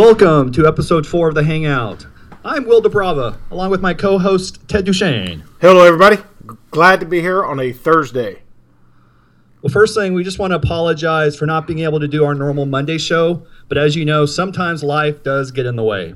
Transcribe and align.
Welcome 0.00 0.50
to 0.52 0.66
episode 0.66 1.06
four 1.06 1.28
of 1.28 1.34
the 1.34 1.44
Hangout. 1.44 2.06
I'm 2.42 2.64
Will 2.64 2.80
Doubrava, 2.80 3.36
along 3.50 3.68
with 3.68 3.82
my 3.82 3.92
co-host 3.92 4.66
Ted 4.66 4.86
Duchesne. 4.86 5.44
Hello, 5.60 5.84
everybody. 5.84 6.16
Glad 6.70 7.00
to 7.00 7.06
be 7.06 7.20
here 7.20 7.44
on 7.44 7.60
a 7.60 7.70
Thursday. 7.70 8.40
Well, 9.60 9.70
first 9.70 9.94
thing, 9.94 10.14
we 10.14 10.24
just 10.24 10.38
want 10.38 10.52
to 10.52 10.56
apologize 10.56 11.36
for 11.36 11.44
not 11.44 11.66
being 11.66 11.80
able 11.80 12.00
to 12.00 12.08
do 12.08 12.24
our 12.24 12.34
normal 12.34 12.64
Monday 12.64 12.96
show, 12.96 13.46
but 13.68 13.76
as 13.76 13.94
you 13.94 14.06
know, 14.06 14.24
sometimes 14.24 14.82
life 14.82 15.22
does 15.22 15.50
get 15.50 15.66
in 15.66 15.76
the 15.76 15.84
way. 15.84 16.14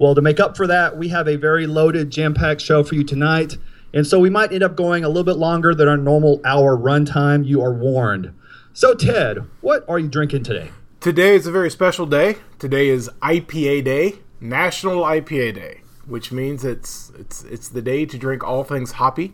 Well, 0.00 0.16
to 0.16 0.20
make 0.20 0.40
up 0.40 0.56
for 0.56 0.66
that, 0.66 0.98
we 0.98 1.10
have 1.10 1.28
a 1.28 1.36
very 1.36 1.68
loaded, 1.68 2.10
jam-packed 2.10 2.60
show 2.60 2.82
for 2.82 2.96
you 2.96 3.04
tonight, 3.04 3.58
and 3.94 4.04
so 4.04 4.18
we 4.18 4.28
might 4.28 4.52
end 4.52 4.64
up 4.64 4.74
going 4.74 5.04
a 5.04 5.08
little 5.08 5.22
bit 5.22 5.36
longer 5.36 5.72
than 5.72 5.86
our 5.86 5.96
normal 5.96 6.40
hour 6.44 6.76
runtime. 6.76 7.46
You 7.46 7.62
are 7.62 7.72
warned. 7.72 8.32
So, 8.72 8.92
Ted, 8.92 9.38
what 9.60 9.88
are 9.88 10.00
you 10.00 10.08
drinking 10.08 10.42
today? 10.42 10.72
Today 11.00 11.34
is 11.34 11.46
a 11.46 11.50
very 11.50 11.70
special 11.70 12.04
day. 12.04 12.36
Today 12.58 12.88
is 12.88 13.08
IPA 13.22 13.84
Day, 13.84 14.18
National 14.38 15.02
IPA 15.02 15.54
Day, 15.54 15.80
which 16.04 16.30
means 16.30 16.62
it's 16.62 17.10
it's 17.18 17.42
it's 17.44 17.70
the 17.70 17.80
day 17.80 18.04
to 18.04 18.18
drink 18.18 18.44
all 18.44 18.64
things 18.64 18.92
hoppy. 18.92 19.32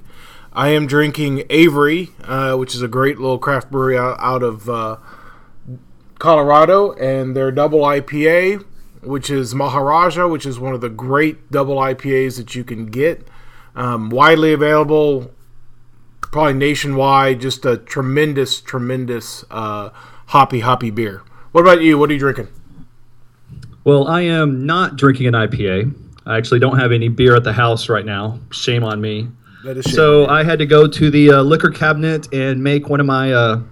I 0.53 0.69
am 0.69 0.87
drinking 0.87 1.43
Avery, 1.51 2.11
uh, 2.23 2.55
which 2.55 2.77
is 2.77 2.83
a 2.83 2.89
great 2.89 3.19
little 3.19 3.41
craft 3.41 3.73
brewery 3.73 3.99
out, 3.99 4.17
out 4.21 4.45
of 4.45 4.71
uh, 4.71 4.99
Colorado, 6.21 6.93
and 6.93 7.35
their 7.35 7.51
double 7.51 7.81
IPA, 7.81 8.65
which 9.03 9.29
is 9.29 9.53
Maharaja, 9.53 10.29
which 10.29 10.47
is 10.47 10.61
one 10.61 10.73
of 10.73 10.81
the 10.81 10.89
great 10.89 11.51
double 11.51 11.79
IPAs 11.79 12.37
that 12.37 12.55
you 12.55 12.63
can 12.63 12.87
get. 12.87 13.27
Um, 13.75 14.09
widely 14.09 14.53
available, 14.53 15.33
probably 16.21 16.53
nationwide. 16.53 17.41
Just 17.41 17.67
a 17.67 17.77
tremendous, 17.77 18.61
tremendous 18.61 19.45
uh, 19.51 19.91
hoppy, 20.27 20.61
hoppy 20.61 20.93
beer. 20.93 21.25
What 21.57 21.63
about 21.63 21.81
you? 21.81 21.97
What 21.97 22.11
are 22.11 22.13
you 22.13 22.19
drinking? 22.19 22.49
Well, 23.83 24.07
I 24.09 24.21
am 24.21 24.67
not 24.67 24.97
drinking 24.97 25.29
an 25.29 25.33
IPA. 25.33 25.91
I 26.27 26.37
actually 26.37 26.61
don't 26.61 26.79
have 26.79 26.93
any 26.93 27.09
beer 27.09 27.35
at 27.35 27.45
the 27.45 27.53
house 27.55 27.89
right 27.89 28.05
now. 28.05 28.41
Shame 28.51 28.85
on 28.85 29.01
me. 29.01 29.29
That 29.65 29.79
is 29.79 29.87
shame. 29.87 29.95
So 29.95 30.27
I 30.27 30.45
had 30.45 30.59
to 30.59 30.67
go 30.67 30.87
to 30.87 31.11
the 31.11 31.31
uh, 31.31 31.43
liquor 31.43 31.71
cabinet 31.71 32.29
and 32.31 32.63
make 32.63 32.91
one 32.91 33.01
of 33.01 33.07
my 33.07 33.33
uh, 33.33 33.63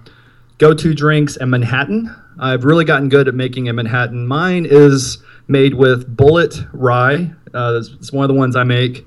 go-to 0.57 0.95
drinks 0.95 1.37
a 1.37 1.45
Manhattan. 1.45 2.09
I've 2.39 2.63
really 2.63 2.85
gotten 2.85 3.07
good 3.07 3.27
at 3.27 3.35
making 3.35 3.69
a 3.69 3.73
Manhattan. 3.73 4.25
Mine 4.25 4.65
is 4.67 5.19
made 5.47 5.75
with 5.75 6.17
Bulleit 6.17 6.67
Rye. 6.73 7.35
Uh, 7.53 7.83
it's, 7.83 8.11
one 8.11 8.23
of 8.23 8.29
the 8.29 8.33
ones 8.33 8.55
I 8.55 8.63
make, 8.63 9.05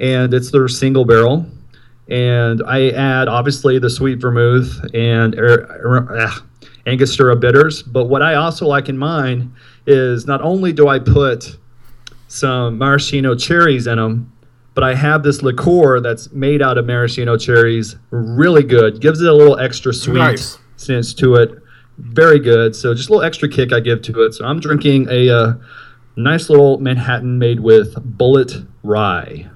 and 0.00 0.34
it's 0.34 0.50
their 0.50 0.66
single 0.66 1.04
barrel. 1.04 1.46
And 2.08 2.60
I 2.66 2.90
add 2.90 3.28
obviously 3.28 3.78
the 3.78 3.88
sweet 3.88 4.20
vermouth 4.20 4.84
and 4.92 5.38
er, 5.38 5.60
er, 5.62 6.32
Angostura 6.86 7.36
bitters. 7.36 7.82
But 7.82 8.04
what 8.06 8.22
I 8.22 8.34
also 8.34 8.66
like 8.66 8.88
in 8.88 8.96
mine 8.96 9.52
is 9.86 10.26
not 10.26 10.40
only 10.42 10.72
do 10.72 10.88
I 10.88 10.98
put 10.98 11.56
some 12.28 12.78
maraschino 12.78 13.34
cherries 13.34 13.86
in 13.86 13.96
them, 13.98 14.32
but 14.74 14.84
I 14.84 14.94
have 14.94 15.22
this 15.22 15.42
liqueur 15.42 16.00
that's 16.00 16.30
made 16.32 16.60
out 16.60 16.76
of 16.78 16.86
maraschino 16.86 17.36
cherries. 17.36 17.96
Really 18.10 18.62
good. 18.62 19.00
Gives 19.00 19.20
it 19.20 19.28
a 19.28 19.32
little 19.32 19.58
extra 19.58 19.92
sweet 19.92 20.18
Nice. 20.18 20.58
sense 20.76 21.14
to 21.14 21.36
it. 21.36 21.50
Very 21.98 22.38
good. 22.38 22.76
So 22.76 22.92
just 22.94 23.08
a 23.08 23.12
little 23.12 23.24
extra 23.24 23.48
kick 23.48 23.72
I 23.72 23.80
give 23.80 24.02
to 24.02 24.22
it. 24.22 24.34
So 24.34 24.44
I'm 24.44 24.60
drinking 24.60 25.08
a 25.10 25.30
uh, 25.30 25.54
nice 26.16 26.50
little 26.50 26.78
Manhattan 26.78 27.38
made 27.38 27.60
with 27.60 27.94
Bulleit 28.18 28.66
Rye. 28.82 29.48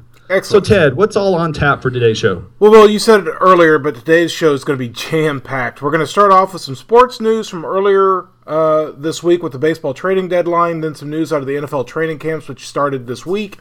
So 0.42 0.60
Ted, 0.60 0.96
what's 0.96 1.16
all 1.16 1.34
on 1.34 1.52
tap 1.52 1.82
for 1.82 1.90
today's 1.90 2.16
show? 2.16 2.46
Well, 2.60 2.70
Will, 2.70 2.88
you 2.88 3.00
said 3.00 3.26
it 3.26 3.34
earlier, 3.40 3.80
but 3.80 3.96
today's 3.96 4.30
show 4.30 4.52
is 4.52 4.62
going 4.62 4.78
to 4.78 4.84
be 4.84 4.88
jam 4.88 5.40
packed. 5.40 5.82
We're 5.82 5.90
going 5.90 6.02
to 6.02 6.06
start 6.06 6.30
off 6.30 6.52
with 6.52 6.62
some 6.62 6.76
sports 6.76 7.20
news 7.20 7.48
from 7.48 7.64
earlier 7.64 8.28
uh, 8.46 8.92
this 8.96 9.24
week 9.24 9.42
with 9.42 9.50
the 9.50 9.58
baseball 9.58 9.92
trading 9.92 10.28
deadline, 10.28 10.82
then 10.82 10.94
some 10.94 11.10
news 11.10 11.32
out 11.32 11.40
of 11.40 11.48
the 11.48 11.54
NFL 11.54 11.88
training 11.88 12.20
camps, 12.20 12.46
which 12.46 12.68
started 12.68 13.08
this 13.08 13.26
week. 13.26 13.58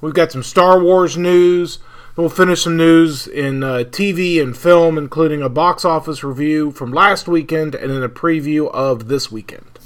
We've 0.00 0.14
got 0.14 0.32
some 0.32 0.42
Star 0.42 0.82
Wars 0.82 1.18
news. 1.18 1.78
We'll 2.16 2.30
finish 2.30 2.62
some 2.62 2.78
news 2.78 3.26
in 3.26 3.62
uh, 3.62 3.84
TV 3.90 4.42
and 4.42 4.56
film, 4.56 4.96
including 4.96 5.42
a 5.42 5.50
box 5.50 5.84
office 5.84 6.24
review 6.24 6.70
from 6.70 6.90
last 6.90 7.28
weekend 7.28 7.74
and 7.74 7.90
then 7.90 8.02
a 8.02 8.08
preview 8.08 8.72
of 8.72 9.08
this 9.08 9.30
weekend. 9.30 9.77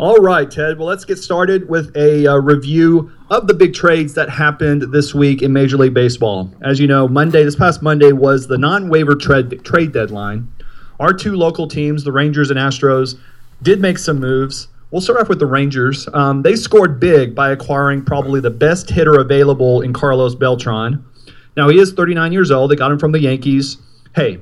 All 0.00 0.16
right, 0.16 0.50
Ted. 0.50 0.78
Well, 0.78 0.88
let's 0.88 1.04
get 1.04 1.18
started 1.18 1.68
with 1.68 1.94
a 1.94 2.26
uh, 2.26 2.36
review 2.36 3.12
of 3.28 3.48
the 3.48 3.52
big 3.52 3.74
trades 3.74 4.14
that 4.14 4.30
happened 4.30 4.80
this 4.94 5.14
week 5.14 5.42
in 5.42 5.52
Major 5.52 5.76
League 5.76 5.92
Baseball. 5.92 6.50
As 6.62 6.80
you 6.80 6.86
know, 6.86 7.06
Monday, 7.06 7.44
this 7.44 7.54
past 7.54 7.82
Monday, 7.82 8.12
was 8.12 8.46
the 8.46 8.56
non 8.56 8.88
waiver 8.88 9.14
trade, 9.14 9.62
trade 9.62 9.92
deadline. 9.92 10.50
Our 11.00 11.12
two 11.12 11.36
local 11.36 11.68
teams, 11.68 12.02
the 12.02 12.12
Rangers 12.12 12.50
and 12.50 12.58
Astros, 12.58 13.20
did 13.60 13.82
make 13.82 13.98
some 13.98 14.18
moves. 14.18 14.68
We'll 14.90 15.02
start 15.02 15.20
off 15.20 15.28
with 15.28 15.38
the 15.38 15.44
Rangers. 15.44 16.08
Um, 16.14 16.40
they 16.40 16.56
scored 16.56 16.98
big 16.98 17.34
by 17.34 17.50
acquiring 17.50 18.02
probably 18.06 18.40
the 18.40 18.48
best 18.48 18.88
hitter 18.88 19.20
available 19.20 19.82
in 19.82 19.92
Carlos 19.92 20.34
Beltran. 20.34 21.04
Now, 21.58 21.68
he 21.68 21.78
is 21.78 21.92
39 21.92 22.32
years 22.32 22.50
old. 22.50 22.70
They 22.70 22.76
got 22.76 22.90
him 22.90 22.98
from 22.98 23.12
the 23.12 23.20
Yankees. 23.20 23.76
Hey, 24.14 24.40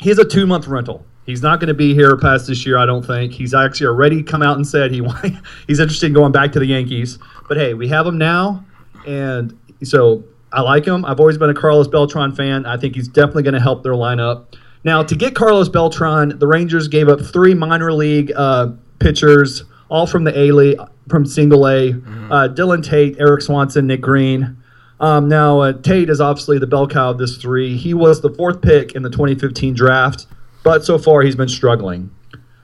he's 0.00 0.18
a 0.18 0.24
two 0.24 0.48
month 0.48 0.66
rental. 0.66 1.06
He's 1.30 1.42
not 1.42 1.60
going 1.60 1.68
to 1.68 1.74
be 1.74 1.94
here 1.94 2.16
past 2.16 2.46
this 2.46 2.66
year, 2.66 2.76
I 2.76 2.86
don't 2.86 3.04
think. 3.04 3.32
He's 3.32 3.54
actually 3.54 3.86
already 3.86 4.22
come 4.22 4.42
out 4.42 4.56
and 4.56 4.66
said 4.66 4.90
he 4.90 5.02
he's 5.66 5.80
interested 5.80 6.06
in 6.06 6.12
going 6.12 6.32
back 6.32 6.52
to 6.52 6.58
the 6.58 6.66
Yankees. 6.66 7.18
But 7.48 7.56
hey, 7.56 7.74
we 7.74 7.88
have 7.88 8.06
him 8.06 8.18
now, 8.18 8.64
and 9.06 9.58
so 9.82 10.24
I 10.52 10.60
like 10.60 10.84
him. 10.84 11.04
I've 11.04 11.20
always 11.20 11.38
been 11.38 11.50
a 11.50 11.54
Carlos 11.54 11.88
Beltran 11.88 12.34
fan. 12.34 12.66
I 12.66 12.76
think 12.76 12.94
he's 12.94 13.08
definitely 13.08 13.44
going 13.44 13.54
to 13.54 13.60
help 13.60 13.82
their 13.82 13.94
lineup. 13.94 14.54
Now, 14.82 15.02
to 15.02 15.14
get 15.14 15.34
Carlos 15.34 15.68
Beltran, 15.68 16.38
the 16.38 16.46
Rangers 16.46 16.88
gave 16.88 17.08
up 17.08 17.20
three 17.20 17.54
minor 17.54 17.92
league 17.92 18.32
uh, 18.34 18.72
pitchers, 18.98 19.64
all 19.88 20.06
from 20.06 20.24
the 20.24 20.36
A 20.38 20.52
League, 20.52 20.78
from 21.08 21.26
single 21.26 21.68
A. 21.68 21.90
Uh, 22.30 22.48
Dylan 22.48 22.82
Tate, 22.82 23.16
Eric 23.18 23.42
Swanson, 23.42 23.86
Nick 23.86 24.00
Green. 24.00 24.56
Um, 25.00 25.28
now, 25.28 25.60
uh, 25.60 25.72
Tate 25.72 26.10
is 26.10 26.20
obviously 26.20 26.58
the 26.58 26.66
bell 26.66 26.86
cow 26.86 27.10
of 27.10 27.18
this 27.18 27.36
three. 27.36 27.76
He 27.76 27.94
was 27.94 28.20
the 28.20 28.30
fourth 28.30 28.60
pick 28.60 28.92
in 28.92 29.02
the 29.02 29.10
2015 29.10 29.74
draft, 29.74 30.26
but 30.62 30.84
so 30.84 30.98
far 30.98 31.22
he's 31.22 31.36
been 31.36 31.48
struggling. 31.48 32.10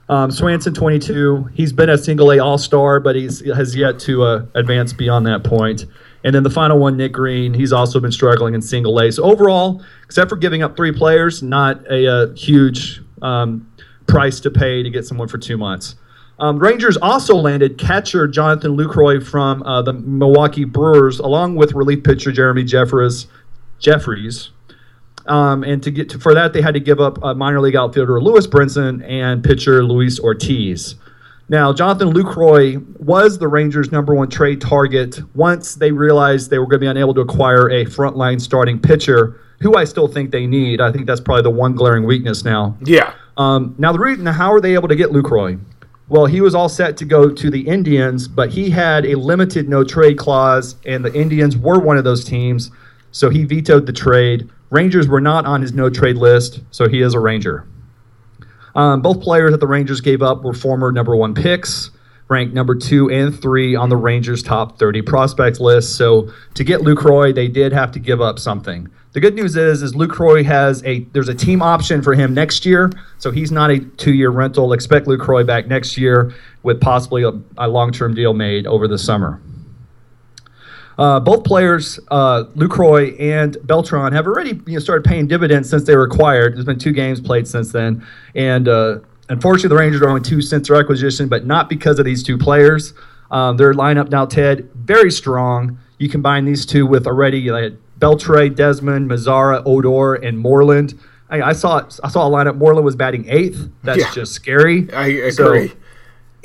Um, 0.09 0.31
Swanson, 0.31 0.73
22. 0.73 1.49
He's 1.53 1.73
been 1.73 1.89
a 1.89 1.97
single 1.97 2.31
A 2.31 2.39
All 2.39 2.57
Star, 2.57 2.99
but 2.99 3.15
he 3.15 3.25
has 3.53 3.75
yet 3.75 3.99
to 3.99 4.23
uh, 4.23 4.45
advance 4.55 4.93
beyond 4.93 5.25
that 5.27 5.43
point. 5.43 5.85
And 6.23 6.33
then 6.33 6.43
the 6.43 6.49
final 6.49 6.79
one, 6.79 6.97
Nick 6.97 7.11
Green. 7.11 7.53
He's 7.53 7.73
also 7.73 7.99
been 7.99 8.11
struggling 8.11 8.53
in 8.53 8.61
single 8.61 8.99
A. 8.99 9.11
So 9.11 9.23
overall, 9.23 9.83
except 10.05 10.29
for 10.29 10.35
giving 10.35 10.63
up 10.63 10.75
three 10.75 10.91
players, 10.91 11.43
not 11.43 11.85
a, 11.91 12.07
uh 12.07 12.33
huge 12.33 13.01
um, 13.21 13.69
price 14.07 14.39
to 14.41 14.49
pay 14.49 14.81
to 14.83 14.89
get 14.89 15.05
someone 15.05 15.27
for 15.27 15.37
two 15.37 15.57
months. 15.57 15.95
Um, 16.39 16.59
Rangers 16.59 16.97
also 16.97 17.35
landed 17.35 17.77
catcher 17.77 18.27
Jonathan 18.27 18.77
Lucroy 18.77 19.25
from 19.25 19.63
uh, 19.63 19.81
the 19.81 19.93
Milwaukee 19.93 20.65
Brewers, 20.65 21.19
along 21.19 21.55
with 21.55 21.73
relief 21.73 22.03
pitcher 22.03 22.31
Jeremy. 22.31 22.63
Jeffress. 22.63 23.27
Um, 25.27 25.63
and 25.63 25.83
to 25.83 25.91
get 25.91 26.09
to, 26.09 26.19
for 26.19 26.33
that, 26.33 26.53
they 26.53 26.61
had 26.61 26.73
to 26.73 26.79
give 26.79 26.99
up 26.99 27.23
uh, 27.23 27.33
minor 27.33 27.59
league 27.59 27.75
outfielder 27.75 28.21
Lewis 28.21 28.47
Brinson 28.47 29.03
and 29.07 29.43
pitcher 29.43 29.83
Luis 29.83 30.19
Ortiz. 30.19 30.95
Now, 31.49 31.71
Jonathan 31.71 32.11
Lucroy 32.11 32.83
was 32.99 33.37
the 33.37 33.47
Rangers' 33.47 33.91
number 33.91 34.13
one 34.13 34.29
trade 34.29 34.59
target 34.59 35.19
once 35.33 35.75
they 35.75 35.91
realized 35.91 36.49
they 36.49 36.59
were 36.59 36.65
going 36.65 36.79
to 36.81 36.85
be 36.85 36.87
unable 36.87 37.13
to 37.13 37.21
acquire 37.21 37.69
a 37.69 37.85
frontline 37.85 38.41
starting 38.41 38.79
pitcher, 38.79 39.39
who 39.61 39.75
I 39.75 39.85
still 39.85 40.09
think 40.09 40.31
they 40.31 40.45
need. 40.45 40.81
I 40.81 40.91
think 40.91 41.07
that's 41.07 41.21
probably 41.21 41.43
the 41.43 41.49
one 41.49 41.73
glaring 41.73 42.05
weakness 42.05 42.43
now. 42.43 42.77
Yeah. 42.83 43.13
Um, 43.37 43.75
now, 43.77 43.93
the 43.93 43.99
reason 43.99 44.25
how 44.25 44.51
are 44.51 44.59
they 44.59 44.73
able 44.73 44.89
to 44.89 44.95
get 44.95 45.11
Lucroy? 45.11 45.57
Well, 46.09 46.25
he 46.25 46.41
was 46.41 46.55
all 46.55 46.69
set 46.69 46.97
to 46.97 47.05
go 47.05 47.29
to 47.29 47.49
the 47.49 47.61
Indians, 47.67 48.27
but 48.27 48.49
he 48.49 48.69
had 48.69 49.05
a 49.05 49.15
limited 49.15 49.69
no 49.69 49.83
trade 49.83 50.17
clause, 50.17 50.75
and 50.85 51.03
the 51.03 51.13
Indians 51.13 51.57
were 51.57 51.79
one 51.79 51.97
of 51.97 52.03
those 52.03 52.23
teams, 52.23 52.71
so 53.11 53.29
he 53.29 53.45
vetoed 53.45 53.85
the 53.85 53.93
trade. 53.93 54.49
Rangers 54.69 55.07
were 55.07 55.21
not 55.21 55.45
on 55.45 55.61
his 55.61 55.73
no 55.73 55.89
trade 55.89 56.17
list, 56.17 56.61
so 56.71 56.87
he 56.87 57.01
is 57.01 57.13
a 57.13 57.19
Ranger. 57.19 57.65
Um, 58.75 59.01
both 59.01 59.21
players 59.21 59.51
that 59.51 59.59
the 59.59 59.67
Rangers 59.67 60.01
gave 60.01 60.21
up 60.21 60.43
were 60.43 60.53
former 60.53 60.91
number 60.91 61.15
one 61.15 61.33
picks, 61.33 61.89
ranked 62.29 62.53
number 62.53 62.75
two 62.75 63.09
and 63.09 63.37
three 63.39 63.75
on 63.75 63.89
the 63.89 63.95
Rangers' 63.95 64.43
top 64.43 64.77
30 64.77 65.01
prospects 65.01 65.59
list. 65.59 65.95
So 65.95 66.31
to 66.55 66.63
get 66.63 66.81
Lucroy, 66.81 67.33
they 67.33 67.47
did 67.47 67.71
have 67.71 67.91
to 67.93 67.99
give 67.99 68.21
up 68.21 68.39
something. 68.39 68.89
The 69.13 69.21
good 69.21 69.33
news 69.33 69.55
is, 69.55 69.81
is 69.81 69.93
Lucroy 69.93 70.43
has 70.45 70.83
a 70.85 70.99
there's 71.13 71.29
a 71.29 71.33
team 71.33 71.61
option 71.61 72.03
for 72.03 72.13
him 72.13 72.33
next 72.33 72.65
year, 72.65 72.91
so 73.17 73.31
he's 73.31 73.51
not 73.51 73.71
a 73.71 73.79
two-year 73.79 74.29
rental. 74.29 74.73
Expect 74.73 75.07
Lucroy 75.07 75.47
back 75.47 75.67
next 75.67 75.97
year 75.97 76.33
with 76.61 76.79
possibly 76.79 77.23
a, 77.23 77.31
a 77.57 77.67
long-term 77.67 78.13
deal 78.13 78.33
made 78.33 78.67
over 78.67 78.87
the 78.87 78.97
summer. 78.97 79.41
Uh, 80.97 81.19
both 81.19 81.43
players, 81.43 81.99
uh, 82.09 82.45
Lucroy 82.55 83.19
and 83.19 83.55
Beltran, 83.65 84.11
have 84.13 84.25
already 84.25 84.59
you 84.65 84.73
know, 84.73 84.79
started 84.79 85.03
paying 85.07 85.27
dividends 85.27 85.69
since 85.69 85.83
they 85.83 85.95
were 85.95 86.05
acquired. 86.05 86.55
There's 86.55 86.65
been 86.65 86.79
two 86.79 86.91
games 86.91 87.21
played 87.21 87.47
since 87.47 87.71
then, 87.71 88.05
and 88.33 88.67
uh, 88.67 88.99
unfortunately, 89.29 89.69
the 89.69 89.75
Rangers 89.79 90.01
are 90.01 90.09
only 90.09 90.21
two 90.21 90.41
since 90.41 90.67
their 90.67 90.77
acquisition, 90.77 91.27
but 91.27 91.45
not 91.45 91.69
because 91.69 91.99
of 91.99 92.05
these 92.05 92.23
two 92.23 92.37
players. 92.37 92.93
Um, 93.29 93.57
their 93.57 93.73
lineup 93.73 94.09
now, 94.09 94.25
Ted, 94.25 94.69
very 94.73 95.11
strong. 95.11 95.77
You 95.99 96.09
combine 96.09 96.45
these 96.45 96.65
two 96.65 96.87
with 96.87 97.05
already 97.05 97.51
like 97.51 97.73
Beltre, 97.99 98.55
Desmond, 98.55 99.09
Mazara, 99.09 99.61
Odor, 99.65 100.15
and 100.15 100.39
Moreland. 100.39 100.97
I, 101.29 101.41
I 101.41 101.53
saw 101.53 101.81
I 102.03 102.07
saw 102.09 102.27
a 102.27 102.31
lineup. 102.31 102.55
Moreland 102.57 102.85
was 102.85 102.95
batting 102.95 103.25
eighth. 103.27 103.69
That's 103.83 103.99
Yeah. 103.99 104.11
just 104.13 104.33
scary. 104.33 104.91
I 104.93 105.29
So, 105.31 105.47
agree. 105.47 105.73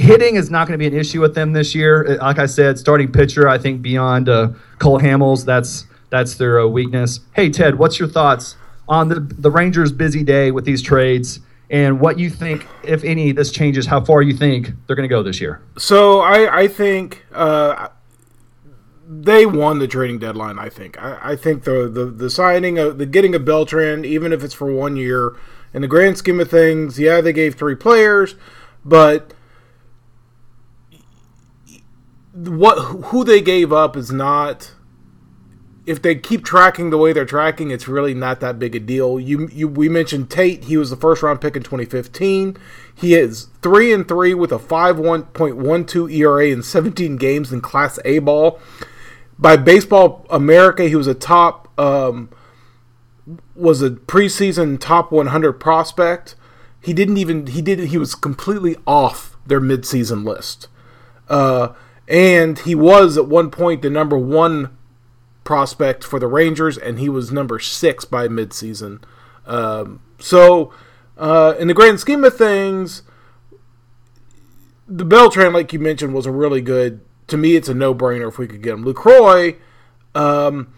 Hitting 0.02 0.34
is 0.34 0.50
not 0.50 0.66
going 0.66 0.78
to 0.78 0.82
be 0.82 0.86
an 0.94 1.00
issue 1.00 1.20
with 1.20 1.34
them 1.34 1.52
this 1.52 1.74
year. 1.74 2.18
Uh, 2.20 2.26
Like 2.26 2.38
I 2.38 2.46
said, 2.46 2.78
starting 2.78 3.10
pitcher, 3.10 3.48
I 3.48 3.58
think 3.58 3.80
beyond 3.82 4.28
uh, 4.28 4.50
Cole 4.78 5.00
Hamels, 5.00 5.44
that's 5.44 5.86
that's 6.10 6.34
their 6.34 6.60
uh, 6.60 6.66
weakness. 6.66 7.20
Hey 7.32 7.48
Ted, 7.48 7.78
what's 7.78 7.98
your 7.98 8.08
thoughts 8.08 8.56
on 8.88 9.08
the 9.08 9.20
the 9.20 9.50
Rangers' 9.50 9.92
busy 9.92 10.22
day 10.22 10.50
with 10.50 10.64
these 10.64 10.82
trades 10.82 11.40
and 11.70 12.00
what 12.00 12.18
you 12.18 12.28
think, 12.28 12.66
if 12.84 13.02
any, 13.02 13.32
this 13.32 13.50
changes 13.50 13.86
how 13.86 14.04
far 14.04 14.20
you 14.20 14.34
think 14.36 14.72
they're 14.86 14.96
going 14.96 15.08
to 15.08 15.14
go 15.14 15.22
this 15.22 15.40
year? 15.40 15.62
So 15.78 16.20
I, 16.20 16.64
I 16.64 16.68
think 16.68 17.24
uh, 17.32 17.88
they 19.08 19.46
won 19.46 19.78
the 19.78 19.86
trading 19.88 20.18
deadline. 20.18 20.58
I 20.58 20.68
think. 20.68 21.02
I, 21.02 21.32
I 21.32 21.36
think 21.36 21.64
the, 21.64 21.88
the 21.88 22.06
the 22.06 22.28
signing 22.28 22.78
of 22.78 22.98
the 22.98 23.06
getting 23.06 23.34
a 23.34 23.38
Beltran, 23.38 24.04
even 24.04 24.32
if 24.32 24.44
it's 24.44 24.54
for 24.54 24.70
one 24.70 24.96
year, 24.96 25.34
in 25.72 25.80
the 25.80 25.88
grand 25.88 26.18
scheme 26.18 26.40
of 26.40 26.50
things, 26.50 26.98
yeah, 26.98 27.20
they 27.22 27.32
gave 27.32 27.54
three 27.54 27.76
players, 27.76 28.34
but 28.84 29.32
what 32.32 32.78
who 33.06 33.24
they 33.24 33.40
gave 33.40 33.72
up 33.72 33.96
is 33.96 34.10
not. 34.10 34.72
If 35.84 36.00
they 36.00 36.14
keep 36.14 36.44
tracking 36.44 36.90
the 36.90 36.98
way 36.98 37.12
they're 37.12 37.24
tracking, 37.24 37.72
it's 37.72 37.88
really 37.88 38.14
not 38.14 38.38
that 38.38 38.60
big 38.60 38.76
a 38.76 38.80
deal. 38.80 39.18
You, 39.18 39.48
you 39.48 39.66
we 39.66 39.88
mentioned 39.88 40.30
Tate; 40.30 40.64
he 40.64 40.76
was 40.76 40.90
the 40.90 40.96
first 40.96 41.22
round 41.22 41.40
pick 41.40 41.56
in 41.56 41.62
2015. 41.62 42.56
He 42.94 43.14
is 43.14 43.48
three 43.62 43.92
and 43.92 44.06
three 44.06 44.32
with 44.32 44.52
a 44.52 44.58
5.12 44.58 46.12
ERA 46.12 46.46
in 46.46 46.62
17 46.62 47.16
games 47.16 47.52
in 47.52 47.60
Class 47.60 47.98
A 48.04 48.20
ball. 48.20 48.60
By 49.38 49.56
Baseball 49.56 50.24
America, 50.30 50.84
he 50.84 50.94
was 50.94 51.08
a 51.08 51.14
top 51.14 51.68
um, 51.78 52.28
was 53.54 53.82
a 53.82 53.90
preseason 53.90 54.78
top 54.78 55.10
100 55.12 55.54
prospect. 55.54 56.34
He 56.80 56.92
didn't 56.92 57.16
even 57.16 57.46
he 57.46 57.62
did 57.62 57.78
he 57.78 57.98
was 57.98 58.14
completely 58.14 58.76
off 58.86 59.36
their 59.46 59.60
midseason 59.60 60.24
list, 60.24 60.68
uh, 61.28 61.70
and 62.12 62.58
he 62.58 62.74
was 62.74 63.16
at 63.16 63.26
one 63.26 63.50
point 63.50 63.80
the 63.80 63.88
number 63.88 64.18
one 64.18 64.76
prospect 65.44 66.04
for 66.04 66.20
the 66.20 66.26
Rangers, 66.26 66.76
and 66.76 66.98
he 66.98 67.08
was 67.08 67.32
number 67.32 67.58
six 67.58 68.04
by 68.04 68.28
midseason. 68.28 69.02
Um, 69.46 70.02
so, 70.18 70.74
uh, 71.16 71.54
in 71.58 71.68
the 71.68 71.74
grand 71.74 72.00
scheme 72.00 72.22
of 72.22 72.36
things, 72.36 73.02
the 74.86 75.06
Beltran, 75.06 75.54
like 75.54 75.72
you 75.72 75.78
mentioned, 75.78 76.12
was 76.12 76.26
a 76.26 76.30
really 76.30 76.60
good. 76.60 77.00
To 77.28 77.38
me, 77.38 77.56
it's 77.56 77.70
a 77.70 77.74
no-brainer 77.74 78.28
if 78.28 78.36
we 78.36 78.46
could 78.46 78.62
get 78.62 78.74
him. 78.74 78.84
Lucroy, 78.84 79.56
um, 80.14 80.74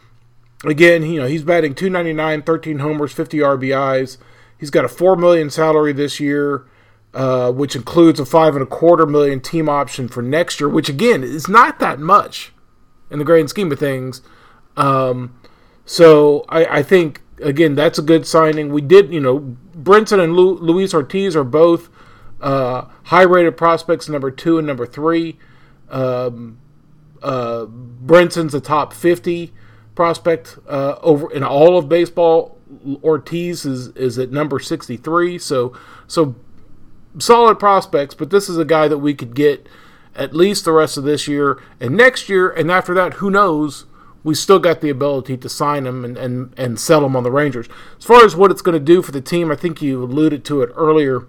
again, 0.65 1.03
you 1.03 1.21
know, 1.21 1.27
he's 1.27 1.43
batting 1.43 1.75
299, 1.75 2.43
13 2.43 2.79
homers, 2.79 3.13
50 3.13 3.39
RBIs. 3.39 4.19
He's 4.57 4.71
got 4.71 4.85
a 4.85 4.89
four 4.89 5.17
million 5.17 5.51
salary 5.51 5.93
this 5.93 6.21
year, 6.21 6.65
uh, 7.15 7.53
which 7.53 7.77
includes 7.77 8.19
a 8.19 8.27
five 8.27 8.55
and 8.55 8.63
a 8.63 8.67
quarter 8.67 9.07
million 9.07 9.41
team 9.41 9.69
option 9.69 10.09
for 10.09 10.21
next 10.21 10.61
year, 10.61 10.69
which 10.69 10.89
again 10.89 11.23
is 11.23 11.49
not 11.49 11.79
that 11.79 12.01
much 12.01 12.53
in 13.11 13.21
the 13.21 13.25
grand 13.25 13.49
scheme 13.49 13.71
of 13.71 13.79
things. 13.79 14.21
Um, 14.77 15.39
so 15.85 16.45
I, 16.49 16.65
I, 16.67 16.83
think 16.83 17.23
again 17.41 17.77
that's 17.77 18.01
a 18.01 18.03
good 18.03 18.27
signing. 18.27 18.73
We 18.73 18.81
did, 18.81 19.13
you 19.13 19.21
know, 19.21 19.57
Brinson 19.77 20.19
and 20.19 20.35
Lu, 20.35 20.55
Luis 20.55 20.93
Ortiz 20.93 21.37
are 21.37 21.45
both 21.45 21.89
uh, 22.41 22.87
high-rated 23.05 23.57
prospects, 23.57 24.09
number 24.09 24.33
two 24.33 24.59
and 24.59 24.67
number 24.67 24.85
three. 24.85 25.39
Um, 25.91 26.59
uh, 27.23 27.67
Brinson's 27.67 28.55
a 28.55 28.61
top 28.61 28.93
50 28.93 29.53
prospect 29.95 30.59
uh, 30.69 30.97
over 31.01 31.33
in 31.33 31.45
all 31.45 31.79
of 31.79 31.89
baseball. 31.89 32.59
Ortiz 33.05 33.65
is 33.65 33.89
is 33.91 34.19
at 34.19 34.33
number 34.33 34.59
63. 34.59 35.39
So 35.39 35.79
so 36.09 36.35
solid 37.19 37.59
prospects, 37.59 38.15
but 38.15 38.31
this 38.31 38.49
is 38.49 38.59
a 38.59 38.65
guy 38.65 38.89
that 38.89 38.99
we 38.99 39.15
could 39.15 39.35
get 39.35 39.69
at 40.15 40.35
least 40.35 40.65
the 40.65 40.73
rest 40.73 40.97
of 40.97 41.05
this 41.05 41.27
year 41.27 41.61
and 41.81 41.97
next 41.97 42.29
year, 42.29 42.51
and 42.51 42.71
after 42.71 42.95
that, 42.95 43.15
who 43.15 43.31
knows? 43.31 43.87
We 44.23 44.35
still 44.35 44.59
got 44.59 44.81
the 44.81 44.89
ability 44.89 45.37
to 45.37 45.49
sign 45.51 45.87
him 45.87 46.03
and, 46.03 46.17
and, 46.17 46.55
and 46.57 46.81
sell 46.81 47.05
him 47.05 47.15
on 47.15 47.25
the 47.25 47.31
Rangers. 47.31 47.69
As 47.99 48.05
far 48.05 48.25
as 48.25 48.35
what 48.35 48.51
it's 48.51 48.63
going 48.63 48.73
to 48.73 48.81
do 48.81 49.03
for 49.03 49.13
the 49.13 49.21
team, 49.21 49.51
I 49.51 49.55
think 49.55 49.83
you 49.83 50.03
alluded 50.03 50.47
to 50.47 50.63
it 50.63 50.71
earlier 50.75 51.27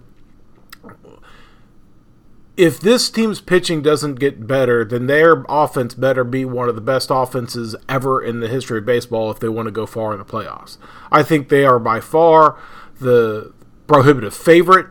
if 2.56 2.80
this 2.80 3.10
team's 3.10 3.40
pitching 3.40 3.82
doesn't 3.82 4.14
get 4.14 4.46
better, 4.46 4.84
then 4.84 5.06
their 5.06 5.44
offense 5.48 5.94
better 5.94 6.24
be 6.24 6.44
one 6.44 6.68
of 6.68 6.74
the 6.74 6.80
best 6.80 7.10
offenses 7.10 7.76
ever 7.88 8.22
in 8.22 8.40
the 8.40 8.48
history 8.48 8.78
of 8.78 8.86
baseball 8.86 9.30
if 9.30 9.38
they 9.38 9.48
want 9.48 9.66
to 9.66 9.72
go 9.72 9.84
far 9.84 10.12
in 10.12 10.18
the 10.18 10.24
playoffs. 10.24 10.78
I 11.12 11.22
think 11.22 11.48
they 11.48 11.64
are 11.64 11.78
by 11.78 12.00
far 12.00 12.58
the 12.98 13.52
prohibitive 13.86 14.34
favorite 14.34 14.86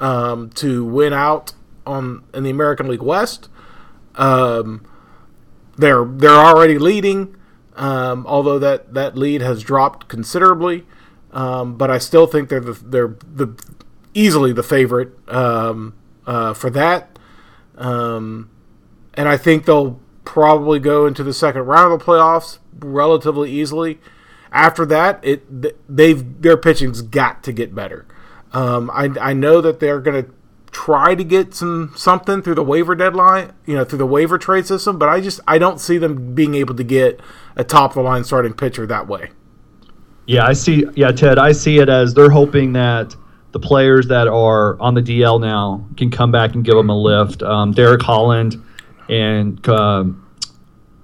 um, 0.00 0.50
to 0.50 0.84
win 0.84 1.12
out 1.12 1.52
on 1.86 2.24
in 2.34 2.44
the 2.44 2.50
American 2.50 2.88
League 2.88 3.02
West. 3.02 3.48
Um, 4.14 4.86
they're 5.76 6.04
they're 6.04 6.30
already 6.30 6.78
leading, 6.78 7.36
um, 7.76 8.26
although 8.26 8.58
that, 8.58 8.94
that 8.94 9.16
lead 9.16 9.40
has 9.40 9.62
dropped 9.62 10.08
considerably. 10.08 10.86
Um, 11.30 11.76
but 11.76 11.90
I 11.90 11.98
still 11.98 12.26
think 12.26 12.48
they're 12.48 12.60
the, 12.60 12.72
they're 12.72 13.16
the 13.34 13.54
easily 14.14 14.52
the 14.52 14.62
favorite. 14.62 15.10
Um, 15.28 15.94
uh, 16.28 16.52
for 16.52 16.70
that. 16.70 17.18
Um, 17.76 18.50
and 19.14 19.28
I 19.28 19.36
think 19.36 19.64
they'll 19.64 19.98
probably 20.24 20.78
go 20.78 21.06
into 21.06 21.24
the 21.24 21.32
second 21.32 21.62
round 21.62 21.92
of 21.92 21.98
the 21.98 22.04
playoffs 22.04 22.58
relatively 22.78 23.50
easily. 23.50 23.98
After 24.52 24.86
that, 24.86 25.20
it 25.22 25.44
they've 25.88 26.42
their 26.42 26.56
pitching's 26.56 27.02
got 27.02 27.42
to 27.44 27.52
get 27.52 27.74
better. 27.74 28.06
Um, 28.52 28.90
I, 28.92 29.10
I 29.20 29.32
know 29.34 29.60
that 29.60 29.80
they're 29.80 30.00
going 30.00 30.24
to 30.24 30.30
try 30.70 31.14
to 31.14 31.24
get 31.24 31.54
some 31.54 31.92
something 31.96 32.42
through 32.42 32.54
the 32.54 32.62
waiver 32.62 32.94
deadline, 32.94 33.52
you 33.66 33.74
know, 33.74 33.84
through 33.84 33.98
the 33.98 34.06
waiver 34.06 34.38
trade 34.38 34.66
system, 34.66 34.98
but 34.98 35.08
I 35.08 35.20
just 35.20 35.40
I 35.46 35.58
don't 35.58 35.80
see 35.80 35.98
them 35.98 36.34
being 36.34 36.54
able 36.54 36.74
to 36.74 36.84
get 36.84 37.20
a 37.56 37.64
top 37.64 37.92
of 37.92 37.94
the 37.96 38.02
line 38.02 38.24
starting 38.24 38.52
pitcher 38.52 38.86
that 38.86 39.06
way. 39.08 39.30
Yeah, 40.26 40.46
I 40.46 40.52
see. 40.52 40.84
Yeah, 40.94 41.10
Ted, 41.10 41.38
I 41.38 41.52
see 41.52 41.78
it 41.78 41.88
as 41.88 42.14
they're 42.14 42.30
hoping 42.30 42.74
that 42.74 43.16
the 43.52 43.58
players 43.58 44.08
that 44.08 44.28
are 44.28 44.80
on 44.80 44.94
the 44.94 45.00
DL 45.00 45.40
now 45.40 45.86
can 45.96 46.10
come 46.10 46.30
back 46.30 46.54
and 46.54 46.64
give 46.64 46.74
them 46.74 46.90
a 46.90 46.96
lift. 46.96 47.42
Um, 47.42 47.72
Derek 47.72 48.02
Holland 48.02 48.62
and 49.08 49.58
uh, 49.66 50.04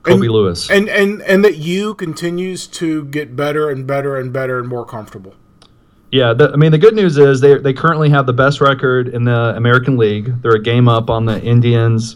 Colby 0.02 0.26
and, 0.26 0.30
Lewis, 0.30 0.70
and 0.70 0.88
and 0.90 1.22
and 1.22 1.44
that 1.44 1.56
you 1.56 1.94
continues 1.94 2.66
to 2.66 3.06
get 3.06 3.34
better 3.34 3.70
and 3.70 3.86
better 3.86 4.18
and 4.18 4.32
better 4.32 4.58
and 4.58 4.68
more 4.68 4.84
comfortable. 4.84 5.34
Yeah, 6.14 6.32
the, 6.32 6.52
I 6.52 6.56
mean 6.56 6.70
the 6.70 6.78
good 6.78 6.94
news 6.94 7.18
is 7.18 7.40
they 7.40 7.58
they 7.58 7.72
currently 7.72 8.08
have 8.10 8.26
the 8.26 8.32
best 8.32 8.60
record 8.60 9.08
in 9.08 9.24
the 9.24 9.52
American 9.56 9.96
League. 9.96 10.40
They're 10.42 10.54
a 10.54 10.62
game 10.62 10.86
up 10.86 11.10
on 11.10 11.24
the 11.24 11.42
Indians, 11.42 12.14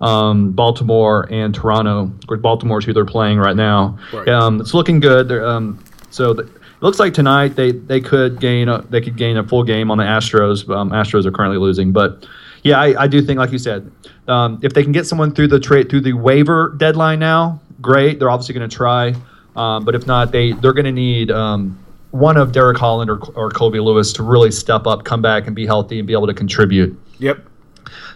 um, 0.00 0.50
Baltimore, 0.50 1.28
and 1.30 1.54
Toronto. 1.54 2.06
Of 2.06 2.26
course, 2.26 2.40
Baltimore's 2.40 2.84
who 2.84 2.92
they're 2.92 3.04
playing 3.04 3.38
right 3.38 3.54
now. 3.54 4.00
Right. 4.12 4.28
Um, 4.28 4.60
it's 4.60 4.74
looking 4.74 4.98
good. 4.98 5.30
Um, 5.30 5.78
so 6.10 6.34
the, 6.34 6.42
it 6.42 6.82
looks 6.82 6.98
like 6.98 7.14
tonight 7.14 7.54
they 7.54 7.70
they 7.70 8.00
could 8.00 8.40
gain 8.40 8.68
a, 8.68 8.82
they 8.90 9.00
could 9.00 9.16
gain 9.16 9.36
a 9.36 9.46
full 9.46 9.62
game 9.62 9.92
on 9.92 9.98
the 9.98 10.02
Astros. 10.04 10.68
Um, 10.68 10.90
Astros 10.90 11.24
are 11.24 11.30
currently 11.30 11.58
losing, 11.58 11.92
but 11.92 12.26
yeah, 12.64 12.80
I, 12.80 13.04
I 13.04 13.06
do 13.06 13.22
think, 13.22 13.38
like 13.38 13.52
you 13.52 13.58
said, 13.58 13.88
um, 14.26 14.58
if 14.64 14.72
they 14.72 14.82
can 14.82 14.90
get 14.90 15.06
someone 15.06 15.30
through 15.30 15.46
the 15.46 15.60
trade 15.60 15.88
through 15.88 16.00
the 16.00 16.14
waiver 16.14 16.74
deadline 16.78 17.20
now, 17.20 17.60
great. 17.80 18.18
They're 18.18 18.28
obviously 18.28 18.56
going 18.56 18.68
to 18.68 18.76
try, 18.76 19.14
um, 19.54 19.84
but 19.84 19.94
if 19.94 20.04
not, 20.04 20.32
they 20.32 20.50
they're 20.50 20.72
going 20.72 20.86
to 20.86 20.90
need 20.90 21.30
um, 21.30 21.78
one 22.18 22.36
of 22.36 22.52
Derek 22.52 22.78
Holland 22.78 23.10
or, 23.10 23.18
or 23.34 23.50
Colby 23.50 23.80
Lewis 23.80 24.12
to 24.14 24.22
really 24.22 24.50
step 24.50 24.86
up, 24.86 25.04
come 25.04 25.22
back, 25.22 25.46
and 25.46 25.54
be 25.54 25.66
healthy 25.66 25.98
and 25.98 26.06
be 26.06 26.12
able 26.12 26.26
to 26.26 26.34
contribute. 26.34 26.98
Yep. 27.18 27.46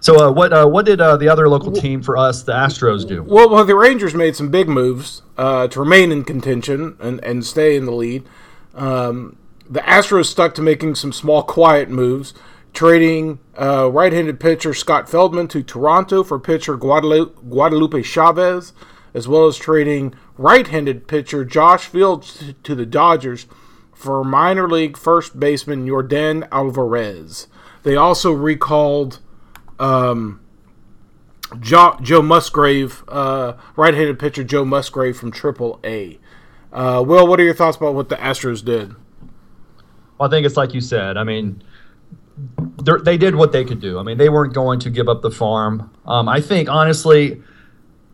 So 0.01 0.29
uh, 0.29 0.33
what 0.33 0.53
uh, 0.53 0.67
what 0.67 0.87
did 0.87 1.01
uh, 1.01 1.17
the 1.17 1.29
other 1.29 1.49
local 1.49 1.73
team 1.73 2.03
for 2.03 2.17
us, 2.17 2.43
the 2.43 2.53
Astros, 2.53 3.07
do? 3.07 3.23
Well, 3.23 3.51
well 3.51 3.65
the 3.65 3.75
Rangers 3.75 4.15
made 4.15 4.35
some 4.35 4.51
big 4.51 4.69
moves 4.69 5.23
uh, 5.37 5.69
to 5.69 5.81
remain 5.81 6.11
in 6.11 6.25
contention 6.25 6.97
and, 7.01 7.23
and 7.23 7.45
stay 7.45 7.77
in 7.77 7.85
the 7.85 7.93
lead. 7.93 8.27
Um, 8.75 9.37
the 9.69 9.81
Astros 9.81 10.27
stuck 10.27 10.55
to 10.55 10.63
making 10.63 10.97
some 10.97 11.13
small, 11.13 11.43
quiet 11.43 11.89
moves, 11.89 12.35
trading 12.73 13.39
uh, 13.61 13.91
right-handed 13.91 14.41
pitcher 14.41 14.75
Scott 14.75 15.09
Feldman 15.09 15.49
to 15.49 15.63
Toronto 15.63 16.25
for 16.25 16.41
pitcher 16.41 16.77
Guadalupe, 16.77 17.35
Guadalupe 17.49 18.03
Chavez, 18.03 18.73
as 19.15 19.29
well 19.29 19.47
as 19.47 19.57
trading 19.57 20.15
right-handed 20.39 21.07
pitcher 21.07 21.45
Josh 21.45 21.87
Fields 21.87 22.55
to 22.63 22.75
the 22.75 22.87
Dodgers 22.87 23.47
for 24.01 24.25
minor 24.25 24.67
league 24.67 24.97
first 24.97 25.39
baseman 25.39 25.87
Jordan 25.87 26.47
Alvarez. 26.51 27.49
They 27.83 27.97
also 27.97 28.33
recalled 28.33 29.19
um, 29.79 30.41
jo- 31.61 31.99
Joe 32.01 32.23
Musgrove, 32.23 33.05
uh, 33.09 33.55
right-handed 33.77 34.19
pitcher 34.19 34.43
Joe 34.43 34.65
Musgrove 34.65 35.17
from 35.17 35.31
Triple 35.31 35.81
A. 35.85 36.19
Uh, 36.73 37.05
Will, 37.07 37.27
what 37.27 37.39
are 37.41 37.45
your 37.45 37.55
thoughts 37.55 37.77
about 37.77 37.95
what 37.95 38.09
the 38.09 38.17
Astros 38.17 38.65
did? 38.65 38.95
Well, 40.19 40.29
I 40.29 40.31
think 40.31 40.47
it's 40.47 40.57
like 40.57 40.73
you 40.73 40.81
said. 40.81 41.17
I 41.17 41.25
mean, 41.25 41.63
they 43.05 43.19
did 43.19 43.35
what 43.35 43.53
they 43.53 43.65
could 43.65 43.81
do. 43.81 43.99
I 43.99 44.03
mean, 44.03 44.17
they 44.17 44.31
weren't 44.31 44.55
going 44.55 44.81
to 44.81 44.91
give 44.91 45.09
up 45.09 45.21
the 45.21 45.31
farm. 45.31 45.91
Um, 46.07 46.27
I 46.29 46.41
think, 46.41 46.71
honestly, 46.71 47.43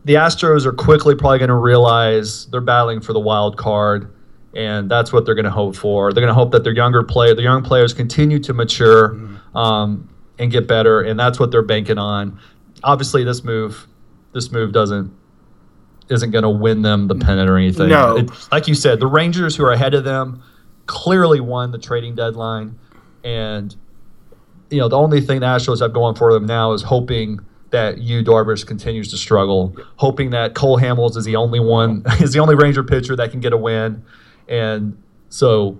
the 0.03 0.15
Astros 0.15 0.65
are 0.65 0.73
quickly 0.73 1.15
probably 1.15 1.39
going 1.39 1.49
to 1.49 1.55
realize 1.55 2.47
they're 2.47 2.59
battling 2.61 2.99
for 2.99 3.13
the 3.13 3.19
wild 3.19 3.57
card, 3.57 4.13
and 4.55 4.89
that's 4.89 5.13
what 5.13 5.25
they're 5.25 5.35
going 5.35 5.45
to 5.45 5.51
hope 5.51 5.75
for. 5.75 6.13
They're 6.13 6.21
going 6.21 6.33
to 6.33 6.39
hope 6.39 6.51
that 6.51 6.63
their 6.63 6.73
younger 6.73 7.03
player, 7.03 7.33
the 7.33 7.43
young 7.43 7.63
players, 7.63 7.93
continue 7.93 8.39
to 8.39 8.53
mature. 8.53 9.09
Mm-hmm. 9.09 9.57
Um, 9.57 10.09
and 10.39 10.51
get 10.51 10.67
better, 10.67 11.01
and 11.01 11.19
that's 11.19 11.39
what 11.39 11.51
they're 11.51 11.61
banking 11.61 11.97
on. 11.97 12.39
Obviously, 12.83 13.23
this 13.23 13.43
move, 13.43 13.87
this 14.33 14.51
move 14.51 14.71
doesn't 14.71 15.13
isn't 16.09 16.31
going 16.31 16.43
to 16.43 16.49
win 16.49 16.83
them 16.83 17.07
the 17.07 17.15
pennant 17.15 17.49
or 17.49 17.57
anything. 17.57 17.89
No. 17.89 18.17
It- 18.17 18.31
like 18.51 18.67
you 18.67 18.75
said, 18.75 19.01
the 19.01 19.07
Rangers 19.07 19.57
who 19.57 19.65
are 19.65 19.73
ahead 19.73 19.93
of 19.93 20.05
them 20.05 20.41
clearly 20.85 21.41
won 21.41 21.71
the 21.71 21.77
trading 21.77 22.15
deadline, 22.15 22.77
and 23.23 23.75
you 24.69 24.79
know 24.79 24.87
the 24.87 24.97
only 24.97 25.21
thing 25.21 25.41
the 25.41 25.45
Astros 25.45 25.81
have 25.81 25.93
going 25.93 26.15
for 26.15 26.33
them 26.33 26.45
now 26.45 26.73
is 26.73 26.83
hoping 26.83 27.39
that 27.71 27.97
Yu 27.97 28.23
Darvish 28.23 28.65
continues 28.65 29.09
to 29.11 29.17
struggle, 29.17 29.75
hoping 29.97 30.29
that 30.29 30.55
Cole 30.55 30.79
Hamels 30.79 31.17
is 31.17 31.25
the 31.25 31.35
only 31.35 31.59
one 31.59 32.03
is 32.19 32.31
the 32.31 32.39
only 32.39 32.55
Ranger 32.55 32.83
pitcher 32.83 33.15
that 33.15 33.31
can 33.31 33.39
get 33.39 33.53
a 33.53 33.57
win, 33.57 34.03
and 34.47 35.01
so. 35.29 35.79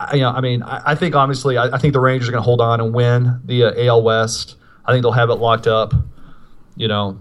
I- 0.00 0.14
You 0.14 0.20
know, 0.20 0.30
I 0.30 0.40
mean, 0.40 0.62
I, 0.62 0.80
I 0.92 0.94
think 0.94 1.16
obviously, 1.16 1.56
I, 1.58 1.74
I 1.74 1.78
think 1.78 1.92
the 1.92 1.98
Rangers 2.00 2.28
are 2.28 2.32
going 2.32 2.40
to 2.42 2.44
hold 2.44 2.60
on 2.60 2.80
and 2.80 2.94
win 2.94 3.40
the 3.44 3.64
uh, 3.64 3.86
AL 3.86 4.02
West. 4.04 4.54
I 4.84 4.92
think 4.92 5.02
they'll 5.02 5.10
have 5.12 5.28
it 5.28 5.34
locked 5.34 5.66
up. 5.66 5.92
You 6.76 6.86
know, 6.86 7.18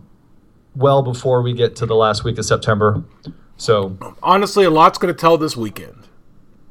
well 0.75 1.01
before 1.01 1.41
we 1.41 1.53
get 1.53 1.75
to 1.77 1.87
the 1.87 1.95
last 1.95 2.23
week 2.23 2.37
of 2.37 2.45
September. 2.45 3.03
So 3.57 3.97
honestly, 4.21 4.63
a 4.65 4.69
lot's 4.69 4.99
going 4.99 5.11
to 5.11 5.19
tell 5.19 5.39
this 5.39 5.57
weekend 5.57 6.07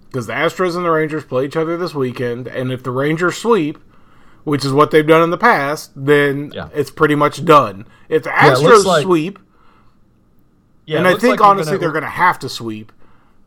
because 0.07 0.29
the 0.29 0.33
Astros 0.35 0.77
and 0.77 0.85
the 0.85 0.91
Rangers 0.91 1.25
play 1.25 1.45
each 1.47 1.57
other 1.57 1.77
this 1.77 1.93
weekend, 1.93 2.47
and 2.47 2.71
if 2.71 2.85
the 2.85 2.93
Rangers 2.93 3.37
sweep, 3.37 3.77
which 4.45 4.65
is 4.65 4.73
what 4.73 4.93
they've 4.93 5.05
done 5.07 5.23
in 5.23 5.31
the 5.31 5.37
past, 5.39 5.91
then 5.97 6.53
Yeah. 6.55 6.69
it's 6.73 6.93
pretty 6.93 7.17
much 7.17 7.45
done. 7.45 7.85
If 8.09 8.23
the 8.23 8.31
Astros 8.31 8.85
like- 8.85 9.03
sweep, 9.03 9.41
yeah, 10.87 10.99
and 10.99 11.09
I 11.09 11.17
think 11.17 11.41
like 11.41 11.41
honestly 11.41 11.73
gonna- 11.73 11.79
they're 11.81 11.91
going 11.91 12.05
to 12.05 12.09
have 12.11 12.39
to 12.39 12.49
sweep, 12.49 12.93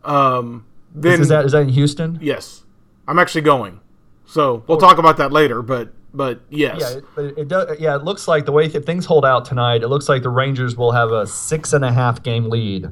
um, 0.04 0.66
then 0.96 1.22
Is 1.22 1.28
that 1.30 1.46
is 1.46 1.52
that 1.54 1.62
in 1.62 1.70
Houston? 1.70 2.18
yes, 2.22 2.64
I'm 3.08 3.20
actually 3.20 3.42
going. 3.42 3.80
So 4.26 4.64
we'll 4.68 4.78
talk 4.78 4.98
about 5.00 5.18
that 5.18 5.32
later, 5.32 5.62
but 5.62 5.92
but 6.14 6.42
yes, 6.50 6.78
Yeah, 6.80 6.98
it, 6.98 7.04
but 7.16 7.26
it 7.38 7.48
does. 7.48 7.80
Yeah, 7.80 7.96
it 7.96 8.04
looks 8.04 8.28
like 8.28 8.46
the 8.46 8.52
way 8.52 8.66
if 8.66 8.86
things 8.86 9.06
hold 9.06 9.26
out 9.26 9.46
tonight, 9.46 9.82
it 9.84 9.88
looks 9.88 10.08
like 10.10 10.24
the 10.24 10.30
Rangers 10.30 10.76
will 10.78 10.92
have 10.92 11.12
a 11.12 11.26
six 11.28 11.74
and 11.74 11.84
a 11.86 11.92
half 11.92 12.22
game 12.24 12.50
lead. 12.50 12.90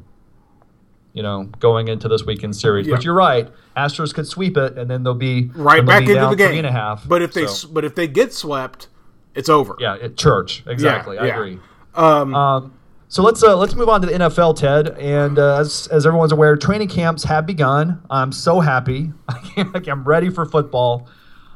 You 1.14 1.24
know, 1.24 1.46
going 1.60 1.88
into 1.88 2.08
this 2.08 2.24
weekend 2.26 2.56
series. 2.56 2.86
Yeah. 2.86 2.94
But 2.96 3.04
you're 3.04 3.16
right, 3.16 3.50
Astros 3.76 4.14
could 4.14 4.28
sweep 4.28 4.56
it, 4.56 4.78
and 4.78 4.88
then 4.90 5.02
they'll 5.02 5.16
be 5.16 5.50
right 5.56 5.78
they'll 5.78 5.86
back 5.86 6.06
be 6.06 6.12
into 6.16 6.28
the 6.30 6.36
game. 6.36 6.50
three 6.50 6.58
and 6.60 6.68
a 6.68 6.72
half. 6.72 7.08
But 7.08 7.24
if 7.24 7.34
they 7.34 7.48
So, 7.48 7.68
but 7.70 7.84
if 7.84 7.96
they 7.96 8.08
get 8.08 8.34
swept, 8.34 8.88
it's 9.34 9.50
over. 9.50 9.76
yeah, 9.80 9.96
at 9.96 10.16
church 10.16 10.64
exactly. 10.68 11.18
I 11.18 11.26
yeah. 11.28 11.36
agree. 11.40 11.60
Um, 11.96 12.36
Um, 12.36 12.74
so 13.10 13.24
let's 13.24 13.42
uh, 13.44 13.56
let's 13.56 13.76
move 13.76 13.90
on 13.90 14.02
to 14.02 14.08
the 14.08 14.14
NFL, 14.14 14.58
Ted. 14.58 14.90
And 15.00 15.40
uh, 15.40 15.60
as 15.60 15.88
as 15.88 16.06
everyone's 16.06 16.32
aware, 16.32 16.56
training 16.56 16.90
camps 16.90 17.24
have 17.24 17.46
begun. 17.46 18.02
I'm 18.10 18.32
so 18.32 18.60
happy. 18.60 19.12
I'm 19.58 20.04
ready 20.04 20.30
for 20.30 20.46
football. 20.46 21.08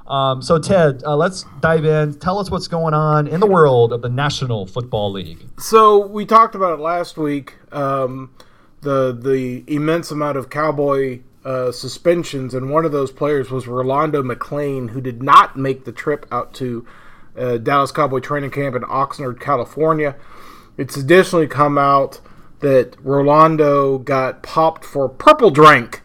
Um, 0.07 0.41
so 0.41 0.59
Ted, 0.59 1.03
uh, 1.05 1.15
let's 1.15 1.45
dive 1.61 1.85
in. 1.85 2.13
Tell 2.19 2.39
us 2.39 2.51
what's 2.51 2.67
going 2.67 2.93
on 2.93 3.27
in 3.27 3.39
the 3.39 3.47
world 3.47 3.93
of 3.93 4.01
the 4.01 4.09
National 4.09 4.65
Football 4.65 5.11
League. 5.11 5.45
So 5.57 6.05
we 6.05 6.25
talked 6.25 6.55
about 6.55 6.79
it 6.79 6.81
last 6.81 7.17
week. 7.17 7.55
Um, 7.71 8.33
the 8.81 9.17
the 9.17 9.63
immense 9.67 10.11
amount 10.11 10.37
of 10.37 10.49
cowboy 10.49 11.21
uh, 11.45 11.71
suspensions, 11.71 12.53
and 12.53 12.69
one 12.69 12.85
of 12.85 12.91
those 12.91 13.11
players 13.11 13.49
was 13.49 13.67
Rolando 13.67 14.21
McClain, 14.21 14.89
who 14.91 15.01
did 15.01 15.21
not 15.21 15.57
make 15.57 15.85
the 15.85 15.91
trip 15.91 16.25
out 16.31 16.53
to 16.55 16.85
uh, 17.37 17.57
Dallas 17.57 17.91
Cowboy 17.91 18.19
training 18.19 18.51
camp 18.51 18.75
in 18.75 18.83
Oxnard, 18.83 19.39
California. 19.39 20.15
It's 20.77 20.97
additionally 20.97 21.47
come 21.47 21.77
out 21.77 22.21
that 22.61 22.95
Rolando 23.03 23.97
got 23.97 24.43
popped 24.43 24.85
for 24.85 25.09
purple 25.09 25.51
drink 25.51 26.01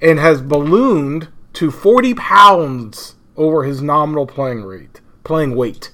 and 0.00 0.18
has 0.18 0.40
ballooned 0.40 1.28
to 1.54 1.70
40 1.70 2.14
pounds 2.14 3.16
over 3.36 3.64
his 3.64 3.82
nominal 3.82 4.26
playing 4.26 4.62
rate, 4.62 5.00
playing 5.24 5.56
weight. 5.56 5.92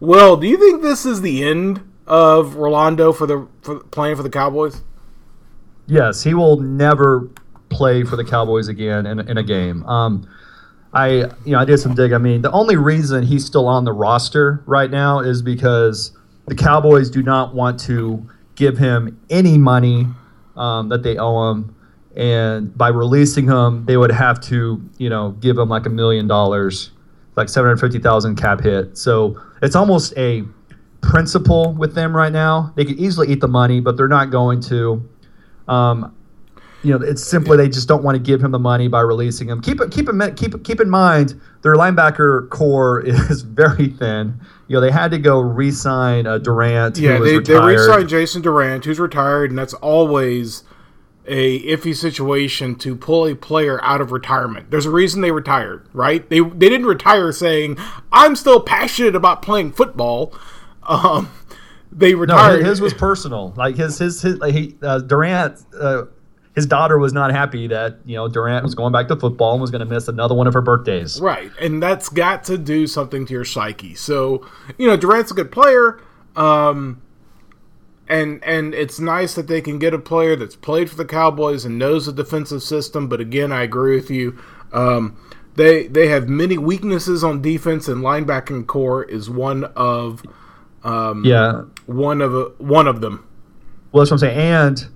Well, 0.00 0.36
do 0.36 0.46
you 0.46 0.56
think 0.56 0.82
this 0.82 1.04
is 1.04 1.20
the 1.20 1.42
end 1.42 1.80
of 2.06 2.56
Rolando 2.56 3.12
for 3.12 3.26
the 3.26 3.48
for 3.62 3.80
playing 3.80 4.16
for 4.16 4.22
the 4.22 4.30
Cowboys? 4.30 4.82
Yes, 5.86 6.22
he 6.22 6.34
will 6.34 6.60
never 6.60 7.28
play 7.68 8.04
for 8.04 8.16
the 8.16 8.24
Cowboys 8.24 8.68
again 8.68 9.06
in, 9.06 9.20
in 9.20 9.38
a 9.38 9.42
game. 9.42 9.84
Um, 9.84 10.28
I 10.92 11.08
you 11.44 11.52
know 11.52 11.58
I 11.58 11.64
did 11.64 11.78
some 11.78 11.94
dig. 11.94 12.12
I 12.12 12.18
mean, 12.18 12.42
the 12.42 12.52
only 12.52 12.76
reason 12.76 13.24
he's 13.24 13.44
still 13.44 13.66
on 13.66 13.84
the 13.84 13.92
roster 13.92 14.62
right 14.66 14.90
now 14.90 15.20
is 15.20 15.42
because 15.42 16.12
the 16.46 16.54
Cowboys 16.54 17.10
do 17.10 17.22
not 17.22 17.54
want 17.54 17.80
to 17.80 18.26
give 18.54 18.78
him 18.78 19.20
any 19.30 19.58
money 19.58 20.06
um, 20.56 20.88
that 20.88 21.02
they 21.02 21.16
owe 21.16 21.50
him, 21.50 21.74
and 22.16 22.76
by 22.76 22.88
releasing 22.88 23.46
him, 23.46 23.84
they 23.86 23.96
would 23.96 24.12
have 24.12 24.40
to 24.42 24.80
you 24.98 25.08
know 25.08 25.32
give 25.40 25.58
him 25.58 25.68
like 25.68 25.86
a 25.86 25.90
million 25.90 26.26
dollars, 26.26 26.90
like 27.36 27.48
seven 27.48 27.68
hundred 27.68 27.80
fifty 27.80 27.98
thousand 27.98 28.36
cap 28.36 28.60
hit. 28.60 28.96
So 28.96 29.40
it's 29.62 29.74
almost 29.74 30.16
a 30.16 30.44
principle 31.00 31.72
with 31.72 31.94
them 31.94 32.16
right 32.16 32.32
now. 32.32 32.72
They 32.76 32.84
could 32.84 32.98
easily 32.98 33.28
eat 33.30 33.40
the 33.40 33.48
money, 33.48 33.80
but 33.80 33.96
they're 33.96 34.08
not 34.08 34.30
going 34.30 34.60
to. 34.62 35.08
Um, 35.68 36.14
you 36.84 36.96
know, 36.96 37.04
it's 37.04 37.24
simply 37.24 37.56
they 37.56 37.68
just 37.68 37.88
don't 37.88 38.04
want 38.04 38.14
to 38.14 38.22
give 38.22 38.42
him 38.42 38.50
the 38.50 38.58
money 38.58 38.88
by 38.88 39.00
releasing 39.00 39.48
him. 39.48 39.62
Keep 39.62 39.80
it, 39.80 39.90
keep 39.90 40.08
in, 40.08 40.34
keep 40.34 40.62
keep 40.64 40.80
in 40.80 40.90
mind 40.90 41.40
their 41.62 41.74
linebacker 41.74 42.48
core 42.50 43.00
is 43.06 43.40
very 43.42 43.88
thin. 43.88 44.38
You 44.68 44.74
know, 44.74 44.80
they 44.80 44.90
had 44.90 45.10
to 45.12 45.18
go 45.18 45.40
re-sign 45.40 46.26
uh, 46.26 46.38
Durant, 46.38 46.98
Yeah, 46.98 47.18
they, 47.18 47.38
they 47.38 47.58
re-signed 47.58 48.08
Jason 48.08 48.42
Durant, 48.42 48.84
who's 48.84 48.98
retired, 48.98 49.50
and 49.50 49.58
that's 49.58 49.74
always 49.74 50.64
a 51.26 51.60
iffy 51.62 51.96
situation 51.96 52.74
to 52.76 52.94
pull 52.94 53.26
a 53.26 53.34
player 53.34 53.82
out 53.82 54.02
of 54.02 54.12
retirement. 54.12 54.70
There's 54.70 54.86
a 54.86 54.90
reason 54.90 55.22
they 55.22 55.32
retired, 55.32 55.88
right? 55.94 56.28
They 56.28 56.40
they 56.40 56.68
didn't 56.68 56.86
retire 56.86 57.32
saying 57.32 57.78
I'm 58.12 58.36
still 58.36 58.60
passionate 58.60 59.16
about 59.16 59.42
playing 59.42 59.72
football. 59.72 60.34
Um, 60.86 61.30
they 61.90 62.12
no, 62.12 62.18
retired. 62.18 62.66
his 62.66 62.78
was 62.78 62.92
personal. 62.92 63.54
Like 63.56 63.76
his 63.76 63.96
his, 63.98 64.20
his 64.20 64.36
like 64.36 64.52
he, 64.52 64.76
uh, 64.82 64.98
Durant. 64.98 65.64
Uh, 65.74 66.02
his 66.54 66.66
daughter 66.66 66.98
was 66.98 67.12
not 67.12 67.32
happy 67.32 67.66
that 67.66 67.98
you 68.04 68.14
know 68.14 68.28
Durant 68.28 68.62
was 68.64 68.74
going 68.74 68.92
back 68.92 69.08
to 69.08 69.16
football 69.16 69.52
and 69.52 69.60
was 69.60 69.70
going 69.70 69.80
to 69.80 69.92
miss 69.92 70.06
another 70.08 70.34
one 70.34 70.46
of 70.46 70.54
her 70.54 70.62
birthdays. 70.62 71.20
Right, 71.20 71.50
and 71.60 71.82
that's 71.82 72.08
got 72.08 72.44
to 72.44 72.56
do 72.56 72.86
something 72.86 73.26
to 73.26 73.32
your 73.32 73.44
psyche. 73.44 73.94
So, 73.94 74.46
you 74.78 74.86
know, 74.86 74.96
Durant's 74.96 75.32
a 75.32 75.34
good 75.34 75.50
player, 75.50 76.00
um, 76.36 77.02
and 78.08 78.42
and 78.44 78.72
it's 78.72 79.00
nice 79.00 79.34
that 79.34 79.48
they 79.48 79.60
can 79.60 79.78
get 79.78 79.94
a 79.94 79.98
player 79.98 80.36
that's 80.36 80.54
played 80.56 80.88
for 80.88 80.96
the 80.96 81.04
Cowboys 81.04 81.64
and 81.64 81.78
knows 81.78 82.06
the 82.06 82.12
defensive 82.12 82.62
system. 82.62 83.08
But 83.08 83.20
again, 83.20 83.50
I 83.50 83.62
agree 83.62 83.96
with 83.96 84.10
you. 84.10 84.38
Um, 84.72 85.18
they 85.56 85.88
they 85.88 86.06
have 86.08 86.28
many 86.28 86.56
weaknesses 86.56 87.24
on 87.24 87.42
defense, 87.42 87.88
and 87.88 88.02
linebacking 88.02 88.68
core 88.68 89.02
is 89.02 89.28
one 89.28 89.64
of 89.76 90.22
um, 90.84 91.24
Yeah, 91.24 91.62
one 91.86 92.20
of 92.20 92.54
one 92.58 92.86
of 92.86 93.00
them. 93.00 93.26
Well, 93.90 94.04
that's 94.04 94.10
what 94.12 94.22
I'm 94.22 94.30
saying. 94.30 94.38
And 94.38 94.88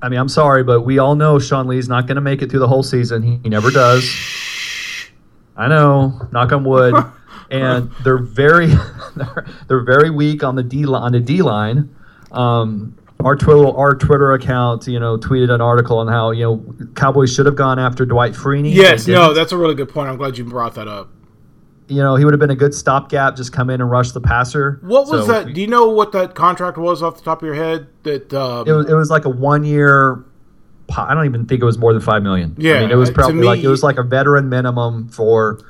I 0.00 0.08
mean, 0.08 0.18
I'm 0.18 0.28
sorry, 0.28 0.62
but 0.62 0.82
we 0.82 0.98
all 0.98 1.14
know 1.14 1.38
Sean 1.38 1.66
Lee's 1.66 1.88
not 1.88 2.06
going 2.06 2.16
to 2.16 2.20
make 2.20 2.42
it 2.42 2.50
through 2.50 2.60
the 2.60 2.68
whole 2.68 2.82
season. 2.82 3.22
He, 3.22 3.40
he 3.42 3.48
never 3.48 3.70
does. 3.70 4.08
I 5.56 5.68
know. 5.68 6.28
Knock 6.30 6.52
on 6.52 6.64
wood. 6.64 6.94
and 7.50 7.90
they're 8.04 8.18
very, 8.18 8.68
they're, 9.16 9.46
they're 9.68 9.84
very 9.84 10.10
weak 10.10 10.42
on 10.42 10.54
the 10.54 10.62
D 10.62 10.86
on 10.86 11.12
the 11.12 11.20
D 11.20 11.42
line. 11.42 11.94
Um, 12.32 12.96
our 13.24 13.34
Twitter 13.34 13.66
our 13.76 13.94
Twitter 13.94 14.32
account, 14.32 14.86
you 14.86 15.00
know, 15.00 15.18
tweeted 15.18 15.50
an 15.50 15.60
article 15.60 15.98
on 15.98 16.08
how 16.08 16.30
you 16.30 16.44
know 16.44 16.64
Cowboys 16.94 17.34
should 17.34 17.46
have 17.46 17.56
gone 17.56 17.78
after 17.78 18.04
Dwight 18.04 18.32
Freeney. 18.32 18.72
Yes, 18.72 19.06
no, 19.06 19.34
that's 19.34 19.52
a 19.52 19.56
really 19.56 19.74
good 19.74 19.88
point. 19.88 20.08
I'm 20.08 20.16
glad 20.16 20.38
you 20.38 20.44
brought 20.44 20.74
that 20.76 20.86
up. 20.88 21.10
You 21.88 22.02
know 22.02 22.16
he 22.16 22.24
would 22.24 22.32
have 22.34 22.40
been 22.40 22.50
a 22.50 22.56
good 22.56 22.74
stopgap. 22.74 23.36
Just 23.36 23.52
come 23.52 23.70
in 23.70 23.80
and 23.80 23.90
rush 23.90 24.12
the 24.12 24.20
passer. 24.20 24.78
What 24.82 25.08
was 25.08 25.26
So, 25.26 25.32
that? 25.32 25.52
Do 25.54 25.60
you 25.60 25.66
know 25.66 25.88
what 25.88 26.12
that 26.12 26.34
contract 26.34 26.78
was 26.78 27.02
off 27.02 27.16
the 27.16 27.22
top 27.22 27.42
of 27.42 27.46
your 27.46 27.54
head? 27.54 27.88
That 28.04 28.32
um, 28.32 28.68
It 28.68 28.72
was, 28.72 28.90
it 28.90 28.94
was 28.94 29.10
like 29.10 29.24
a 29.24 29.30
one 29.30 29.64
year. 29.64 30.24
I 30.96 31.12
don't 31.14 31.26
even 31.26 31.46
think 31.46 31.60
it 31.60 31.66
was 31.66 31.76
more 31.78 31.92
than 31.92 32.00
five 32.00 32.22
million. 32.22 32.54
Yeah, 32.56 32.76
I 32.76 32.80
mean, 32.80 32.90
it 32.90 32.94
was 32.94 33.10
uh, 33.10 33.14
probably 33.14 33.42
like 33.42 33.62
it 33.62 33.68
was 33.68 33.82
like 33.82 33.98
a 33.98 34.02
veteran 34.02 34.48
minimum 34.48 35.08
for 35.08 35.60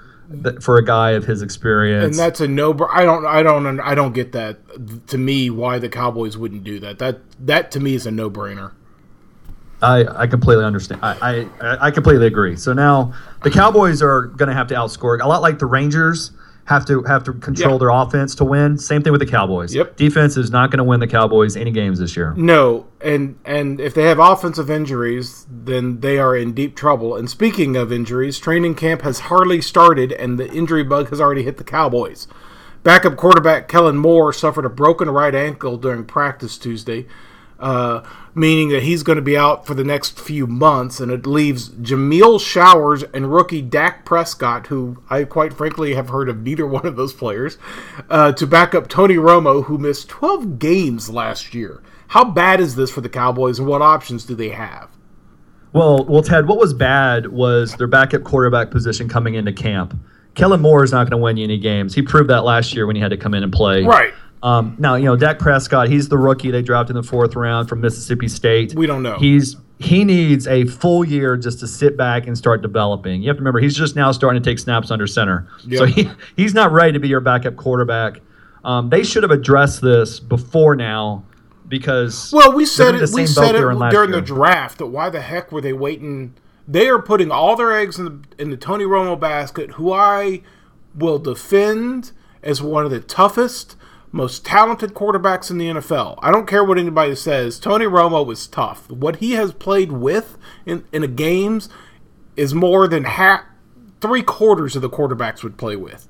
for 0.60 0.76
a 0.76 0.84
guy 0.84 1.12
of 1.12 1.24
his 1.24 1.40
experience. 1.42 2.04
and 2.04 2.14
that's 2.14 2.40
a 2.40 2.46
no. 2.46 2.70
I 2.92 3.04
don't. 3.04 3.26
I 3.26 3.42
don't. 3.42 3.80
I 3.80 3.94
don't 3.94 4.12
get 4.12 4.32
that. 4.32 4.58
To 5.08 5.18
me, 5.18 5.50
why 5.50 5.78
the 5.78 5.88
Cowboys 5.88 6.36
wouldn't 6.36 6.64
do 6.64 6.78
that? 6.80 6.98
That 6.98 7.20
that 7.46 7.70
to 7.72 7.80
me 7.80 7.94
is 7.94 8.06
a 8.06 8.10
no 8.10 8.30
brainer. 8.30 8.72
I, 9.82 10.22
I 10.22 10.26
completely 10.26 10.64
understand. 10.64 11.00
I, 11.02 11.46
I 11.60 11.86
I 11.86 11.90
completely 11.90 12.26
agree. 12.26 12.56
So 12.56 12.72
now 12.72 13.12
the 13.42 13.50
Cowboys 13.50 14.02
are 14.02 14.22
going 14.22 14.48
to 14.48 14.54
have 14.54 14.66
to 14.68 14.74
outscore 14.74 15.20
a 15.20 15.26
lot 15.28 15.40
like 15.42 15.58
the 15.58 15.66
Rangers 15.66 16.32
have 16.64 16.84
to 16.84 17.02
have 17.04 17.24
to 17.24 17.32
control 17.32 17.72
Yeah. 17.74 17.78
their 17.78 17.88
offense 17.90 18.34
to 18.34 18.44
win. 18.44 18.76
Same 18.76 19.02
thing 19.02 19.12
with 19.12 19.20
the 19.20 19.26
Cowboys. 19.26 19.74
Yep. 19.74 19.96
Defense 19.96 20.36
is 20.36 20.50
not 20.50 20.70
going 20.70 20.78
to 20.78 20.84
win 20.84 21.00
the 21.00 21.06
Cowboys 21.06 21.56
any 21.56 21.70
games 21.70 21.98
this 21.98 22.14
year. 22.16 22.34
No, 22.36 22.86
and 23.00 23.38
and 23.44 23.80
if 23.80 23.94
they 23.94 24.02
have 24.02 24.18
offensive 24.18 24.68
injuries, 24.68 25.46
then 25.48 26.00
they 26.00 26.18
are 26.18 26.36
in 26.36 26.52
deep 26.52 26.76
trouble. 26.76 27.16
And 27.16 27.30
speaking 27.30 27.76
of 27.76 27.90
injuries, 27.92 28.38
training 28.38 28.74
camp 28.74 29.00
has 29.02 29.20
hardly 29.20 29.62
started, 29.62 30.12
and 30.12 30.38
the 30.38 30.50
injury 30.52 30.82
bug 30.84 31.08
has 31.10 31.20
already 31.20 31.42
hit 31.44 31.56
the 31.56 31.64
Cowboys. 31.64 32.26
Backup 32.82 33.16
quarterback 33.16 33.66
Kellen 33.68 33.96
Moore 33.96 34.32
suffered 34.32 34.64
a 34.64 34.68
broken 34.70 35.08
right 35.08 35.34
ankle 35.34 35.76
during 35.78 36.04
practice 36.04 36.58
Tuesday. 36.58 37.06
uh, 37.60 38.02
meaning 38.38 38.70
that 38.70 38.82
he's 38.82 39.02
going 39.02 39.16
to 39.16 39.22
be 39.22 39.36
out 39.36 39.66
for 39.66 39.74
the 39.74 39.84
next 39.84 40.18
few 40.18 40.46
months, 40.46 41.00
and 41.00 41.10
it 41.10 41.26
leaves 41.26 41.68
Jameill 41.70 42.40
Showers 42.40 43.02
and 43.14 43.32
rookie 43.32 43.62
Dak 43.62 44.04
Prescott, 44.04 44.68
who 44.68 45.02
I 45.10 45.24
quite 45.24 45.52
frankly 45.52 45.94
have 45.94 46.08
heard 46.08 46.28
of 46.28 46.42
neither 46.42 46.66
one 46.68 46.86
of 46.86 46.96
those 46.96 47.12
players, 47.12 47.58
uh, 48.08 48.32
to 48.32 48.46
back 48.46 48.74
up 48.74 48.88
Tony 48.88 49.16
Romo, 49.16 49.64
who 49.64 49.78
missed 49.78 50.08
12 50.08 50.58
games 50.58 51.10
last 51.10 51.54
year. 51.54 51.82
How 52.08 52.24
bad 52.24 52.60
is 52.60 52.74
this 52.74 52.90
for 52.90 53.00
the 53.00 53.08
Cowboys, 53.08 53.58
and 53.58 53.68
what 53.68 53.82
options 53.82 54.24
do 54.24 54.34
they 54.34 54.48
have? 54.50 54.90
Well, 55.72 56.06
well, 56.06 56.22
Ted, 56.22 56.48
what 56.48 56.58
was 56.58 56.72
bad 56.72 57.26
was 57.26 57.76
their 57.76 57.86
backup 57.86 58.24
quarterback 58.24 58.70
position 58.70 59.08
coming 59.08 59.34
into 59.34 59.52
camp. 59.52 59.98
Kellen 60.34 60.60
Moore 60.60 60.84
is 60.84 60.92
not 60.92 61.04
going 61.04 61.10
to 61.10 61.22
win 61.22 61.36
you 61.36 61.44
any 61.44 61.58
games. 61.58 61.94
He 61.94 62.00
proved 62.00 62.30
that 62.30 62.44
last 62.44 62.72
year 62.72 62.86
when 62.86 62.96
he 62.96 63.02
had 63.02 63.10
to 63.10 63.16
come 63.16 63.34
in 63.34 63.42
and 63.42 63.52
play. 63.52 63.84
Right. 63.84 64.14
Um, 64.42 64.76
now, 64.78 64.94
you 64.94 65.04
know, 65.04 65.16
Dak 65.16 65.38
Prescott, 65.38 65.88
he's 65.88 66.08
the 66.08 66.18
rookie 66.18 66.50
they 66.50 66.62
drafted 66.62 66.96
in 66.96 67.02
the 67.02 67.08
fourth 67.08 67.34
round 67.34 67.68
from 67.68 67.80
Mississippi 67.80 68.28
State. 68.28 68.74
We 68.74 68.86
don't 68.86 69.02
know. 69.02 69.18
He's 69.18 69.56
he 69.80 70.04
needs 70.04 70.46
a 70.48 70.64
full 70.64 71.04
year 71.04 71.36
just 71.36 71.60
to 71.60 71.66
sit 71.68 71.96
back 71.96 72.26
and 72.26 72.36
start 72.36 72.62
developing. 72.62 73.22
You 73.22 73.28
have 73.28 73.36
to 73.36 73.40
remember 73.40 73.60
he's 73.60 73.76
just 73.76 73.94
now 73.94 74.10
starting 74.10 74.42
to 74.42 74.50
take 74.50 74.58
snaps 74.58 74.90
under 74.90 75.06
center. 75.06 75.46
Yeah. 75.64 75.78
So 75.78 75.84
he, 75.86 76.10
he's 76.36 76.52
not 76.54 76.72
ready 76.72 76.92
to 76.92 76.98
be 76.98 77.08
your 77.08 77.20
backup 77.20 77.56
quarterback. 77.56 78.20
Um, 78.64 78.90
they 78.90 79.04
should 79.04 79.22
have 79.22 79.30
addressed 79.30 79.80
this 79.80 80.18
before 80.18 80.74
now 80.74 81.24
because 81.68 82.32
Well, 82.32 82.52
we 82.52 82.66
said 82.66 82.96
it. 82.96 83.10
We 83.12 83.26
said 83.26 83.40
boat 83.40 83.52
they 83.52 83.64
were 83.64 83.70
in 83.72 83.82
it 83.82 83.90
during 83.90 84.10
year. 84.10 84.20
the 84.20 84.26
draft. 84.26 84.78
That 84.78 84.86
why 84.86 85.10
the 85.10 85.20
heck 85.20 85.52
were 85.52 85.60
they 85.60 85.72
waiting? 85.72 86.34
They 86.66 86.88
are 86.88 87.00
putting 87.00 87.30
all 87.30 87.54
their 87.56 87.72
eggs 87.76 87.98
in 87.98 88.04
the 88.04 88.42
in 88.42 88.50
the 88.50 88.56
Tony 88.56 88.84
Romo 88.84 89.18
basket, 89.18 89.72
who 89.72 89.92
I 89.92 90.42
will 90.94 91.18
defend 91.20 92.12
as 92.42 92.60
one 92.60 92.84
of 92.84 92.90
the 92.90 93.00
toughest, 93.00 93.76
most 94.10 94.44
talented 94.44 94.94
quarterbacks 94.94 95.50
in 95.50 95.58
the 95.58 95.66
NFL. 95.68 96.18
I 96.22 96.30
don't 96.30 96.46
care 96.46 96.64
what 96.64 96.78
anybody 96.78 97.14
says. 97.14 97.58
Tony 97.58 97.84
Romo 97.84 98.24
was 98.24 98.46
tough. 98.46 98.90
What 98.90 99.16
he 99.16 99.32
has 99.32 99.52
played 99.52 99.92
with 99.92 100.38
in 100.66 100.84
in 100.92 101.02
the 101.02 101.08
games 101.08 101.68
is 102.36 102.54
more 102.54 102.86
than 102.88 103.04
half, 103.04 103.42
three 104.00 104.22
quarters 104.22 104.76
of 104.76 104.82
the 104.82 104.90
quarterbacks 104.90 105.42
would 105.42 105.56
play 105.56 105.76
with. 105.76 106.08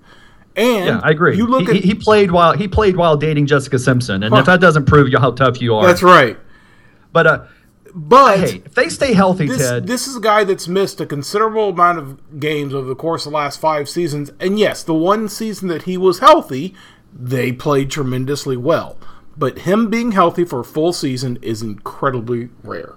And 0.54 0.86
Yeah, 0.86 1.00
I 1.02 1.10
agree. 1.10 1.36
You 1.36 1.46
look 1.46 1.68
he, 1.68 1.78
at 1.78 1.84
he 1.84 1.94
played 1.94 2.30
while 2.30 2.52
he 2.52 2.68
played 2.68 2.96
while 2.96 3.16
dating 3.16 3.46
Jessica 3.46 3.78
Simpson, 3.78 4.22
and 4.22 4.34
Huh. 4.34 4.40
if 4.40 4.46
that 4.46 4.60
doesn't 4.60 4.86
prove 4.86 5.08
you 5.08 5.18
how 5.18 5.30
tough 5.30 5.60
you 5.60 5.74
are, 5.74 5.86
that's 5.86 6.02
right. 6.02 6.36
But 7.12 7.26
uh, 7.26 7.44
But 7.94 8.38
hey, 8.40 8.62
if 8.64 8.74
they 8.74 8.88
stay 8.88 9.14
healthy, 9.14 9.46
this, 9.46 9.68
Ted, 9.68 9.86
this 9.86 10.06
is 10.06 10.16
a 10.16 10.20
guy 10.20 10.44
that's 10.44 10.68
missed 10.68 11.00
a 11.00 11.06
considerable 11.06 11.70
amount 11.70 11.98
of 11.98 12.40
games 12.40 12.74
over 12.74 12.86
the 12.86 12.94
course 12.94 13.24
of 13.24 13.32
the 13.32 13.38
last 13.38 13.60
five 13.60 13.88
seasons. 13.88 14.30
And 14.38 14.58
yes, 14.58 14.82
the 14.82 14.94
one 14.94 15.28
season 15.28 15.68
that 15.68 15.82
he 15.82 15.96
was 15.96 16.18
healthy, 16.18 16.74
they 17.12 17.52
played 17.52 17.90
tremendously 17.90 18.56
well. 18.56 18.96
But 19.36 19.60
him 19.60 19.88
being 19.88 20.12
healthy 20.12 20.44
for 20.44 20.60
a 20.60 20.64
full 20.64 20.92
season 20.92 21.38
is 21.42 21.62
incredibly 21.62 22.48
rare. 22.62 22.94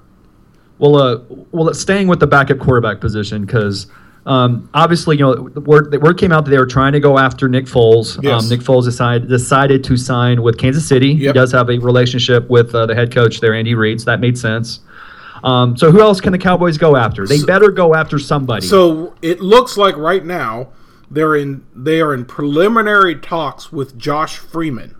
Well, 0.80 0.96
uh, 0.96 1.20
well, 1.51 1.72
staying 1.75 2.08
with 2.08 2.20
the 2.20 2.27
backup 2.27 2.58
quarterback 2.58 3.00
position 3.00 3.46
because 3.46 3.86
um, 4.25 4.70
obviously, 4.74 5.18
you 5.18 5.24
know, 5.24 5.50
the 5.50 5.62
word, 5.62 5.91
the 5.91 6.00
word 6.00 6.18
came 6.18 6.32
out 6.32 6.46
that 6.46 6.51
they 6.51 6.58
were 6.58 6.65
trying 6.65 6.94
to 6.94 7.00
go 7.00 7.20
after 7.20 7.48
Nick 7.48 7.65
Foles. 7.65 8.22
Yes. 8.24 8.44
Um, 8.44 8.50
Nick 8.50 8.62
Foles 8.62 8.86
decided 8.86 9.27
decided 9.30 9.84
to 9.84 9.98
sign 9.98 10.41
with 10.41 10.58
Kansas 10.58 10.88
City. 10.88 11.15
He 11.15 11.32
does 11.32 11.51
have 11.51 11.70
a 11.70 11.77
relationship 11.80 12.50
with 12.50 12.74
uh, 12.74 12.88
the 12.88 12.96
head 12.96 13.13
coach 13.13 13.39
there, 13.39 13.53
Andy 13.53 13.75
Reid. 13.75 14.01
So 14.01 14.06
that 14.06 14.20
made 14.20 14.38
sense. 14.38 14.80
Um, 15.44 15.75
so 15.75 15.91
who 15.91 16.01
else 16.01 16.22
can 16.22 16.32
the 16.32 16.38
Cowboys 16.38 16.77
go 16.77 16.96
after? 16.96 17.25
They 17.25 17.44
better 17.44 17.72
go 17.72 17.96
after 17.96 18.20
somebody. 18.20 18.68
So 18.68 19.15
it 19.24 19.41
looks 19.41 19.75
like 19.75 19.98
right 19.98 20.24
now 20.24 20.70
they're 21.12 21.36
in 21.36 21.65
they 21.75 22.01
are 22.01 22.13
in 22.13 22.25
preliminary 22.25 23.15
talks 23.15 23.72
with 23.72 23.98
Josh 23.98 24.38
Freeman. 24.38 24.96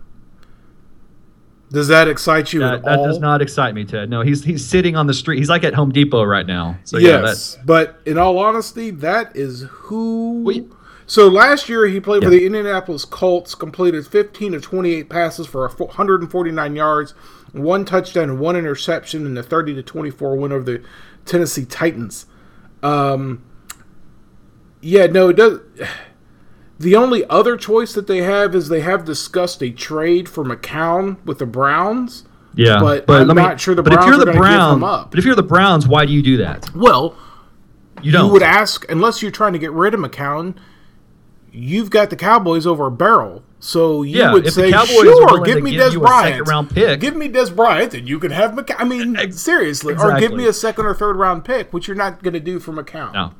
Does 1.70 1.88
that 1.88 2.06
excite 2.06 2.52
you 2.52 2.60
that, 2.60 2.74
at 2.74 2.84
that 2.84 2.96
does 2.98 3.18
not 3.18 3.40
excite 3.40 3.74
me, 3.74 3.84
Ted. 3.84 4.10
No, 4.10 4.20
he's 4.20 4.44
he's 4.44 4.64
sitting 4.64 4.94
on 4.94 5.06
the 5.06 5.14
street. 5.14 5.38
He's 5.38 5.48
like 5.48 5.64
at 5.64 5.72
Home 5.72 5.90
Depot 5.90 6.22
right 6.22 6.46
now. 6.46 6.76
So 6.84 6.98
yeah, 6.98 7.22
yes, 7.22 7.58
but 7.64 7.98
in 8.04 8.18
all 8.18 8.38
honesty, 8.38 8.90
that 8.90 9.34
is 9.34 9.66
who. 9.70 10.42
We- 10.44 10.68
so 11.06 11.28
last 11.28 11.68
year 11.68 11.86
he 11.86 11.98
played 12.00 12.22
for 12.22 12.30
the 12.30 12.46
Indianapolis 12.46 13.04
Colts, 13.04 13.54
completed 13.54 14.06
15 14.06 14.54
of 14.54 14.62
28 14.62 15.10
passes 15.10 15.46
for 15.46 15.68
149 15.68 16.76
yards, 16.76 17.10
one 17.52 17.84
touchdown 17.84 18.30
and 18.30 18.38
one 18.38 18.56
interception 18.56 19.26
in 19.26 19.34
the 19.34 19.42
30 19.42 19.74
to 19.74 19.82
24 19.82 20.36
win 20.36 20.52
over 20.52 20.64
the 20.64 20.82
Tennessee 21.26 21.64
Titans. 21.66 22.26
Um, 22.82 23.42
yeah, 24.80 25.06
no, 25.06 25.28
it 25.28 25.36
does. 25.36 25.58
The 26.82 26.96
only 26.96 27.24
other 27.30 27.56
choice 27.56 27.92
that 27.94 28.06
they 28.06 28.18
have 28.18 28.54
is 28.54 28.68
they 28.68 28.80
have 28.80 29.04
discussed 29.04 29.62
a 29.62 29.70
trade 29.70 30.28
for 30.28 30.44
McCown 30.44 31.16
with 31.24 31.38
the 31.38 31.46
Browns. 31.46 32.24
yeah. 32.54 32.80
but 32.80 33.08
let 33.08 33.20
I'm 33.22 33.28
me- 33.28 33.34
not 33.34 33.60
sure 33.60 33.74
the 33.74 33.82
but 33.82 33.92
if 33.92 33.98
Browns 34.00 34.16
you're 34.16 34.24
the 34.24 34.32
Browns, 34.32 34.76
him 34.78 34.84
up. 34.84 35.10
but 35.10 35.18
if 35.18 35.24
you're 35.24 35.34
the 35.36 35.42
Browns, 35.42 35.86
why 35.86 36.04
do 36.06 36.12
you 36.12 36.22
do 36.22 36.36
that? 36.38 36.68
Well, 36.74 37.14
You 38.02 38.10
don't. 38.10 38.26
You 38.26 38.32
would 38.32 38.42
ask, 38.42 38.84
unless 38.90 39.22
you're 39.22 39.30
trying 39.30 39.52
to 39.52 39.58
get 39.60 39.70
rid 39.72 39.94
of 39.94 40.00
McCown, 40.00 40.54
you've 41.52 41.90
got 41.90 42.10
the 42.10 42.16
Cowboys 42.16 42.66
over 42.66 42.86
a 42.86 42.90
barrel. 42.90 43.44
So 43.60 44.02
you 44.02 44.18
Yeah, 44.18 44.32
would 44.32 44.44
if 44.46 44.54
say, 44.54 44.72
sure, 44.72 45.40
give 45.44 45.62
me 45.62 45.70
give 45.72 45.92
Dez 45.92 46.00
Bryant. 46.00 46.32
second-round 46.34 46.70
pick. 46.70 46.98
Give 46.98 47.14
me 47.14 47.28
Dez 47.28 47.54
Bryant, 47.54 47.94
and 47.94 48.08
you 48.08 48.18
can 48.18 48.32
have 48.32 48.52
McCown. 48.52 48.74
I 48.78 48.84
mean, 48.84 49.30
seriously. 49.32 49.94
Or 49.94 50.18
give 50.18 50.32
me 50.32 50.46
a 50.46 50.52
second 50.52 50.84
or 50.86 50.94
third 50.94 51.14
round 51.14 51.44
pick, 51.44 51.72
which 51.72 51.86
you're 51.86 51.96
not 51.96 52.24
going 52.24 52.34
to 52.34 52.40
do 52.40 52.58
for 52.58 52.72
McCown. 52.72 53.12
No. 53.14 53.34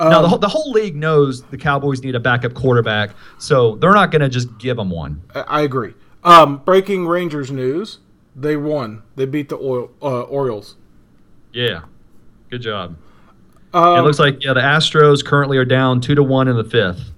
Um, 0.00 0.10
now 0.10 0.22
the 0.22 0.28
whole, 0.28 0.38
the 0.38 0.48
whole 0.48 0.72
league 0.72 0.96
knows 0.96 1.42
the 1.44 1.56
Cowboys 1.56 2.02
need 2.02 2.14
a 2.14 2.20
backup 2.20 2.54
quarterback, 2.54 3.10
so 3.38 3.76
they're 3.76 3.92
not 3.92 4.10
going 4.10 4.22
to 4.22 4.28
just 4.28 4.58
give 4.58 4.76
them 4.76 4.90
one. 4.90 5.22
I, 5.34 5.40
I 5.40 5.60
agree. 5.62 5.94
Um, 6.24 6.58
breaking 6.58 7.06
Rangers 7.06 7.50
news. 7.50 7.98
They 8.34 8.56
won. 8.56 9.02
They 9.14 9.26
beat 9.26 9.48
the 9.48 9.56
oil, 9.56 9.90
uh, 10.02 10.22
Orioles. 10.22 10.74
Yeah, 11.52 11.82
good 12.50 12.62
job. 12.62 12.96
Um, 13.72 13.98
it 13.98 14.02
looks 14.02 14.18
like 14.18 14.42
yeah, 14.42 14.52
the 14.52 14.60
Astros 14.60 15.24
currently 15.24 15.56
are 15.58 15.64
down 15.64 16.00
two 16.00 16.14
to 16.14 16.22
one 16.22 16.48
in 16.48 16.56
the 16.56 16.64
fifth. 16.64 17.12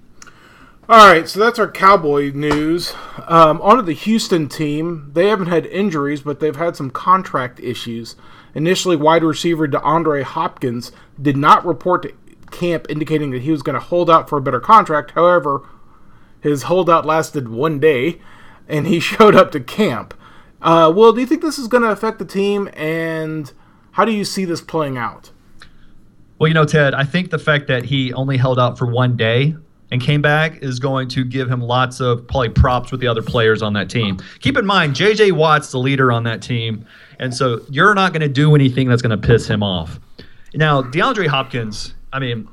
All 0.89 1.13
right, 1.13 1.29
so 1.29 1.41
that's 1.41 1.59
our 1.59 1.71
Cowboy 1.71 2.31
news. 2.33 2.95
Um, 3.27 3.61
on 3.61 3.77
to 3.77 3.83
the 3.83 3.93
Houston 3.93 4.49
team. 4.49 5.11
They 5.15 5.27
haven't 5.29 5.49
had 5.49 5.67
injuries, 5.67 6.21
but 6.21 6.39
they've 6.39 6.55
had 6.55 6.77
some 6.77 6.91
contract 6.91 7.59
issues. 7.59 8.15
Initially, 8.55 8.95
wide 8.95 9.25
receiver 9.25 9.67
DeAndre 9.67 10.23
Hopkins 10.23 10.93
did 11.21 11.37
not 11.37 11.67
report 11.67 12.03
to 12.03 12.13
camp, 12.57 12.87
indicating 12.89 13.31
that 13.31 13.43
he 13.43 13.51
was 13.51 13.63
going 13.63 13.75
to 13.75 13.81
hold 13.81 14.11
out 14.11 14.29
for 14.29 14.39
a 14.39 14.43
better 14.43 14.61
contract. 14.61 15.13
However, 15.13 15.63
his 16.41 16.65
holdout 16.65 17.05
lasted 17.05 17.49
one 17.49 17.79
day, 17.79 18.21
and 18.69 18.87
he 18.87 19.01
showed 19.01 19.35
up 19.35 19.53
to 19.53 19.61
camp. 19.61 20.15
Uh, 20.63 20.93
Will, 20.95 21.13
do 21.13 21.21
you 21.21 21.27
think 21.27 21.43
this 21.43 21.59
is 21.59 21.69
going 21.69 21.83
to 21.83 21.91
affect 21.91 22.19
the 22.19 22.25
team, 22.25 22.69
and 22.75 23.53
how 23.93 24.05
do 24.05 24.13
you 24.13 24.25
see 24.25 24.45
this 24.45 24.61
playing 24.61 24.97
out? 24.97 25.31
Well, 26.39 26.49
you 26.49 26.55
know, 26.55 26.65
Ted, 26.65 26.95
I 26.95 27.05
think 27.05 27.31
the 27.31 27.39
fact 27.39 27.67
that 27.69 27.85
he 27.85 28.13
only 28.13 28.37
held 28.37 28.59
out 28.59 28.77
for 28.77 28.87
one 28.87 29.17
day 29.17 29.57
and 29.91 30.03
came 30.03 30.21
back 30.21 30.63
is 30.63 30.79
going 30.79 31.09
to 31.09 31.25
give 31.25 31.51
him 31.51 31.61
lots 31.61 32.01
of 32.01 32.27
probably 32.27 32.49
props 32.51 32.91
with 32.91 33.01
the 33.01 33.07
other 33.07 33.23
players 33.23 33.63
on 33.63 33.73
that 33.75 33.89
team. 33.89 34.19
Keep 34.41 34.57
in 34.59 34.67
mind, 34.67 34.95
J.J. 34.95 35.33
Watt's 35.33 35.71
the 35.71 35.79
leader 35.79 36.11
on 36.11 36.25
that 36.25 36.43
team, 36.43 36.85
and 37.19 37.35
so 37.35 37.61
you're 37.71 37.95
not 37.95 38.13
going 38.13 38.23
to 38.23 38.29
do 38.29 38.55
anything 38.55 38.89
that's 38.89 39.03
going 39.03 39.19
to 39.19 39.27
piss 39.27 39.47
him 39.47 39.63
off. 39.63 40.01
Now, 40.55 40.83
DeAndre 40.83 41.27
Hopkins, 41.27 41.95
I 42.17 42.19
mean, 42.19 42.49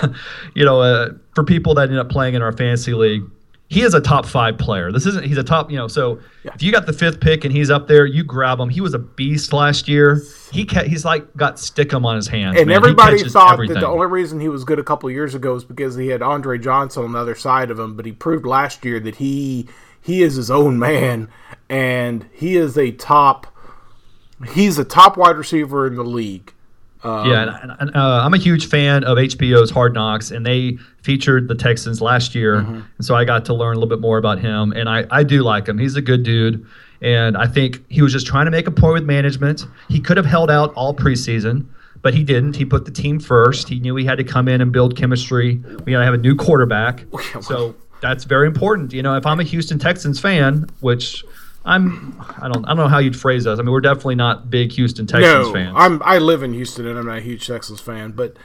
you 0.54 0.64
know, 0.64 0.80
uh, 0.80 1.10
for 1.34 1.44
people 1.44 1.74
that 1.74 1.90
end 1.90 1.98
up 1.98 2.08
playing 2.08 2.34
in 2.34 2.40
our 2.40 2.52
fantasy 2.52 2.94
league, 2.94 3.22
he 3.68 3.82
is 3.82 3.92
a 3.92 4.00
top 4.00 4.24
five 4.24 4.56
player. 4.56 4.90
This 4.90 5.04
isn't, 5.06 5.24
he's 5.24 5.36
a 5.36 5.44
top, 5.44 5.70
you 5.70 5.76
know, 5.76 5.86
so 5.86 6.18
if 6.44 6.62
you 6.62 6.72
got 6.72 6.86
the 6.86 6.92
fifth 6.94 7.20
pick 7.20 7.44
and 7.44 7.54
he's 7.54 7.70
up 7.70 7.88
there, 7.88 8.06
you 8.06 8.24
grab 8.24 8.58
him. 8.58 8.70
He 8.70 8.80
was 8.80 8.94
a 8.94 8.98
beast 8.98 9.52
last 9.52 9.86
year. 9.86 10.22
He 10.50 10.64
ca- 10.64 10.84
he's 10.84 11.04
like 11.04 11.34
got 11.36 11.56
stickum 11.56 12.04
on 12.06 12.16
his 12.16 12.26
hands. 12.26 12.58
And 12.58 12.68
man. 12.68 12.76
Everybody 12.76 13.22
thought 13.28 13.52
everything. 13.52 13.74
that 13.74 13.80
the 13.80 13.86
only 13.86 14.06
reason 14.06 14.40
he 14.40 14.48
was 14.48 14.64
good 14.64 14.78
a 14.78 14.84
couple 14.84 15.10
years 15.10 15.34
ago 15.34 15.54
is 15.54 15.64
because 15.64 15.94
he 15.94 16.08
had 16.08 16.22
Andre 16.22 16.58
Johnson 16.58 17.04
on 17.04 17.12
the 17.12 17.18
other 17.18 17.34
side 17.34 17.70
of 17.70 17.78
him. 17.78 17.96
But 17.96 18.06
he 18.06 18.12
proved 18.12 18.46
last 18.46 18.84
year 18.84 18.98
that 19.00 19.16
he 19.16 19.68
he 20.00 20.22
is 20.22 20.36
his 20.36 20.50
own 20.50 20.78
man, 20.78 21.28
and 21.68 22.26
he 22.32 22.56
is 22.56 22.76
a 22.76 22.92
top. 22.92 23.46
He's 24.52 24.78
a 24.78 24.84
top 24.84 25.16
wide 25.16 25.36
receiver 25.36 25.86
in 25.86 25.96
the 25.96 26.04
league. 26.04 26.51
Um, 27.04 27.28
Yeah, 27.28 27.58
and, 27.62 27.72
and, 27.80 27.96
uh, 27.96 28.22
I'm 28.24 28.34
a 28.34 28.38
huge 28.38 28.66
fan 28.68 29.04
of 29.04 29.18
HBO's 29.18 29.70
Hard 29.70 29.92
Knocks, 29.94 30.30
and 30.30 30.46
they 30.46 30.78
featured 31.02 31.48
the 31.48 31.54
Texans 31.54 32.00
last 32.00 32.34
year, 32.34 32.56
Mm-hmm. 32.62 32.74
and 32.74 33.04
so 33.04 33.14
I 33.14 33.24
got 33.24 33.44
to 33.46 33.54
learn 33.54 33.76
a 33.76 33.78
little 33.80 33.88
bit 33.88 34.00
more 34.00 34.18
about 34.18 34.38
him, 34.38 34.72
and 34.72 34.88
I, 34.88 35.04
I 35.10 35.22
do 35.24 35.42
like 35.42 35.66
him. 35.68 35.78
He's 35.78 35.96
a 35.96 36.02
good 36.02 36.22
dude, 36.22 36.64
and 37.00 37.36
I 37.36 37.46
think 37.46 37.82
he 37.90 38.02
was 38.02 38.12
just 38.12 38.26
trying 38.26 38.44
to 38.44 38.50
make 38.52 38.66
a 38.66 38.70
point 38.70 38.94
with 38.94 39.04
management. 39.04 39.66
He 39.88 39.98
could 40.00 40.16
have 40.16 40.26
held 40.26 40.50
out 40.50 40.72
all 40.74 40.94
preseason, 40.94 41.66
but 42.02 42.14
he 42.14 42.22
didn't. 42.24 42.54
He 42.56 42.64
put 42.64 42.84
the 42.84 42.90
team 42.92 43.18
first. 43.20 43.68
He 43.68 43.80
knew 43.80 43.96
he 43.96 44.04
had 44.04 44.18
to 44.18 44.24
come 44.24 44.46
in 44.48 44.60
and 44.60 44.70
build 44.72 44.96
chemistry. 44.96 45.56
We 45.84 45.92
got 45.92 45.98
to 46.00 46.04
have 46.04 46.14
a 46.14 46.18
new 46.18 46.36
quarterback, 46.36 47.04
so 47.40 47.74
that's 48.00 48.24
very 48.24 48.46
important. 48.46 48.92
You 48.92 49.02
know, 49.02 49.16
if 49.16 49.26
I'm 49.26 49.40
a 49.40 49.44
Houston 49.44 49.78
Texans 49.78 50.20
fan, 50.20 50.68
which 50.80 51.24
I'm, 51.64 52.20
I 52.40 52.48
don't, 52.48 52.64
I 52.64 52.68
don't 52.68 52.78
know 52.78 52.88
how 52.88 52.98
you'd 52.98 53.16
phrase 53.16 53.46
us. 53.46 53.58
I 53.58 53.62
mean, 53.62 53.70
we're 53.70 53.80
definitely 53.80 54.16
not 54.16 54.50
big 54.50 54.72
Houston 54.72 55.06
Texans 55.06 55.46
no, 55.46 55.52
fans. 55.52 55.74
I'm 55.76 56.02
I 56.02 56.18
live 56.18 56.42
in 56.42 56.52
Houston 56.54 56.86
and 56.86 56.98
I'm 56.98 57.06
not 57.06 57.18
a 57.18 57.20
huge 57.20 57.46
Texans 57.46 57.80
fan, 57.80 58.12
but 58.12 58.36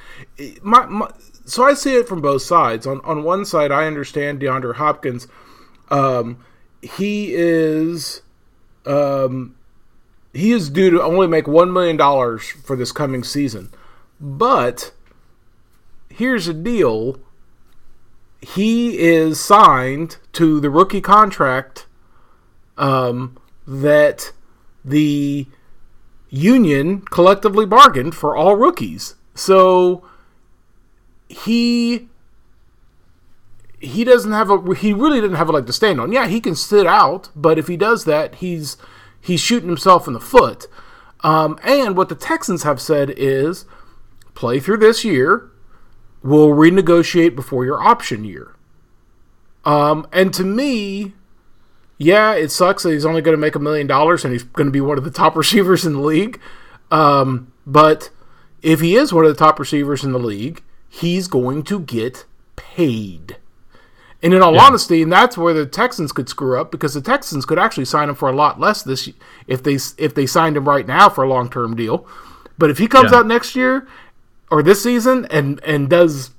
my, 0.61 0.85
my 0.85 1.11
so 1.45 1.63
I 1.63 1.73
see 1.73 1.95
it 1.95 2.07
from 2.07 2.21
both 2.21 2.43
sides. 2.43 2.85
On 2.85 3.01
on 3.03 3.23
one 3.23 3.43
side, 3.45 3.71
I 3.71 3.87
understand 3.87 4.39
DeAndre 4.39 4.75
Hopkins. 4.75 5.27
Um, 5.89 6.43
he 6.81 7.33
is, 7.33 8.21
um, 8.85 9.55
he 10.33 10.51
is 10.51 10.69
due 10.69 10.91
to 10.91 11.01
only 11.01 11.25
make 11.25 11.47
one 11.47 11.73
million 11.73 11.97
dollars 11.97 12.47
for 12.47 12.75
this 12.75 12.91
coming 12.91 13.23
season. 13.23 13.71
But 14.19 14.91
here's 16.09 16.45
the 16.45 16.53
deal: 16.53 17.19
he 18.41 18.99
is 18.99 19.39
signed 19.39 20.17
to 20.33 20.59
the 20.59 20.69
rookie 20.69 21.01
contract 21.01 21.86
um, 22.77 23.37
that 23.65 24.31
the 24.83 25.47
union 26.29 27.01
collectively 27.01 27.65
bargained 27.65 28.15
for 28.15 28.35
all 28.35 28.55
rookies. 28.55 29.15
So 29.35 30.03
he 31.29 32.07
he 33.79 34.03
doesn't 34.03 34.31
have 34.31 34.49
a 34.49 34.75
he 34.75 34.93
really 34.93 35.21
didn't 35.21 35.37
have 35.37 35.49
a 35.49 35.51
leg 35.51 35.67
to 35.67 35.73
stand 35.73 35.99
on. 35.99 36.11
Yeah, 36.11 36.27
he 36.27 36.39
can 36.39 36.55
sit 36.55 36.87
out, 36.87 37.29
but 37.35 37.59
if 37.59 37.67
he 37.67 37.77
does 37.77 38.05
that, 38.05 38.35
he's 38.35 38.77
he's 39.19 39.39
shooting 39.39 39.69
himself 39.69 40.07
in 40.07 40.13
the 40.13 40.19
foot. 40.19 40.67
Um, 41.21 41.59
and 41.63 41.97
what 41.97 42.09
the 42.09 42.15
Texans 42.15 42.63
have 42.63 42.79
said 42.79 43.13
is 43.17 43.65
play 44.35 44.59
through 44.59 44.77
this 44.77 45.03
year. 45.03 45.49
We'll 46.23 46.49
renegotiate 46.49 47.35
before 47.35 47.65
your 47.65 47.81
option 47.81 48.23
year. 48.23 48.55
Um, 49.65 50.07
and 50.11 50.33
to 50.33 50.43
me, 50.43 51.13
yeah, 51.97 52.33
it 52.33 52.51
sucks 52.51 52.83
that 52.83 52.91
he's 52.91 53.05
only 53.05 53.21
going 53.21 53.35
to 53.35 53.41
make 53.41 53.55
a 53.55 53.59
million 53.59 53.87
dollars 53.87 54.23
and 54.23 54.31
he's 54.31 54.43
going 54.43 54.67
to 54.67 54.71
be 54.71 54.81
one 54.81 54.97
of 54.97 55.03
the 55.03 55.11
top 55.11 55.35
receivers 55.35 55.85
in 55.85 55.93
the 55.93 56.01
league. 56.01 56.39
Um, 56.91 57.51
but 57.65 58.09
if 58.61 58.79
he 58.79 58.95
is 58.95 59.13
one 59.13 59.25
of 59.25 59.29
the 59.29 59.37
top 59.37 59.59
receivers 59.59 60.03
in 60.03 60.11
the 60.11 60.19
league, 60.19 60.63
he's 60.87 61.27
going 61.27 61.63
to 61.63 61.79
get 61.79 62.25
paid. 62.55 63.37
And 64.23 64.33
in 64.33 64.41
all 64.41 64.55
yeah. 64.55 64.63
honesty, 64.63 65.03
and 65.03 65.11
that's 65.11 65.37
where 65.37 65.53
the 65.53 65.65
Texans 65.65 66.11
could 66.11 66.27
screw 66.27 66.59
up 66.59 66.71
because 66.71 66.95
the 66.95 67.01
Texans 67.01 67.45
could 67.45 67.59
actually 67.59 67.85
sign 67.85 68.09
him 68.09 68.15
for 68.15 68.29
a 68.29 68.35
lot 68.35 68.59
less 68.59 68.81
this 68.81 69.09
if 69.45 69.61
they 69.61 69.77
if 69.97 70.15
they 70.15 70.25
signed 70.25 70.57
him 70.57 70.67
right 70.67 70.87
now 70.87 71.07
for 71.07 71.23
a 71.23 71.29
long 71.29 71.51
term 71.51 71.75
deal. 71.75 72.07
But 72.57 72.71
if 72.71 72.79
he 72.79 72.87
comes 72.87 73.11
yeah. 73.11 73.19
out 73.19 73.27
next 73.27 73.55
year 73.55 73.87
or 74.49 74.63
this 74.63 74.81
season 74.81 75.27
and 75.29 75.63
and 75.63 75.87
does, 75.87 76.31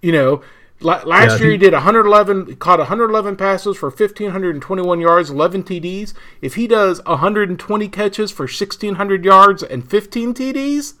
you 0.00 0.12
know, 0.12 0.42
last 0.80 1.06
yeah, 1.06 1.36
year 1.38 1.46
he, 1.46 1.52
he 1.52 1.58
did 1.58 1.72
111 1.72 2.56
caught 2.56 2.78
111 2.78 3.36
passes 3.36 3.76
for 3.76 3.88
1521 3.88 5.00
yards, 5.00 5.30
11 5.30 5.64
TDs. 5.64 6.12
If 6.40 6.54
he 6.54 6.66
does 6.66 7.02
120 7.04 7.88
catches 7.88 8.30
for 8.30 8.44
1600 8.44 9.24
yards 9.24 9.62
and 9.62 9.88
15 9.88 10.34
TDs, 10.34 10.94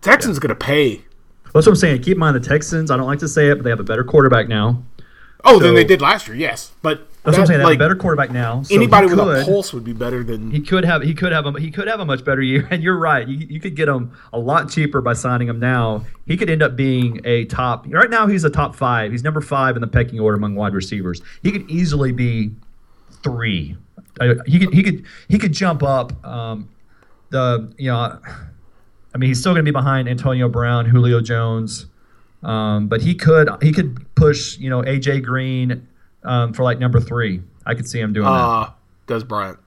Texans 0.00 0.38
going 0.38 0.50
to 0.50 0.54
pay. 0.54 1.04
That's 1.52 1.66
what 1.66 1.68
I'm 1.68 1.76
saying. 1.76 2.02
Keep 2.02 2.14
in 2.14 2.20
mind 2.20 2.36
the 2.36 2.40
Texans. 2.40 2.90
I 2.90 2.96
don't 2.96 3.06
like 3.06 3.18
to 3.20 3.28
say 3.28 3.48
it, 3.50 3.56
but 3.56 3.64
they 3.64 3.70
have 3.70 3.80
a 3.80 3.84
better 3.84 4.04
quarterback 4.04 4.48
now. 4.48 4.82
Oh, 5.44 5.58
so, 5.58 5.66
than 5.66 5.74
they 5.74 5.84
did 5.84 6.00
last 6.00 6.28
year. 6.28 6.36
Yes, 6.36 6.72
but 6.82 7.08
that's 7.22 7.36
what 7.36 7.42
I'm 7.42 7.46
saying. 7.46 7.60
Like, 7.60 7.72
have 7.72 7.80
a 7.80 7.84
better 7.84 7.96
quarterback 7.96 8.30
now. 8.30 8.62
So 8.62 8.74
anybody 8.74 9.08
could, 9.08 9.18
with 9.18 9.42
a 9.42 9.44
pulse 9.44 9.74
would 9.74 9.84
be 9.84 9.92
better 9.92 10.24
than 10.24 10.50
he 10.50 10.60
could 10.60 10.84
have. 10.84 11.02
He 11.02 11.12
could 11.12 11.32
have 11.32 11.44
a 11.44 11.60
he 11.60 11.70
could 11.70 11.86
have 11.86 12.00
a 12.00 12.04
much 12.04 12.24
better 12.24 12.40
year. 12.40 12.66
And 12.70 12.84
you're 12.84 12.98
right. 12.98 13.26
You, 13.26 13.46
you 13.48 13.60
could 13.60 13.74
get 13.74 13.88
him 13.88 14.12
a 14.32 14.38
lot 14.38 14.70
cheaper 14.70 15.00
by 15.00 15.12
signing 15.12 15.48
him 15.48 15.58
now. 15.58 16.06
He 16.26 16.36
could 16.36 16.48
end 16.48 16.62
up 16.62 16.76
being 16.76 17.20
a 17.24 17.44
top. 17.46 17.84
Right 17.88 18.08
now, 18.08 18.26
he's 18.26 18.44
a 18.44 18.50
top 18.50 18.74
five. 18.76 19.10
He's 19.10 19.24
number 19.24 19.40
five 19.40 19.76
in 19.76 19.80
the 19.80 19.88
pecking 19.88 20.20
order 20.20 20.36
among 20.36 20.54
wide 20.54 20.72
receivers. 20.72 21.20
He 21.42 21.50
could 21.52 21.68
easily 21.68 22.12
be 22.12 22.52
three. 23.22 23.76
Uh, 24.20 24.34
he 24.46 24.58
could 24.60 24.72
he 24.72 24.82
could 24.82 25.04
he 25.28 25.38
could 25.38 25.52
jump 25.52 25.82
up. 25.82 26.24
Um, 26.24 26.70
the 27.30 27.72
you 27.76 27.90
know, 27.90 28.18
I 29.14 29.18
mean, 29.18 29.28
he's 29.28 29.40
still 29.40 29.52
going 29.52 29.64
to 29.64 29.70
be 29.70 29.74
behind 29.74 30.08
Antonio 30.08 30.48
Brown, 30.48 30.86
Julio 30.86 31.20
Jones. 31.20 31.86
Um, 32.42 32.88
but 32.88 33.02
he 33.02 33.14
could 33.14 33.50
he 33.60 33.72
could 33.72 34.14
push 34.14 34.56
you 34.58 34.70
know 34.70 34.82
AJ 34.82 35.22
Green 35.24 35.86
um, 36.24 36.52
for 36.52 36.62
like 36.62 36.78
number 36.78 37.00
three. 37.00 37.42
I 37.66 37.74
could 37.74 37.88
see 37.88 38.00
him 38.00 38.12
doing 38.12 38.26
uh, 38.26 38.70
that. 39.06 39.20
Dez 39.20 39.26
Bryant. 39.26 39.58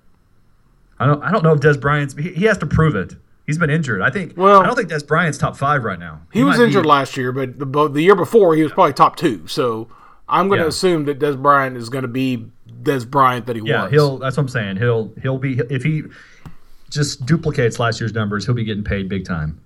I 0.99 1.05
don't 1.05 1.23
I 1.23 1.31
don't 1.31 1.43
know 1.43 1.53
if 1.53 1.59
Dez 1.59 1.79
Bryant's 1.79 2.15
he, 2.15 2.33
he 2.33 2.45
has 2.45 2.57
to 2.59 2.65
prove 2.65 2.95
it. 2.95 3.15
He's 3.45 3.57
been 3.57 3.69
injured. 3.69 4.01
I 4.01 4.09
think. 4.09 4.37
Well, 4.37 4.61
I 4.61 4.65
don't 4.65 4.75
think 4.75 4.89
Dez 4.89 5.05
Bryant's 5.05 5.37
top 5.37 5.57
five 5.57 5.83
right 5.83 5.99
now. 5.99 6.21
He, 6.31 6.39
he 6.39 6.45
was 6.45 6.59
injured 6.59 6.83
be, 6.83 6.89
last 6.89 7.17
year, 7.17 7.31
but 7.31 7.59
the, 7.59 7.89
the, 7.89 8.01
year 8.01 8.15
before 8.15 8.55
he 8.55 8.63
was 8.63 8.71
probably 8.71 8.93
top 8.93 9.17
two. 9.17 9.45
So 9.47 9.89
I'm 10.29 10.47
going 10.47 10.59
to 10.59 10.65
yeah. 10.65 10.69
assume 10.69 11.05
that 11.05 11.19
Dez 11.19 11.41
Bryant 11.41 11.75
is 11.75 11.89
going 11.89 12.03
to 12.03 12.07
be 12.07 12.45
Dez 12.83 13.09
Bryant 13.09 13.47
that 13.47 13.57
he 13.57 13.61
yeah, 13.65 13.83
was. 13.83 13.91
Yeah, 13.91 13.97
he'll. 13.97 14.17
That's 14.17 14.37
what 14.37 14.43
I'm 14.43 14.49
saying. 14.49 14.77
He'll 14.77 15.13
he'll 15.21 15.37
be 15.37 15.59
if 15.69 15.83
he 15.83 16.03
just 16.89 17.25
duplicates 17.25 17.79
last 17.79 17.99
year's 17.99 18.13
numbers, 18.13 18.45
he'll 18.45 18.55
be 18.55 18.63
getting 18.63 18.83
paid 18.83 19.09
big 19.09 19.25
time. 19.25 19.59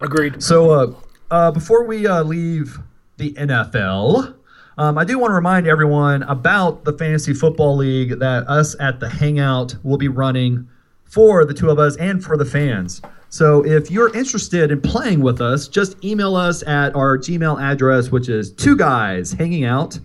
Agreed. 0.00 0.42
So 0.42 0.70
uh, 0.70 0.94
uh, 1.30 1.50
before 1.50 1.84
we 1.84 2.06
uh, 2.06 2.22
leave 2.22 2.78
the 3.18 3.32
NFL, 3.34 4.34
um, 4.78 4.96
I 4.98 5.04
do 5.04 5.18
want 5.18 5.30
to 5.30 5.34
remind 5.34 5.66
everyone 5.66 6.22
about 6.24 6.84
the 6.84 6.92
Fantasy 6.92 7.34
Football 7.34 7.76
League 7.76 8.18
that 8.18 8.48
us 8.48 8.74
at 8.80 9.00
the 9.00 9.08
Hangout 9.08 9.76
will 9.82 9.98
be 9.98 10.08
running 10.08 10.68
for 11.04 11.44
the 11.44 11.52
two 11.52 11.70
of 11.70 11.78
us 11.78 11.96
and 11.96 12.22
for 12.22 12.36
the 12.36 12.44
fans. 12.44 13.02
So 13.28 13.64
if 13.64 13.90
you're 13.90 14.14
interested 14.16 14.70
in 14.70 14.80
playing 14.80 15.20
with 15.20 15.40
us, 15.40 15.68
just 15.68 16.02
email 16.04 16.36
us 16.36 16.62
at 16.66 16.94
our 16.94 17.16
Gmail 17.18 17.62
address, 17.62 18.10
which 18.10 18.28
is 18.28 18.52
two 18.52 18.76
guys 18.76 19.32
hanging 19.32 19.64
out 19.64 19.98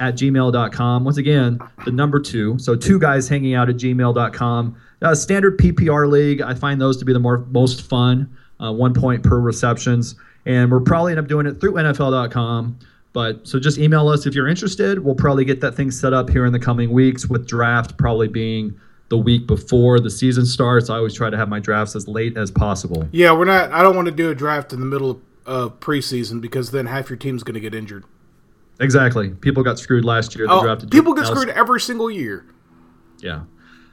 at 0.00 0.14
gmail.com. 0.14 1.04
Once 1.04 1.16
again, 1.16 1.58
the 1.84 1.92
number 1.92 2.18
two. 2.18 2.58
So 2.58 2.74
two 2.74 2.98
guys 2.98 3.28
hanging 3.28 3.54
out 3.54 3.68
at 3.68 3.76
gmail.com. 3.76 4.76
Uh, 5.00 5.14
standard 5.14 5.58
PPR 5.58 6.10
league. 6.10 6.40
I 6.40 6.54
find 6.54 6.80
those 6.80 6.96
to 6.98 7.04
be 7.04 7.12
the 7.12 7.18
more 7.18 7.38
most 7.50 7.82
fun. 7.82 8.36
Uh, 8.60 8.72
one 8.72 8.94
point 8.94 9.22
per 9.22 9.40
receptions 9.40 10.14
and 10.46 10.70
we're 10.70 10.80
probably 10.80 11.12
end 11.12 11.20
up 11.20 11.28
doing 11.28 11.46
it 11.46 11.60
through 11.60 11.74
NFL.com. 11.74 12.78
But 13.12 13.46
so 13.46 13.58
just 13.58 13.78
email 13.78 14.08
us 14.08 14.26
if 14.26 14.34
you're 14.34 14.48
interested. 14.48 15.00
We'll 15.00 15.14
probably 15.14 15.44
get 15.44 15.60
that 15.60 15.74
thing 15.74 15.90
set 15.90 16.12
up 16.12 16.30
here 16.30 16.46
in 16.46 16.52
the 16.52 16.58
coming 16.58 16.90
weeks, 16.90 17.26
with 17.26 17.46
draft 17.46 17.98
probably 17.98 18.28
being 18.28 18.78
the 19.08 19.18
week 19.18 19.46
before 19.46 20.00
the 20.00 20.10
season 20.10 20.46
starts. 20.46 20.88
I 20.88 20.96
always 20.96 21.12
try 21.12 21.28
to 21.28 21.36
have 21.36 21.48
my 21.48 21.60
drafts 21.60 21.94
as 21.94 22.08
late 22.08 22.38
as 22.38 22.50
possible. 22.50 23.06
Yeah, 23.12 23.32
we're 23.32 23.44
not. 23.44 23.70
I 23.70 23.82
don't 23.82 23.94
want 23.94 24.06
to 24.06 24.12
do 24.12 24.30
a 24.30 24.34
draft 24.34 24.72
in 24.72 24.80
the 24.80 24.86
middle 24.86 25.20
of 25.44 25.78
preseason 25.80 26.40
because 26.40 26.70
then 26.70 26.86
half 26.86 27.10
your 27.10 27.18
team's 27.18 27.42
going 27.42 27.54
to 27.54 27.60
get 27.60 27.74
injured. 27.74 28.04
Exactly. 28.80 29.30
People 29.30 29.62
got 29.62 29.78
screwed 29.78 30.04
last 30.04 30.34
year. 30.34 30.46
They 30.46 30.52
oh, 30.52 30.62
drafted 30.62 30.90
people 30.90 31.12
get 31.12 31.26
screwed 31.26 31.50
every 31.50 31.80
single 31.80 32.10
year. 32.10 32.46
Yeah. 33.20 33.42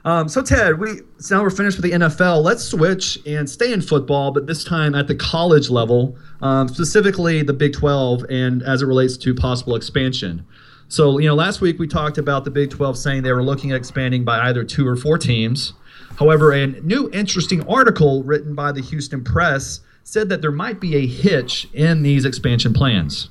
Um, 0.04 0.28
so 0.28 0.42
Ted, 0.42 0.78
we 0.78 1.00
so 1.18 1.36
now 1.36 1.42
we're 1.42 1.50
finished 1.50 1.76
with 1.76 1.84
the 1.84 1.98
NFL. 1.98 2.42
Let's 2.42 2.64
switch 2.64 3.18
and 3.26 3.48
stay 3.48 3.72
in 3.72 3.82
football, 3.82 4.30
but 4.30 4.46
this 4.46 4.64
time 4.64 4.94
at 4.94 5.06
the 5.06 5.14
college 5.14 5.68
level, 5.68 6.16
um, 6.40 6.68
specifically 6.68 7.42
the 7.42 7.52
Big 7.52 7.74
12, 7.74 8.24
and 8.30 8.62
as 8.62 8.80
it 8.80 8.86
relates 8.86 9.18
to 9.18 9.34
possible 9.34 9.76
expansion. 9.76 10.46
So 10.88 11.18
you 11.18 11.28
know, 11.28 11.34
last 11.34 11.60
week 11.60 11.78
we 11.78 11.86
talked 11.86 12.16
about 12.16 12.44
the 12.44 12.50
Big 12.50 12.70
12 12.70 12.96
saying 12.96 13.22
they 13.22 13.32
were 13.32 13.42
looking 13.42 13.72
at 13.72 13.76
expanding 13.76 14.24
by 14.24 14.48
either 14.48 14.64
two 14.64 14.86
or 14.86 14.96
four 14.96 15.18
teams. 15.18 15.74
However, 16.18 16.52
a 16.52 16.66
new 16.66 17.10
interesting 17.12 17.66
article 17.68 18.22
written 18.22 18.54
by 18.54 18.72
the 18.72 18.80
Houston 18.80 19.22
Press 19.22 19.80
said 20.02 20.28
that 20.30 20.40
there 20.40 20.50
might 20.50 20.80
be 20.80 20.96
a 20.96 21.06
hitch 21.06 21.68
in 21.74 22.02
these 22.02 22.24
expansion 22.24 22.72
plans. 22.72 23.28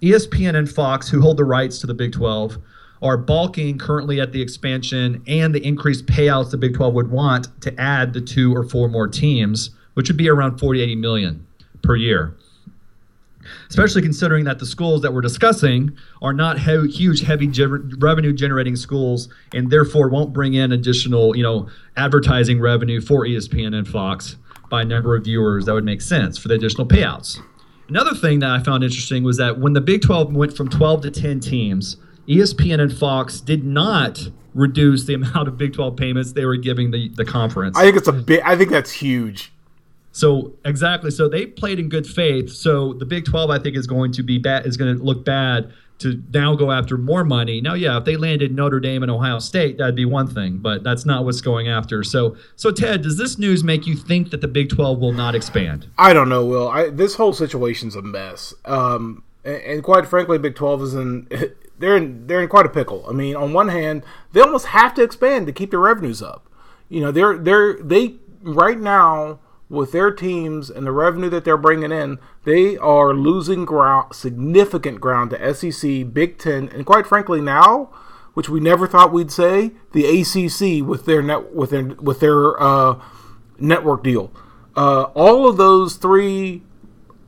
ESPN 0.00 0.56
and 0.56 0.70
Fox, 0.70 1.10
who 1.10 1.20
hold 1.20 1.36
the 1.36 1.44
rights 1.44 1.78
to 1.80 1.86
the 1.86 1.94
Big 1.94 2.12
12, 2.12 2.58
are 3.02 3.16
balking 3.16 3.76
currently 3.78 4.20
at 4.20 4.32
the 4.32 4.40
expansion 4.40 5.22
and 5.26 5.54
the 5.54 5.64
increased 5.66 6.06
payouts 6.06 6.50
the 6.50 6.56
Big 6.56 6.74
12 6.74 6.94
would 6.94 7.10
want 7.10 7.48
to 7.60 7.80
add 7.80 8.12
the 8.12 8.20
two 8.20 8.54
or 8.54 8.62
four 8.62 8.88
more 8.88 9.08
teams, 9.08 9.70
which 9.94 10.08
would 10.08 10.16
be 10.16 10.28
around 10.28 10.58
40, 10.58 10.80
80 10.80 10.94
million 10.96 11.46
per 11.82 11.96
year. 11.96 12.36
Especially 13.68 14.02
considering 14.02 14.44
that 14.44 14.60
the 14.60 14.66
schools 14.66 15.02
that 15.02 15.12
we're 15.12 15.20
discussing 15.20 15.96
are 16.22 16.32
not 16.32 16.60
he- 16.60 16.88
huge, 16.88 17.22
heavy 17.22 17.48
ge- 17.48 17.66
revenue 17.98 18.32
generating 18.32 18.76
schools 18.76 19.28
and 19.52 19.68
therefore 19.68 20.08
won't 20.08 20.32
bring 20.32 20.54
in 20.54 20.70
additional, 20.70 21.36
you 21.36 21.42
know, 21.42 21.68
advertising 21.96 22.60
revenue 22.60 23.00
for 23.00 23.26
ESPN 23.26 23.74
and 23.74 23.88
Fox 23.88 24.36
by 24.70 24.84
number 24.84 25.16
of 25.16 25.24
viewers 25.24 25.66
that 25.66 25.74
would 25.74 25.84
make 25.84 26.00
sense 26.00 26.38
for 26.38 26.46
the 26.48 26.54
additional 26.54 26.86
payouts. 26.86 27.40
Another 27.88 28.14
thing 28.14 28.38
that 28.38 28.50
I 28.50 28.62
found 28.62 28.84
interesting 28.84 29.24
was 29.24 29.38
that 29.38 29.58
when 29.58 29.72
the 29.72 29.80
Big 29.80 30.02
12 30.02 30.32
went 30.34 30.56
from 30.56 30.68
12 30.68 31.02
to 31.02 31.10
10 31.10 31.40
teams, 31.40 31.96
ESPN 32.28 32.80
and 32.80 32.96
Fox 32.96 33.40
did 33.40 33.64
not 33.64 34.28
reduce 34.54 35.04
the 35.04 35.14
amount 35.22 35.48
of 35.48 35.56
Big 35.56 35.72
12 35.72 35.96
payments 35.96 36.32
they 36.32 36.44
were 36.44 36.56
giving 36.56 36.90
the, 36.90 37.08
the 37.10 37.24
conference. 37.24 37.76
I 37.76 37.82
think 37.82 37.96
it's 37.96 38.08
a 38.08 38.12
bit 38.12 38.42
I 38.44 38.56
think 38.56 38.70
that's 38.70 38.92
huge. 38.92 39.52
So 40.12 40.52
exactly. 40.64 41.10
So 41.10 41.28
they 41.28 41.46
played 41.46 41.78
in 41.78 41.88
good 41.88 42.06
faith. 42.06 42.50
So 42.50 42.92
the 42.92 43.06
Big 43.06 43.24
12 43.24 43.50
I 43.50 43.58
think 43.58 43.76
is 43.76 43.86
going 43.86 44.12
to 44.12 44.22
be 44.22 44.38
bad 44.38 44.66
is 44.66 44.76
going 44.76 44.96
to 44.96 45.02
look 45.02 45.24
bad 45.24 45.72
to 46.02 46.22
now 46.34 46.54
go 46.54 46.72
after 46.72 46.98
more 46.98 47.24
money. 47.24 47.60
Now, 47.60 47.74
yeah, 47.74 47.96
if 47.96 48.04
they 48.04 48.16
landed 48.16 48.54
Notre 48.54 48.80
Dame 48.80 49.02
and 49.02 49.10
Ohio 49.10 49.38
State, 49.38 49.78
that'd 49.78 49.94
be 49.94 50.04
one 50.04 50.26
thing, 50.26 50.58
but 50.58 50.82
that's 50.82 51.06
not 51.06 51.24
what's 51.24 51.40
going 51.40 51.68
after. 51.68 52.02
So, 52.02 52.36
so 52.56 52.72
Ted, 52.72 53.02
does 53.02 53.16
this 53.16 53.38
news 53.38 53.62
make 53.62 53.86
you 53.86 53.96
think 53.96 54.30
that 54.30 54.40
the 54.40 54.48
Big 54.48 54.68
12 54.68 54.98
will 54.98 55.12
not 55.12 55.34
expand? 55.34 55.86
I 55.96 56.12
don't 56.12 56.28
know, 56.28 56.44
Will. 56.44 56.68
I, 56.68 56.90
this 56.90 57.14
whole 57.14 57.32
situation's 57.32 57.94
a 57.94 58.02
mess. 58.02 58.52
Um, 58.64 59.22
and, 59.44 59.62
and 59.62 59.82
quite 59.84 60.06
frankly, 60.06 60.38
Big 60.38 60.56
12 60.56 60.82
is 60.82 60.94
in 60.94 61.28
they're 61.78 61.96
in 61.96 62.26
they're 62.26 62.42
in 62.42 62.48
quite 62.48 62.66
a 62.66 62.70
pickle. 62.70 63.04
I 63.08 63.12
mean, 63.12 63.36
on 63.36 63.52
one 63.52 63.68
hand, 63.68 64.02
they 64.32 64.40
almost 64.40 64.66
have 64.66 64.94
to 64.94 65.02
expand 65.02 65.46
to 65.46 65.52
keep 65.52 65.70
their 65.70 65.80
revenues 65.80 66.22
up. 66.22 66.48
You 66.88 67.00
know, 67.00 67.10
they're 67.10 67.36
they're 67.36 67.82
they 67.82 68.16
right 68.42 68.78
now 68.78 69.40
with 69.68 69.92
their 69.92 70.10
teams 70.10 70.68
and 70.68 70.86
the 70.86 70.92
revenue 70.92 71.30
that 71.30 71.44
they're 71.44 71.56
bringing 71.56 71.90
in, 71.90 72.18
they 72.44 72.76
are 72.76 73.14
losing 73.14 73.64
ground, 73.64 74.14
significant 74.14 75.00
ground 75.00 75.30
to 75.30 75.54
SEC, 75.54 76.12
Big 76.12 76.36
Ten, 76.36 76.68
and 76.68 76.84
quite 76.84 77.06
frankly, 77.06 77.40
now 77.40 77.88
which 78.34 78.48
we 78.48 78.60
never 78.60 78.86
thought 78.86 79.12
we'd 79.12 79.30
say, 79.30 79.72
the 79.92 80.06
ACC 80.06 80.86
with 80.86 81.04
their 81.04 81.22
net 81.22 81.54
with 81.54 81.70
their 81.70 81.84
with 81.84 82.20
their 82.20 82.60
uh, 82.62 83.00
network 83.58 84.02
deal. 84.02 84.32
Uh, 84.74 85.02
all 85.14 85.48
of 85.48 85.56
those 85.56 85.96
three 85.96 86.62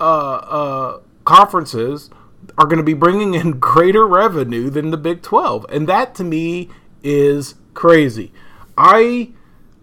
uh, 0.01 0.35
uh, 0.35 1.01
conferences 1.25 2.11
are 2.59 2.67
going 2.67 2.79
to 2.79 2.85
be 2.85 2.95
bringing 2.95 3.35
in 3.35 3.53
greater 3.61 4.07
revenue 4.07 4.71
than 4.71 4.91
the 4.91 4.97
Big 4.97 5.23
12, 5.23 5.67
and 5.69 5.89
that 5.89 6.15
to 6.17 6.25
me 6.25 6.71
is 7.03 7.55
crazy. 7.75 8.33
I 8.77 9.33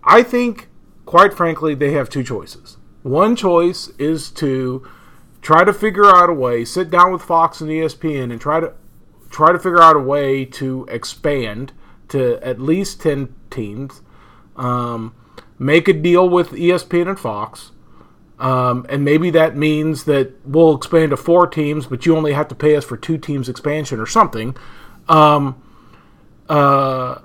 I 0.03 0.23
think, 0.23 0.67
quite 1.05 1.33
frankly, 1.33 1.75
they 1.75 1.91
have 1.91 2.09
two 2.09 2.23
choices. 2.23 2.77
One 3.03 3.35
choice 3.35 3.89
is 3.99 4.31
to 4.31 4.87
try 5.41 5.63
to 5.63 5.73
figure 5.73 6.05
out 6.05 6.29
a 6.29 6.33
way, 6.33 6.65
sit 6.65 6.89
down 6.89 7.11
with 7.11 7.21
Fox 7.21 7.61
and 7.61 7.69
ESPN, 7.69 8.31
and 8.31 8.39
try 8.39 8.59
to 8.59 8.73
try 9.29 9.51
to 9.51 9.59
figure 9.59 9.81
out 9.81 9.95
a 9.95 9.99
way 9.99 10.45
to 10.45 10.85
expand 10.89 11.71
to 12.09 12.39
at 12.45 12.59
least 12.59 13.01
ten 13.01 13.33
teams. 13.49 14.01
Um, 14.55 15.15
make 15.57 15.87
a 15.87 15.93
deal 15.93 16.27
with 16.27 16.51
ESPN 16.51 17.07
and 17.07 17.19
Fox. 17.19 17.71
Um, 18.41 18.87
and 18.89 19.05
maybe 19.05 19.29
that 19.29 19.55
means 19.55 20.05
that 20.05 20.33
we'll 20.43 20.75
expand 20.75 21.11
to 21.11 21.17
four 21.17 21.45
teams, 21.45 21.85
but 21.85 22.07
you 22.07 22.17
only 22.17 22.33
have 22.33 22.47
to 22.47 22.55
pay 22.55 22.75
us 22.75 22.83
for 22.83 22.97
two 22.97 23.19
teams 23.19 23.47
expansion 23.47 23.99
or 23.99 24.07
something. 24.07 24.57
Um, 25.07 25.61
uh, 26.49 27.19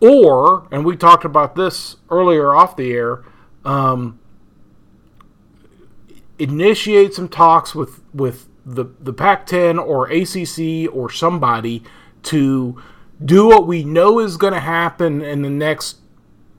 or, 0.00 0.66
and 0.70 0.82
we 0.82 0.96
talked 0.96 1.26
about 1.26 1.56
this 1.56 1.96
earlier 2.08 2.54
off 2.54 2.74
the 2.74 2.90
air, 2.90 3.22
um, 3.66 4.18
initiate 6.38 7.12
some 7.12 7.28
talks 7.28 7.74
with 7.74 8.00
with 8.14 8.48
the 8.64 8.86
the 8.98 9.12
Pac-10 9.12 9.78
or 9.78 10.06
ACC 10.06 10.90
or 10.94 11.10
somebody 11.10 11.82
to 12.22 12.80
do 13.22 13.46
what 13.46 13.66
we 13.66 13.84
know 13.84 14.18
is 14.18 14.38
going 14.38 14.54
to 14.54 14.60
happen 14.60 15.20
in 15.20 15.42
the 15.42 15.50
next 15.50 15.99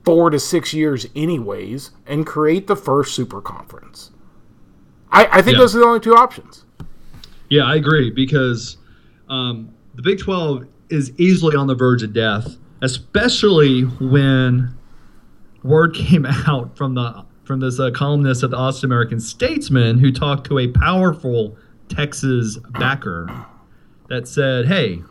four 0.04 0.30
to 0.30 0.38
six 0.38 0.72
years, 0.74 1.06
anyways, 1.14 1.90
and 2.06 2.26
create 2.26 2.66
the 2.66 2.76
first 2.76 3.14
super 3.14 3.40
conference. 3.40 4.10
I, 5.10 5.26
I 5.38 5.42
think 5.42 5.54
yeah. 5.54 5.60
those 5.60 5.76
are 5.76 5.80
the 5.80 5.86
only 5.86 6.00
two 6.00 6.14
options. 6.14 6.64
Yeah, 7.48 7.64
I 7.64 7.76
agree 7.76 8.10
because 8.10 8.78
um, 9.28 9.74
the 9.94 10.02
Big 10.02 10.18
12 10.18 10.66
is 10.88 11.12
easily 11.18 11.54
on 11.54 11.66
the 11.66 11.74
verge 11.74 12.02
of 12.02 12.12
death, 12.12 12.56
especially 12.80 13.82
when 13.82 14.76
word 15.62 15.94
came 15.94 16.26
out 16.26 16.76
from 16.76 16.94
the 16.94 17.24
from 17.44 17.58
this 17.58 17.80
uh, 17.80 17.90
columnist 17.90 18.44
of 18.44 18.52
the 18.52 18.56
Austin 18.56 18.86
American 18.86 19.18
Statesman 19.18 19.98
who 19.98 20.12
talked 20.12 20.46
to 20.46 20.60
a 20.60 20.68
powerful 20.68 21.56
Texas 21.88 22.56
backer 22.78 23.28
that 24.08 24.28
said, 24.28 24.66
"Hey, 24.66 25.02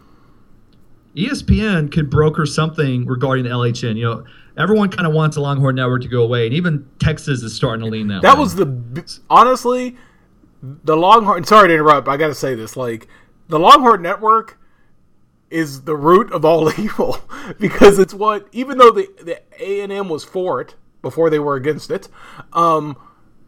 ESPN 1.16 1.92
could 1.92 2.10
broker 2.10 2.46
something 2.46 3.06
regarding 3.06 3.44
the 3.44 3.52
LHN. 3.52 3.98
You 3.98 4.04
know, 4.04 4.24
everyone 4.58 4.90
kind 4.90 5.08
of 5.08 5.14
wants 5.14 5.36
the 5.36 5.42
Longhorn 5.42 5.76
Network 5.76 6.02
to 6.04 6.08
go 6.08 6.24
away, 6.24 6.46
and 6.46 6.54
even 6.54 6.90
Texas 7.00 7.42
is 7.42 7.56
starting 7.56 7.84
to 7.86 7.90
lean 7.90 8.08
that. 8.08 8.16
Way. 8.16 8.22
That 8.22 8.36
way. 8.36 8.42
was 8.42 8.56
the 8.56 9.22
honestly, 9.30 9.98
the 10.62 10.96
Longhorn. 10.96 11.44
Sorry 11.44 11.68
to 11.68 11.74
interrupt. 11.74 12.08
I 12.08 12.18
got 12.18 12.28
to 12.28 12.36
say 12.36 12.56
this. 12.56 12.76
Like 12.76 13.08
the 13.48 13.60
Longhorn 13.60 14.02
Network 14.02 14.58
is 15.50 15.82
the 15.82 15.96
root 15.96 16.32
of 16.32 16.46
all 16.46 16.72
evil 16.80 17.18
because 17.60 18.00
it's 18.00 18.14
what 18.14 18.48
even 18.52 18.78
though 18.78 18.92
the 18.92 19.08
the 19.22 19.42
A 19.60 19.82
and 19.82 19.92
M 19.92 20.10
was 20.10 20.24
for 20.24 20.62
it 20.62 20.76
before 21.02 21.30
they 21.30 21.40
were 21.40 21.56
against 21.56 21.92
it, 21.92 22.08
um, 22.54 22.98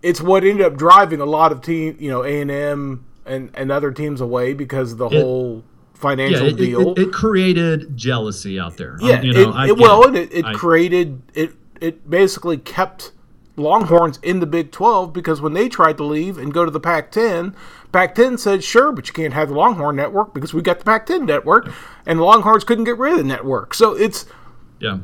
it's 0.01 0.21
what 0.21 0.43
ended 0.43 0.65
up 0.65 0.75
driving 0.75 1.21
a 1.21 1.25
lot 1.25 1.51
of 1.51 1.61
team, 1.61 1.95
you 1.99 2.09
know, 2.09 2.23
A 2.23 2.41
and 2.41 2.51
M 2.51 3.05
and 3.25 3.49
and 3.53 3.71
other 3.71 3.91
teams 3.91 4.21
away 4.21 4.53
because 4.53 4.97
the 4.97 5.07
it, 5.07 5.21
whole 5.21 5.63
financial 6.03 6.45
yeah, 6.45 6.53
it, 6.53 6.57
deal. 6.57 6.91
It, 6.91 6.99
it, 6.99 7.13
created 7.13 7.97
jealousy 7.97 8.59
out 8.59 8.77
there. 8.77 8.97
Yeah, 8.99 9.15
um, 9.15 9.25
you 9.25 9.33
know, 9.33 9.63
it, 9.63 9.77
well, 9.77 10.07
and 10.07 10.17
it, 10.17 10.45
I, 10.45 10.53
created 10.53 11.21
it. 11.33 11.53
It 11.81 12.09
basically 12.09 12.57
kept 12.57 13.11
Longhorns 13.55 14.19
in 14.23 14.39
the 14.39 14.45
Big 14.45 14.71
12 14.71 15.11
because 15.11 15.41
when 15.41 15.53
they 15.53 15.69
tried 15.69 15.97
to 15.97 16.03
leave 16.03 16.37
and 16.37 16.53
go 16.53 16.65
to 16.65 16.71
the 16.71 16.79
Pac 16.79 17.11
10, 17.11 17.55
Pac 17.91 18.15
10 18.15 18.37
said, 18.37 18.63
sure, 18.63 18.91
but 18.91 19.07
you 19.07 19.13
can't 19.13 19.33
have 19.33 19.49
the 19.49 19.55
Longhorn 19.55 19.95
network 19.95 20.33
because 20.33 20.53
we 20.53 20.61
got 20.61 20.79
the 20.79 20.85
Pac 20.85 21.05
10 21.05 21.25
network, 21.25 21.71
and 22.05 22.19
the 22.19 22.23
Longhorns 22.23 22.63
couldn't 22.63 22.85
get 22.85 22.97
rid 22.97 23.13
of 23.13 23.17
the 23.19 23.23
network. 23.23 23.73
So 23.73 23.93
it's. 23.95 24.25
Yeah. 24.79 24.99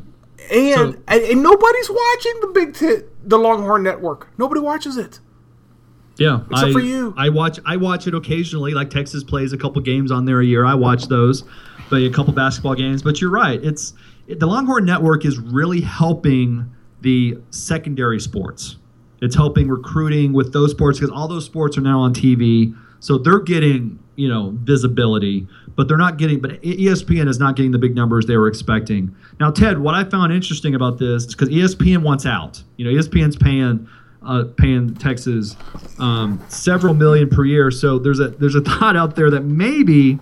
And, 0.52 0.76
so, 0.76 1.02
and, 1.08 1.24
and 1.24 1.44
nobody's 1.44 1.90
watching 1.90 2.40
the 2.42 2.52
Big 2.54 2.74
Ten, 2.74 3.04
the 3.24 3.38
Longhorn 3.38 3.84
network. 3.84 4.30
Nobody 4.38 4.62
watches 4.62 4.98
it. 4.98 5.20
Yeah, 6.20 6.42
except 6.52 6.70
I, 6.70 6.72
for 6.72 6.80
you. 6.80 7.14
I 7.18 7.30
watch 7.30 7.60
I 7.66 7.78
watch 7.78 8.08
it 8.08 8.14
occasionally. 8.14 8.74
Like 8.74 8.90
Texas 8.90 9.24
plays 9.24 9.54
a 9.54 9.58
couple 9.58 9.82
games 9.82 10.12
on 10.12 10.26
there 10.26 10.42
a 10.42 10.46
year. 10.46 10.66
I 10.66 10.76
watch 10.76 11.06
those, 11.06 11.44
but 11.90 12.02
a 12.02 12.10
couple 12.10 12.34
basketball 12.34 12.76
games. 12.76 13.02
But 13.02 13.22
you're 13.22 13.32
right. 13.32 13.64
It's 13.64 13.94
it, 14.28 14.40
the 14.40 14.46
Longhorn 14.46 14.86
Network 14.86 15.26
is 15.26 15.40
really 15.40 15.82
helping 15.82 16.70
the 17.02 17.38
secondary 17.52 18.20
sports. 18.20 18.78
It's 19.22 19.36
helping 19.36 19.68
recruiting 19.68 20.34
with 20.34 20.54
those 20.54 20.72
sports 20.72 21.00
because 21.00 21.14
all 21.14 21.28
those 21.28 21.46
sports 21.46 21.78
are 21.78 21.82
now 21.82 22.00
on 22.00 22.14
TV. 22.14 22.76
So 23.00 23.18
they're 23.18 23.40
getting 23.40 24.00
you 24.16 24.28
know 24.28 24.52
visibility, 24.64 25.48
but 25.76 25.88
they're 25.88 25.98
not 25.98 26.18
getting. 26.18 26.42
But 26.42 26.62
ESPN 26.62 27.30
is 27.30 27.40
not 27.40 27.56
getting 27.56 27.72
the 27.72 27.80
big 27.80 27.96
numbers 27.96 28.26
they 28.26 28.36
were 28.36 28.48
expecting. 28.48 29.16
Now, 29.40 29.52
Ted, 29.52 29.80
what 29.80 29.96
I 29.96 30.04
found 30.04 30.34
interesting 30.34 30.76
about 30.76 30.98
this 31.00 31.24
is 31.24 31.36
because 31.36 31.50
ESPN 31.50 32.04
wants 32.04 32.26
out. 32.26 32.62
You 32.76 32.86
know, 32.86 33.00
ESPN's 33.00 33.38
paying 33.38 33.88
uh, 34.22 34.46
paying 34.58 34.96
Texas 34.96 35.56
um, 35.98 36.44
several 36.50 36.94
million 36.94 37.30
per 37.30 37.46
year. 37.46 37.72
So 37.72 38.00
there's 38.00 38.20
a 38.20 38.30
there's 38.30 38.56
a 38.56 38.62
thought 38.80 38.96
out 38.96 39.16
there 39.16 39.30
that 39.32 39.42
maybe 39.42 40.20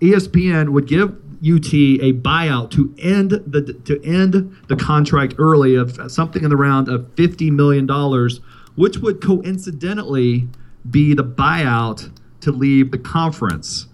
ESPN 0.00 0.70
would 0.70 0.86
give 0.86 1.10
UT 1.44 1.74
a 1.74 2.12
buyout 2.14 2.70
to 2.70 2.94
end 2.98 3.30
the 3.30 3.74
to 3.84 4.02
end 4.04 4.56
the 4.68 4.76
contract 4.76 5.34
early 5.38 5.74
of 5.74 6.10
something 6.10 6.42
in 6.42 6.50
the 6.50 6.56
round 6.56 6.88
of 6.88 7.12
fifty 7.14 7.50
million 7.50 7.86
dollars, 7.86 8.40
which 8.76 8.98
would 8.98 9.22
coincidentally 9.22 10.48
be 10.90 11.14
the 11.14 11.24
buyout 11.24 12.10
to 12.40 12.50
leave 12.50 12.90
the 12.90 12.98
conference. 12.98 13.86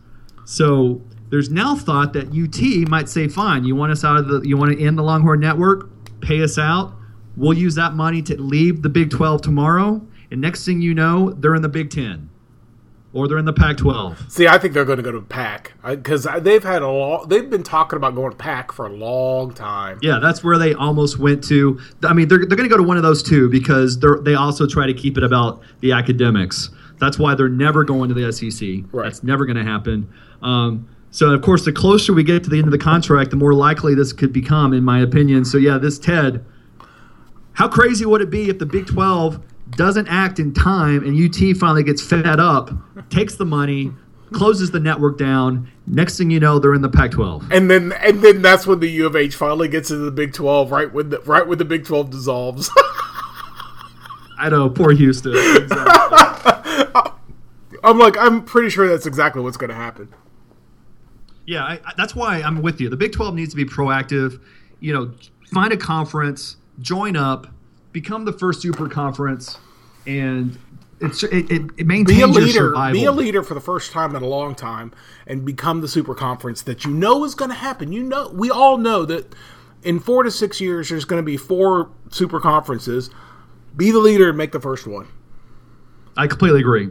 So 0.44 1.00
there's 1.30 1.50
now 1.50 1.76
thought 1.76 2.12
that 2.12 2.28
UT 2.28 2.88
might 2.88 3.08
say, 3.08 3.26
"Fine, 3.26 3.64
you 3.64 3.74
want 3.74 3.92
us 3.92 4.04
out 4.04 4.16
of 4.16 4.28
the 4.28 4.48
you 4.48 4.56
want 4.56 4.72
to 4.72 4.80
end 4.80 4.96
the 4.96 5.02
Longhorn 5.02 5.40
Network, 5.40 5.88
pay 6.20 6.42
us 6.42 6.56
out." 6.56 6.94
We'll 7.40 7.56
use 7.56 7.74
that 7.76 7.94
money 7.94 8.20
to 8.22 8.38
leave 8.38 8.82
the 8.82 8.90
Big 8.90 9.10
12 9.10 9.40
tomorrow, 9.40 10.06
and 10.30 10.42
next 10.42 10.66
thing 10.66 10.82
you 10.82 10.92
know, 10.92 11.30
they're 11.30 11.54
in 11.54 11.62
the 11.62 11.70
Big 11.70 11.90
10 11.90 12.28
or 13.12 13.26
they're 13.26 13.38
in 13.38 13.44
the 13.44 13.52
Pac-12. 13.52 14.30
See, 14.30 14.46
I 14.46 14.58
think 14.58 14.74
they're 14.74 14.84
going 14.84 14.98
to 14.98 15.02
go 15.02 15.10
to 15.10 15.20
Pac 15.20 15.72
because 15.84 16.28
they've 16.42 16.62
had 16.62 16.82
a 16.82 16.88
long. 16.88 17.28
They've 17.28 17.48
been 17.48 17.62
talking 17.62 17.96
about 17.96 18.14
going 18.14 18.30
to 18.30 18.36
Pac 18.36 18.72
for 18.72 18.86
a 18.86 18.92
long 18.92 19.52
time. 19.52 19.98
Yeah, 20.02 20.18
that's 20.20 20.44
where 20.44 20.58
they 20.58 20.74
almost 20.74 21.18
went 21.18 21.42
to. 21.44 21.80
I 22.04 22.12
mean, 22.12 22.28
they're, 22.28 22.38
they're 22.38 22.56
going 22.56 22.68
to 22.68 22.72
go 22.72 22.76
to 22.76 22.82
one 22.82 22.98
of 22.98 23.02
those 23.02 23.22
two 23.22 23.48
because 23.48 23.98
they 23.98 24.08
they 24.22 24.34
also 24.34 24.66
try 24.66 24.86
to 24.86 24.94
keep 24.94 25.16
it 25.16 25.24
about 25.24 25.60
the 25.80 25.92
academics. 25.92 26.70
That's 26.98 27.18
why 27.18 27.34
they're 27.34 27.48
never 27.48 27.82
going 27.82 28.10
to 28.10 28.14
the 28.14 28.30
SEC. 28.32 28.84
Right. 28.92 29.04
That's 29.04 29.24
never 29.24 29.46
going 29.46 29.56
to 29.56 29.64
happen. 29.64 30.08
Um, 30.42 30.88
so, 31.10 31.30
of 31.30 31.42
course, 31.42 31.64
the 31.64 31.72
closer 31.72 32.12
we 32.12 32.22
get 32.22 32.44
to 32.44 32.50
the 32.50 32.58
end 32.58 32.66
of 32.66 32.72
the 32.72 32.78
contract, 32.78 33.30
the 33.30 33.36
more 33.36 33.54
likely 33.54 33.96
this 33.96 34.12
could 34.12 34.32
become, 34.32 34.72
in 34.72 34.84
my 34.84 35.00
opinion. 35.00 35.44
So, 35.44 35.58
yeah, 35.58 35.78
this 35.78 35.98
Ted 35.98 36.44
how 37.60 37.68
crazy 37.68 38.06
would 38.06 38.22
it 38.22 38.30
be 38.30 38.48
if 38.48 38.58
the 38.58 38.64
Big 38.64 38.86
12 38.86 39.38
doesn't 39.72 40.08
act 40.08 40.38
in 40.38 40.54
time 40.54 41.04
and 41.04 41.14
UT 41.14 41.54
finally 41.58 41.82
gets 41.82 42.00
fed 42.00 42.40
up, 42.40 42.70
takes 43.10 43.34
the 43.34 43.44
money, 43.44 43.92
closes 44.32 44.70
the 44.70 44.80
network 44.80 45.18
down. 45.18 45.70
Next 45.86 46.16
thing 46.16 46.30
you 46.30 46.40
know, 46.40 46.58
they're 46.58 46.72
in 46.72 46.80
the 46.80 46.88
Pac-12. 46.88 47.50
And 47.52 47.70
then 47.70 47.92
and 48.00 48.22
then 48.22 48.40
that's 48.40 48.66
when 48.66 48.80
the 48.80 48.88
U 48.88 49.06
of 49.06 49.14
H 49.14 49.34
finally 49.34 49.68
gets 49.68 49.90
into 49.90 50.04
the 50.04 50.10
Big 50.10 50.32
12, 50.32 50.72
right 50.72 50.90
when 50.90 51.10
the 51.10 51.20
right 51.20 51.46
when 51.46 51.58
the 51.58 51.66
Big 51.66 51.84
12 51.84 52.08
dissolves. 52.08 52.70
I 54.38 54.48
know, 54.48 54.70
poor 54.70 54.92
Houston. 54.92 55.34
Exactly. 55.36 57.02
I'm 57.84 57.98
like, 57.98 58.16
I'm 58.16 58.42
pretty 58.42 58.70
sure 58.70 58.88
that's 58.88 59.04
exactly 59.04 59.42
what's 59.42 59.58
going 59.58 59.68
to 59.68 59.76
happen. 59.76 60.08
Yeah, 61.44 61.64
I, 61.64 61.72
I, 61.84 61.92
that's 61.98 62.14
why 62.14 62.40
I'm 62.40 62.62
with 62.62 62.80
you. 62.80 62.88
The 62.88 62.96
Big 62.96 63.12
12 63.12 63.34
needs 63.34 63.50
to 63.50 63.56
be 63.56 63.66
proactive. 63.66 64.40
You 64.80 64.94
know, 64.94 65.12
find 65.52 65.74
a 65.74 65.76
conference 65.76 66.56
join 66.80 67.16
up, 67.16 67.46
become 67.92 68.24
the 68.24 68.32
first 68.32 68.62
super 68.62 68.88
conference, 68.88 69.58
and 70.06 70.58
it's 71.00 71.22
it, 71.22 71.50
it, 71.50 71.70
it 71.78 71.86
maintains 71.86 72.18
be 72.18 72.22
a 72.22 72.26
leader, 72.26 72.74
Be 72.92 73.04
a 73.04 73.12
leader 73.12 73.42
for 73.42 73.54
the 73.54 73.60
first 73.60 73.92
time 73.92 74.14
in 74.14 74.22
a 74.22 74.26
long 74.26 74.54
time, 74.54 74.92
and 75.26 75.44
become 75.44 75.80
the 75.80 75.88
super 75.88 76.14
conference 76.14 76.62
that 76.62 76.84
you 76.84 76.90
know 76.90 77.24
is 77.24 77.34
going 77.34 77.50
to 77.50 77.56
happen. 77.56 77.92
You 77.92 78.02
know, 78.02 78.30
we 78.30 78.50
all 78.50 78.76
know 78.76 79.04
that 79.06 79.34
in 79.82 79.98
four 79.98 80.22
to 80.22 80.30
six 80.30 80.60
years, 80.60 80.90
there's 80.90 81.04
going 81.04 81.22
to 81.22 81.26
be 81.26 81.36
four 81.36 81.90
super 82.10 82.40
conferences. 82.40 83.10
Be 83.76 83.90
the 83.90 83.98
leader 83.98 84.28
and 84.28 84.36
make 84.36 84.52
the 84.52 84.60
first 84.60 84.86
one. 84.86 85.08
I 86.16 86.26
completely 86.26 86.60
agree. 86.60 86.88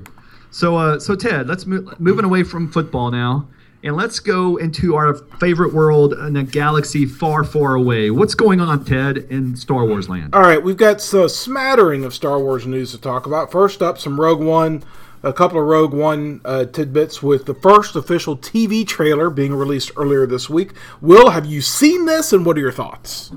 So, 0.52 0.78
uh, 0.78 1.00
so 1.00 1.16
Ted, 1.16 1.48
let's 1.48 1.66
move 1.66 2.00
moving 2.00 2.26
away 2.26 2.44
from 2.44 2.72
football 2.72 3.12
now. 3.12 3.48
And 3.82 3.96
let's 3.96 4.20
go 4.20 4.58
into 4.58 4.96
our 4.96 5.14
favorite 5.14 5.74
world 5.74 6.14
in 6.14 6.36
a 6.36 6.44
galaxy 6.44 7.06
far, 7.06 7.46
far 7.46 7.76
away. 7.76 8.12
What's 8.12 8.36
going 8.36 8.60
on, 8.60 8.84
Ted, 8.84 9.18
in 9.30 9.56
Star 9.56 9.86
Wars 9.86 10.10
land? 10.10 10.36
All 10.36 10.42
right, 10.42 10.62
we've 10.62 10.76
got 10.76 10.98
a 11.14 11.30
smattering 11.30 12.04
of 12.04 12.14
Star 12.14 12.40
Wars 12.40 12.66
news 12.66 12.92
to 12.92 12.98
talk 12.98 13.26
about. 13.26 13.52
First 13.52 13.82
up, 13.82 13.98
some 13.98 14.20
Rogue 14.20 14.42
One 14.42 14.84
a 15.24 15.34
couple 15.34 15.60
of 15.60 15.68
Rogue 15.68 15.94
One 15.94 16.42
uh, 16.46 16.66
tidbits 16.66 17.22
with 17.22 17.46
the 17.46 17.54
first 17.54 17.96
official 17.96 18.38
TV 18.38 18.88
trailer 18.88 19.30
being 19.30 19.54
released 19.54 19.92
earlier 19.98 20.26
this 20.26 20.50
week. 20.50 20.72
Will, 21.02 21.32
have 21.32 21.46
you 21.46 21.62
seen 21.62 22.06
this, 22.06 22.32
and 22.32 22.46
what 22.46 22.58
are 22.58 22.62
your 22.62 22.72
thoughts? 22.72 23.32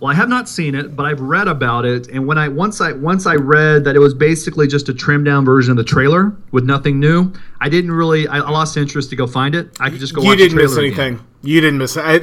Well, 0.00 0.10
I 0.10 0.14
have 0.14 0.30
not 0.30 0.48
seen 0.48 0.74
it, 0.74 0.96
but 0.96 1.04
I've 1.04 1.20
read 1.20 1.46
about 1.46 1.84
it, 1.84 2.08
and 2.08 2.26
when 2.26 2.38
I 2.38 2.48
once 2.48 2.80
I 2.80 2.92
once 2.92 3.26
I 3.26 3.34
read 3.34 3.84
that 3.84 3.96
it 3.96 3.98
was 3.98 4.14
basically 4.14 4.66
just 4.66 4.88
a 4.88 4.94
trimmed 4.94 5.26
down 5.26 5.44
version 5.44 5.72
of 5.72 5.76
the 5.76 5.84
trailer 5.84 6.34
with 6.52 6.64
nothing 6.64 6.98
new, 6.98 7.30
I 7.60 7.68
didn't 7.68 7.92
really. 7.92 8.26
I 8.26 8.38
lost 8.38 8.78
interest 8.78 9.10
to 9.10 9.16
go 9.16 9.26
find 9.26 9.54
it. 9.54 9.76
I 9.78 9.90
could 9.90 10.00
just 10.00 10.14
go. 10.14 10.22
You 10.22 10.36
didn't 10.36 10.56
miss 10.56 10.78
anything. 10.78 11.14
Again. 11.14 11.26
You 11.42 11.60
didn't 11.60 11.78
miss 11.78 11.98
I, 11.98 12.20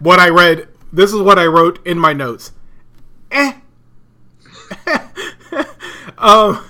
what 0.00 0.20
I 0.20 0.28
read. 0.28 0.68
This 0.92 1.14
is 1.14 1.20
what 1.20 1.38
I 1.38 1.46
wrote 1.46 1.84
in 1.86 1.98
my 1.98 2.12
notes. 2.12 2.52
Eh. 3.30 3.54
um. 6.18 6.62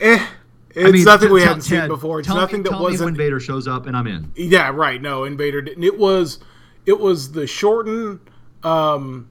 Eh. 0.00 0.26
It's 0.70 0.88
I 0.88 0.90
mean, 0.90 1.04
nothing 1.04 1.32
we 1.32 1.42
hadn't 1.42 1.62
seen 1.62 1.86
before. 1.86 2.20
It's 2.20 2.28
nothing 2.28 2.62
me, 2.62 2.70
that 2.70 2.80
wasn't. 2.80 3.04
when 3.04 3.14
Vader 3.16 3.40
shows 3.40 3.68
up, 3.68 3.86
and 3.86 3.94
I'm 3.96 4.06
in. 4.06 4.32
Yeah, 4.36 4.70
right. 4.74 5.00
No, 5.00 5.24
Invader 5.24 5.60
didn't. 5.62 5.84
It 5.84 5.98
was, 5.98 6.38
it 6.84 6.98
was 6.98 7.32
the 7.32 7.46
shortened 7.46 8.20
um, 8.66 9.28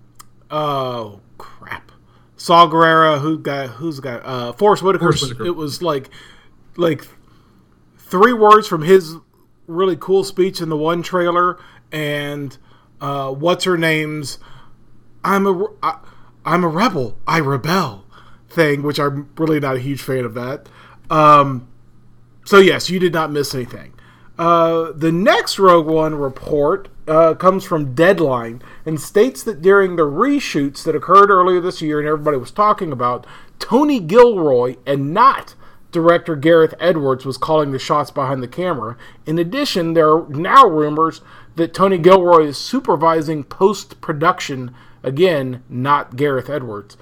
oh 0.50 1.20
crap, 1.38 1.92
Saw 2.38 2.68
Gerrera, 2.68 3.20
who 3.20 3.38
got 3.38 3.70
who's 3.72 4.00
got 4.00 4.26
Uh, 4.26 4.54
Forest 4.54 4.84
Whitaker. 4.84 5.08
Whitaker. 5.12 5.46
It 5.46 5.56
was 5.56 5.82
like, 5.82 6.10
like 6.78 7.06
three 7.98 8.34
words 8.34 8.68
from 8.68 8.84
his 8.84 9.16
really 9.68 9.98
cool 9.98 10.24
speech 10.24 10.62
in 10.62 10.70
the 10.70 10.78
one 10.78 11.02
trailer, 11.04 11.58
and 11.92 12.58
uh, 13.02 13.32
what's 13.32 13.66
her 13.66 13.78
name's 13.78 14.40
"I'm 15.24 15.46
a 15.46 15.68
I, 15.84 16.00
I'm 16.46 16.64
a 16.64 16.70
rebel, 16.70 17.18
I 17.28 17.40
rebel" 17.40 18.06
thing, 18.50 18.84
which 18.84 19.00
I'm 19.00 19.30
really 19.38 19.60
not 19.60 19.76
a 19.76 19.80
huge 19.80 20.02
fan 20.02 20.24
of 20.24 20.34
that. 20.36 20.70
Um, 21.10 21.68
so 22.46 22.60
yes, 22.60 22.90
you 22.90 23.00
did 23.00 23.12
not 23.12 23.32
miss 23.32 23.54
anything. 23.54 23.92
Uh, 24.38 24.92
the 24.94 25.12
next 25.12 25.60
Rogue 25.60 25.88
One 25.88 26.16
report 26.16 26.90
uh, 27.08 27.34
comes 27.36 27.64
from 27.64 27.94
Deadline 27.94 28.62
and 28.86 29.02
states 29.02 29.44
that 29.44 29.62
during 29.62 29.96
the 29.96 30.04
reshoots 30.04 30.84
that 30.84 30.96
occurred 30.96 31.30
earlier 31.30 31.60
this 31.60 31.82
year 31.82 32.00
and 32.00 32.08
everybody 32.08 32.38
was 32.38 32.52
talking 32.52 32.92
about, 32.92 33.26
Tony 33.60 34.00
Gilroy 34.00 34.76
and 34.86 35.14
not 35.14 35.56
director 35.92 36.36
Gareth 36.36 36.74
Edwards 36.80 37.26
was 37.26 37.38
calling 37.38 37.72
the 37.72 37.80
shots 37.80 38.12
behind 38.12 38.44
the 38.44 38.48
camera. 38.48 38.98
In 39.26 39.40
addition, 39.40 39.94
there 39.94 40.12
are 40.12 40.28
now 40.30 40.68
rumors 40.68 41.22
that 41.56 41.74
Tony 41.74 41.98
Gilroy 41.98 42.48
is 42.48 42.58
supervising 42.58 43.46
post 43.46 44.02
production, 44.02 44.76
again, 45.04 45.64
not 45.70 46.18
Gareth 46.18 46.50
Edwards. 46.50 46.98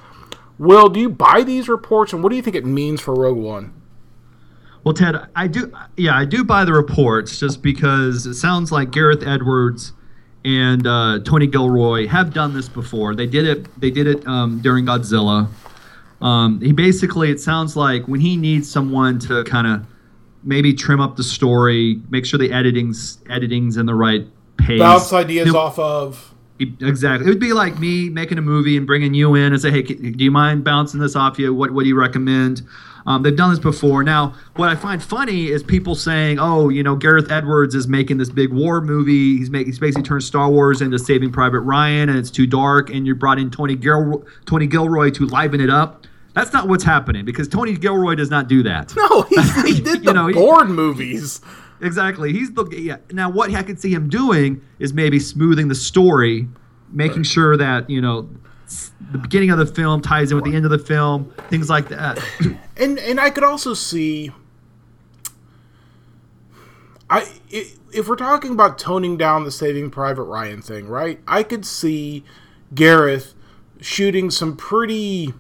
Will, 0.60 0.90
do 0.90 1.00
you 1.00 1.10
buy 1.10 1.44
these 1.44 1.68
reports 1.68 2.14
and 2.14 2.22
what 2.22 2.30
do 2.30 2.36
you 2.36 2.42
think 2.42 2.56
it 2.56 2.66
means 2.66 3.02
for 3.02 3.16
Rogue 3.16 3.38
One? 3.38 3.74
Well, 4.84 4.94
Ted, 4.94 5.16
I 5.36 5.48
do. 5.48 5.74
Yeah, 5.98 6.16
I 6.16 6.26
do 6.26 6.44
buy 6.44 6.66
the 6.66 6.74
reports 6.74 7.40
just 7.40 7.62
because 7.62 8.26
it 8.26 8.36
sounds 8.36 8.72
like 8.72 8.92
Gareth 8.92 9.26
Edwards 9.26 9.94
and 10.46 10.86
uh, 10.86 11.20
Tony 11.24 11.48
Gilroy 11.48 12.08
have 12.08 12.34
done 12.34 12.54
this 12.54 12.68
before. 12.68 13.16
They 13.16 13.28
did 13.28 13.46
it. 13.46 13.80
They 13.80 13.92
did 13.92 14.08
it 14.08 14.28
um, 14.28 14.62
during 14.62 14.86
Godzilla. 14.86 15.48
Um, 16.22 16.62
he 16.62 16.72
basically, 16.72 17.32
it 17.32 17.40
sounds 17.40 17.76
like 17.76 18.08
when 18.08 18.20
he 18.20 18.38
needs 18.38 18.70
someone 18.70 19.20
to 19.20 19.44
kind 19.44 19.68
of 19.68 19.86
maybe 20.44 20.74
trim 20.74 21.02
up 21.02 21.16
the 21.16 21.24
story, 21.24 22.02
make 22.10 22.26
sure 22.26 22.38
the 22.38 22.52
editing's 22.52 23.20
editing's 23.30 23.78
in 23.78 23.86
the 23.86 23.96
right 23.96 24.26
pace, 24.58 24.80
bounce 24.80 25.12
ideas 25.14 25.54
off 25.54 25.80
of. 25.80 26.34
Exactly. 26.60 27.28
It 27.28 27.30
would 27.30 27.40
be 27.40 27.52
like 27.52 27.80
me 27.80 28.10
making 28.10 28.38
a 28.38 28.42
movie 28.42 28.78
and 28.78 28.88
bringing 28.88 29.14
you 29.14 29.36
in 29.36 29.52
and 29.52 29.62
say, 29.62 29.72
"Hey, 29.72 29.82
do 29.82 30.24
you 30.24 30.32
mind 30.32 30.64
bouncing 30.64 31.00
this 31.00 31.16
off 31.16 31.40
you? 31.40 31.54
What 31.54 31.72
What 31.72 31.84
do 31.84 31.90
you 31.90 32.00
recommend?" 32.00 32.62
Um, 33.06 33.24
they've 33.24 33.36
done 33.36 33.50
this 33.50 33.60
before. 33.60 34.04
Now, 34.04 34.34
what 34.56 34.70
I 34.70 34.76
find 34.76 35.02
funny 35.04 35.48
is 35.48 35.62
people 35.64 35.96
saying, 35.96 36.40
"Oh, 36.40 36.70
you 36.70 36.84
know, 36.84 36.96
Gareth 36.96 37.32
Edwards 37.32 37.76
is 37.76 37.88
making 37.88 38.18
this 38.18 38.30
big 38.30 38.52
war 38.54 38.82
movie. 38.82 39.38
He's 39.38 39.50
making 39.50 39.68
he's 39.68 39.80
basically 39.80 40.04
turned 40.04 40.24
Star 40.24 40.50
Wars 40.50 40.82
into 40.82 40.98
Saving 40.98 41.32
Private 41.32 41.62
Ryan, 41.62 42.10
and 42.10 42.18
it's 42.18 42.32
too 42.32 42.48
dark. 42.48 42.90
And 42.90 43.06
you 43.06 43.16
brought 43.16 43.40
in 43.40 43.52
Tony 43.52 43.76
Gil- 43.76 44.26
Tony 44.46 44.68
Gilroy 44.68 45.10
to 45.12 45.26
liven 45.26 45.60
it 45.62 45.70
up." 45.70 46.06
That's 46.34 46.52
not 46.52 46.68
what's 46.68 46.84
happening 46.84 47.26
because 47.26 47.48
Tony 47.48 47.74
Gilroy 47.74 48.16
does 48.16 48.30
not 48.30 48.48
do 48.48 48.64
that. 48.64 48.94
No, 49.04 49.22
he, 49.24 49.74
he 49.74 49.82
did 49.82 50.04
the 50.04 50.14
know, 50.14 50.32
Bourne 50.32 50.68
he, 50.68 50.74
movies. 50.74 51.42
Exactly. 51.82 52.32
He's 52.32 52.54
the 52.54 52.66
yeah. 52.72 52.98
Now, 53.12 53.30
what 53.30 53.54
I 53.54 53.64
could 53.64 53.80
see 53.80 53.94
him 53.94 54.10
doing 54.10 54.62
is 54.80 54.94
maybe 54.94 55.20
smoothing 55.20 55.68
the 55.68 55.76
story, 55.76 56.48
making 56.92 57.24
sure 57.24 57.58
that 57.58 57.90
you 57.90 58.02
know 58.02 58.30
the 59.12 59.18
beginning 59.18 59.52
of 59.52 59.58
the 59.58 59.66
film 59.66 60.02
ties 60.02 60.32
in 60.32 60.38
with 60.38 60.46
the 60.46 60.56
end 60.56 60.66
of 60.66 60.72
the 60.72 60.80
film, 60.80 61.32
things 61.50 61.70
like 61.70 61.90
that. 61.90 62.20
And 62.76 62.98
and 62.98 63.20
I 63.20 63.30
could 63.30 63.44
also 63.44 63.76
see, 63.76 64.32
I 67.08 67.24
if 67.52 68.08
we're 68.08 68.16
talking 68.16 68.52
about 68.52 68.80
toning 68.80 69.16
down 69.16 69.44
the 69.44 69.52
Saving 69.52 69.92
Private 69.92 70.24
Ryan 70.24 70.60
thing, 70.64 70.88
right? 70.88 71.20
I 71.28 71.44
could 71.44 71.68
see 71.68 72.24
Gareth 72.74 73.36
shooting 73.80 74.32
some 74.32 74.58
pretty 74.58 75.36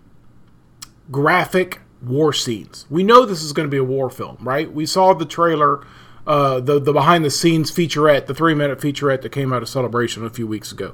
graphic 1.09 1.81
war 2.03 2.33
scenes. 2.33 2.85
We 2.87 3.01
know 3.03 3.25
this 3.25 3.41
is 3.41 3.51
going 3.51 3.67
to 3.67 3.71
be 3.71 3.77
a 3.77 3.83
war 3.83 4.11
film, 4.11 4.37
right? 4.41 4.71
We 4.71 4.85
saw 4.85 5.15
the 5.15 5.25
trailer, 5.25 5.83
uh, 6.27 6.59
the 6.59 6.79
the 6.79 6.93
behind 6.93 7.25
the 7.25 7.31
scenes 7.31 7.71
featurette, 7.71 8.27
the 8.27 8.35
three 8.35 8.53
minute 8.53 8.79
featurette 8.79 9.23
that 9.23 9.31
came 9.31 9.51
out 9.51 9.63
of 9.63 9.69
Celebration 9.69 10.23
a 10.23 10.29
few 10.29 10.45
weeks 10.45 10.71
ago 10.71 10.93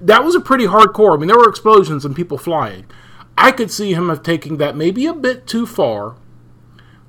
that 0.00 0.24
was 0.24 0.34
a 0.34 0.40
pretty 0.40 0.66
hardcore. 0.66 1.14
I 1.14 1.18
mean, 1.18 1.28
there 1.28 1.38
were 1.38 1.48
explosions 1.48 2.04
and 2.04 2.16
people 2.16 2.38
flying. 2.38 2.86
I 3.36 3.52
could 3.52 3.70
see 3.70 3.94
him 3.94 4.10
of 4.10 4.22
taking 4.22 4.58
that 4.58 4.76
maybe 4.76 5.06
a 5.06 5.14
bit 5.14 5.46
too 5.46 5.66
far, 5.66 6.16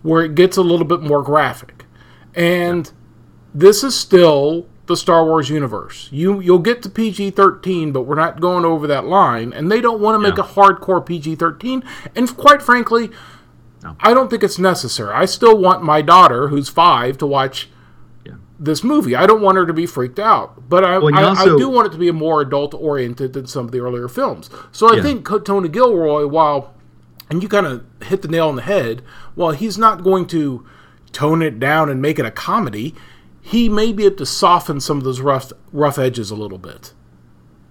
where 0.01 0.23
it 0.23 0.35
gets 0.35 0.57
a 0.57 0.61
little 0.61 0.85
bit 0.85 1.01
more 1.01 1.21
graphic. 1.21 1.85
And 2.33 2.91
this 3.53 3.83
is 3.83 3.97
still 3.97 4.67
the 4.85 4.95
Star 4.95 5.25
Wars 5.25 5.49
universe. 5.49 6.09
You 6.11 6.39
you'll 6.39 6.59
get 6.59 6.81
to 6.83 6.89
PG 6.89 7.31
thirteen, 7.31 7.91
but 7.91 8.03
we're 8.03 8.15
not 8.15 8.39
going 8.41 8.65
over 8.65 8.87
that 8.87 9.05
line. 9.05 9.53
And 9.53 9.71
they 9.71 9.81
don't 9.81 10.01
want 10.01 10.15
to 10.15 10.19
make 10.19 10.37
a 10.37 10.43
hardcore 10.43 11.05
PG 11.05 11.35
thirteen. 11.35 11.83
And 12.15 12.35
quite 12.35 12.61
frankly, 12.61 13.09
no. 13.83 13.95
I 13.99 14.13
don't 14.13 14.29
think 14.29 14.43
it's 14.43 14.59
necessary. 14.59 15.13
I 15.13 15.25
still 15.25 15.57
want 15.57 15.83
my 15.83 16.01
daughter, 16.01 16.47
who's 16.49 16.69
five, 16.69 17.17
to 17.19 17.27
watch 17.27 17.69
this 18.61 18.83
movie. 18.83 19.15
I 19.15 19.25
don't 19.25 19.41
want 19.41 19.57
her 19.57 19.65
to 19.65 19.73
be 19.73 19.87
freaked 19.87 20.19
out, 20.19 20.69
but 20.69 20.85
I, 20.85 20.99
well, 20.99 21.13
I, 21.15 21.23
also, 21.23 21.55
I, 21.55 21.57
do 21.57 21.67
want 21.67 21.87
it 21.87 21.91
to 21.93 21.97
be 21.97 22.11
more 22.11 22.41
adult 22.41 22.73
oriented 22.75 23.33
than 23.33 23.47
some 23.47 23.65
of 23.65 23.71
the 23.71 23.79
earlier 23.79 24.07
films. 24.07 24.49
So 24.71 24.91
I 24.91 24.97
yeah. 24.97 25.01
think 25.01 25.27
Tony 25.43 25.67
Gilroy, 25.67 26.27
while 26.27 26.73
and 27.31 27.41
you 27.41 27.49
kind 27.49 27.65
of 27.65 27.83
hit 28.03 28.21
the 28.21 28.27
nail 28.27 28.49
on 28.49 28.57
the 28.57 28.61
head, 28.61 29.01
while 29.35 29.51
he's 29.51 29.77
not 29.77 30.03
going 30.03 30.27
to 30.27 30.65
tone 31.11 31.41
it 31.41 31.59
down 31.59 31.89
and 31.89 32.01
make 32.01 32.19
it 32.19 32.25
a 32.25 32.31
comedy, 32.31 32.93
he 33.41 33.67
may 33.67 33.91
be 33.91 34.05
able 34.05 34.17
to 34.17 34.25
soften 34.25 34.79
some 34.79 34.97
of 34.97 35.03
those 35.03 35.21
rough 35.21 35.51
rough 35.73 35.97
edges 35.97 36.29
a 36.29 36.35
little 36.35 36.59
bit. 36.59 36.93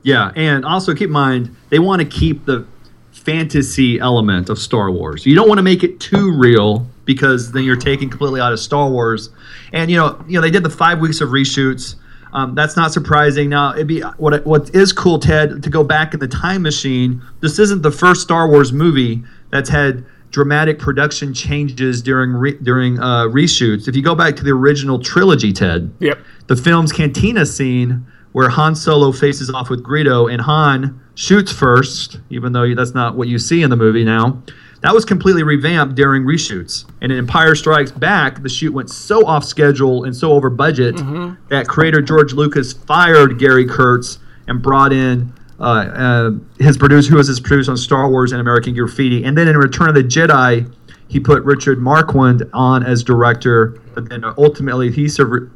Yeah, 0.02 0.32
and 0.34 0.64
also 0.64 0.92
keep 0.94 1.08
in 1.08 1.12
mind 1.12 1.56
they 1.68 1.78
want 1.78 2.02
to 2.02 2.08
keep 2.08 2.46
the 2.46 2.66
fantasy 3.12 4.00
element 4.00 4.48
of 4.48 4.58
Star 4.58 4.90
Wars. 4.90 5.24
You 5.24 5.36
don't 5.36 5.46
want 5.46 5.58
to 5.58 5.62
make 5.62 5.84
it 5.84 6.00
too 6.00 6.32
real 6.32 6.88
because 7.12 7.50
then 7.50 7.64
you're 7.64 7.74
taking 7.74 8.08
completely 8.08 8.40
out 8.40 8.52
of 8.52 8.60
Star 8.60 8.88
Wars. 8.88 9.30
And 9.72 9.90
you 9.90 9.96
know, 9.96 10.24
you 10.28 10.34
know, 10.34 10.40
they 10.40 10.50
did 10.50 10.62
the 10.62 10.70
five 10.70 11.00
weeks 11.00 11.20
of 11.20 11.30
reshoots. 11.30 11.96
Um, 12.32 12.54
that's 12.54 12.76
not 12.76 12.92
surprising. 12.92 13.48
Now, 13.48 13.72
it'd 13.72 13.88
be 13.88 14.00
what 14.18 14.46
what 14.46 14.72
is 14.72 14.92
cool, 14.92 15.18
Ted, 15.18 15.64
to 15.64 15.70
go 15.70 15.82
back 15.82 16.14
in 16.14 16.20
the 16.20 16.28
time 16.28 16.62
machine. 16.62 17.20
This 17.40 17.58
isn't 17.58 17.82
the 17.82 17.90
first 17.90 18.22
Star 18.22 18.48
Wars 18.48 18.72
movie 18.72 19.24
that's 19.50 19.68
had 19.68 20.04
dramatic 20.30 20.78
production 20.78 21.34
changes 21.34 22.00
during 22.00 22.32
re, 22.32 22.56
during 22.62 23.00
uh, 23.00 23.24
reshoots. 23.24 23.88
If 23.88 23.96
you 23.96 24.02
go 24.02 24.14
back 24.14 24.36
to 24.36 24.44
the 24.44 24.52
original 24.52 25.00
trilogy, 25.00 25.52
Ted, 25.52 25.92
yep, 25.98 26.20
the 26.46 26.54
film's 26.54 26.92
cantina 26.92 27.44
scene 27.44 28.06
where 28.30 28.48
Han 28.50 28.76
Solo 28.76 29.10
faces 29.10 29.50
off 29.50 29.68
with 29.68 29.82
Greedo 29.82 30.32
and 30.32 30.40
Han 30.42 31.00
shoots 31.16 31.50
first, 31.50 32.20
even 32.30 32.52
though 32.52 32.72
that's 32.76 32.94
not 32.94 33.16
what 33.16 33.26
you 33.26 33.40
see 33.40 33.62
in 33.62 33.70
the 33.70 33.76
movie 33.76 34.04
now. 34.04 34.40
That 34.82 34.94
was 34.94 35.04
completely 35.04 35.42
revamped 35.42 35.94
during 35.94 36.24
reshoots. 36.24 36.86
And 37.02 37.12
in 37.12 37.18
Empire 37.18 37.54
Strikes 37.54 37.90
Back, 37.90 38.42
the 38.42 38.48
shoot 38.48 38.72
went 38.72 38.90
so 38.90 39.26
off 39.26 39.44
schedule 39.44 40.04
and 40.04 40.16
so 40.16 40.32
over 40.32 40.48
budget 40.48 40.94
mm-hmm. 40.96 41.34
that 41.48 41.68
creator 41.68 42.00
George 42.00 42.32
Lucas 42.32 42.72
fired 42.72 43.38
Gary 43.38 43.66
Kurtz 43.66 44.18
and 44.46 44.62
brought 44.62 44.92
in 44.92 45.32
uh, 45.58 45.62
uh, 45.62 46.30
his 46.58 46.78
producer, 46.78 47.10
who 47.10 47.16
was 47.16 47.28
his 47.28 47.40
producer 47.40 47.70
on 47.70 47.76
Star 47.76 48.08
Wars 48.08 48.32
and 48.32 48.40
American 48.40 48.74
Graffiti. 48.74 49.24
And 49.24 49.36
then 49.36 49.46
in 49.46 49.58
Return 49.58 49.90
of 49.90 49.94
the 49.94 50.02
Jedi, 50.02 50.72
he 51.10 51.18
put 51.18 51.42
Richard 51.42 51.80
Marquand 51.80 52.48
on 52.52 52.86
as 52.86 53.02
director, 53.02 53.76
but 53.94 54.08
then 54.08 54.24
ultimately 54.38 54.92
he 54.92 55.08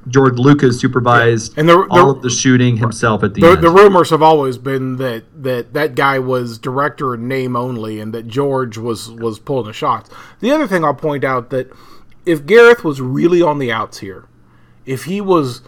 George 0.09 0.35
Lucas 0.37 0.81
supervised 0.81 1.57
and 1.57 1.69
the, 1.69 1.77
the, 1.77 1.87
all 1.91 2.11
of 2.11 2.23
the 2.23 2.29
shooting 2.29 2.77
himself 2.77 3.23
at 3.23 3.35
the, 3.35 3.41
the 3.41 3.47
end. 3.47 3.63
The 3.63 3.71
rumors 3.71 4.11
have 4.11 4.21
always 4.21 4.59
been 4.59 4.97
that, 4.97 5.23
that 5.45 5.73
that 5.73 5.95
guy 5.95 6.19
was 6.19 6.59
director 6.59 7.15
in 7.15 7.29
name 7.29 7.55
only, 7.55 8.01
and 8.01 8.13
that 8.13 8.27
George 8.27 8.77
was 8.79 9.13
was 9.13 9.39
pulling 9.39 9.69
the 9.69 9.73
shots. 9.73 10.11
The 10.41 10.51
other 10.51 10.67
thing 10.67 10.85
I'll 10.85 10.93
point 10.93 11.23
out 11.23 11.51
that 11.51 11.71
if 12.27 12.45
Gareth 12.47 12.83
was 12.83 13.01
really 13.01 13.41
on 13.41 13.61
the 13.61 13.71
outs 13.71 13.99
here, 13.99 14.27
if 14.87 15.05
he 15.05 15.21
was 15.21 15.63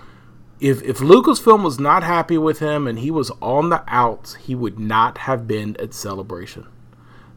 if 0.58 0.82
if 0.82 0.98
Lucasfilm 0.98 1.62
was 1.62 1.78
not 1.78 2.02
happy 2.02 2.38
with 2.38 2.58
him 2.58 2.88
and 2.88 2.98
he 2.98 3.12
was 3.12 3.30
on 3.40 3.68
the 3.68 3.84
outs, 3.86 4.34
he 4.34 4.56
would 4.56 4.80
not 4.80 5.18
have 5.18 5.46
been 5.46 5.76
at 5.78 5.94
Celebration 5.94 6.66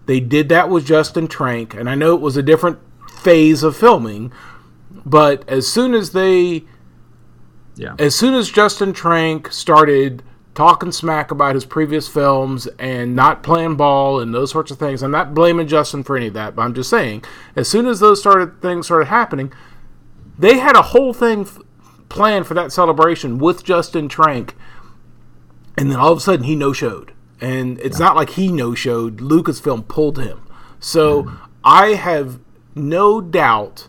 They 0.10 0.20
did 0.20 0.49
that 0.49 0.72
with 0.72 0.88
Justin 0.88 1.28
Trank, 1.28 1.76
and 1.76 1.88
I 1.88 1.93
know 1.93 2.16
it 2.16 2.20
was 2.20 2.36
a 2.36 2.41
different 2.41 2.80
phase 3.22 3.62
of 3.62 3.78
filming, 3.78 4.32
but 5.05 5.47
as 5.47 5.68
soon 5.68 5.93
as 5.93 6.14
they 6.14 6.64
Yeah. 7.76 7.93
as 7.99 8.16
soon 8.16 8.34
as 8.34 8.49
Justin 8.49 8.91
Trank 8.91 9.51
started 9.53 10.24
talking 10.55 10.91
smack 10.91 11.30
about 11.30 11.53
his 11.53 11.64
previous 11.64 12.07
films 12.07 12.66
and 12.80 13.16
not 13.16 13.43
playing 13.43 13.76
ball 13.76 14.20
and 14.20 14.34
those 14.34 14.49
sorts 14.49 14.72
of 14.72 14.80
things, 14.80 15.03
I'm 15.03 15.12
not 15.12 15.36
blaming 15.36 15.68
Justin 15.68 16.01
for 16.01 16.18
any 16.18 16.26
of 16.30 16.34
that, 16.34 16.55
but 16.55 16.64
I'm 16.64 16.74
just 16.74 16.89
saying, 16.89 17.24
as 17.55 17.68
soon 17.68 17.86
as 17.86 17.99
those 17.99 18.20
started 18.20 18.64
things 18.64 18.88
started 18.88 19.10
happening, 19.10 19.53
they 20.39 20.57
had 20.57 20.76
a 20.76 20.82
whole 20.82 21.14
thing 21.14 21.41
f- 21.41 21.60
planned 22.10 22.47
for 22.47 22.55
that 22.55 22.72
celebration 22.72 23.38
with 23.38 23.64
Justin 23.64 24.10
Trank, 24.10 24.55
and 25.78 25.91
then 25.91 25.99
all 25.99 26.12
of 26.14 26.18
a 26.18 26.22
sudden 26.22 26.45
he 26.45 26.55
no 26.55 26.74
showed, 26.74 27.12
and 27.41 27.79
it's 27.79 27.99
not 27.99 28.15
like 28.15 28.31
he 28.31 28.51
no 28.51 28.73
showed. 28.75 29.17
Lucasfilm 29.19 29.87
pulled 29.87 30.19
him, 30.19 30.41
so 30.79 31.31
I 31.63 31.93
have 31.93 32.39
no 32.75 33.21
doubt 33.21 33.87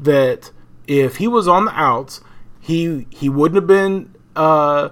that 0.00 0.50
if 0.86 1.16
he 1.16 1.28
was 1.28 1.46
on 1.48 1.64
the 1.66 1.72
outs, 1.78 2.20
he 2.60 3.06
he 3.10 3.28
wouldn't 3.28 3.56
have 3.56 3.66
been 3.66 4.14
uh, 4.36 4.90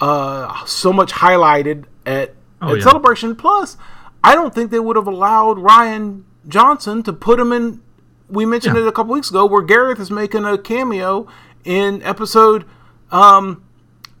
uh, 0.00 0.64
so 0.66 0.92
much 0.92 1.12
highlighted 1.12 1.84
at, 2.06 2.34
Oh, 2.60 2.72
at 2.72 2.78
yeah. 2.78 2.84
Celebration. 2.84 3.36
Plus, 3.36 3.76
I 4.24 4.34
don't 4.34 4.54
think 4.54 4.70
they 4.70 4.80
would 4.80 4.96
have 4.96 5.06
allowed 5.06 5.58
Rian 5.58 6.24
Johnson 6.48 7.02
to 7.04 7.12
put 7.12 7.38
him 7.38 7.52
in. 7.52 7.80
We 8.28 8.44
mentioned 8.46 8.76
Yeah. 8.76 8.82
it 8.82 8.88
a 8.88 8.92
couple 8.92 9.12
weeks 9.14 9.30
ago, 9.30 9.46
where 9.46 9.62
Gareth 9.62 10.00
is 10.00 10.10
making 10.10 10.44
a 10.44 10.58
cameo 10.58 11.26
in 11.64 12.02
episode 12.02 12.64
um, 13.10 13.62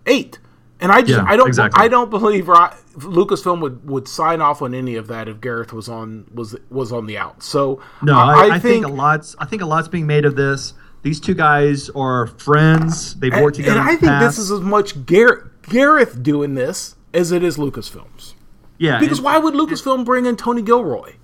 eight. 0.06 0.38
And 0.80 0.92
I 0.92 1.00
just 1.02 1.12
Yeah, 1.12 1.24
I 1.26 1.36
don't 1.36 1.48
exactly. 1.48 1.82
I 1.82 1.88
don't 1.88 2.08
believe 2.10 2.44
Lucasfilm 2.46 3.60
would, 3.60 3.88
would 3.88 4.06
sign 4.08 4.40
off 4.40 4.62
on 4.62 4.74
any 4.74 4.94
of 4.96 5.08
that 5.08 5.28
if 5.28 5.40
Gareth 5.40 5.72
was 5.72 5.88
on 5.88 6.26
was 6.32 6.56
was 6.70 6.92
on 6.92 7.06
the 7.06 7.18
out. 7.18 7.42
So 7.42 7.80
No, 8.02 8.16
I, 8.16 8.54
I, 8.54 8.58
think, 8.58 8.84
a 8.84 8.88
lot's 8.88 9.34
I 9.38 9.44
think 9.46 9.62
a 9.62 9.66
lot's 9.66 9.88
being 9.88 10.06
made 10.06 10.24
of 10.24 10.36
this. 10.36 10.74
These 11.02 11.20
two 11.20 11.34
guys 11.34 11.90
are 11.90 12.26
friends. 12.26 13.14
They've 13.14 13.32
worked 13.32 13.56
together. 13.56 13.78
And 13.80 13.88
I 13.88 13.96
think 13.96 14.20
this 14.20 14.38
is 14.38 14.50
as 14.50 14.60
much 14.60 15.06
Gareth, 15.06 15.48
Gareth 15.62 16.22
doing 16.22 16.54
this 16.54 16.96
as 17.14 17.32
it 17.32 17.42
is 17.42 17.56
Lucasfilms. 17.56 18.34
yeah. 18.78 18.98
Because 19.00 19.18
and- 19.18 19.24
why 19.24 19.38
would 19.38 19.54
Lucasfilm 19.54 20.04
bring 20.04 20.26
in 20.26 20.36
Tony 20.36 20.62
Gilroy? 20.62 21.14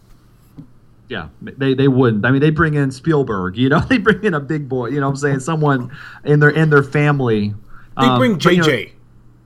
Yeah, 1.09 1.28
they 1.42 1.74
they 1.74 1.86
wouldn't. 1.86 2.24
I 2.24 2.30
mean, 2.30 2.40
they 2.40 2.50
bring 2.50 2.74
in 2.74 2.90
Spielberg. 2.90 3.57
You 3.59 3.68
know, 3.68 3.80
they 3.88 3.98
bring 3.98 4.24
in 4.24 4.34
a 4.34 4.40
big 4.40 4.68
boy. 4.68 4.86
You 4.88 5.00
know, 5.00 5.07
what 5.07 5.11
I'm 5.11 5.16
saying 5.16 5.40
someone 5.40 5.94
in 6.24 6.40
their 6.40 6.50
in 6.50 6.70
their 6.70 6.82
family. 6.82 7.55
They 8.00 8.07
Um, 8.07 8.18
bring 8.18 8.34
but, 8.34 8.52
you 8.52 8.57
know, 8.62 8.66
JJ 8.66 8.92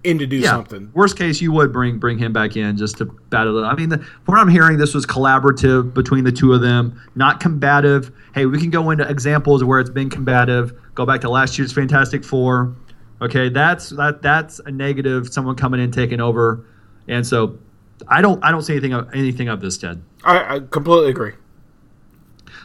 in 0.08 0.18
to 0.18 0.26
do 0.26 0.36
yeah, 0.36 0.50
something. 0.50 0.90
Worst 0.94 1.18
case, 1.18 1.40
you 1.40 1.52
would 1.52 1.72
bring 1.72 1.98
bring 1.98 2.18
him 2.18 2.32
back 2.32 2.56
in 2.56 2.76
just 2.76 2.98
to 2.98 3.04
battle 3.04 3.58
it. 3.58 3.66
I 3.66 3.74
mean, 3.74 3.90
the, 3.90 3.98
from 3.98 4.24
what 4.26 4.38
I'm 4.38 4.48
hearing, 4.48 4.78
this 4.78 4.94
was 4.94 5.04
collaborative 5.06 5.94
between 5.94 6.24
the 6.24 6.32
two 6.32 6.52
of 6.52 6.60
them, 6.60 7.00
not 7.14 7.40
combative. 7.40 8.10
Hey, 8.34 8.46
we 8.46 8.58
can 8.58 8.70
go 8.70 8.90
into 8.90 9.08
examples 9.08 9.62
where 9.64 9.80
it's 9.80 9.90
been 9.90 10.10
combative. 10.10 10.72
Go 10.94 11.04
back 11.06 11.20
to 11.22 11.30
last 11.30 11.58
year's 11.58 11.72
Fantastic 11.72 12.24
Four. 12.24 12.74
Okay, 13.20 13.48
that's 13.48 13.90
that 13.90 14.22
that's 14.22 14.60
a 14.60 14.70
negative. 14.70 15.28
Someone 15.28 15.56
coming 15.56 15.80
in 15.80 15.90
taking 15.90 16.20
over, 16.20 16.64
and 17.08 17.26
so 17.26 17.58
I 18.06 18.22
don't 18.22 18.42
I 18.44 18.50
don't 18.50 18.62
see 18.62 18.72
anything 18.72 18.92
of 18.92 19.12
anything 19.12 19.48
of 19.48 19.60
this, 19.60 19.76
Ted. 19.76 20.02
I, 20.24 20.56
I 20.56 20.60
completely 20.60 21.10
agree. 21.10 21.32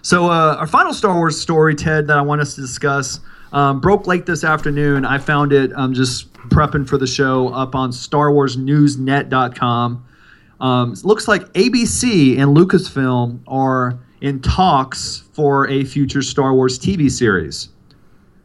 So 0.01 0.25
uh, 0.29 0.57
our 0.59 0.67
final 0.67 0.93
Star 0.93 1.15
Wars 1.15 1.39
story, 1.39 1.75
Ted, 1.75 2.07
that 2.07 2.17
I 2.17 2.21
want 2.21 2.41
us 2.41 2.55
to 2.55 2.61
discuss 2.61 3.19
um, 3.53 3.79
broke 3.79 4.05
late 4.07 4.25
this 4.25 4.43
afternoon. 4.43 5.05
I 5.05 5.19
found 5.19 5.53
it. 5.53 5.71
I'm 5.75 5.93
just 5.93 6.33
prepping 6.33 6.85
for 6.87 6.97
the 6.97 7.05
show 7.07 7.49
up 7.49 7.75
on 7.75 7.91
StarWarsNewsNet.com. 7.91 10.05
Um, 10.59 10.95
looks 11.03 11.27
like 11.27 11.43
ABC 11.53 12.39
and 12.39 12.57
Lucasfilm 12.57 13.41
are 13.47 13.99
in 14.21 14.41
talks 14.41 15.23
for 15.33 15.67
a 15.69 15.85
future 15.85 16.21
Star 16.21 16.53
Wars 16.53 16.77
TV 16.79 17.11
series. 17.11 17.69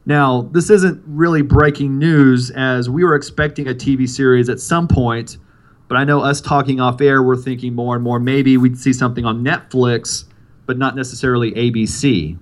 Now, 0.04 0.42
this 0.52 0.70
isn't 0.70 1.00
really 1.06 1.42
breaking 1.42 1.96
news, 1.98 2.50
as 2.50 2.90
we 2.90 3.04
were 3.04 3.14
expecting 3.14 3.68
a 3.68 3.74
TV 3.74 4.08
series 4.08 4.48
at 4.48 4.58
some 4.58 4.88
point. 4.88 5.36
But 5.86 5.96
I 5.96 6.04
know 6.04 6.20
us 6.20 6.40
talking 6.40 6.80
off 6.80 7.00
air, 7.00 7.22
we're 7.22 7.36
thinking 7.36 7.72
more 7.74 7.94
and 7.94 8.02
more 8.04 8.18
maybe 8.18 8.56
we'd 8.56 8.78
see 8.78 8.92
something 8.92 9.24
on 9.24 9.44
Netflix, 9.44 10.24
but 10.66 10.76
not 10.76 10.96
necessarily 10.96 11.52
ABC. 11.52 12.36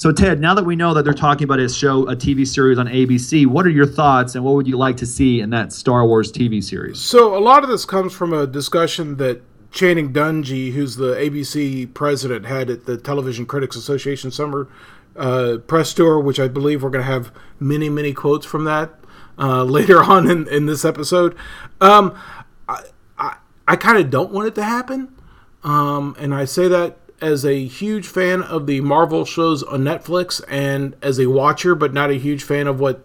So, 0.00 0.10
Ted, 0.10 0.40
now 0.40 0.54
that 0.54 0.64
we 0.64 0.76
know 0.76 0.94
that 0.94 1.04
they're 1.04 1.12
talking 1.12 1.44
about 1.44 1.60
a 1.60 1.68
show, 1.68 2.08
a 2.08 2.16
TV 2.16 2.46
series 2.48 2.78
on 2.78 2.86
ABC, 2.86 3.46
what 3.46 3.66
are 3.66 3.70
your 3.70 3.84
thoughts 3.84 4.34
and 4.34 4.42
what 4.42 4.54
would 4.54 4.66
you 4.66 4.78
like 4.78 4.96
to 4.96 5.04
see 5.04 5.42
in 5.42 5.50
that 5.50 5.74
Star 5.74 6.06
Wars 6.06 6.32
TV 6.32 6.64
series? 6.64 6.98
So 6.98 7.36
a 7.36 7.38
lot 7.38 7.64
of 7.64 7.68
this 7.68 7.84
comes 7.84 8.14
from 8.14 8.32
a 8.32 8.46
discussion 8.46 9.18
that 9.18 9.42
Channing 9.70 10.10
Dungey, 10.10 10.72
who's 10.72 10.96
the 10.96 11.16
ABC 11.16 11.92
president, 11.92 12.46
had 12.46 12.70
at 12.70 12.86
the 12.86 12.96
Television 12.96 13.44
Critics 13.44 13.76
Association 13.76 14.30
summer 14.30 14.68
uh, 15.16 15.58
press 15.66 15.92
tour, 15.92 16.18
which 16.18 16.40
I 16.40 16.48
believe 16.48 16.82
we're 16.82 16.88
going 16.88 17.04
to 17.04 17.12
have 17.12 17.30
many, 17.58 17.90
many 17.90 18.14
quotes 18.14 18.46
from 18.46 18.64
that 18.64 18.94
uh, 19.36 19.64
later 19.78 20.02
on 20.02 20.30
in, 20.30 20.48
in 20.48 20.64
this 20.64 20.82
episode. 20.82 21.36
Um, 21.78 22.18
I, 22.66 22.84
I, 23.18 23.36
I 23.68 23.76
kind 23.76 23.98
of 23.98 24.08
don't 24.08 24.32
want 24.32 24.48
it 24.48 24.54
to 24.54 24.64
happen. 24.64 25.14
Um, 25.62 26.16
and 26.18 26.34
I 26.34 26.46
say 26.46 26.68
that 26.68 26.96
as 27.20 27.44
a 27.44 27.64
huge 27.66 28.06
fan 28.06 28.42
of 28.42 28.66
the 28.66 28.80
Marvel 28.80 29.24
shows 29.24 29.62
on 29.62 29.80
Netflix 29.80 30.42
and 30.48 30.96
as 31.02 31.18
a 31.18 31.26
watcher, 31.26 31.74
but 31.74 31.92
not 31.92 32.10
a 32.10 32.14
huge 32.14 32.42
fan 32.42 32.66
of 32.66 32.80
what 32.80 33.04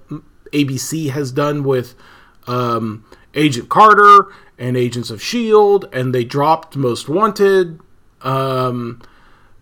ABC 0.52 1.10
has 1.12 1.32
done 1.32 1.64
with 1.64 1.96
um, 2.48 3.06
Agent 3.34 3.70
Carter 3.70 4.28
and 4.58 4.78
Agents 4.78 5.10
of 5.10 5.20
S.H.I.E.L.D., 5.20 5.88
and 5.92 6.16
they 6.16 6.24
dropped 6.24 6.78
Most 6.78 7.10
Wanted. 7.10 7.80
Um, 8.22 9.02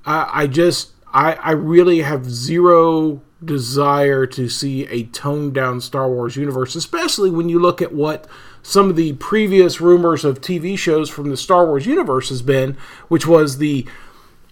I, 0.06 0.30
I 0.44 0.48
just, 0.48 0.92
I, 1.12 1.34
I 1.34 1.52
really 1.52 2.02
have 2.02 2.30
zero 2.30 3.22
desire 3.44 4.26
to 4.26 4.48
see 4.48 4.86
a 4.88 5.04
toned 5.04 5.54
down 5.54 5.82
Star 5.82 6.10
Wars 6.10 6.36
universe, 6.36 6.76
especially 6.76 7.30
when 7.30 7.50
you 7.50 7.60
look 7.60 7.82
at 7.82 7.94
what 7.94 8.28
some 8.62 8.90
of 8.90 8.96
the 8.96 9.14
previous 9.14 9.82
rumors 9.82 10.24
of 10.24 10.40
TV 10.40 10.78
shows 10.78 11.10
from 11.10 11.30
the 11.30 11.38
Star 11.38 11.66
Wars 11.66 11.86
universe 11.86 12.30
has 12.30 12.42
been, 12.42 12.78
which 13.08 13.28
was 13.28 13.58
the 13.58 13.86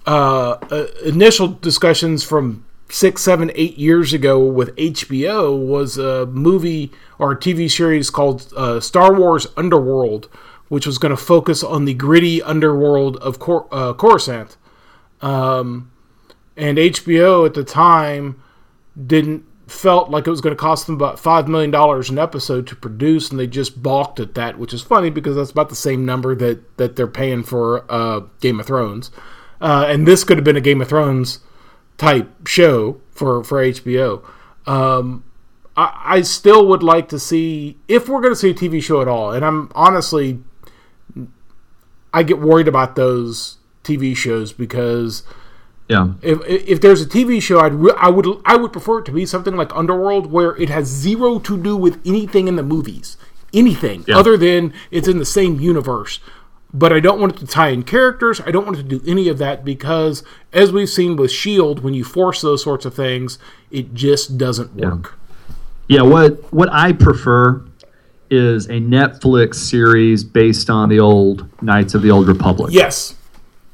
uh, 0.05 0.57
uh, 0.71 0.87
initial 1.05 1.47
discussions 1.47 2.23
from 2.23 2.65
six, 2.89 3.21
seven, 3.21 3.51
eight 3.55 3.77
years 3.77 4.13
ago 4.13 4.39
with 4.39 4.75
HBO 4.75 5.57
was 5.57 5.97
a 5.97 6.25
movie 6.27 6.91
or 7.19 7.31
a 7.31 7.37
TV 7.37 7.71
series 7.71 8.09
called 8.09 8.51
uh, 8.55 8.79
Star 8.79 9.13
Wars 9.13 9.47
Underworld, 9.55 10.25
which 10.67 10.85
was 10.85 10.97
going 10.97 11.15
to 11.15 11.21
focus 11.21 11.63
on 11.63 11.85
the 11.85 11.93
gritty 11.93 12.41
underworld 12.41 13.17
of 13.17 13.39
Cor- 13.39 13.67
uh, 13.71 13.93
Coruscant. 13.93 14.57
Um, 15.21 15.91
and 16.57 16.77
HBO 16.77 17.45
at 17.45 17.53
the 17.53 17.63
time 17.63 18.41
didn't 19.07 19.45
felt 19.67 20.09
like 20.09 20.27
it 20.27 20.29
was 20.29 20.41
going 20.41 20.55
to 20.55 20.59
cost 20.59 20.85
them 20.85 20.95
about 20.95 21.17
five 21.17 21.47
million 21.47 21.71
dollars 21.71 22.09
an 22.09 22.19
episode 22.19 22.67
to 22.67 22.75
produce, 22.75 23.31
and 23.31 23.39
they 23.39 23.47
just 23.47 23.81
balked 23.81 24.19
at 24.19 24.35
that, 24.35 24.59
which 24.59 24.73
is 24.73 24.81
funny 24.81 25.09
because 25.09 25.35
that's 25.35 25.51
about 25.51 25.69
the 25.69 25.75
same 25.75 26.05
number 26.05 26.35
that 26.35 26.77
that 26.77 26.95
they're 26.95 27.07
paying 27.07 27.43
for 27.43 27.85
uh, 27.89 28.21
Game 28.41 28.59
of 28.59 28.65
Thrones. 28.65 29.11
Uh, 29.61 29.85
and 29.87 30.07
this 30.07 30.23
could 30.23 30.37
have 30.37 30.43
been 30.43 30.57
a 30.57 30.61
Game 30.61 30.81
of 30.81 30.89
Thrones 30.89 31.39
type 31.97 32.47
show 32.47 32.99
for 33.11 33.43
for 33.43 33.63
HBO. 33.63 34.23
Um, 34.65 35.23
I, 35.77 36.01
I 36.17 36.21
still 36.21 36.67
would 36.67 36.81
like 36.83 37.07
to 37.09 37.19
see 37.19 37.77
if 37.87 38.09
we're 38.09 38.21
going 38.21 38.33
to 38.33 38.39
see 38.39 38.49
a 38.49 38.53
TV 38.53 38.81
show 38.81 39.01
at 39.01 39.07
all, 39.07 39.31
and 39.31 39.45
I'm 39.45 39.71
honestly, 39.75 40.39
I 42.13 42.23
get 42.23 42.39
worried 42.39 42.67
about 42.67 42.95
those 42.95 43.57
TV 43.83 44.15
shows 44.15 44.51
because 44.53 45.23
Yeah. 45.87 46.13
if 46.21 46.39
if 46.47 46.81
there's 46.81 47.01
a 47.01 47.05
TV 47.05 47.41
show, 47.41 47.59
I'd 47.59 47.73
re- 47.75 47.93
I 47.97 48.09
would 48.09 48.27
I 48.45 48.55
would 48.55 48.71
prefer 48.71 48.99
it 48.99 49.05
to 49.05 49.11
be 49.11 49.25
something 49.25 49.55
like 49.55 49.75
Underworld, 49.75 50.31
where 50.31 50.55
it 50.57 50.69
has 50.69 50.87
zero 50.87 51.39
to 51.39 51.57
do 51.57 51.75
with 51.77 51.99
anything 52.05 52.47
in 52.47 52.55
the 52.55 52.63
movies, 52.63 53.17
anything 53.53 54.03
Yeah. 54.07 54.17
other 54.17 54.37
than 54.37 54.73
it's 54.91 55.07
in 55.07 55.19
the 55.19 55.25
same 55.25 55.59
universe. 55.59 56.19
But 56.73 56.93
I 56.93 57.01
don't 57.01 57.19
want 57.19 57.35
it 57.35 57.39
to 57.39 57.47
tie 57.47 57.69
in 57.69 57.83
characters. 57.83 58.39
I 58.41 58.51
don't 58.51 58.65
want 58.65 58.77
it 58.77 58.83
to 58.83 58.99
do 58.99 59.01
any 59.05 59.27
of 59.27 59.37
that 59.39 59.65
because, 59.65 60.23
as 60.53 60.71
we've 60.71 60.89
seen 60.89 61.17
with 61.17 61.29
Shield, 61.29 61.83
when 61.83 61.93
you 61.93 62.05
force 62.05 62.41
those 62.41 62.63
sorts 62.63 62.85
of 62.85 62.93
things, 62.93 63.37
it 63.69 63.93
just 63.93 64.37
doesn't 64.37 64.75
work. 64.75 65.17
Yeah, 65.89 66.03
what 66.03 66.53
what 66.53 66.69
I 66.71 66.93
prefer 66.93 67.65
is 68.29 68.67
a 68.67 68.79
Netflix 68.79 69.55
series 69.55 70.23
based 70.23 70.69
on 70.69 70.87
the 70.87 71.01
old 71.01 71.45
Knights 71.61 71.93
of 71.93 72.01
the 72.01 72.09
Old 72.11 72.27
Republic. 72.27 72.73
Yes, 72.73 73.15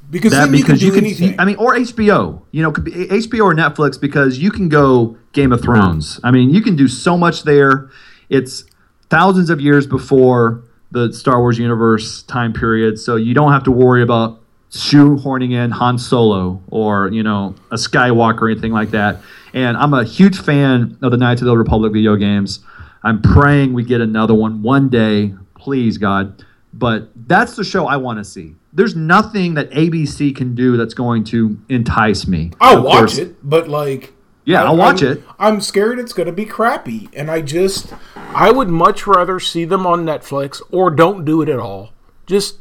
because 0.09 0.31
that 0.31 0.45
then 0.45 0.55
you 0.55 0.63
can 0.63 0.73
because 0.73 0.79
do 0.79 0.85
you 0.87 0.91
can, 0.93 1.03
anything. 1.03 1.39
I 1.39 1.45
mean, 1.45 1.57
or 1.57 1.75
HBO. 1.75 2.41
You 2.51 2.63
know, 2.63 2.71
could 2.71 2.85
be 2.85 2.91
HBO 2.91 3.43
or 3.43 3.53
Netflix 3.53 4.01
because 4.01 4.39
you 4.39 4.49
can 4.49 4.69
go 4.69 5.15
Game 5.33 5.51
of 5.51 5.61
Thrones. 5.61 6.19
I 6.23 6.31
mean, 6.31 6.49
you 6.49 6.61
can 6.61 6.75
do 6.75 6.87
so 6.87 7.15
much 7.15 7.43
there. 7.43 7.91
It's 8.29 8.65
thousands 9.11 9.51
of 9.51 9.61
years 9.61 9.85
before 9.85 10.63
the 10.91 11.11
Star 11.13 11.39
Wars 11.39 11.57
universe 11.57 12.23
time 12.23 12.53
period, 12.53 12.99
so 12.99 13.15
you 13.15 13.33
don't 13.33 13.51
have 13.51 13.63
to 13.63 13.71
worry 13.71 14.01
about 14.01 14.39
shoehorning 14.71 15.53
in 15.53 15.71
Han 15.71 15.97
Solo 15.97 16.61
or 16.69 17.09
you 17.11 17.23
know 17.23 17.55
a 17.71 17.75
Skywalker 17.75 18.41
or 18.41 18.49
anything 18.49 18.71
like 18.71 18.91
that. 18.91 19.17
And 19.53 19.77
I'm 19.77 19.93
a 19.93 20.03
huge 20.03 20.39
fan 20.39 20.97
of 21.01 21.11
the 21.11 21.17
Knights 21.17 21.41
of 21.41 21.45
the 21.45 21.51
Old 21.51 21.59
Republic 21.59 21.93
video 21.93 22.15
games. 22.15 22.59
I'm 23.03 23.21
praying 23.21 23.73
we 23.73 23.83
get 23.83 24.01
another 24.01 24.33
one 24.33 24.61
one 24.61 24.89
day. 24.89 25.33
Please, 25.57 25.97
God 25.97 26.43
But 26.73 27.09
that's 27.27 27.55
the 27.55 27.63
show 27.63 27.87
I 27.87 27.97
want 27.97 28.19
to 28.19 28.23
see. 28.23 28.55
There's 28.73 28.95
nothing 28.95 29.55
that 29.55 29.71
ABC 29.71 30.35
can 30.35 30.53
do 30.53 30.77
that's 30.77 30.93
going 30.93 31.23
to 31.25 31.59
entice 31.69 32.27
me. 32.27 32.51
I'll 32.61 32.83
watch 32.83 32.97
course- 32.99 33.17
it, 33.17 33.35
but 33.49 33.67
like, 33.67 34.13
Yeah, 34.47 34.63
I- 34.63 34.67
I'll 34.67 34.77
watch 34.77 35.03
I'm- 35.03 35.11
it. 35.13 35.23
I'm 35.37 35.59
scared 35.61 35.99
it's 35.99 36.13
going 36.13 36.27
to 36.27 36.31
be 36.33 36.45
crappy, 36.45 37.09
and 37.13 37.29
I 37.29 37.41
just, 37.41 37.93
I 38.15 38.49
would 38.49 38.69
much 38.69 39.05
rather 39.05 39.41
see 39.41 39.65
them 39.65 39.85
on 39.85 40.05
Netflix 40.05 40.61
or 40.71 40.89
don't 40.89 41.25
do 41.25 41.41
it 41.41 41.49
at 41.49 41.59
all. 41.59 41.91
Just 42.25 42.59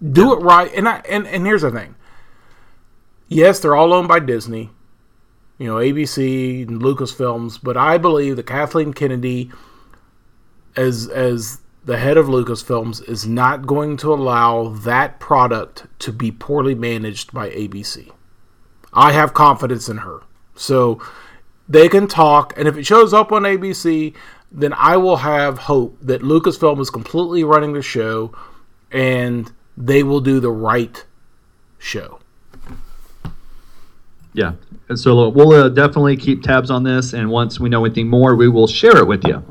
do 0.00 0.32
it 0.32 0.36
right. 0.36 0.72
And 0.74 0.88
I 0.88 1.02
and 1.08 1.26
and 1.26 1.44
here's 1.44 1.62
the 1.62 1.70
thing. 1.72 1.96
Yes, 3.28 3.58
they're 3.58 3.74
all 3.74 3.92
owned 3.92 4.06
by 4.08 4.20
Disney, 4.20 4.70
you 5.58 5.66
know, 5.66 5.76
ABC 5.76 6.62
and 6.68 6.80
Lucasfilms, 6.80 7.58
but 7.62 7.76
I 7.76 7.98
believe 7.98 8.36
that 8.36 8.46
Kathleen 8.46 8.92
Kennedy, 8.92 9.50
as 10.76 11.08
as 11.08 11.60
the 11.84 11.98
head 11.98 12.16
of 12.16 12.26
Lucasfilms, 12.26 13.08
is 13.08 13.26
not 13.26 13.66
going 13.66 13.96
to 13.98 14.12
allow 14.14 14.68
that 14.68 15.18
product 15.18 15.86
to 16.00 16.12
be 16.12 16.30
poorly 16.30 16.74
managed 16.76 17.32
by 17.32 17.50
ABC. 17.50 18.10
I 18.92 19.10
have 19.12 19.34
confidence 19.34 19.88
in 19.88 19.98
her. 19.98 20.20
So 20.54 21.02
they 21.68 21.88
can 21.88 22.06
talk, 22.06 22.54
and 22.56 22.68
if 22.68 22.76
it 22.76 22.84
shows 22.84 23.14
up 23.14 23.32
on 23.32 23.42
ABC, 23.42 24.14
then 24.50 24.72
I 24.74 24.96
will 24.96 25.16
have 25.16 25.58
hope 25.58 25.96
that 26.02 26.22
Lucasfilm 26.22 26.78
is 26.80 26.90
completely 26.90 27.42
running 27.42 27.72
the 27.72 27.82
show 27.82 28.34
and 28.90 29.50
they 29.76 30.02
will 30.02 30.20
do 30.20 30.40
the 30.40 30.50
right 30.50 31.04
show. 31.78 32.18
Yeah. 34.34 34.52
And 34.88 34.98
so 34.98 35.28
we'll 35.28 35.52
uh, 35.52 35.68
definitely 35.70 36.16
keep 36.16 36.42
tabs 36.42 36.70
on 36.70 36.82
this, 36.82 37.12
and 37.14 37.30
once 37.30 37.58
we 37.58 37.68
know 37.68 37.84
anything 37.84 38.08
more, 38.08 38.36
we 38.36 38.48
will 38.48 38.66
share 38.66 38.98
it 38.98 39.06
with 39.06 39.24
you. 39.24 39.42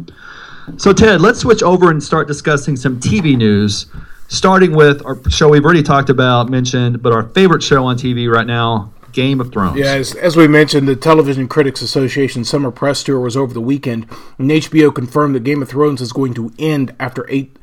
So, 0.78 0.94
Ted, 0.94 1.22
let's 1.22 1.40
switch 1.40 1.64
over 1.64 1.90
and 1.90 2.02
start 2.02 2.28
discussing 2.28 2.76
some 2.76 3.00
TV 3.00 3.36
news, 3.36 3.88
starting 4.28 4.76
with 4.76 5.04
our 5.06 5.18
show 5.30 5.50
we've 5.50 5.66
already 5.66 5.84
talked 5.84 6.10
about, 6.10 6.50
mentioned, 6.50 7.02
but 7.02 7.12
our 7.12 7.24
favorite 7.30 7.64
show 7.64 7.86
on 7.86 7.98
TV 7.98 8.32
right 8.32 8.46
now, 8.46 8.94
Game 9.12 9.42
of 9.42 9.52
Thrones. 9.52 9.78
Yeah, 9.78 9.94
as, 9.94 10.16
as 10.16 10.36
we 10.36 10.48
mentioned, 10.48 10.88
the 10.88 10.96
Television 10.96 11.48
Critics 11.48 11.82
Association 11.82 12.44
summer 12.44 12.72
press 12.72 13.04
tour 13.04 13.20
was 13.20 13.38
over 13.38 13.54
the 13.54 13.62
weekend, 13.62 14.08
and 14.38 14.50
HBO 14.50 14.94
confirmed 14.94 15.36
that 15.36 15.44
Game 15.44 15.62
of 15.62 15.70
Thrones 15.70 16.02
is 16.02 16.12
going 16.12 16.34
to 16.36 16.52
end 16.58 16.96
after 17.00 17.26
eight, 17.30 17.58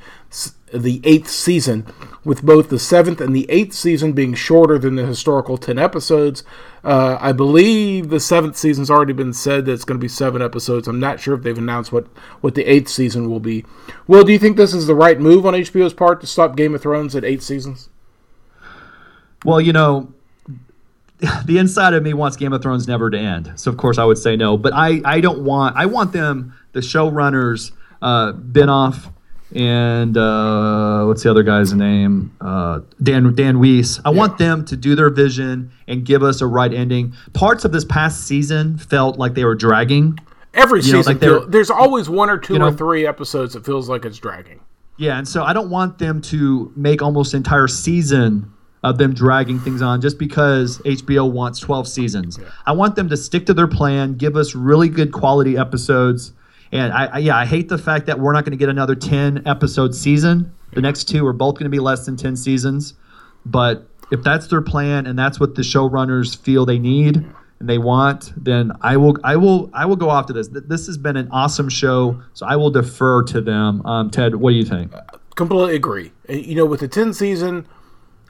the 0.73 1.01
eighth 1.05 1.29
season, 1.29 1.87
with 2.25 2.43
both 2.43 2.69
the 2.69 2.79
seventh 2.79 3.21
and 3.21 3.35
the 3.35 3.47
eighth 3.51 3.75
season 3.75 4.13
being 4.13 4.35
shorter 4.35 4.79
than 4.79 4.97
the 4.97 5.07
historical 5.07 5.57
ten 5.57 5.79
episodes. 5.79 6.45
Uh, 6.85 7.19
I 7.21 7.33
believe 7.33 8.09
the 8.09 8.21
seventh 8.21 8.57
season's 8.57 8.91
already 8.91 9.13
been 9.13 9.33
said 9.33 9.67
that 9.67 9.73
it's 9.73 9.85
going 9.85 9.99
to 9.99 10.05
be 10.05 10.09
seven 10.09 10.41
episodes. 10.43 10.87
I'm 10.89 11.01
not 11.01 11.21
sure 11.21 11.35
if 11.35 11.43
they've 11.43 11.57
announced 11.57 11.93
what 11.93 12.07
what 12.41 12.55
the 12.55 12.65
eighth 12.65 12.89
season 12.89 13.29
will 13.31 13.41
be. 13.41 13.65
Will, 14.07 14.25
do 14.25 14.33
you 14.33 14.39
think 14.39 14.57
this 14.57 14.75
is 14.75 14.87
the 14.87 14.95
right 14.95 15.19
move 15.19 15.47
on 15.47 15.55
HBO's 15.55 15.95
part 15.95 16.21
to 16.21 16.27
stop 16.27 16.57
Game 16.57 16.75
of 16.75 16.83
Thrones 16.83 17.17
at 17.17 17.25
eight 17.25 17.43
seasons? 17.43 17.89
Well, 19.45 19.61
you 19.61 19.73
know, 19.73 20.13
the 21.47 21.59
inside 21.59 21.95
of 21.95 22.03
me 22.03 22.14
wants 22.14 22.37
Game 22.37 22.53
of 22.53 22.62
Thrones 22.62 22.87
never 22.89 23.11
to 23.11 23.19
end. 23.19 23.53
So 23.57 23.71
of 23.71 23.77
course 23.77 23.99
I 23.99 24.05
would 24.05 24.19
say 24.19 24.37
no. 24.37 24.57
But 24.57 24.73
I, 24.75 25.01
I 25.05 25.21
don't 25.21 25.45
want 25.45 25.77
I 25.77 25.87
want 25.87 26.12
them, 26.12 26.55
the 26.73 26.81
showrunners, 26.81 27.73
uh, 28.03 28.33
Benioff 28.33 29.12
and 29.55 30.16
uh, 30.16 31.05
what's 31.07 31.23
the 31.23 31.31
other 31.31 31.43
guy's 31.43 31.73
name? 31.73 32.37
Uh, 32.41 32.81
Dan 33.03 33.35
Dan 33.35 33.59
Weiss. 33.61 33.99
I 34.05 34.11
want 34.11 34.37
them 34.39 34.64
to 34.66 34.77
do 34.77 34.95
their 34.95 35.09
vision 35.11 35.71
and 35.87 36.05
give 36.05 36.23
us 36.23 36.41
a 36.43 36.47
right 36.47 36.73
ending. 36.73 37.14
Parts 37.33 37.64
of 37.64 37.73
this 37.73 37.85
past 37.85 38.27
season 38.27 38.77
felt 38.79 39.19
like 39.19 39.35
they 39.35 39.45
were 39.45 39.55
dragging. 39.55 40.19
Every 40.55 40.81
You 40.83 40.93
know, 40.93 41.03
season, 41.03 41.19
like 41.21 41.51
there's 41.51 41.71
always 41.71 42.09
one 42.11 42.29
or 42.31 42.39
two 42.39 42.55
you 42.55 42.59
know- 42.59 42.69
or 42.69 42.73
three 42.73 43.07
episodes 43.07 43.55
that 43.55 43.64
feels 43.64 43.89
like 43.89 44.05
it's 44.05 44.19
dragging. 44.19 44.61
Yeah, 44.99 45.16
and 45.16 45.27
so 45.29 45.45
I 45.45 45.53
don't 45.53 45.71
want 45.71 45.99
them 45.99 46.21
to 46.23 46.73
make 46.75 47.01
almost 47.03 47.33
entire 47.33 47.69
season 47.69 48.53
of 48.83 48.99
them 48.99 49.12
dragging 49.12 49.59
things 49.59 49.83
on 49.83 50.01
just 50.01 50.18
because 50.18 50.79
HBO 50.79 51.31
wants 51.31 51.59
12 51.59 51.89
seasons. 51.89 52.39
I 52.66 52.72
want 52.72 52.97
them 52.97 53.09
to 53.09 53.16
stick 53.16 53.47
to 53.47 53.55
their 53.55 53.66
plan, 53.66 54.14
give 54.14 54.37
us 54.37 54.55
really 54.55 54.89
good 54.89 55.12
quality 55.12 55.57
episodes. 55.57 56.33
And 56.70 56.93
I, 56.93 57.07
I 57.07 57.18
yeah, 57.18 57.37
I 57.37 57.47
hate 57.47 57.68
the 57.68 57.79
fact 57.79 58.07
that 58.07 58.20
we're 58.20 58.33
not 58.33 58.45
going 58.45 58.53
to 58.53 58.59
get 58.59 58.68
another 58.68 58.95
10 58.95 59.47
episode 59.47 59.95
season. 59.95 60.53
The 60.72 60.83
next 60.83 61.05
two 61.05 61.26
are 61.26 61.33
both 61.33 61.55
going 61.55 61.64
to 61.64 61.70
be 61.70 61.81
less 61.81 62.07
than 62.07 62.16
10 62.16 62.37
seasons. 62.37 62.95
But 63.45 63.89
if 64.11 64.22
that's 64.22 64.47
their 64.47 64.61
plan 64.61 65.07
and 65.07 65.18
that's 65.18 65.41
what 65.41 65.55
the 65.55 65.62
showrunners 65.62 66.37
feel 66.37 66.66
they 66.66 66.79
need 66.79 67.24
and 67.61 67.68
they 67.68 67.79
want, 67.79 68.33
then 68.37 68.72
I 68.83 68.97
will 68.97 69.16
I 69.24 69.37
will 69.37 69.70
I 69.72 69.87
will 69.87 69.97
go 69.97 70.11
off 70.11 70.26
to 70.26 70.33
this. 70.33 70.49
This 70.49 70.87
has 70.87 70.97
been 70.99 71.16
an 71.16 71.29
awesome 71.33 71.68
show, 71.68 72.22
so 72.35 72.47
I 72.47 72.57
will 72.57 72.70
defer 72.70 73.22
to 73.24 73.41
them. 73.41 73.85
Um, 73.85 74.11
Ted, 74.11 74.37
what 74.37 74.51
do 74.51 74.57
you 74.57 74.64
think? 74.64 74.93
Completely 75.35 75.76
agree. 75.76 76.12
Uh, 76.29 76.35
You 76.35 76.55
know, 76.57 76.66
with 76.66 76.81
the 76.81 76.89
10 76.89 77.14
season, 77.14 77.66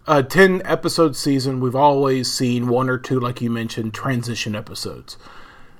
uh, 0.08 0.22
10 0.22 0.62
episode 0.64 1.14
season, 1.14 1.60
we've 1.60 1.76
always 1.76 2.32
seen 2.32 2.66
one 2.68 2.88
or 2.88 2.98
two, 2.98 3.20
like 3.20 3.40
you 3.40 3.50
mentioned, 3.50 3.92
transition 3.92 4.56
episodes. 4.56 5.18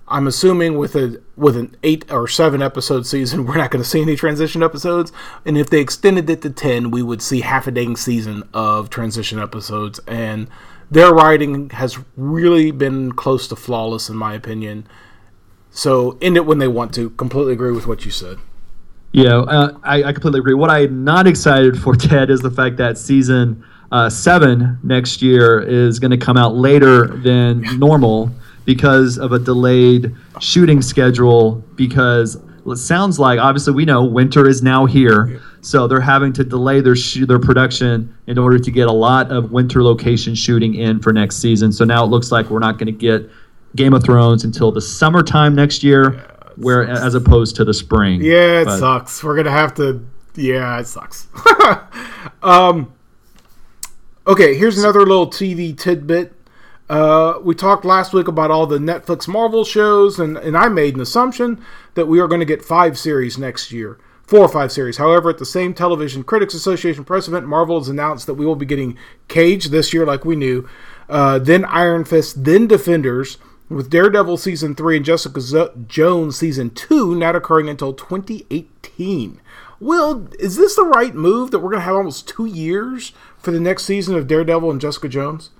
I'm 0.07 0.27
assuming 0.27 0.79
with 0.79 0.95
a 0.95 1.21
with 1.37 1.57
an 1.57 1.77
eight 1.83 2.11
or 2.11 2.29
seven 2.29 2.63
episode 2.63 3.07
season, 3.07 3.45
we're 3.47 3.57
not 3.57 3.71
going 3.71 3.83
to 3.83 3.89
see 3.89 4.03
any 4.03 4.17
transition 4.17 4.63
episodes. 4.63 5.13
And 5.45 5.57
if 5.59 5.71
they 5.71 5.81
extended 5.81 6.29
it 6.31 6.43
to 6.43 6.51
ten, 6.51 6.91
we 6.91 7.03
would 7.03 7.23
see 7.23 7.41
half 7.41 7.67
a 7.67 7.71
dang 7.71 7.97
season 7.97 8.49
of 8.55 8.91
transition 8.91 9.39
episodes. 9.39 9.99
And 10.07 10.49
their 10.91 11.13
writing 11.13 11.71
has 11.71 11.99
really 12.17 12.71
been 12.71 13.13
close 13.13 13.49
to 13.49 13.57
flawless, 13.57 14.09
in 14.09 14.17
my 14.17 14.35
opinion. 14.35 14.87
So 15.71 16.19
end 16.21 16.37
it 16.37 16.47
when 16.47 16.59
they 16.59 16.69
want 16.69 16.95
to. 16.95 17.11
Completely 17.11 17.53
agree 17.55 17.73
with 17.73 17.87
what 17.87 18.05
you 18.05 18.11
said. 18.11 18.39
Yeah, 19.13 19.39
uh, 19.39 19.79
I, 19.83 20.05
I 20.05 20.13
completely 20.13 20.41
agree. 20.41 20.55
What 20.55 20.71
I'm 20.71 21.05
not 21.05 21.27
excited 21.27 21.81
for, 21.81 21.95
Ted, 21.97 22.31
is 22.31 22.41
the 22.41 22.51
fact 22.51 22.77
that 22.77 22.99
season 22.99 23.65
uh, 23.93 24.11
seven 24.11 24.79
next 24.83 25.23
year 25.23 25.61
is 25.61 25.99
going 25.99 26.11
to 26.11 26.17
come 26.19 26.37
out 26.37 26.55
later 26.55 27.07
than 27.07 27.63
normal 27.79 28.31
because 28.65 29.19
of 29.19 29.33
a 29.33 29.39
delayed 29.39 30.15
shooting 30.41 30.83
schedule. 30.83 31.65
Because 31.75 32.37
it 32.67 32.77
sounds 32.77 33.19
like, 33.19 33.39
obviously, 33.39 33.73
we 33.73 33.85
know 33.85 34.05
winter 34.05 34.47
is 34.47 34.63
now 34.63 34.85
here, 34.85 35.41
so 35.63 35.87
they're 35.89 36.01
having 36.01 36.33
to 36.35 36.45
delay 36.45 36.81
their 36.81 36.97
sh- 36.97 37.27
their 37.27 37.39
production 37.39 38.15
in 38.27 38.37
order 38.39 38.59
to 38.59 38.71
get 38.71 38.89
a 38.89 38.93
lot 38.93 39.31
of 39.33 39.53
winter 39.53 39.83
location 39.83 40.35
shooting 40.35 40.75
in 40.75 41.01
for 41.01 41.13
next 41.13 41.37
season. 41.37 41.73
So 41.73 41.85
now 41.85 42.05
it 42.05 42.09
looks 42.09 42.31
like 42.31 42.51
we're 42.51 42.59
not 42.59 42.77
going 42.79 42.87
to 42.87 42.93
get 42.93 43.29
Game 43.77 43.95
of 43.95 44.03
Thrones 44.05 44.45
until 44.45 44.71
the 44.71 44.81
summertime 44.83 45.55
next 45.55 45.83
year. 45.83 46.25
Where, 46.57 46.89
as 46.89 47.15
opposed 47.15 47.55
to 47.57 47.65
the 47.65 47.73
spring. 47.73 48.21
Yeah, 48.21 48.63
it 48.63 48.65
But- 48.65 48.81
sucks. 48.81 49.23
We're 49.23 49.37
gonna 49.37 49.53
have 49.53 49.75
to. 49.77 50.05
Yeah, 50.35 50.81
it 50.81 50.89
sucks. 50.89 51.29
um, 52.43 52.93
okay, 54.29 54.55
here's 54.55 54.79
another 54.79 55.01
little 55.01 55.27
TV 55.27 55.77
tidbit. 55.77 56.35
Uh, 56.89 57.39
we 57.43 57.55
talked 57.55 57.85
last 57.85 58.13
week 58.13 58.29
about 58.29 58.51
all 58.51 58.67
the 58.67 58.79
Netflix 58.79 59.27
Marvel 59.27 59.65
shows, 59.65 60.19
and, 60.19 60.37
and 60.37 60.57
I 60.57 60.69
made 60.69 60.95
an 60.95 61.01
assumption 61.01 61.65
that 61.95 62.07
we 62.07 62.21
are 62.21 62.29
going 62.29 62.41
to 62.41 62.47
get 62.47 62.65
five 62.65 62.99
series 62.99 63.39
next 63.39 63.73
year. 63.73 63.99
Four 64.23 64.41
or 64.41 64.49
five 64.49 64.71
series. 64.71 64.99
However, 64.99 65.31
at 65.31 65.39
the 65.39 65.47
same 65.47 65.73
Television 65.73 66.23
Critics 66.23 66.53
Association 66.53 67.03
press 67.03 67.29
event, 67.29 67.47
Marvel 67.47 67.79
has 67.79 67.89
announced 67.89 68.27
that 68.27 68.35
we 68.35 68.45
will 68.45 68.57
be 68.57 68.67
getting 68.67 68.99
Cage 69.27 69.67
this 69.67 69.95
year, 69.95 70.05
like 70.05 70.27
we 70.27 70.37
knew, 70.37 70.69
uh, 71.09 71.39
then 71.39 71.65
Iron 71.65 72.05
Fist, 72.05 72.45
then 72.45 72.67
Defenders, 72.67 73.39
with 73.71 73.89
Daredevil 73.89 74.37
season 74.37 74.75
three 74.75 74.97
and 74.97 75.05
Jessica 75.05 75.41
Z- 75.41 75.69
Jones 75.87 76.37
season 76.37 76.69
two 76.71 77.15
not 77.15 77.37
occurring 77.37 77.71
until 77.71 77.95
2018. 77.95 79.41
Will, 79.81 80.29
is 80.39 80.57
this 80.57 80.75
the 80.75 80.85
right 80.85 81.15
move 81.15 81.51
that 81.51 81.61
we're 81.61 81.71
going 81.71 81.81
to 81.81 81.87
have 81.87 81.95
almost 81.95 82.27
two 82.27 82.47
years 82.47 83.13
for 83.39 83.51
the 83.51 83.61
next 83.61 83.85
season 83.85 84.17
of 84.17 84.27
Daredevil 84.27 84.71
and 84.71 84.81
Jessica 84.81 85.09
Jones? 85.09 85.51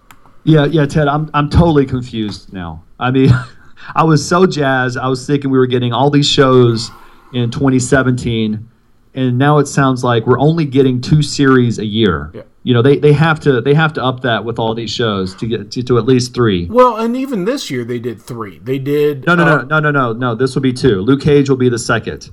Yeah, 0.45 0.65
yeah, 0.67 0.87
Ted, 0.87 1.09
I'm 1.09 1.31
I'm 1.35 1.51
totally 1.51 1.87
confused 1.87 2.53
now. 2.53 2.85
I 2.99 3.11
mean, 3.11 3.31
I 3.95 4.05
was 4.05 4.27
so 4.27 4.47
jazzed. 4.47 4.97
I 4.97 5.09
was 5.09 5.27
thinking 5.27 5.51
we 5.51 5.59
were 5.59 5.67
getting 5.67 5.93
all 5.93 6.11
these 6.11 6.29
shows 6.29 6.91
in 7.33 7.51
2017, 7.51 8.69
and 9.15 9.39
now 9.39 9.59
it 9.59 9.67
sounds 9.67 10.05
like 10.05 10.27
we're 10.27 10.39
only 10.39 10.65
getting 10.65 11.01
two 11.01 11.23
series 11.23 11.79
a 11.79 11.85
year. 11.85 12.31
Yeah. 12.35 12.43
You 12.63 12.75
know, 12.75 12.83
they, 12.83 12.99
they 12.99 13.13
have 13.13 13.41
to 13.41 13.61
they 13.61 13.75
have 13.75 13.93
to 13.95 14.05
up 14.05 14.21
that 14.21 14.45
with 14.45 14.59
all 14.59 14.75
these 14.75 14.91
shows 14.91 15.35
to 15.37 15.47
get 15.47 15.71
to, 15.73 15.83
to 15.83 15.99
at 15.99 16.05
least 16.05 16.35
three. 16.35 16.67
Well, 16.67 16.97
and 16.97 17.17
even 17.17 17.45
this 17.45 17.71
year 17.71 17.85
they 17.85 17.99
did 17.99 18.21
three. 18.21 18.59
They 18.59 18.79
did. 18.79 19.27
No, 19.27 19.35
no, 19.35 19.43
uh, 19.45 19.63
no, 19.63 19.81
no, 19.81 19.81
no, 19.81 19.91
no, 19.91 20.13
no. 20.13 20.35
This 20.35 20.55
will 20.55 20.63
be 20.63 20.73
two. 20.73 21.01
Luke 21.01 21.23
Cage 21.23 21.49
will 21.49 21.57
be 21.57 21.69
the 21.69 21.79
second, 21.79 22.31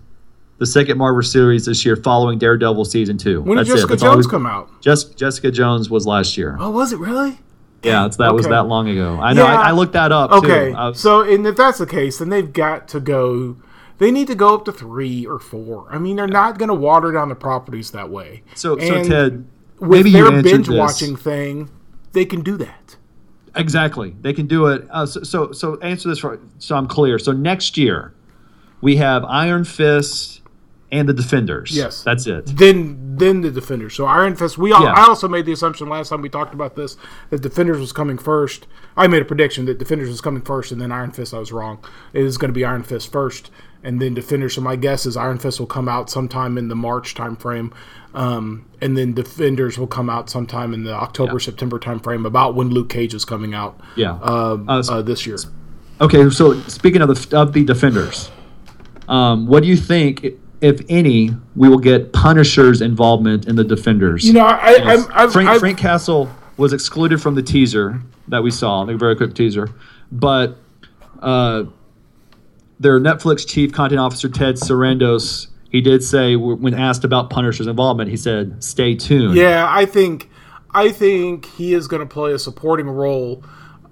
the 0.58 0.66
second 0.66 0.98
Marvel 0.98 1.22
series 1.22 1.66
this 1.66 1.86
year, 1.86 1.96
following 1.96 2.40
Daredevil 2.40 2.86
season 2.86 3.18
two. 3.18 3.42
When 3.42 3.58
did 3.58 3.68
Jessica. 3.68 3.98
Jones 3.98 4.28
we- 4.28 4.32
come 4.32 4.46
out? 4.46 4.82
Just 4.82 5.18
Jessica 5.18 5.52
Jones 5.52 5.90
was 5.90 6.06
last 6.06 6.38
year. 6.38 6.56
Oh, 6.60 6.72
was 6.72 6.94
it 6.94 7.00
really? 7.00 7.40
Yeah, 7.84 8.08
it's, 8.08 8.18
that 8.18 8.34
was 8.34 8.48
that 8.48 8.66
long 8.66 8.90
ago. 8.90 9.20
I 9.22 9.34
know. 9.34 9.46
Yeah. 9.46 9.60
I, 9.60 9.70
I 9.70 9.72
looked 9.72 9.94
that 9.94 10.12
up. 10.12 10.32
Okay, 10.32 10.70
Too. 10.70 10.74
Was- 10.74 11.00
so 11.00 11.22
and 11.22 11.46
if 11.46 11.56
that's 11.56 11.78
the 11.78 11.86
case, 11.86 12.18
then 12.20 12.30
they've 12.30 12.52
got 12.52 12.88
to 12.90 13.00
go. 13.00 13.58
They 13.98 14.12
need 14.12 14.28
to 14.28 14.36
go 14.36 14.56
up 14.56 14.66
to 14.66 14.72
three 14.72 15.26
or 15.26 15.40
four. 15.40 15.88
I 15.90 16.00
mean, 16.00 16.18
they're 16.18 16.28
not 16.28 16.58
going 16.58 16.68
to 16.68 16.76
water 16.76 17.12
down 17.12 17.30
the 17.30 17.36
properties 17.36 17.92
that 17.92 18.10
way. 18.10 18.44
So, 18.54 18.78
so 18.78 19.04
Ted, 19.04 19.48
with 19.80 20.12
their 20.12 20.42
binge 20.42 20.68
watching 20.68 21.16
thing, 21.16 21.70
they 22.12 22.26
can 22.26 22.42
do 22.42 22.58
that. 22.58 22.98
Exactly, 23.56 24.14
they 24.20 24.34
can 24.34 24.48
do 24.48 24.66
it. 24.66 24.86
Uh, 24.92 25.06
so, 25.06 25.24
so, 25.24 25.52
so 25.54 25.80
answer 25.80 26.10
this 26.10 26.20
for, 26.20 26.40
so 26.58 26.76
I'm 26.76 26.88
clear. 26.88 27.18
So 27.18 27.32
next 27.32 27.78
year, 27.78 28.14
we 28.82 28.98
have 28.98 29.24
Iron 29.24 29.64
Fist 29.64 30.42
and 30.92 31.10
the 31.10 31.14
Defenders. 31.14 31.72
Yes. 31.72 32.04
that's 32.04 32.28
it. 32.28 32.46
Then 32.58 33.02
then 33.18 33.42
the 33.42 33.50
Defenders. 33.52 33.94
So 33.96 34.06
Iron 34.06 34.36
Fist. 34.36 34.58
We 34.58 34.72
all, 34.72 34.84
Yeah. 34.84 34.92
I 34.94 35.08
also 35.08 35.28
made 35.28 35.46
the 35.46 35.54
assumption 35.54 35.88
last 35.90 36.10
time 36.10 36.22
we 36.22 36.30
talked 36.30 36.54
about 36.54 36.76
this 36.76 36.98
that 37.30 37.42
Defenders 37.42 37.80
was 37.80 37.92
coming 37.94 38.18
first. 38.18 38.68
I 38.98 39.08
made 39.08 39.22
a 39.22 39.26
prediction 39.26 39.66
that 39.66 39.80
Defenders 39.80 40.10
was 40.10 40.22
coming 40.22 40.42
first, 40.42 40.72
and 40.72 40.80
then 40.82 40.92
Iron 40.92 41.12
Fist. 41.12 41.34
I 41.34 41.40
was 41.40 41.52
wrong. 41.52 41.84
It 42.14 42.24
is 42.24 42.38
going 42.38 42.50
to 42.50 42.54
be 42.54 42.64
Iron 42.66 42.84
Fist 42.84 43.12
first, 43.12 43.52
and 43.84 44.02
then 44.02 44.14
Defenders. 44.14 44.54
So 44.56 44.62
my 44.62 44.76
guess 44.76 45.06
is 45.06 45.16
Iron 45.18 45.38
Fist 45.38 45.60
will 45.60 45.68
come 45.68 45.88
out 45.90 46.10
sometime 46.10 46.58
in 46.58 46.68
the 46.68 46.76
March 46.76 47.16
timeframe, 47.16 47.72
um, 48.14 48.66
and 48.82 48.98
then 48.98 49.14
Defenders 49.14 49.78
will 49.80 49.88
come 49.88 50.10
out 50.10 50.30
sometime 50.30 50.74
in 50.74 50.84
the 50.84 50.94
October 50.94 51.40
September 51.40 51.80
timeframe, 51.80 52.26
about 52.28 52.54
when 52.56 52.70
Luke 52.70 52.90
Cage 52.90 53.14
is 53.14 53.26
coming 53.26 53.54
out. 53.54 53.80
Yeah. 53.96 54.14
uh, 54.22 54.58
Uh, 54.68 54.84
uh, 54.90 55.02
this 55.02 55.26
year. 55.26 55.38
Okay, 56.02 56.30
so 56.30 56.60
speaking 56.64 57.02
of 57.02 57.08
the 57.08 57.38
of 57.38 57.54
the 57.54 57.64
defenders, 57.64 58.30
um, 59.08 59.48
what 59.48 59.64
do 59.64 59.70
you 59.70 59.78
think, 59.78 60.26
if 60.66 60.82
any, 60.90 61.30
we 61.56 61.70
will 61.70 61.78
get 61.78 62.12
Punisher's 62.12 62.82
involvement 62.82 63.48
in 63.48 63.56
the 63.56 63.64
defenders? 63.64 64.24
You 64.26 64.34
know, 64.34 64.46
I, 64.46 65.04
I, 65.14 65.28
Frank, 65.28 65.48
I'm- 65.48 65.60
Frank 65.60 65.78
Castle 65.78 66.28
was 66.58 66.74
excluded 66.74 67.22
from 67.22 67.36
the 67.36 67.44
teaser 67.44 68.02
that 68.30 68.42
we 68.42 68.50
saw, 68.50 68.84
the 68.84 68.98
very 68.98 69.16
quick 69.16 69.36
teaser, 69.36 69.70
but 70.12 70.58
uh, 71.22 71.66
their 72.80 73.00
Netflix 73.00 73.48
chief 73.48 73.72
content 73.72 74.00
officer 74.00 74.28
Ted 74.28 74.56
Sarandos, 74.56 75.48
he 75.70 75.82
did 75.82 76.04
say 76.04 76.36
when 76.36 76.74
asked 76.74 77.04
about 77.04 77.30
Punisher's 77.30 77.68
involvement, 77.68 78.10
he 78.10 78.18
said, 78.18 78.64
"Stay 78.64 78.96
tuned." 78.96 79.36
Yeah, 79.36 79.68
I 79.70 79.86
think 79.86 80.30
I 80.72 80.92
think 80.92 81.46
he 81.46 81.74
is 81.76 81.88
going 81.88 82.00
to 82.00 82.12
play 82.12 82.32
a 82.34 82.40
supporting 82.40 82.90
role. 82.90 83.44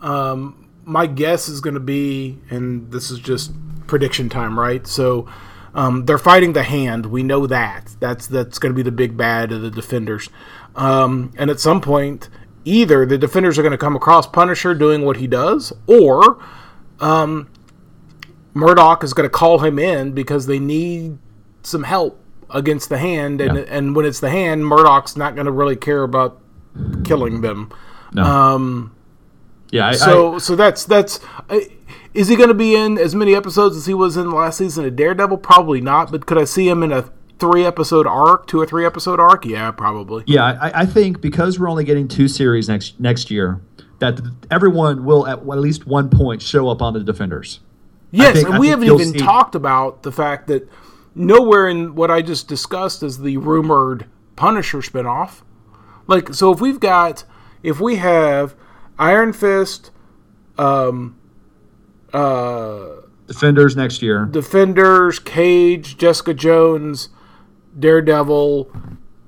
Um, 0.02 0.68
my 0.86 1.06
guess 1.06 1.48
is 1.48 1.62
going 1.62 1.76
to 1.76 1.80
be, 1.80 2.40
and 2.50 2.92
this 2.92 3.12
is 3.12 3.20
just 3.20 3.52
prediction 3.86 4.30
time, 4.30 4.58
right? 4.60 4.88
So 4.88 5.28
um, 5.76 6.06
they're 6.06 6.18
fighting 6.18 6.54
the 6.54 6.64
Hand. 6.64 7.06
We 7.08 7.24
know 7.24 7.48
that. 7.48 7.96
That's 8.00 8.28
that's 8.28 8.60
going 8.60 8.72
to 8.72 8.76
be 8.76 8.84
the 8.84 8.92
big 8.92 9.18
bad 9.18 9.52
of 9.52 9.62
the 9.62 9.72
Defenders. 9.72 10.30
Um, 10.76 11.32
and 11.38 11.50
at 11.50 11.60
some 11.60 11.82
point, 11.82 12.30
either 12.66 13.06
the 13.06 13.18
Defenders 13.18 13.58
are 13.60 13.62
going 13.64 13.72
to 13.72 13.78
come 13.78 13.96
across 13.96 14.28
Punisher 14.28 14.74
doing 14.74 15.04
what 15.06 15.18
he 15.18 15.28
does, 15.28 15.74
or 15.88 16.38
Murdock 18.54 19.04
is 19.04 19.14
going 19.14 19.26
to 19.26 19.30
call 19.32 19.60
him 19.60 19.80
in 19.80 20.12
because 20.12 20.46
they 20.46 20.60
need 20.60 21.18
some 21.64 21.84
help 21.84 22.20
against 22.50 22.90
the 22.90 22.98
hand, 22.98 23.42
and 23.42 23.58
Yeah. 23.58 23.64
and 23.68 23.96
when 23.96 24.06
it's 24.06 24.20
the 24.20 24.30
hand, 24.30 24.66
Murdock's 24.66 25.18
not 25.18 25.36
going 25.36 25.46
to 25.48 25.52
really 25.52 25.76
care 25.76 26.04
about 26.04 26.40
killing 27.04 27.42
them. 27.42 27.72
No. 28.14 28.24
Um, 28.24 28.96
yeah. 29.72 29.88
I, 29.88 29.92
so 29.94 30.36
I, 30.36 30.38
so 30.38 30.56
that's 30.56 30.86
that's. 30.86 31.20
I- 31.50 31.70
Is 32.14 32.28
he 32.28 32.36
going 32.36 32.50
to 32.50 32.54
be 32.54 32.76
in 32.76 32.98
as 32.98 33.16
many 33.16 33.34
episodes 33.36 33.76
as 33.76 33.86
he 33.88 33.94
was 33.94 34.18
in 34.18 34.30
the 34.30 34.36
last 34.36 34.58
season 34.60 34.86
of 34.86 34.96
Daredevil? 34.96 35.38
Probably 35.40 35.82
not. 35.82 36.12
But 36.12 36.26
could 36.26 36.38
I 36.38 36.44
see 36.44 36.68
him 36.68 36.84
in 36.84 36.92
a 36.92 37.10
three 37.40 37.66
episode 37.66 38.06
arc, 38.06 38.46
two 38.48 38.60
or 38.62 38.66
three 38.66 38.86
episode 38.86 39.20
arc? 39.20 39.46
Yeah, 39.46 39.72
probably. 39.72 40.24
Yeah, 40.28 40.44
I, 40.46 40.82
I 40.82 40.86
think 40.86 41.22
because 41.22 41.60
we're 41.60 41.70
only 41.70 41.84
getting 41.84 42.08
two 42.08 42.28
series 42.28 42.70
next 42.70 43.00
next 43.00 43.32
year, 43.32 43.62
that 44.00 44.20
everyone 44.52 45.06
will 45.06 45.26
at, 45.26 45.40
at 45.40 45.44
least 45.60 45.88
one 45.88 46.10
point 46.10 46.42
show 46.42 46.70
up 46.70 46.82
on 46.82 46.94
the 46.94 47.04
Defenders. 47.04 47.62
Yes, 48.12 48.36
think- 48.36 48.50
and 48.50 48.60
we 48.60 48.68
haven't 48.68 48.90
even 48.90 49.14
see- 49.14 49.18
talked 49.20 49.56
about 49.56 50.04
the 50.04 50.12
fact 50.12 50.48
that 50.48 50.70
nowhere 51.16 51.68
in 51.68 51.96
what 51.96 52.12
I 52.12 52.22
just 52.22 52.48
discussed 52.48 53.02
is 53.02 53.20
the 53.20 53.38
rumored 53.38 54.06
Punisher 54.36 54.80
spinoff. 54.80 55.42
Like, 56.06 56.34
so 56.34 56.52
if 56.52 56.60
we've 56.62 56.80
got, 56.80 57.24
if 57.64 57.80
we 57.80 57.96
have 57.96 58.56
Iron 59.00 59.32
Fist, 59.34 59.90
um, 60.60 61.18
uh, 62.14 63.02
Defenders 63.28 63.76
next 63.76 64.02
year. 64.02 64.26
Defenders, 64.26 65.20
Cage, 65.20 65.98
Jessica 65.98 66.34
Jones, 66.34 67.10
Daredevil, 67.78 68.72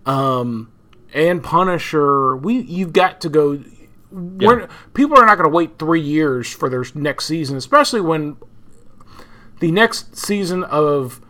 um, 0.05 0.71
and 1.13 1.41
Punisher, 1.43 2.35
we 2.35 2.59
you've 2.59 2.93
got 2.93 3.21
to 3.21 3.29
go. 3.29 3.63
We're, 4.11 4.67
people 4.93 5.17
are 5.17 5.25
not 5.25 5.35
going 5.37 5.49
to 5.49 5.55
wait 5.55 5.77
three 5.79 6.01
years 6.01 6.51
for 6.51 6.69
their 6.69 6.85
next 6.93 7.25
season, 7.25 7.57
especially 7.57 8.01
when 8.01 8.37
the 9.59 9.71
next 9.71 10.15
season 10.15 10.63
of 10.63 11.21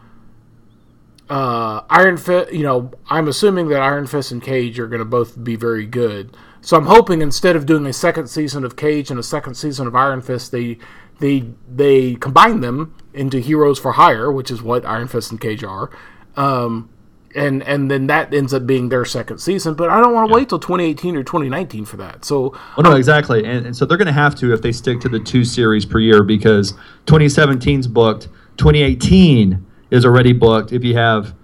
uh, 1.30 1.82
Iron 1.90 2.18
Fist. 2.18 2.52
You 2.52 2.64
know, 2.64 2.92
I'm 3.10 3.28
assuming 3.28 3.70
that 3.70 3.82
Iron 3.82 4.08
Fist 4.08 4.32
and 4.32 4.42
Cage 4.42 4.80
are 4.80 4.88
going 4.88 5.00
to 5.00 5.06
both 5.06 5.42
be 5.44 5.56
very 5.56 5.86
good. 5.86 6.36
So 6.62 6.78
I'm 6.78 6.88
hoping 6.88 7.22
instead 7.22 7.56
of 7.56 7.68
doing 7.68 7.86
a 7.86 7.94
second 7.94 8.28
season 8.28 8.64
of 8.64 8.76
Cage 8.76 9.12
and 9.12 9.20
a 9.20 9.24
second 9.24 9.54
season 9.54 9.86
of 9.86 9.96
Iron 9.96 10.22
Fist, 10.22 10.52
they 10.52 10.80
they 11.20 11.46
they 11.74 12.16
combine 12.16 12.62
them 12.62 12.96
into 13.14 13.40
Heroes 13.40 13.80
for 13.80 13.94
Hire, 13.94 14.32
which 14.32 14.52
is 14.52 14.62
what 14.62 14.86
Iron 14.86 15.08
Fist 15.08 15.32
and 15.32 15.40
Cage 15.40 15.64
are. 15.64 15.90
Um, 16.36 16.90
and 17.36 17.64
and 17.64 17.92
then 17.92 18.08
that 18.08 18.34
ends 18.34 18.54
up 18.54 18.66
being 18.66 18.90
their 18.90 19.06
second 19.06 19.40
season, 19.40 19.74
but 19.74 19.90
I 19.90 20.00
don't 20.00 20.14
want 20.14 20.30
to 20.30 20.34
wait 20.34 20.50
till 20.50 20.60
2018 20.60 21.16
or 21.16 21.24
2019 21.24 21.86
for 21.86 21.98
that. 21.98 22.24
So 22.24 22.58
Well, 22.78 22.84
no, 22.84 22.96
exactly, 22.96 23.46
and, 23.46 23.66
and 23.66 23.76
so 23.76 23.86
they're 23.86 23.98
going 23.98 24.08
to 24.08 24.14
have 24.14 24.36
to 24.36 24.54
if 24.54 24.62
they 24.62 24.72
stick 24.72 25.00
to 25.02 25.10
the 25.10 25.20
two 25.20 25.44
series 25.44 25.86
per 25.86 26.00
year 26.00 26.24
because 26.24 26.74
2017's 27.06 27.88
booked, 27.88 28.30
2018 28.58 29.66
is 29.92 30.06
already 30.06 30.34
booked. 30.34 30.72
If 30.72 30.84
you 30.84 30.96
have 30.96 31.36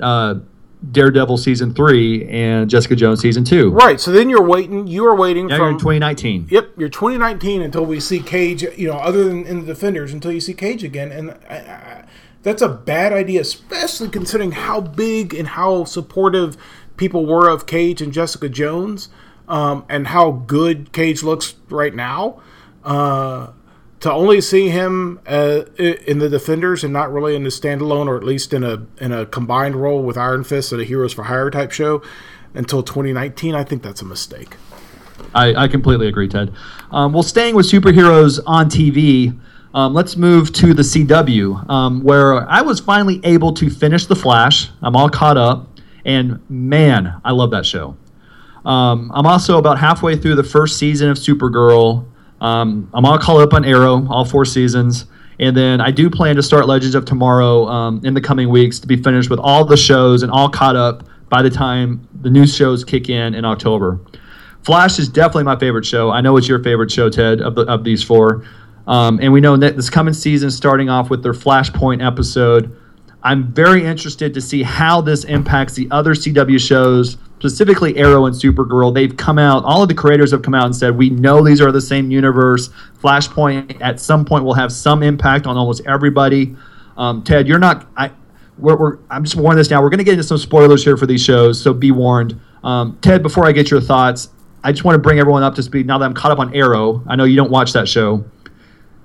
uh, 0.00 0.36
Daredevil 0.92 1.38
season 1.38 1.72
three 1.72 2.28
and 2.28 2.68
Jessica 2.68 2.94
Jones 2.94 3.20
season 3.20 3.44
two, 3.44 3.70
right, 3.70 3.98
so 4.00 4.12
then 4.12 4.28
you're 4.28 4.42
waiting. 4.42 4.86
You 4.86 5.06
are 5.06 5.16
waiting 5.16 5.46
now 5.46 5.56
you're 5.56 5.68
in 5.68 5.74
from 5.74 5.80
2019. 5.80 6.48
Yep, 6.50 6.72
you're 6.76 6.88
2019 6.88 7.62
until 7.62 7.84
we 7.84 7.98
see 7.98 8.20
Cage. 8.20 8.62
You 8.62 8.88
know, 8.88 8.96
other 8.96 9.24
than 9.24 9.46
in 9.46 9.60
the 9.60 9.66
Defenders, 9.66 10.12
until 10.12 10.32
you 10.32 10.40
see 10.40 10.54
Cage 10.54 10.84
again, 10.84 11.12
and 11.12 11.30
I, 11.48 11.56
I, 11.56 12.04
that's 12.42 12.62
a 12.62 12.68
bad 12.68 13.12
idea, 13.12 13.40
especially 13.40 14.08
considering 14.08 14.52
how 14.52 14.80
big 14.80 15.34
and 15.34 15.48
how 15.48 15.84
supportive 15.84 16.56
people 16.96 17.26
were 17.26 17.48
of 17.48 17.66
Cage 17.66 18.02
and 18.02 18.12
Jessica 18.12 18.48
Jones, 18.48 19.08
um, 19.48 19.84
and 19.88 20.08
how 20.08 20.30
good 20.30 20.92
Cage 20.92 21.22
looks 21.22 21.54
right 21.70 21.94
now. 21.94 22.40
Uh, 22.84 23.48
to 24.00 24.12
only 24.12 24.40
see 24.40 24.68
him 24.68 25.20
uh, 25.26 25.62
in 25.78 26.18
the 26.18 26.28
Defenders 26.28 26.84
and 26.84 26.92
not 26.92 27.12
really 27.12 27.34
in 27.34 27.44
a 27.46 27.50
standalone, 27.50 28.06
or 28.06 28.16
at 28.16 28.24
least 28.24 28.52
in 28.52 28.62
a 28.62 28.86
in 28.98 29.12
a 29.12 29.26
combined 29.26 29.76
role 29.76 30.02
with 30.02 30.18
Iron 30.18 30.44
Fist 30.44 30.72
and 30.72 30.80
a 30.80 30.84
Heroes 30.84 31.12
for 31.12 31.24
Hire 31.24 31.50
type 31.50 31.72
show 31.72 32.02
until 32.56 32.82
2019, 32.82 33.54
I 33.54 33.64
think 33.64 33.82
that's 33.82 34.02
a 34.02 34.04
mistake. 34.04 34.56
I, 35.34 35.54
I 35.54 35.68
completely 35.68 36.08
agree, 36.08 36.28
Ted. 36.28 36.52
Um, 36.90 37.12
well, 37.12 37.22
staying 37.22 37.54
with 37.54 37.66
superheroes 37.66 38.40
on 38.46 38.68
TV, 38.68 39.38
um, 39.74 39.92
let's 39.94 40.16
move 40.16 40.52
to 40.54 40.72
the 40.72 40.82
CW, 40.82 41.68
um, 41.68 42.02
where 42.02 42.48
I 42.48 42.62
was 42.62 42.80
finally 42.80 43.20
able 43.24 43.52
to 43.54 43.68
finish 43.68 44.06
The 44.06 44.16
Flash. 44.16 44.70
I'm 44.82 44.96
all 44.96 45.08
caught 45.08 45.36
up, 45.36 45.68
and 46.04 46.40
man, 46.48 47.20
I 47.24 47.32
love 47.32 47.50
that 47.50 47.66
show. 47.66 47.96
Um, 48.64 49.12
I'm 49.14 49.26
also 49.26 49.58
about 49.58 49.78
halfway 49.78 50.16
through 50.16 50.34
the 50.34 50.44
first 50.44 50.78
season 50.78 51.10
of 51.10 51.18
Supergirl. 51.18 52.06
Um, 52.40 52.90
I'm 52.92 53.04
all 53.04 53.18
caught 53.18 53.40
up 53.40 53.54
on 53.54 53.64
Arrow, 53.64 54.06
all 54.08 54.24
four 54.24 54.44
seasons. 54.44 55.06
And 55.38 55.56
then 55.56 55.80
I 55.80 55.90
do 55.90 56.08
plan 56.08 56.36
to 56.36 56.42
start 56.42 56.66
Legends 56.66 56.94
of 56.94 57.04
Tomorrow 57.04 57.66
um, 57.66 58.00
in 58.04 58.14
the 58.14 58.20
coming 58.20 58.48
weeks 58.48 58.78
to 58.80 58.86
be 58.86 58.96
finished 58.96 59.28
with 59.28 59.38
all 59.38 59.64
the 59.64 59.76
shows 59.76 60.22
and 60.22 60.32
all 60.32 60.48
caught 60.48 60.76
up 60.76 61.06
by 61.28 61.42
the 61.42 61.50
time 61.50 62.06
the 62.22 62.30
new 62.30 62.46
shows 62.46 62.84
kick 62.84 63.08
in 63.08 63.34
in 63.34 63.44
October. 63.44 64.00
Flash 64.62 64.98
is 64.98 65.08
definitely 65.08 65.44
my 65.44 65.58
favorite 65.58 65.84
show. 65.84 66.10
I 66.10 66.20
know 66.20 66.36
it's 66.36 66.48
your 66.48 66.62
favorite 66.62 66.90
show, 66.90 67.10
Ted, 67.10 67.40
of, 67.40 67.54
the, 67.54 67.62
of 67.62 67.84
these 67.84 68.02
four. 68.02 68.44
Um, 68.86 69.18
and 69.20 69.32
we 69.32 69.40
know 69.40 69.56
that 69.56 69.76
this 69.76 69.90
coming 69.90 70.14
season, 70.14 70.50
starting 70.50 70.88
off 70.88 71.10
with 71.10 71.22
their 71.22 71.32
Flashpoint 71.32 72.04
episode, 72.04 72.76
I'm 73.26 73.52
very 73.52 73.84
interested 73.84 74.32
to 74.34 74.40
see 74.40 74.62
how 74.62 75.00
this 75.00 75.24
impacts 75.24 75.72
the 75.72 75.88
other 75.90 76.14
CW 76.14 76.60
shows, 76.60 77.18
specifically 77.40 77.96
Arrow 77.96 78.26
and 78.26 78.36
Supergirl. 78.36 78.94
They've 78.94 79.16
come 79.16 79.36
out, 79.36 79.64
all 79.64 79.82
of 79.82 79.88
the 79.88 79.96
creators 79.96 80.30
have 80.30 80.42
come 80.42 80.54
out 80.54 80.66
and 80.66 80.76
said, 80.76 80.96
we 80.96 81.10
know 81.10 81.42
these 81.42 81.60
are 81.60 81.72
the 81.72 81.80
same 81.80 82.12
universe. 82.12 82.70
Flashpoint 83.02 83.78
at 83.80 83.98
some 83.98 84.24
point 84.24 84.44
will 84.44 84.54
have 84.54 84.70
some 84.70 85.02
impact 85.02 85.48
on 85.48 85.56
almost 85.56 85.84
everybody. 85.86 86.54
Um, 86.96 87.24
Ted, 87.24 87.48
you're 87.48 87.58
not. 87.58 87.88
I, 87.96 88.12
we're, 88.58 88.76
we're, 88.76 88.98
I'm 89.10 89.24
just 89.24 89.34
warning 89.34 89.58
this 89.58 89.70
now. 89.70 89.82
We're 89.82 89.90
going 89.90 89.98
to 89.98 90.04
get 90.04 90.12
into 90.12 90.22
some 90.22 90.38
spoilers 90.38 90.84
here 90.84 90.96
for 90.96 91.06
these 91.06 91.20
shows, 91.20 91.60
so 91.60 91.74
be 91.74 91.90
warned. 91.90 92.40
Um, 92.62 92.96
Ted, 93.02 93.24
before 93.24 93.44
I 93.44 93.50
get 93.50 93.72
your 93.72 93.80
thoughts, 93.80 94.28
I 94.62 94.70
just 94.70 94.84
want 94.84 94.94
to 94.94 95.00
bring 95.00 95.18
everyone 95.18 95.42
up 95.42 95.56
to 95.56 95.64
speed 95.64 95.88
now 95.88 95.98
that 95.98 96.04
I'm 96.04 96.14
caught 96.14 96.30
up 96.30 96.38
on 96.38 96.54
Arrow. 96.54 97.02
I 97.08 97.16
know 97.16 97.24
you 97.24 97.34
don't 97.34 97.50
watch 97.50 97.72
that 97.72 97.88
show. 97.88 98.24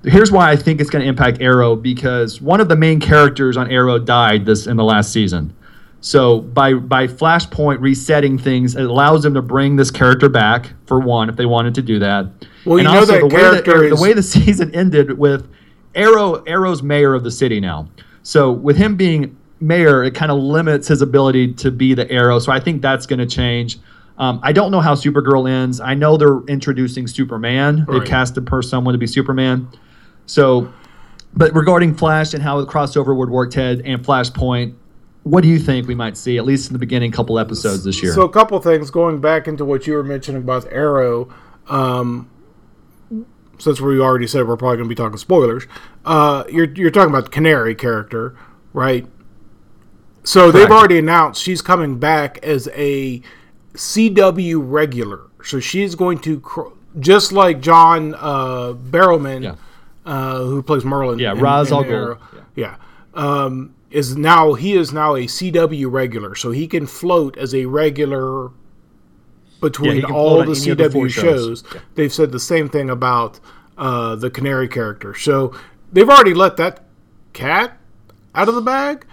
Here's 0.04 0.32
why 0.32 0.50
I 0.50 0.56
think 0.56 0.80
it's 0.80 0.90
going 0.90 1.02
to 1.02 1.08
impact 1.08 1.40
Arrow 1.40 1.76
because 1.76 2.40
one 2.40 2.60
of 2.60 2.68
the 2.68 2.76
main 2.76 2.98
characters 3.00 3.56
on 3.56 3.70
Arrow 3.70 3.98
died 3.98 4.44
this 4.46 4.66
in 4.66 4.76
the 4.76 4.84
last 4.84 5.12
season. 5.12 5.54
So 6.00 6.40
by 6.40 6.74
by 6.74 7.06
Flashpoint 7.06 7.80
resetting 7.80 8.36
things, 8.36 8.74
it 8.74 8.82
allows 8.84 9.22
them 9.22 9.34
to 9.34 9.42
bring 9.42 9.76
this 9.76 9.90
character 9.92 10.28
back 10.28 10.72
for 10.86 10.98
one, 10.98 11.28
if 11.28 11.36
they 11.36 11.46
wanted 11.46 11.76
to 11.76 11.82
do 11.82 12.00
that. 12.00 12.26
Well, 12.64 12.78
you 12.78 12.84
know 12.84 13.04
that 13.04 13.20
the 13.20 13.26
way 13.26 13.40
character 13.40 13.78
the, 13.78 13.84
is- 13.84 13.96
the 13.96 14.02
way 14.02 14.12
the 14.12 14.22
season 14.24 14.74
ended 14.74 15.16
with 15.16 15.48
Arrow 15.94 16.42
Arrow's 16.44 16.82
mayor 16.82 17.14
of 17.14 17.22
the 17.22 17.30
city 17.30 17.60
now. 17.60 17.88
So 18.24 18.50
with 18.50 18.76
him 18.76 18.96
being 18.96 19.36
mayor, 19.60 20.02
it 20.02 20.12
kind 20.16 20.32
of 20.32 20.38
limits 20.38 20.88
his 20.88 21.02
ability 21.02 21.52
to 21.54 21.70
be 21.70 21.94
the 21.94 22.10
Arrow. 22.10 22.40
So 22.40 22.50
I 22.50 22.58
think 22.58 22.82
that's 22.82 23.06
going 23.06 23.20
to 23.20 23.26
change. 23.26 23.78
Um, 24.18 24.40
I 24.42 24.50
don't 24.52 24.72
know 24.72 24.80
how 24.80 24.94
Supergirl 24.96 25.48
ends. 25.48 25.78
I 25.80 25.94
know 25.94 26.16
they're 26.16 26.40
introducing 26.48 27.06
Superman. 27.06 27.84
They've 27.88 28.00
Right. 28.00 28.04
casted 28.08 28.44
per 28.46 28.60
someone 28.62 28.92
to 28.92 28.98
be 28.98 29.06
Superman. 29.06 29.68
So, 30.32 30.72
but 31.34 31.54
regarding 31.54 31.94
Flash 31.94 32.32
and 32.32 32.42
how 32.42 32.58
the 32.58 32.66
crossover 32.66 33.14
would 33.14 33.28
work, 33.28 33.50
Ted, 33.50 33.82
and 33.84 34.02
Flashpoint, 34.02 34.74
what 35.24 35.42
do 35.42 35.48
you 35.48 35.58
think 35.58 35.86
we 35.86 35.94
might 35.94 36.16
see 36.16 36.38
at 36.38 36.44
least 36.46 36.68
in 36.68 36.72
the 36.72 36.78
beginning 36.78 37.12
couple 37.12 37.38
episodes 37.38 37.84
this 37.84 38.02
year? 38.02 38.14
So 38.14 38.22
a 38.22 38.30
couple 38.30 38.58
things 38.60 38.90
going 38.90 39.20
back 39.20 39.46
into 39.46 39.64
what 39.64 39.86
you 39.86 39.92
were 39.92 40.02
mentioning 40.02 40.42
about 40.42 40.66
Arrow. 40.72 41.32
Um, 41.68 42.30
since 43.58 43.80
we 43.80 44.00
already 44.00 44.26
said 44.26 44.48
we're 44.48 44.56
probably 44.56 44.78
going 44.78 44.88
to 44.88 44.94
be 44.94 44.96
talking 44.96 45.18
spoilers, 45.18 45.66
uh, 46.06 46.44
you're 46.50 46.72
you're 46.72 46.90
talking 46.90 47.10
about 47.10 47.24
the 47.24 47.30
Canary 47.30 47.74
character, 47.74 48.34
right? 48.72 49.06
So 50.24 50.50
they've 50.50 50.70
already 50.70 50.98
announced 50.98 51.42
she's 51.42 51.60
coming 51.60 51.98
back 51.98 52.38
as 52.42 52.68
a 52.74 53.20
CW 53.74 54.62
regular. 54.64 55.20
So 55.44 55.60
she's 55.60 55.94
going 55.94 56.20
to 56.20 56.72
just 57.00 57.32
like 57.32 57.60
John 57.60 58.14
uh, 58.14 58.72
Barrowman, 58.72 59.42
Yeah. 59.42 59.54
Uh, 60.04 60.38
who 60.44 60.62
plays 60.62 60.82
Merlyn. 60.82 61.20
Yeah, 61.20 61.32
in- 61.32 61.38
Ra's 61.40 61.68
in 61.70 61.74
al 61.76 61.84
Ghul. 61.84 61.90
Arrow. 61.92 62.18
Yeah. 62.56 62.76
Um, 63.14 63.74
is 63.90 64.16
now 64.16 64.54
he 64.54 64.72
is 64.74 64.92
now 64.92 65.14
a 65.14 65.26
CW 65.26 65.90
regular, 65.90 66.34
so 66.34 66.50
he 66.50 66.66
can 66.66 66.86
float 66.86 67.36
as 67.36 67.54
a 67.54 67.66
regular 67.66 68.50
between 69.60 69.96
he 69.96 70.00
can 70.02 70.10
all 70.10 70.36
the 70.42 70.50
on 70.50 70.56
any 70.56 70.70
of 70.70 70.78
the 70.78 70.90
four 70.90 71.06
CW 71.06 71.10
shows. 71.10 71.64
shows. 71.70 71.82
They've 71.94 72.12
said 72.12 72.32
the 72.32 72.40
same 72.40 72.68
thing 72.68 72.90
about 72.90 73.38
uh, 73.78 74.16
the 74.16 74.30
Canary 74.30 74.66
character, 74.68 75.14
so 75.14 75.54
they've 75.92 76.08
already 76.08 76.34
let 76.34 76.56
that 76.56 76.84
cat 77.32 77.76
out 78.34 78.48
of 78.48 78.54
the 78.54 78.60
bag. 78.62 79.06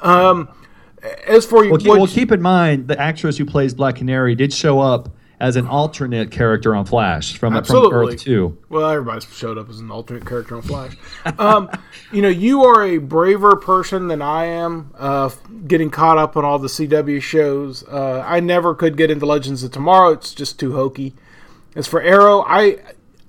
Um, 0.00 0.48
as 1.26 1.46
for 1.46 1.66
Well, 1.68 1.78
keep, 1.78 1.88
what- 1.88 1.98
well, 1.98 2.06
keep 2.06 2.30
in 2.30 2.42
mind 2.42 2.88
the 2.88 3.00
actress 3.00 3.38
who 3.38 3.46
plays 3.46 3.74
Black 3.74 3.96
Canary 3.96 4.34
did 4.34 4.52
show 4.52 4.80
up 4.80 5.08
as 5.38 5.56
an 5.56 5.66
alternate 5.66 6.30
character 6.30 6.74
on 6.74 6.86
Flash 6.86 7.32
from, 7.32 7.52
from 7.52 7.56
Absolutely. 7.56 8.14
Earth 8.14 8.20
Two. 8.20 8.58
Well, 8.68 8.88
everybody's 8.88 9.26
showed 9.34 9.58
up 9.58 9.68
as 9.68 9.80
an 9.80 9.90
alternate 9.90 10.26
character 10.26 10.56
on 10.56 10.62
Flash. 10.62 10.96
Um, 11.38 11.70
you 12.12 12.22
know, 12.22 12.28
you 12.28 12.64
are 12.64 12.84
a 12.84 12.98
braver 12.98 13.56
person 13.56 14.08
than 14.08 14.22
I 14.22 14.46
am, 14.46 14.94
uh, 14.98 15.30
getting 15.66 15.90
caught 15.90 16.18
up 16.18 16.36
on 16.36 16.44
all 16.44 16.58
the 16.58 16.68
CW 16.68 17.20
shows. 17.20 17.84
Uh, 17.84 18.24
I 18.26 18.40
never 18.40 18.74
could 18.74 18.96
get 18.96 19.10
into 19.10 19.26
Legends 19.26 19.62
of 19.62 19.72
Tomorrow; 19.72 20.10
it's 20.12 20.34
just 20.34 20.58
too 20.58 20.72
hokey. 20.72 21.14
As 21.74 21.86
for 21.86 22.00
Arrow, 22.00 22.42
I 22.46 22.78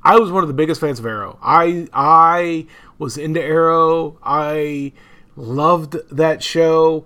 I 0.04 0.18
was 0.18 0.32
one 0.32 0.44
of 0.44 0.48
the 0.48 0.54
biggest 0.54 0.80
fans 0.80 1.00
of 1.00 1.06
Arrow. 1.06 1.38
I 1.42 1.90
I 1.92 2.68
was 2.98 3.18
into 3.18 3.42
Arrow. 3.42 4.18
I 4.24 4.94
loved 5.36 5.98
that 6.10 6.42
show. 6.42 7.06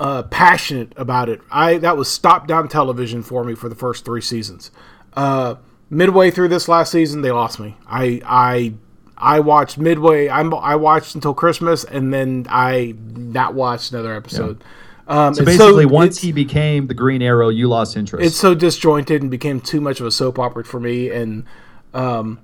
Uh, 0.00 0.22
passionate 0.22 0.92
about 0.96 1.28
it. 1.28 1.40
I 1.50 1.76
that 1.78 1.96
was 1.96 2.08
stop 2.10 2.46
down 2.46 2.68
television 2.68 3.22
for 3.22 3.44
me 3.44 3.54
for 3.54 3.68
the 3.68 3.74
first 3.74 4.04
three 4.06 4.22
seasons. 4.22 4.70
Uh, 5.14 5.56
midway 5.90 6.30
through 6.30 6.48
this 6.48 6.68
last 6.68 6.90
season, 6.90 7.20
they 7.20 7.30
lost 7.30 7.60
me. 7.60 7.76
I 7.86 8.22
I 8.24 8.72
I 9.18 9.40
watched 9.40 9.76
midway. 9.76 10.30
I'm, 10.30 10.54
I 10.54 10.76
watched 10.76 11.14
until 11.14 11.34
Christmas, 11.34 11.84
and 11.84 12.14
then 12.14 12.46
I 12.48 12.94
not 13.14 13.52
watched 13.52 13.92
another 13.92 14.14
episode. 14.14 14.64
Um, 15.06 15.34
So 15.34 15.44
basically, 15.44 15.84
it's- 15.84 15.92
once 15.92 16.18
he 16.20 16.32
became 16.32 16.86
the 16.86 16.94
Green 16.94 17.20
Arrow, 17.20 17.50
you 17.50 17.68
lost 17.68 17.94
interest. 17.98 18.24
it's 18.24 18.36
so 18.38 18.54
disjointed 18.54 19.20
and 19.20 19.30
became 19.30 19.60
too 19.60 19.82
much 19.82 20.00
of 20.00 20.06
a 20.06 20.10
soap 20.10 20.38
opera 20.38 20.64
for 20.64 20.80
me 20.80 21.10
and 21.10 21.44
um 21.92 22.38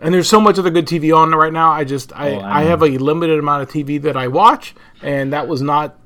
and 0.00 0.14
there's 0.14 0.28
so 0.28 0.40
much 0.40 0.58
other 0.58 0.70
good 0.70 0.86
TV 0.86 1.12
on 1.16 1.32
right 1.32 1.52
now. 1.52 1.72
I 1.72 1.82
just 1.84 2.12
I, 2.16 2.30
Oh, 2.34 2.38
I 2.38 2.60
I, 2.60 2.62
have 2.64 2.82
a 2.82 2.96
limited 2.98 3.38
amount 3.38 3.62
of 3.64 3.68
TV 3.70 4.00
that 4.02 4.16
I 4.16 4.28
watch 4.28 4.74
and 5.02 5.32
that 5.32 5.48
was 5.48 5.60
not 5.62 5.96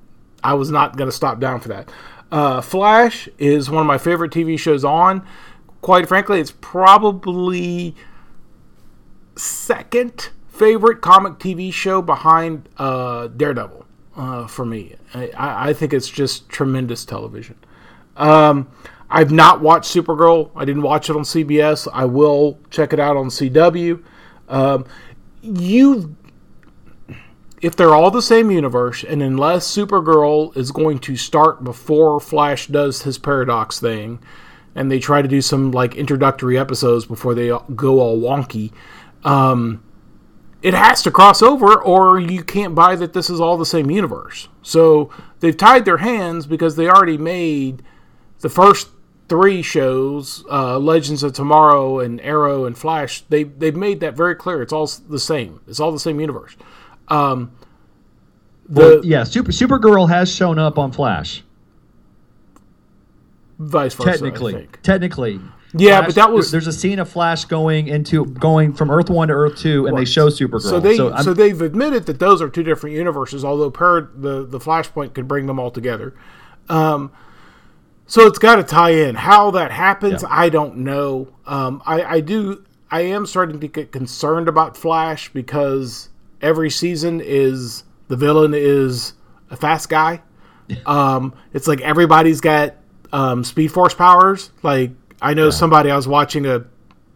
I 0.44 0.54
was 0.54 0.70
not 0.70 0.96
going 0.96 1.08
to 1.08 1.16
stop 1.16 1.40
down 1.40 1.60
for 1.60 1.68
that. 1.68 1.90
Uh, 2.30 2.60
Flash 2.60 3.28
is 3.38 3.70
one 3.70 3.80
of 3.80 3.86
my 3.86 3.98
favorite 3.98 4.30
TV 4.32 4.58
shows 4.58 4.84
on. 4.84 5.26
Quite 5.80 6.08
frankly, 6.08 6.40
it's 6.40 6.52
probably 6.60 7.94
second 9.36 10.30
favorite 10.48 11.00
comic 11.00 11.34
TV 11.34 11.72
show 11.72 12.00
behind 12.00 12.68
uh, 12.78 13.28
Daredevil 13.28 13.84
uh, 14.16 14.46
for 14.46 14.64
me. 14.64 14.94
I, 15.12 15.30
I 15.70 15.72
think 15.72 15.92
it's 15.92 16.08
just 16.08 16.48
tremendous 16.48 17.04
television. 17.04 17.56
Um, 18.16 18.68
I've 19.10 19.32
not 19.32 19.60
watched 19.60 19.94
Supergirl. 19.94 20.50
I 20.56 20.64
didn't 20.64 20.82
watch 20.82 21.10
it 21.10 21.16
on 21.16 21.22
CBS. 21.22 21.88
I 21.92 22.04
will 22.04 22.58
check 22.70 22.92
it 22.92 23.00
out 23.00 23.16
on 23.16 23.26
CW. 23.26 24.02
Um, 24.48 24.86
you, 25.42 26.16
if 27.64 27.74
they're 27.74 27.94
all 27.94 28.10
the 28.10 28.20
same 28.20 28.50
universe, 28.50 29.02
and 29.02 29.22
unless 29.22 29.66
Supergirl 29.66 30.54
is 30.54 30.70
going 30.70 30.98
to 30.98 31.16
start 31.16 31.64
before 31.64 32.20
Flash 32.20 32.66
does 32.66 33.04
his 33.04 33.16
paradox 33.16 33.80
thing, 33.80 34.18
and 34.74 34.92
they 34.92 34.98
try 34.98 35.22
to 35.22 35.28
do 35.28 35.40
some 35.40 35.70
like 35.70 35.94
introductory 35.94 36.58
episodes 36.58 37.06
before 37.06 37.34
they 37.34 37.48
go 37.74 38.00
all 38.00 38.20
wonky, 38.20 38.70
um, 39.24 39.82
it 40.60 40.74
has 40.74 41.00
to 41.04 41.10
cross 41.10 41.40
over, 41.40 41.82
or 41.82 42.20
you 42.20 42.44
can't 42.44 42.74
buy 42.74 42.96
that 42.96 43.14
this 43.14 43.30
is 43.30 43.40
all 43.40 43.56
the 43.56 43.64
same 43.64 43.90
universe. 43.90 44.48
So 44.60 45.08
they've 45.40 45.56
tied 45.56 45.86
their 45.86 45.98
hands 45.98 46.46
because 46.46 46.76
they 46.76 46.90
already 46.90 47.16
made 47.16 47.82
the 48.40 48.50
first 48.50 48.88
three 49.26 49.62
shows, 49.62 50.44
uh, 50.50 50.78
Legends 50.78 51.22
of 51.22 51.32
Tomorrow 51.32 52.00
and 52.00 52.20
Arrow 52.20 52.66
and 52.66 52.76
Flash. 52.76 53.22
They 53.30 53.44
they've 53.44 53.74
made 53.74 54.00
that 54.00 54.18
very 54.18 54.34
clear. 54.34 54.60
It's 54.60 54.72
all 54.72 54.86
the 55.08 55.18
same. 55.18 55.60
It's 55.66 55.80
all 55.80 55.92
the 55.92 55.98
same 55.98 56.20
universe. 56.20 56.56
Um, 57.08 57.50
the 58.68 58.80
Well, 58.80 59.04
yeah, 59.04 59.24
Super 59.24 59.52
Supergirl 59.52 60.08
has 60.08 60.32
shown 60.34 60.58
up 60.58 60.78
on 60.78 60.90
Flash. 60.92 61.42
vice 63.58 63.94
versa. 63.94 64.10
Technically, 64.10 64.68
technically. 64.82 65.40
Yeah, 65.76 65.98
Flash- 65.98 66.06
but 66.06 66.14
that 66.16 66.32
was- 66.32 66.50
there's 66.50 66.66
a 66.66 66.72
scene 66.72 66.98
of 66.98 67.08
Flash 67.08 67.46
going 67.46 67.88
into 67.88 68.24
going 68.26 68.72
from 68.72 68.90
Earth 68.90 69.10
One 69.10 69.28
to 69.28 69.34
Earth 69.34 69.56
Two, 69.56 69.86
and 69.86 69.96
they 69.96 70.04
show 70.04 70.28
Supergirl. 70.28 70.60
So 70.62 70.80
they 70.80 70.96
so, 70.96 71.08
I'm- 71.10 71.34
they've 71.34 71.60
admitted 71.60 72.06
that 72.06 72.18
those 72.20 72.40
are 72.40 72.48
two 72.48 72.62
different 72.62 72.94
universes, 72.96 73.44
although 73.44 73.70
per 73.70 74.08
the 74.16 74.44
the 74.46 74.58
Flashpoint 74.58 75.14
could 75.14 75.26
bring 75.28 75.46
them 75.46 75.58
all 75.58 75.70
together. 75.70 76.14
Um, 76.68 77.10
so 78.06 78.26
it's 78.26 78.38
got 78.38 78.56
to 78.56 78.62
tie 78.62 78.90
in. 78.90 79.16
How 79.16 79.50
that 79.52 79.70
happens, 79.72 80.22
Yeah. 80.22 80.28
I 80.30 80.48
don't 80.48 80.78
know. 80.78 81.28
Um, 81.46 81.82
I, 81.86 82.02
I 82.02 82.20
do. 82.20 82.62
I 82.90 83.00
am 83.02 83.26
starting 83.26 83.58
to 83.60 83.66
get 83.68 83.90
concerned 83.92 84.46
about 84.48 84.76
Flash 84.76 85.30
because 85.32 86.08
every 86.44 86.70
season 86.70 87.20
is 87.20 87.82
the 88.08 88.16
villain 88.16 88.52
is 88.54 89.14
a 89.50 89.56
fast 89.56 89.88
guy. 89.88 90.22
Um, 90.86 91.34
it's 91.52 91.68
like 91.68 91.82
everybody's 91.82 92.40
got 92.40 92.76
um, 93.12 93.44
Speed 93.44 93.68
Force 93.68 93.92
powers. 93.92 94.50
Like 94.62 94.92
I 95.20 95.34
know 95.34 95.50
somebody 95.50 95.90
I 95.90 95.96
was 95.96 96.08
watching 96.08 96.46
a 96.46 96.64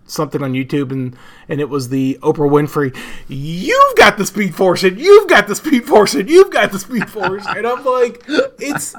something 0.05 0.43
on 0.43 0.53
YouTube 0.53 0.91
and 0.91 1.17
and 1.49 1.59
it 1.59 1.69
was 1.71 1.89
the 1.89 2.19
Oprah 2.23 2.51
Winfrey. 2.51 2.95
You've 3.27 3.97
got 3.97 4.19
the 4.19 4.27
Speed 4.27 4.55
Force 4.55 4.85
and 4.85 4.99
you've 4.99 5.29
got 5.29 5.49
the 5.49 5.55
Speed 5.55 5.87
Force 5.87 6.15
and 6.15 6.29
you've 6.29 6.51
got 6.51 6.73
the 6.73 6.79
Speed 6.79 7.09
Force 7.09 7.47
and 7.47 7.67
I'm 7.67 7.83
like, 7.85 8.23
it's 8.59 8.95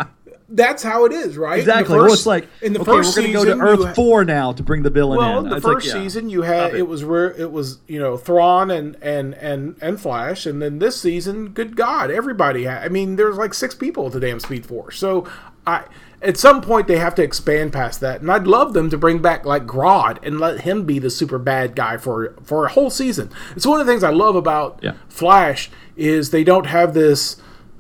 that's 0.52 0.82
how 0.84 1.06
it 1.06 1.12
is, 1.12 1.38
right? 1.38 1.60
Exactly. 1.60 1.96
well, 1.98 2.12
it's 2.12 2.26
like 2.26 2.48
in 2.62 2.74
the 2.74 2.80
okay, 2.82 2.92
first 2.92 3.16
we're 3.16 3.24
going 3.32 3.46
to 3.46 3.52
go 3.52 3.56
to 3.58 3.62
Earth 3.62 3.86
ha- 3.88 3.94
Four 3.94 4.26
now 4.26 4.52
to 4.52 4.64
bring 4.64 4.84
the 4.84 4.90
villain 4.90 5.18
well, 5.18 5.40
in. 5.40 5.46
in 5.46 5.50
the 5.52 5.56
It's 5.58 5.66
like, 5.66 5.74
first 5.76 5.88
yeah. 5.88 5.94
season 5.94 6.30
you 6.30 6.42
had 6.42 6.74
it. 6.74 6.88
was 6.88 7.06
where 7.06 7.32
it 7.32 7.52
was 7.52 7.80
you 7.88 8.00
know 8.00 8.18
Thawne 8.18 8.76
and 8.76 8.96
and 9.02 9.34
and 9.36 9.76
and 9.82 10.00
Flash, 10.02 10.46
and 10.46 10.62
then 10.62 10.80
this 10.80 11.00
season, 11.00 11.50
good 11.50 11.76
God, 11.76 12.10
everybody 12.12 12.64
had. 12.64 12.84
I 12.84 12.90
mean, 12.90 13.16
there's 13.16 13.38
like 13.38 13.54
six 13.54 13.76
people 13.76 14.08
at 14.08 14.14
the 14.14 14.20
damn 14.20 14.40
Speed 14.40 14.66
Force. 14.66 14.98
So 14.98 15.28
I 15.68 15.84
at 16.22 16.36
some 16.36 16.62
point 16.62 16.88
they 16.88 16.98
have 16.98 17.16
to 17.16 17.24
expand 17.24 17.72
past 17.72 18.02
that, 18.02 18.20
and 18.22 18.32
I'd 18.32 18.48
love 18.48 18.74
them 18.74 18.90
to 18.90 18.98
bring 18.98 19.20
back 19.22 19.46
like 19.46 19.66
Grodd 19.66 20.18
and 20.26 20.40
let 20.40 20.62
him 20.62 20.84
be 20.86 21.00
the 21.00 21.10
super 21.10 21.38
bad 21.38 21.76
guy 21.76 21.98
for 21.98 22.36
for 22.44 22.66
a 22.66 22.70
whole 22.70 22.90
season. 22.90 23.30
It's 23.56 23.66
one 23.66 23.80
of 23.80 23.86
the 23.86 23.92
things 23.94 24.04
I 24.04 24.10
love 24.10 24.36
about 24.36 24.80
Yeah. 24.82 24.94
Flash 25.08 25.70
is 25.96 26.32
they 26.32 26.44
don't 26.44 26.66
have 26.66 26.94
this 26.94 27.38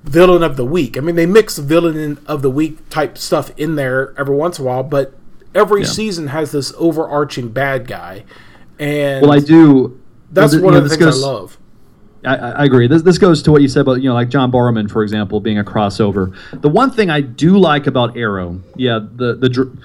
villain 0.09 0.43
of 0.43 0.57
the 0.57 0.65
week. 0.65 0.97
I 0.97 1.01
mean, 1.01 1.15
they 1.15 1.25
mix 1.25 1.57
villain 1.57 2.17
of 2.25 2.41
the 2.41 2.49
week 2.49 2.89
type 2.89 3.17
stuff 3.17 3.51
in 3.57 3.75
there 3.75 4.13
every 4.17 4.35
once 4.35 4.57
in 4.59 4.65
a 4.65 4.67
while, 4.67 4.83
but 4.83 5.13
every 5.53 5.85
season 5.85 6.27
has 6.27 6.51
this 6.51 6.73
overarching 6.77 7.49
bad 7.49 7.87
guy. 7.87 8.23
And 8.79 9.21
Well, 9.21 9.31
I 9.33 9.39
do. 9.39 9.99
that's 10.31 10.53
well, 10.55 10.63
one 10.65 10.73
you 10.73 10.77
of 10.79 10.83
know, 10.85 10.89
the 10.89 10.95
things 10.97 11.05
goes- 11.15 11.23
I 11.23 11.27
love. 11.27 11.57
I, 12.25 12.35
I 12.35 12.65
agree. 12.65 12.87
This 12.87 13.01
this 13.03 13.17
goes 13.17 13.41
to 13.43 13.51
what 13.51 13.61
you 13.61 13.69
said 13.69 13.79
about 13.81 14.01
you 14.01 14.09
know 14.09 14.13
like 14.13 14.27
John 14.27 14.51
Barrowman, 14.51 14.91
for 14.91 15.03
example, 15.03 15.39
being 15.39 15.57
a 15.57 15.63
crossover. 15.63 16.35
The 16.51 16.67
one 16.67 16.91
thing 16.91 17.09
I 17.09 17.21
do 17.21 17.57
like 17.57 17.87
about 17.87 18.17
Arrow, 18.17 18.59
yeah, 18.75 18.99
the 19.15 19.35
the 19.35 19.47
dr- 19.47 19.77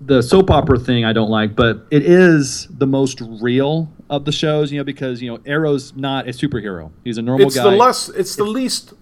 the 0.00 0.22
soap 0.22 0.50
opera 0.50 0.78
thing 0.78 1.04
I 1.04 1.12
don't 1.12 1.28
like, 1.28 1.54
but 1.54 1.86
it 1.90 2.02
is 2.02 2.68
the 2.70 2.86
most 2.86 3.20
real 3.20 3.92
of 4.08 4.24
the 4.24 4.32
shows. 4.32 4.72
You 4.72 4.78
know 4.78 4.84
because 4.84 5.20
you 5.20 5.30
know 5.30 5.40
Arrow's 5.44 5.94
not 5.94 6.26
a 6.26 6.30
superhero; 6.30 6.90
he's 7.04 7.18
a 7.18 7.22
normal 7.22 7.48
It's 7.48 7.56
guy. 7.56 7.64
the 7.64 7.76
less. 7.76 8.08
It's 8.08 8.34
the 8.34 8.44
least. 8.44 8.94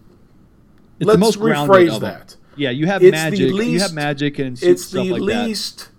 It's 1.03 1.07
let's 1.09 1.16
the 1.16 1.18
most 1.18 1.38
rephrase 1.38 2.00
that. 2.00 2.36
Yeah, 2.57 2.70
you 2.70 2.86
have 2.86 3.03
It's 3.03 3.12
magic. 3.12 3.38
you 3.50 3.80
have 3.80 3.94
magic 3.94 4.38
and 4.38 4.62
It's 4.62 4.90
the 4.90 5.03
like 5.12 5.20
that. 5.20 5.46
least 5.46 5.90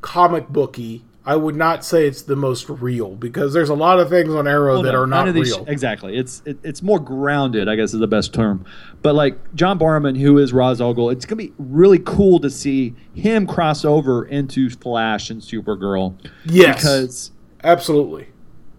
comic 0.00 0.48
booky. 0.48 1.04
I 1.24 1.36
would 1.36 1.54
not 1.54 1.84
say 1.84 2.06
it's 2.08 2.22
the 2.22 2.34
most 2.34 2.68
real 2.68 3.14
because 3.14 3.52
there's 3.52 3.68
a 3.68 3.74
lot 3.74 4.00
of 4.00 4.08
things 4.08 4.34
on 4.34 4.48
Arrow 4.48 4.74
Well, 4.76 4.82
that 4.84 4.92
no, 4.92 5.02
are 5.02 5.06
not 5.06 5.28
real. 5.34 5.64
Exactly. 5.68 6.16
It's 6.16 6.42
it, 6.46 6.58
it's 6.64 6.82
more 6.82 6.98
grounded, 6.98 7.68
I 7.68 7.76
guess 7.76 7.92
is 7.92 8.00
the 8.00 8.06
best 8.08 8.32
term. 8.32 8.64
But 9.02 9.14
like 9.14 9.54
John 9.54 9.78
Barrowman, 9.78 10.18
who 10.18 10.38
is 10.38 10.52
Ra's 10.54 10.80
al 10.80 10.94
Ghul, 10.94 11.12
it's 11.12 11.26
gonna 11.26 11.36
be 11.36 11.52
really 11.58 11.98
cool 12.00 12.40
to 12.40 12.48
see 12.50 12.94
him 13.14 13.46
cross 13.46 13.84
over 13.84 14.24
into 14.24 14.70
Flash 14.70 15.28
and 15.30 15.42
Supergirl. 15.42 16.14
Yes. 16.46 16.76
Because 16.76 17.30
Absolutely. 17.62 18.28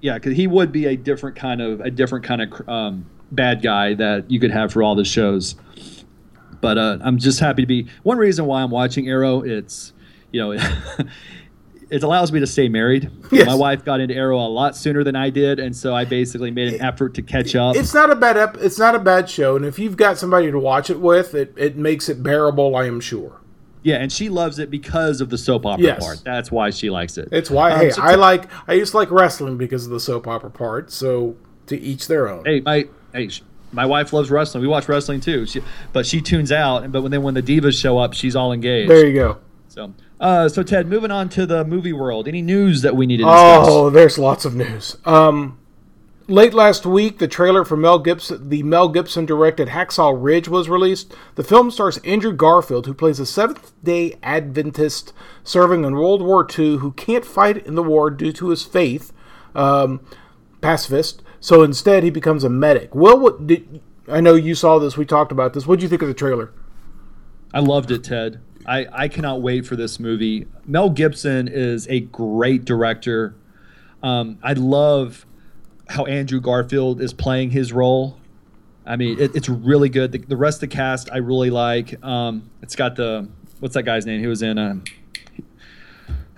yeah, 0.02 0.16
because 0.16 0.36
he 0.36 0.48
would 0.48 0.72
be 0.72 0.88
a 0.88 0.98
different 0.98 1.36
kind 1.36 1.62
of 1.62 1.80
a 1.82 1.92
different 1.92 2.26
kind 2.26 2.42
of 2.42 2.68
um, 2.68 3.06
bad 3.32 3.62
guy 3.62 3.94
that 3.96 4.30
you 4.30 4.40
could 4.40 4.52
have 4.52 4.72
for 4.72 4.84
all 4.84 4.96
the 4.96 5.06
shows. 5.06 5.56
But 6.60 6.78
uh, 6.78 6.98
I'm 7.02 7.18
just 7.18 7.40
happy 7.40 7.64
to 7.64 7.68
be. 7.68 7.88
One 8.04 8.18
reason 8.18 8.46
why 8.46 8.62
I'm 8.62 8.70
watching 8.72 9.08
Arrow, 9.08 9.42
it's 9.42 9.94
you 10.32 10.42
know. 10.42 10.52
it 11.92 12.04
allows 12.04 12.32
me 12.32 12.40
to 12.40 12.48
stay 12.48 12.70
married. 12.70 13.12
Yes. 13.32 13.46
My 13.46 13.54
wife 13.54 13.84
got 13.84 14.00
into 14.00 14.16
Arrow 14.16 14.38
a 14.40 14.48
lot 14.48 14.78
sooner 14.78 15.04
than 15.04 15.16
I 15.16 15.30
did, 15.30 15.60
and 15.60 15.76
so 15.76 15.94
I 15.94 16.06
basically 16.06 16.50
made 16.50 16.74
an 16.74 16.82
effort 16.82 17.14
to 17.16 17.22
catch 17.22 17.54
up. 17.54 17.76
It's 17.76 17.94
not 17.94 18.10
a 18.10 18.16
bad 18.16 18.38
ep- 18.38 18.58
it's 18.58 18.80
not 18.80 18.96
a 18.96 19.00
bad 19.00 19.30
show, 19.30 19.58
and 19.58 19.66
if 19.66 19.78
you've 19.78 19.98
got 19.98 20.18
somebody 20.18 20.50
to 20.50 20.58
watch 20.58 20.90
it 20.90 21.00
with, 21.02 21.36
it, 21.36 21.54
it 21.58 21.76
makes 21.76 22.08
it 22.08 22.24
bearable. 22.24 22.76
I 22.76 22.86
am 22.86 23.02
sure. 23.02 23.42
Yeah, 23.84 23.96
and 23.98 24.12
she 24.12 24.30
loves 24.30 24.58
it 24.60 24.70
because 24.70 25.22
of 25.22 25.30
the 25.30 25.38
soap 25.38 25.66
opera 25.66 25.84
Yes. 25.84 26.04
part. 26.06 26.22
That's 26.24 26.52
why 26.52 26.70
she 26.70 26.90
likes 26.90 27.18
it. 27.18 27.28
It's 27.32 27.50
why 27.50 27.72
Um, 27.72 27.80
hey, 27.80 27.90
so 27.90 28.02
I 28.04 28.16
like 28.16 28.46
I 28.70 28.74
used 28.74 28.92
to 28.92 28.98
like 28.98 29.12
wrestling 29.12 29.58
because 29.58 29.86
of 29.86 29.92
the 29.92 30.00
soap 30.00 30.28
opera 30.28 30.52
part. 30.52 30.92
So 30.92 31.36
to 31.66 31.78
each 31.78 32.08
their 32.08 32.30
own. 32.30 32.46
Hey, 32.46 32.62
my 32.62 32.88
hey, 33.14 33.30
sh- 33.30 33.44
my 33.72 33.86
wife 33.86 34.14
loves 34.14 34.30
wrestling. 34.30 34.62
We 34.62 34.68
watch 34.68 34.88
wrestling 34.90 35.22
too. 35.22 35.46
She, 35.46 35.62
but 35.94 36.06
she 36.06 36.22
tunes 36.22 36.52
out. 36.52 36.92
But 36.92 37.02
when 37.02 37.12
then 37.12 37.24
when 37.24 37.34
the 37.34 37.44
divas 37.44 37.80
show 37.80 37.98
up, 37.98 38.14
she's 38.14 38.36
all 38.36 38.52
engaged. 38.52 38.90
There 38.90 39.06
you 39.08 39.14
go. 39.14 39.38
So, 39.70 39.94
uh, 40.20 40.50
so 40.50 40.64
Ted, 40.64 40.88
moving 40.88 41.12
on 41.12 41.30
to 41.30 41.46
the 41.46 41.64
movie 41.64 41.94
world. 41.94 42.28
Any 42.28 42.42
news 42.42 42.82
that 42.82 42.96
we 42.96 43.06
need 43.06 43.18
to 43.18 43.24
discuss? 43.24 43.68
Oh, 43.70 43.90
there's 43.90 44.18
lots 44.18 44.44
of 44.44 44.54
news. 44.54 44.98
Um, 45.06 45.58
late 46.28 46.54
last 46.54 46.86
week, 46.86 47.20
the 47.20 47.28
trailer 47.28 47.64
for 47.64 47.78
Mel 47.78 47.98
Gibson, 47.98 48.50
the 48.50 48.64
Mel 48.64 48.90
Gibson 48.90 49.26
directed 49.26 49.70
Hacksaw 49.70 50.16
Ridge, 50.22 50.50
was 50.50 50.68
released. 50.68 51.14
The 51.36 51.44
film 51.44 51.72
stars 51.72 51.98
Andrew 52.00 52.34
Garfield, 52.34 52.86
who 52.86 52.94
plays 52.94 53.20
a 53.20 53.26
Seventh 53.26 53.72
Day 53.82 54.18
Adventist 54.22 55.14
serving 55.44 55.86
in 55.86 55.96
World 55.96 56.22
War 56.22 56.46
II, 56.46 56.78
who 56.78 56.92
can't 56.92 57.26
fight 57.26 57.66
in 57.66 57.76
the 57.76 57.84
war 57.84 58.10
due 58.10 58.34
to 58.34 58.50
his 58.50 58.64
faith, 58.64 59.14
um, 59.56 60.02
pacifist. 60.60 61.24
So 61.42 61.64
instead, 61.64 62.04
he 62.04 62.12
becomes 62.12 62.44
a 62.44 62.50
medic. 62.50 62.94
Well, 62.96 63.20
what 63.20 63.48
did 63.48 63.82
I 64.08 64.22
know 64.22 64.36
you 64.36 64.56
saw 64.56 64.78
this? 64.78 64.96
We 64.96 65.06
talked 65.06 65.32
about 65.32 65.54
this. 65.54 65.66
What 65.66 65.80
do 65.80 65.84
you 65.84 65.90
think 65.90 66.04
of 66.04 66.08
the 66.08 66.14
trailer? 66.14 66.54
I 67.54 67.60
loved 67.60 67.92
it, 67.92 68.04
Ted. 68.04 68.40
I, 68.66 68.86
I 68.94 69.08
cannot 69.08 69.42
wait 69.42 69.66
for 69.66 69.76
this 69.76 70.00
movie. 70.00 70.46
Mel 70.68 70.92
Gibson 70.92 71.48
is 71.48 71.88
a 71.90 72.02
great 72.02 72.64
director. 72.64 73.36
Um, 74.04 74.38
I 74.44 74.54
love 74.54 75.26
how 75.90 76.06
Andrew 76.06 76.40
Garfield 76.40 77.02
is 77.02 77.12
playing 77.12 77.50
his 77.50 77.74
role. 77.74 78.20
I 78.86 78.96
mean, 78.96 79.20
it, 79.20 79.36
it's 79.36 79.50
really 79.50 79.90
good. 79.90 80.12
The, 80.12 80.20
the 80.20 80.38
rest 80.38 80.58
of 80.58 80.70
the 80.70 80.76
cast 80.76 81.12
I 81.12 81.18
really 81.18 81.50
like. 81.50 82.04
Um, 82.04 82.52
it's 82.62 82.76
got 82.76 82.96
the 82.96 83.28
what's 83.60 83.74
that 83.74 83.84
guy's 83.84 84.06
name? 84.06 84.20
He 84.20 84.28
was 84.28 84.44
in. 84.44 84.60
Um, 84.60 84.84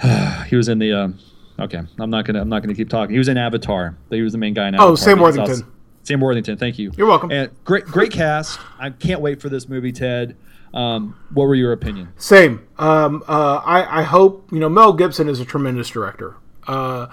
he 0.48 0.56
was 0.56 0.70
in 0.70 0.80
the. 0.80 0.94
Um, 0.94 1.20
okay, 1.64 1.82
I'm 2.00 2.10
not 2.10 2.26
gonna. 2.26 2.42
I'm 2.42 2.50
not 2.50 2.62
gonna 2.62 2.76
keep 2.76 2.90
talking. 2.90 3.14
He 3.14 3.18
was 3.18 3.28
in 3.28 3.38
Avatar. 3.38 3.98
He 4.10 4.22
was 4.22 4.32
the 4.34 4.38
main 4.38 4.54
guy 4.54 4.68
in 4.68 4.76
Avatar. 4.76 4.92
Oh, 4.92 4.96
Sam 4.96 5.20
Worthington. 5.20 5.66
Sam 6.04 6.20
Worthington. 6.20 6.58
Thank 6.58 6.78
you. 6.78 6.92
You're 6.98 7.08
welcome. 7.08 7.32
And 7.32 7.52
great, 7.64 7.86
great 7.86 8.12
cast. 8.12 8.60
I 8.78 8.90
can't 8.90 9.22
wait 9.22 9.42
for 9.42 9.50
this 9.50 9.70
movie, 9.70 9.92
Ted. 9.92 10.36
Um, 10.74 11.18
what 11.32 11.46
were 11.46 11.56
your 11.56 11.72
opinion? 11.72 12.10
Same. 12.18 12.68
Um, 12.78 13.24
uh, 13.28 13.62
I, 13.64 14.00
I 14.00 14.04
hope 14.04 14.52
you 14.52 14.60
know 14.60 14.70
Mel 14.70 14.94
Gibson 14.94 15.30
is 15.30 15.40
a 15.40 15.46
tremendous 15.46 15.90
director. 15.90 16.36
Uh, 16.68 17.08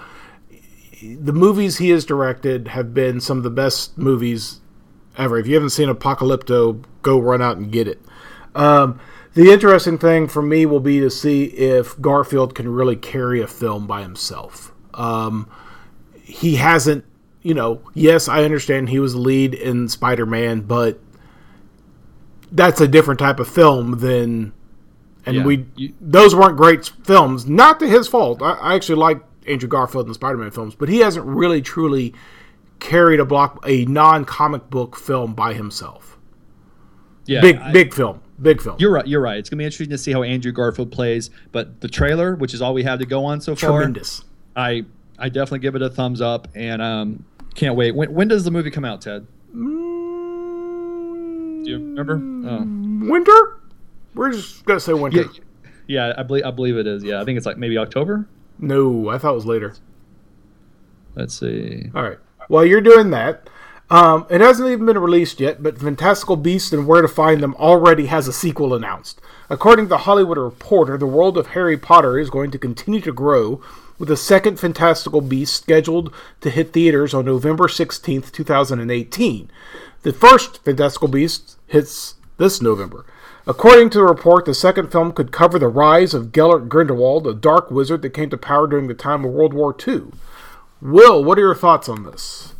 the 1.01 1.33
movies 1.33 1.77
he 1.77 1.89
has 1.89 2.05
directed 2.05 2.69
have 2.69 2.93
been 2.93 3.19
some 3.19 3.37
of 3.37 3.43
the 3.43 3.49
best 3.49 3.97
movies 3.97 4.61
ever. 5.17 5.37
If 5.37 5.47
you 5.47 5.55
haven't 5.55 5.71
seen 5.71 5.89
Apocalypto, 5.89 6.83
go 7.01 7.19
run 7.19 7.41
out 7.41 7.57
and 7.57 7.71
get 7.71 7.87
it. 7.87 8.01
Um, 8.55 8.99
the 9.33 9.51
interesting 9.51 9.97
thing 9.97 10.27
for 10.27 10.41
me 10.41 10.65
will 10.65 10.79
be 10.79 10.99
to 10.99 11.09
see 11.09 11.45
if 11.45 11.99
Garfield 12.01 12.53
can 12.55 12.67
really 12.69 12.95
carry 12.95 13.41
a 13.41 13.47
film 13.47 13.87
by 13.87 14.01
himself. 14.01 14.71
Um, 14.93 15.49
he 16.21 16.55
hasn't, 16.55 17.05
you 17.41 17.53
know. 17.53 17.81
Yes, 17.93 18.27
I 18.27 18.43
understand 18.43 18.89
he 18.89 18.99
was 18.99 19.13
the 19.13 19.19
lead 19.19 19.53
in 19.53 19.87
Spider 19.89 20.25
Man, 20.25 20.61
but 20.61 20.99
that's 22.51 22.81
a 22.81 22.87
different 22.87 23.19
type 23.19 23.39
of 23.39 23.47
film 23.47 23.99
than 23.99 24.53
and 25.25 25.35
Yeah. 25.37 25.43
we 25.45 25.65
You- 25.75 25.93
those 26.01 26.35
weren't 26.35 26.57
great 26.57 26.85
films 27.03 27.47
not 27.47 27.79
to 27.79 27.87
his 27.87 28.07
fault 28.07 28.41
I, 28.41 28.53
I 28.53 28.75
actually 28.75 28.95
like 28.95 29.23
andrew 29.47 29.69
garfield 29.69 30.05
in 30.05 30.09
the 30.09 30.15
spider-man 30.15 30.51
films 30.51 30.75
but 30.75 30.89
he 30.89 30.99
hasn't 30.99 31.25
really 31.25 31.61
truly 31.61 32.13
carried 32.79 33.19
a 33.21 33.25
block 33.25 33.63
a 33.65 33.85
non-comic 33.85 34.69
book 34.69 34.95
film 34.97 35.33
by 35.33 35.53
himself 35.53 36.17
Yeah, 37.25 37.39
big 37.41 37.57
I- 37.57 37.71
big 37.71 37.93
film 37.93 38.19
big 38.41 38.61
film 38.61 38.75
You're 38.79 38.91
right. 38.91 39.07
You're 39.07 39.21
right. 39.21 39.37
It's 39.37 39.49
gonna 39.49 39.59
be 39.59 39.65
interesting 39.65 39.89
to 39.89 39.97
see 39.97 40.11
how 40.11 40.23
Andrew 40.23 40.51
Garfield 40.51 40.91
plays. 40.91 41.29
But 41.51 41.81
the 41.81 41.87
trailer, 41.87 42.35
which 42.35 42.53
is 42.53 42.61
all 42.61 42.73
we 42.73 42.83
have 42.83 42.99
to 42.99 43.05
go 43.05 43.25
on 43.25 43.41
so 43.41 43.55
far, 43.55 43.71
tremendous 43.71 44.23
I 44.55 44.85
I 45.17 45.29
definitely 45.29 45.59
give 45.59 45.75
it 45.75 45.81
a 45.81 45.89
thumbs 45.89 46.21
up, 46.21 46.47
and 46.55 46.81
um, 46.81 47.25
can't 47.53 47.75
wait. 47.75 47.95
When, 47.95 48.13
when 48.13 48.27
does 48.27 48.43
the 48.43 48.51
movie 48.51 48.71
come 48.71 48.85
out, 48.85 49.01
Ted? 49.01 49.27
Do 49.53 49.59
you 51.69 51.77
remember? 51.77 52.19
Oh. 52.49 53.09
winter 53.09 53.57
we're 54.13 54.31
just 54.31 54.65
gonna 54.65 54.79
say 54.79 54.93
winter 54.93 55.21
Yeah, 55.87 56.07
yeah, 56.07 56.13
I 56.17 56.23
believe 56.23 56.43
I 56.45 56.51
believe 56.51 56.77
it 56.77 56.87
is. 56.87 57.03
Yeah, 57.03 57.21
I 57.21 57.25
think 57.25 57.37
it's 57.37 57.45
like 57.45 57.57
maybe 57.57 57.77
October. 57.77 58.27
no 58.59 59.09
i 59.09 59.17
thought 59.17 59.31
it 59.31 59.35
was 59.35 59.45
later 59.45 59.75
Let's 61.15 61.37
see. 61.39 61.91
All 61.93 62.03
right. 62.03 62.17
While 62.47 62.65
you're 62.65 62.81
doing 62.81 63.09
that, 63.11 63.49
um, 63.91 64.25
it 64.29 64.39
hasn't 64.39 64.69
even 64.69 64.85
been 64.85 64.97
released 64.97 65.41
yet, 65.41 65.61
but 65.61 65.77
Fantastical 65.77 66.37
Beasts 66.37 66.71
and 66.71 66.87
Where 66.87 67.01
to 67.01 67.09
Find 67.09 67.43
Them 67.43 67.55
already 67.55 68.05
has 68.05 68.25
a 68.25 68.31
sequel 68.31 68.73
announced. 68.73 69.19
According 69.49 69.85
to 69.85 69.89
the 69.89 69.97
Hollywood 69.99 70.37
Reporter, 70.37 70.97
the 70.97 71.05
world 71.05 71.37
of 71.37 71.47
Harry 71.47 71.75
Potter 71.75 72.17
is 72.17 72.29
going 72.29 72.51
to 72.51 72.57
continue 72.57 73.01
to 73.01 73.11
grow, 73.11 73.61
with 73.99 74.09
a 74.09 74.15
second 74.15 74.61
Fantastical 74.61 75.19
Beast 75.19 75.61
scheduled 75.61 76.13
to 76.39 76.49
hit 76.49 76.71
theaters 76.71 77.13
on 77.13 77.25
November 77.25 77.67
16th, 77.67 78.31
2018. 78.31 79.51
The 80.03 80.13
first 80.13 80.63
Fantastical 80.63 81.09
Beast 81.09 81.57
hits 81.67 82.15
this 82.37 82.61
November. 82.61 83.05
According 83.45 83.89
to 83.89 83.97
the 83.97 84.05
report, 84.05 84.45
the 84.45 84.53
second 84.53 84.89
film 84.89 85.11
could 85.11 85.33
cover 85.33 85.59
the 85.59 85.67
rise 85.67 86.13
of 86.13 86.31
Gellert 86.31 86.69
Grindelwald, 86.69 87.27
a 87.27 87.33
dark 87.33 87.69
wizard 87.69 88.03
that 88.03 88.13
came 88.13 88.29
to 88.29 88.37
power 88.37 88.67
during 88.67 88.87
the 88.87 88.93
time 88.93 89.25
of 89.25 89.31
World 89.31 89.53
War 89.53 89.75
II. 89.85 90.03
Will, 90.81 91.21
what 91.25 91.37
are 91.37 91.41
your 91.41 91.55
thoughts 91.55 91.89
on 91.89 92.05
this? 92.05 92.50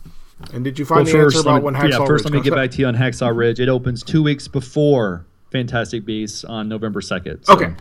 And 0.54 0.64
did 0.64 0.78
you 0.80 0.86
find 0.86 1.06
the 1.08 1.18
answer 1.18 1.38
let 1.38 1.46
about 1.46 1.56
me, 1.58 1.62
when 1.64 1.74
Hacksaw 1.76 1.90
yeah, 1.92 1.98
first 2.06 2.26
Ridge 2.26 2.34
let 2.34 2.34
me 2.34 2.42
get 2.42 2.54
back 2.56 2.72
to 2.72 2.78
you 2.80 2.88
on 2.88 2.96
Hacksaw 2.96 3.36
Ridge. 3.36 3.60
It 3.60 3.70
opens 3.70 4.04
two 4.04 4.22
weeks 4.24 4.48
before 4.48 5.26
Fantastic 5.52 6.06
Beasts 6.06 6.44
on 6.44 6.68
November 6.70 7.02
second. 7.02 7.44
So 7.44 7.54
Okay. 7.54 7.74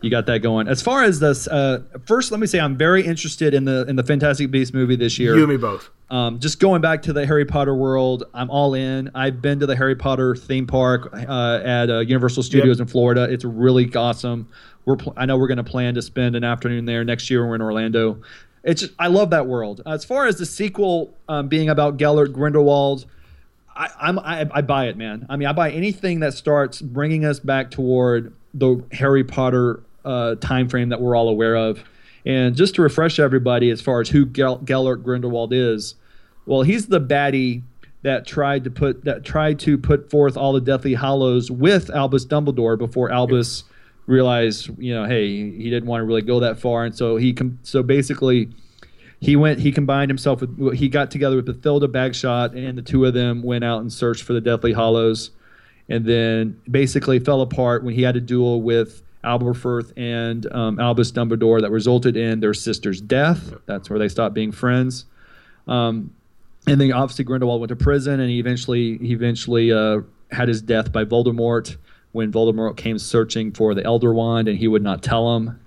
you 0.00 0.10
got 0.10 0.26
that 0.26 0.40
going. 0.40 0.68
As 0.68 0.80
far 0.82 1.02
as 1.04 1.20
this, 1.20 1.46
uh, 1.48 1.82
first 2.06 2.30
let 2.30 2.40
me 2.40 2.46
say 2.46 2.58
I'm 2.60 2.76
very 2.76 3.04
interested 3.04 3.54
in 3.54 3.64
the 3.64 3.84
in 3.88 3.96
the 3.96 4.02
Fantastic 4.04 4.50
Beasts 4.50 4.72
movie 4.74 4.96
this 4.96 5.18
year. 5.18 5.34
You 5.36 5.42
and 5.44 5.50
me 5.52 5.56
both. 5.56 5.90
Um, 6.10 6.40
just 6.40 6.58
going 6.58 6.80
back 6.80 7.02
to 7.02 7.12
the 7.12 7.24
Harry 7.26 7.44
Potter 7.44 7.74
world, 7.74 8.24
I'm 8.34 8.50
all 8.50 8.74
in. 8.74 9.10
I've 9.14 9.40
been 9.40 9.60
to 9.60 9.66
the 9.66 9.76
Harry 9.76 9.94
Potter 9.94 10.34
theme 10.34 10.66
park 10.66 11.10
uh, 11.12 11.60
at 11.64 11.88
uh, 11.88 11.98
Universal 12.00 12.42
Studios 12.42 12.80
in 12.80 12.86
Florida. 12.86 13.24
It's 13.30 13.44
really 13.44 13.92
awesome. 13.94 14.48
We're 14.86 14.96
pl- 14.96 15.12
I 15.16 15.26
know 15.26 15.36
we're 15.36 15.46
going 15.46 15.58
to 15.58 15.62
plan 15.64 15.94
to 15.94 16.02
spend 16.02 16.34
an 16.34 16.42
afternoon 16.42 16.84
there 16.86 17.04
next 17.04 17.30
year 17.30 17.42
when 17.42 17.50
we're 17.50 17.54
in 17.56 17.62
Orlando. 17.62 18.18
It's 18.62 18.82
just, 18.82 18.94
I 18.98 19.06
love 19.06 19.30
that 19.30 19.46
world. 19.46 19.80
As 19.86 20.04
far 20.04 20.26
as 20.26 20.36
the 20.36 20.46
sequel 20.46 21.14
um, 21.28 21.48
being 21.48 21.68
about 21.68 21.96
Gellert 21.96 22.32
Grindelwald, 22.32 23.06
I, 23.74 23.88
I'm 23.98 24.18
I, 24.18 24.48
I 24.52 24.60
buy 24.60 24.88
it, 24.88 24.96
man. 24.96 25.26
I 25.30 25.36
mean, 25.36 25.48
I 25.48 25.52
buy 25.52 25.70
anything 25.70 26.20
that 26.20 26.34
starts 26.34 26.82
bringing 26.82 27.24
us 27.24 27.40
back 27.40 27.70
toward 27.70 28.34
the 28.52 28.84
Harry 28.92 29.24
Potter 29.24 29.82
uh, 30.04 30.34
time 30.36 30.68
frame 30.68 30.90
that 30.90 31.00
we're 31.00 31.16
all 31.16 31.28
aware 31.28 31.56
of. 31.56 31.82
And 32.26 32.54
just 32.54 32.74
to 32.74 32.82
refresh 32.82 33.18
everybody, 33.18 33.70
as 33.70 33.80
far 33.80 34.00
as 34.00 34.10
who 34.10 34.26
Gell- 34.26 34.58
Gellert 34.58 35.02
Grindelwald 35.02 35.52
is, 35.54 35.94
well, 36.44 36.62
he's 36.62 36.88
the 36.88 37.00
baddie 37.00 37.62
that 38.02 38.26
tried 38.26 38.64
to 38.64 38.70
put 38.70 39.04
that 39.04 39.24
tried 39.24 39.58
to 39.60 39.78
put 39.78 40.10
forth 40.10 40.36
all 40.36 40.52
the 40.52 40.60
Deathly 40.60 40.94
Hallows 40.94 41.50
with 41.50 41.90
Albus 41.90 42.24
Dumbledore 42.24 42.78
before 42.78 43.10
Albus 43.10 43.64
realized, 44.10 44.70
you 44.78 44.94
know, 44.94 45.04
hey, 45.04 45.28
he 45.28 45.70
didn't 45.70 45.88
want 45.88 46.00
to 46.00 46.04
really 46.04 46.22
go 46.22 46.40
that 46.40 46.58
far, 46.58 46.84
and 46.84 46.94
so 46.94 47.16
he 47.16 47.32
com- 47.32 47.58
so 47.62 47.82
basically 47.82 48.50
he 49.20 49.36
went 49.36 49.60
he 49.60 49.70
combined 49.70 50.10
himself 50.10 50.40
with 50.40 50.74
he 50.74 50.88
got 50.88 51.10
together 51.10 51.36
with 51.36 51.46
Bathilda 51.46 51.86
Bagshot 51.88 52.56
and 52.56 52.76
the 52.76 52.82
two 52.82 53.04
of 53.04 53.14
them 53.14 53.42
went 53.42 53.64
out 53.64 53.82
and 53.82 53.92
searched 53.92 54.22
for 54.24 54.32
the 54.32 54.40
Deathly 54.40 54.72
Hallows 54.72 55.30
and 55.88 56.06
then 56.06 56.60
basically 56.70 57.18
fell 57.18 57.42
apart 57.42 57.84
when 57.84 57.94
he 57.94 58.02
had 58.02 58.16
a 58.16 58.20
duel 58.20 58.62
with 58.62 59.02
Aberforth 59.22 59.92
and 59.96 60.50
um, 60.52 60.80
Albus 60.80 61.12
Dumbledore 61.12 61.60
that 61.60 61.70
resulted 61.70 62.16
in 62.16 62.40
their 62.40 62.54
sister's 62.54 63.00
death. 63.00 63.52
That's 63.66 63.90
where 63.90 63.98
they 63.98 64.08
stopped 64.08 64.34
being 64.34 64.52
friends. 64.52 65.04
Um, 65.68 66.14
and 66.66 66.80
then 66.80 66.92
obviously 66.92 67.24
Grindelwald 67.24 67.60
went 67.60 67.68
to 67.70 67.76
prison, 67.76 68.20
and 68.20 68.30
he 68.30 68.38
eventually 68.38 68.98
he 68.98 69.12
eventually 69.12 69.72
uh, 69.72 70.00
had 70.30 70.48
his 70.48 70.62
death 70.62 70.92
by 70.92 71.04
Voldemort 71.04 71.76
when 72.12 72.32
Voldemort 72.32 72.76
came 72.76 72.98
searching 72.98 73.52
for 73.52 73.74
the 73.74 73.84
Elder 73.84 74.12
Wand, 74.12 74.48
and 74.48 74.58
he 74.58 74.68
would 74.68 74.82
not 74.82 75.02
tell 75.02 75.36
him. 75.36 75.60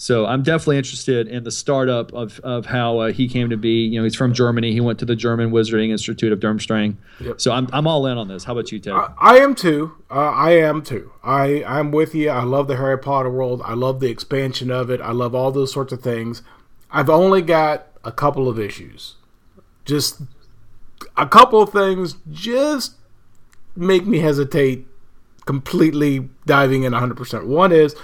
So 0.00 0.24
I'm 0.24 0.42
definitely 0.42 0.78
interested 0.78 1.28
in 1.28 1.44
the 1.44 1.50
startup 1.50 2.10
of, 2.14 2.40
of 2.40 2.64
how 2.64 3.00
uh, 3.00 3.12
he 3.12 3.28
came 3.28 3.50
to 3.50 3.58
be. 3.58 3.84
You 3.84 3.98
know, 3.98 4.04
he's 4.04 4.14
from 4.14 4.32
Germany. 4.32 4.72
He 4.72 4.80
went 4.80 4.98
to 5.00 5.04
the 5.04 5.14
German 5.14 5.50
Wizarding 5.50 5.90
Institute 5.90 6.32
of 6.32 6.40
Durmstrang. 6.40 6.96
Yep. 7.20 7.38
So 7.38 7.52
I'm, 7.52 7.68
I'm 7.70 7.86
all 7.86 8.06
in 8.06 8.16
on 8.16 8.26
this. 8.26 8.44
How 8.44 8.54
about 8.54 8.72
you, 8.72 8.78
Ted? 8.78 8.94
I, 8.94 9.12
I 9.20 9.36
am 9.40 9.54
too. 9.54 9.92
Uh, 10.10 10.30
I 10.30 10.52
am 10.52 10.80
too. 10.82 11.12
I 11.22 11.62
I'm 11.64 11.92
with 11.92 12.14
you. 12.14 12.30
I 12.30 12.44
love 12.44 12.66
the 12.66 12.76
Harry 12.76 12.98
Potter 12.98 13.28
world. 13.28 13.60
I 13.62 13.74
love 13.74 14.00
the 14.00 14.08
expansion 14.08 14.70
of 14.70 14.88
it. 14.88 15.02
I 15.02 15.12
love 15.12 15.34
all 15.34 15.50
those 15.50 15.70
sorts 15.70 15.92
of 15.92 16.00
things. 16.00 16.40
I've 16.90 17.10
only 17.10 17.42
got 17.42 17.88
a 18.02 18.10
couple 18.10 18.48
of 18.48 18.58
issues. 18.58 19.16
Just 19.84 20.22
a 21.14 21.26
couple 21.26 21.60
of 21.60 21.72
things 21.72 22.16
just 22.30 22.94
make 23.76 24.06
me 24.06 24.20
hesitate 24.20 24.86
completely 25.50 26.28
diving 26.46 26.84
in 26.84 26.92
100%. 26.92 27.44
One 27.44 27.72
is, 27.72 27.96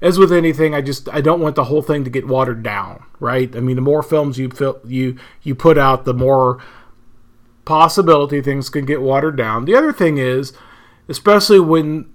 as 0.00 0.18
with 0.18 0.32
anything, 0.32 0.74
I 0.74 0.80
just 0.80 1.06
I 1.10 1.20
don't 1.20 1.38
want 1.38 1.54
the 1.54 1.64
whole 1.64 1.82
thing 1.82 2.02
to 2.04 2.08
get 2.08 2.26
watered 2.26 2.62
down, 2.62 3.04
right? 3.20 3.54
I 3.54 3.60
mean, 3.60 3.76
the 3.76 3.82
more 3.82 4.02
films 4.02 4.38
you 4.38 4.48
fil- 4.48 4.80
you 4.86 5.18
you 5.42 5.54
put 5.54 5.76
out, 5.76 6.06
the 6.06 6.14
more 6.14 6.64
possibility 7.66 8.40
things 8.40 8.70
can 8.70 8.86
get 8.86 9.02
watered 9.02 9.36
down. 9.36 9.66
The 9.66 9.74
other 9.74 9.92
thing 9.92 10.16
is, 10.16 10.54
especially 11.06 11.60
when 11.60 12.10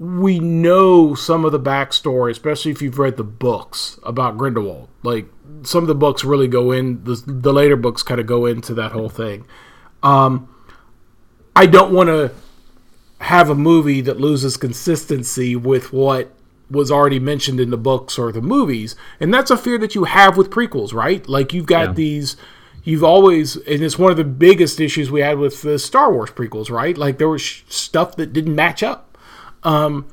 we 0.00 0.40
know 0.40 1.14
some 1.14 1.44
of 1.44 1.52
the 1.52 1.60
backstory, 1.60 2.32
especially 2.32 2.72
if 2.72 2.82
you've 2.82 2.98
read 2.98 3.16
the 3.16 3.22
books 3.22 4.00
about 4.02 4.36
Grindelwald. 4.36 4.88
Like 5.04 5.26
some 5.62 5.84
of 5.84 5.88
the 5.88 5.94
books 5.94 6.24
really 6.24 6.48
go 6.48 6.72
in. 6.72 7.04
The, 7.04 7.22
the 7.24 7.52
later 7.52 7.76
books 7.76 8.02
kind 8.02 8.20
of 8.20 8.26
go 8.26 8.46
into 8.46 8.74
that 8.74 8.90
whole 8.90 9.08
thing. 9.08 9.46
Um, 10.02 10.52
I 11.54 11.66
don't 11.66 11.92
want 11.92 12.08
to 12.08 12.32
have 13.22 13.50
a 13.50 13.54
movie 13.54 14.00
that 14.02 14.20
loses 14.20 14.56
consistency 14.56 15.56
with 15.56 15.92
what 15.92 16.32
was 16.70 16.90
already 16.90 17.18
mentioned 17.18 17.60
in 17.60 17.70
the 17.70 17.76
books 17.76 18.18
or 18.18 18.32
the 18.32 18.40
movies, 18.40 18.96
and 19.20 19.32
that's 19.32 19.50
a 19.50 19.56
fear 19.56 19.78
that 19.78 19.94
you 19.94 20.04
have 20.04 20.36
with 20.36 20.50
prequels, 20.50 20.92
right? 20.92 21.28
Like 21.28 21.52
you've 21.52 21.66
got 21.66 21.88
yeah. 21.88 21.92
these. 21.92 22.36
You've 22.84 23.04
always, 23.04 23.54
and 23.54 23.80
it's 23.80 23.96
one 23.96 24.10
of 24.10 24.16
the 24.16 24.24
biggest 24.24 24.80
issues 24.80 25.08
we 25.08 25.20
had 25.20 25.38
with 25.38 25.62
the 25.62 25.78
Star 25.78 26.12
Wars 26.12 26.30
prequels, 26.30 26.68
right? 26.68 26.98
Like 26.98 27.18
there 27.18 27.28
was 27.28 27.40
sh- 27.40 27.62
stuff 27.68 28.16
that 28.16 28.32
didn't 28.32 28.56
match 28.56 28.82
up 28.82 29.12
um, 29.64 30.06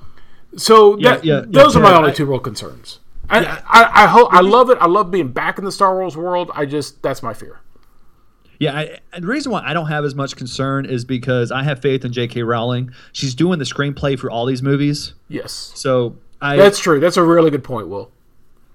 so 0.55 0.97
yeah, 0.97 1.15
that, 1.15 1.25
yeah, 1.25 1.41
those 1.45 1.75
are 1.75 1.81
my 1.81 1.95
only 1.95 2.11
I, 2.11 2.13
two 2.13 2.25
real 2.25 2.39
concerns. 2.39 2.99
I, 3.29 3.45
I, 3.67 4.03
I, 4.03 4.07
hope 4.07 4.33
I 4.33 4.41
love 4.41 4.69
it. 4.69 4.77
I 4.81 4.87
love 4.87 5.11
being 5.11 5.31
back 5.31 5.59
in 5.59 5.65
the 5.65 5.71
Star 5.71 5.95
Wars 5.95 6.17
world. 6.17 6.51
I 6.55 6.65
just 6.65 7.01
that's 7.03 7.21
my 7.21 7.33
fear. 7.33 7.59
Yeah, 8.59 8.77
I, 8.77 9.19
the 9.19 9.27
reason 9.27 9.53
why 9.53 9.63
I 9.65 9.73
don't 9.73 9.87
have 9.87 10.03
as 10.03 10.15
much 10.15 10.35
concern 10.35 10.85
is 10.85 11.05
because 11.05 11.49
I 11.49 11.63
have 11.63 11.81
faith 11.81 12.03
in 12.03 12.11
J.K. 12.11 12.43
Rowling. 12.43 12.91
She's 13.13 13.33
doing 13.33 13.57
the 13.57 13.65
screenplay 13.65 14.19
for 14.19 14.29
all 14.29 14.45
these 14.45 14.61
movies. 14.61 15.13
Yes. 15.29 15.71
So 15.75 16.17
I. 16.41 16.57
That's 16.57 16.77
true. 16.77 16.99
That's 16.99 17.17
a 17.17 17.23
really 17.23 17.51
good 17.51 17.63
point, 17.63 17.87
Will. 17.87 18.11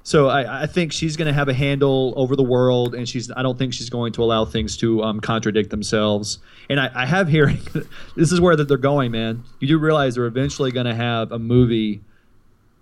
So 0.06 0.28
I, 0.28 0.62
I 0.64 0.66
think 0.66 0.92
she's 0.92 1.16
going 1.16 1.28
to 1.28 1.32
have 1.32 1.48
a 1.48 1.54
handle 1.54 2.12
over 2.16 2.36
the 2.36 2.42
world, 2.42 2.94
and 2.94 3.08
she's. 3.08 3.30
I 3.34 3.42
don't 3.42 3.58
think 3.58 3.74
she's 3.74 3.90
going 3.90 4.12
to 4.14 4.22
allow 4.22 4.46
things 4.46 4.76
to 4.78 5.02
um, 5.02 5.20
contradict 5.20 5.70
themselves. 5.70 6.38
And 6.70 6.80
I, 6.80 6.90
I 6.94 7.06
have 7.06 7.28
hearing, 7.28 7.60
this 8.16 8.32
is 8.32 8.40
where 8.40 8.56
that 8.56 8.68
they're 8.68 8.76
going, 8.78 9.12
man. 9.12 9.44
You 9.60 9.68
do 9.68 9.78
realize 9.78 10.14
they're 10.14 10.26
eventually 10.26 10.72
going 10.72 10.86
to 10.86 10.94
have 10.94 11.30
a 11.32 11.38
movie, 11.38 12.02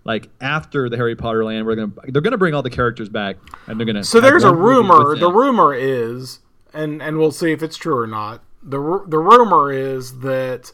like 0.04 0.28
after 0.40 0.88
the 0.88 0.96
Harry 0.96 1.16
Potter 1.16 1.44
land. 1.44 1.64
We're 1.66 1.76
gonna 1.76 1.92
they're 2.08 2.22
going 2.22 2.32
to 2.32 2.38
bring 2.38 2.54
all 2.54 2.62
the 2.62 2.70
characters 2.70 3.08
back, 3.08 3.36
and 3.66 3.78
they're 3.78 3.86
going 3.86 3.96
to. 3.96 4.04
So 4.04 4.20
there's 4.20 4.44
a 4.44 4.54
rumor. 4.54 5.16
The 5.16 5.30
rumor 5.30 5.74
is, 5.74 6.40
and 6.74 7.02
and 7.02 7.18
we'll 7.18 7.32
see 7.32 7.52
if 7.52 7.62
it's 7.62 7.76
true 7.76 7.98
or 7.98 8.06
not. 8.06 8.42
the 8.62 8.78
The 9.06 9.18
rumor 9.18 9.72
is 9.72 10.20
that 10.20 10.72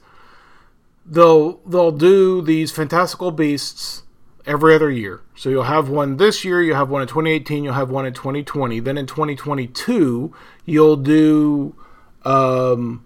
they'll 1.05 1.59
they'll 1.67 1.93
do 1.93 2.43
these 2.43 2.71
fantastical 2.71 3.31
beasts 3.31 4.03
every 4.47 4.75
other 4.75 4.91
year. 4.91 5.21
So 5.37 5.51
you'll 5.51 5.65
have 5.65 5.89
one 5.89 6.17
this 6.17 6.45
year, 6.45 6.63
you'll 6.63 6.77
have 6.77 6.91
one 6.91 7.03
in 7.03 7.09
2018, 7.09 7.65
you'll 7.65 7.75
have 7.75 7.91
one 7.91 8.07
in 8.07 8.15
2020. 8.15 8.81
Then 8.81 8.99
in 8.99 9.07
2022, 9.07 10.35
you'll 10.65 10.97
do 10.97 11.77
um, 12.25 13.05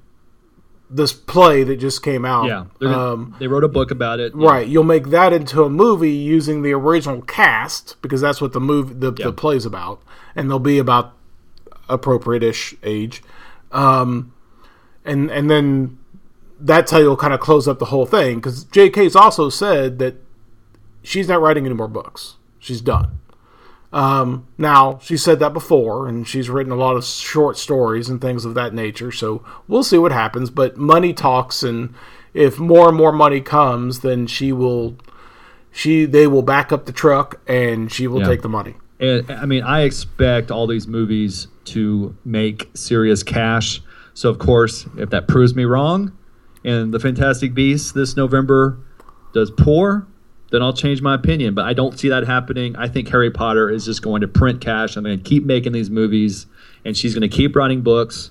this 0.88 1.12
play 1.12 1.64
that 1.64 1.76
just 1.76 2.02
came 2.02 2.24
out. 2.24 2.46
Yeah, 2.46 2.66
gonna, 2.80 2.98
um, 2.98 3.36
they 3.38 3.48
wrote 3.48 3.64
a 3.64 3.68
book 3.68 3.90
about 3.90 4.20
it. 4.20 4.32
Yeah. 4.36 4.48
Right, 4.48 4.68
you'll 4.68 4.84
make 4.84 5.08
that 5.08 5.32
into 5.32 5.64
a 5.64 5.70
movie 5.70 6.12
using 6.12 6.62
the 6.62 6.72
original 6.72 7.22
cast 7.22 8.00
because 8.02 8.20
that's 8.20 8.40
what 8.40 8.52
the 8.52 8.60
movie 8.60 8.94
the, 8.94 9.12
yeah. 9.12 9.26
the 9.26 9.32
play's 9.32 9.66
about, 9.66 10.02
and 10.36 10.48
they'll 10.48 10.58
be 10.58 10.78
about 10.78 11.14
appropriate-ish 11.88 12.74
age, 12.82 13.22
um, 13.70 14.32
and 15.04 15.30
and 15.30 15.50
then 15.50 15.98
that's 16.60 16.90
how 16.90 16.98
you'll 16.98 17.16
kind 17.16 17.34
of 17.34 17.40
close 17.40 17.66
up 17.66 17.78
the 17.78 17.86
whole 17.86 18.06
thing 18.06 18.36
because 18.36 18.64
J.K.'s 18.64 19.16
also 19.16 19.48
said 19.48 19.98
that 19.98 20.14
she's 21.02 21.28
not 21.28 21.40
writing 21.40 21.66
any 21.66 21.74
more 21.74 21.88
books. 21.88 22.36
She's 22.58 22.80
done. 22.80 23.18
Um, 23.92 24.46
now, 24.56 24.98
she 25.02 25.16
said 25.16 25.38
that 25.40 25.52
before, 25.52 26.08
and 26.08 26.26
she's 26.26 26.48
written 26.48 26.72
a 26.72 26.76
lot 26.76 26.96
of 26.96 27.04
short 27.04 27.58
stories 27.58 28.08
and 28.08 28.20
things 28.20 28.44
of 28.44 28.54
that 28.54 28.72
nature, 28.72 29.12
so 29.12 29.44
we'll 29.68 29.82
see 29.82 29.98
what 29.98 30.12
happens. 30.12 30.48
But 30.48 30.78
money 30.78 31.12
talks, 31.12 31.62
and 31.62 31.94
if 32.32 32.58
more 32.58 32.88
and 32.88 32.96
more 32.96 33.12
money 33.12 33.42
comes, 33.42 34.00
then 34.00 34.26
she 34.26 34.50
will, 34.50 34.96
she 35.70 36.06
they 36.06 36.26
will 36.26 36.42
back 36.42 36.72
up 36.72 36.86
the 36.86 36.92
truck, 36.92 37.40
and 37.46 37.92
she 37.92 38.06
will 38.06 38.20
yeah. 38.20 38.28
take 38.28 38.42
the 38.42 38.48
money. 38.48 38.76
And, 38.98 39.30
I 39.30 39.44
mean, 39.44 39.62
I 39.62 39.82
expect 39.82 40.50
all 40.50 40.66
these 40.66 40.86
movies 40.86 41.48
to 41.66 42.16
make 42.24 42.70
serious 42.74 43.22
cash. 43.22 43.80
So, 44.14 44.28
of 44.28 44.38
course, 44.38 44.86
if 44.98 45.10
that 45.10 45.28
proves 45.28 45.54
me 45.54 45.64
wrong, 45.64 46.16
and 46.64 46.92
the 46.92 47.00
Fantastic 47.00 47.54
Beasts 47.54 47.92
this 47.92 48.16
November 48.16 48.78
does 49.32 49.50
poor, 49.50 50.06
then 50.50 50.62
I'll 50.62 50.72
change 50.72 51.02
my 51.02 51.14
opinion. 51.14 51.54
But 51.54 51.64
I 51.64 51.72
don't 51.72 51.98
see 51.98 52.08
that 52.10 52.26
happening. 52.26 52.76
I 52.76 52.88
think 52.88 53.08
Harry 53.08 53.30
Potter 53.30 53.70
is 53.70 53.84
just 53.84 54.02
going 54.02 54.20
to 54.20 54.28
print 54.28 54.60
cash. 54.60 54.96
I'm 54.96 55.04
going 55.04 55.18
to 55.18 55.24
keep 55.24 55.44
making 55.44 55.72
these 55.72 55.90
movies, 55.90 56.46
and 56.84 56.96
she's 56.96 57.14
going 57.14 57.28
to 57.28 57.34
keep 57.34 57.56
writing 57.56 57.82
books 57.82 58.30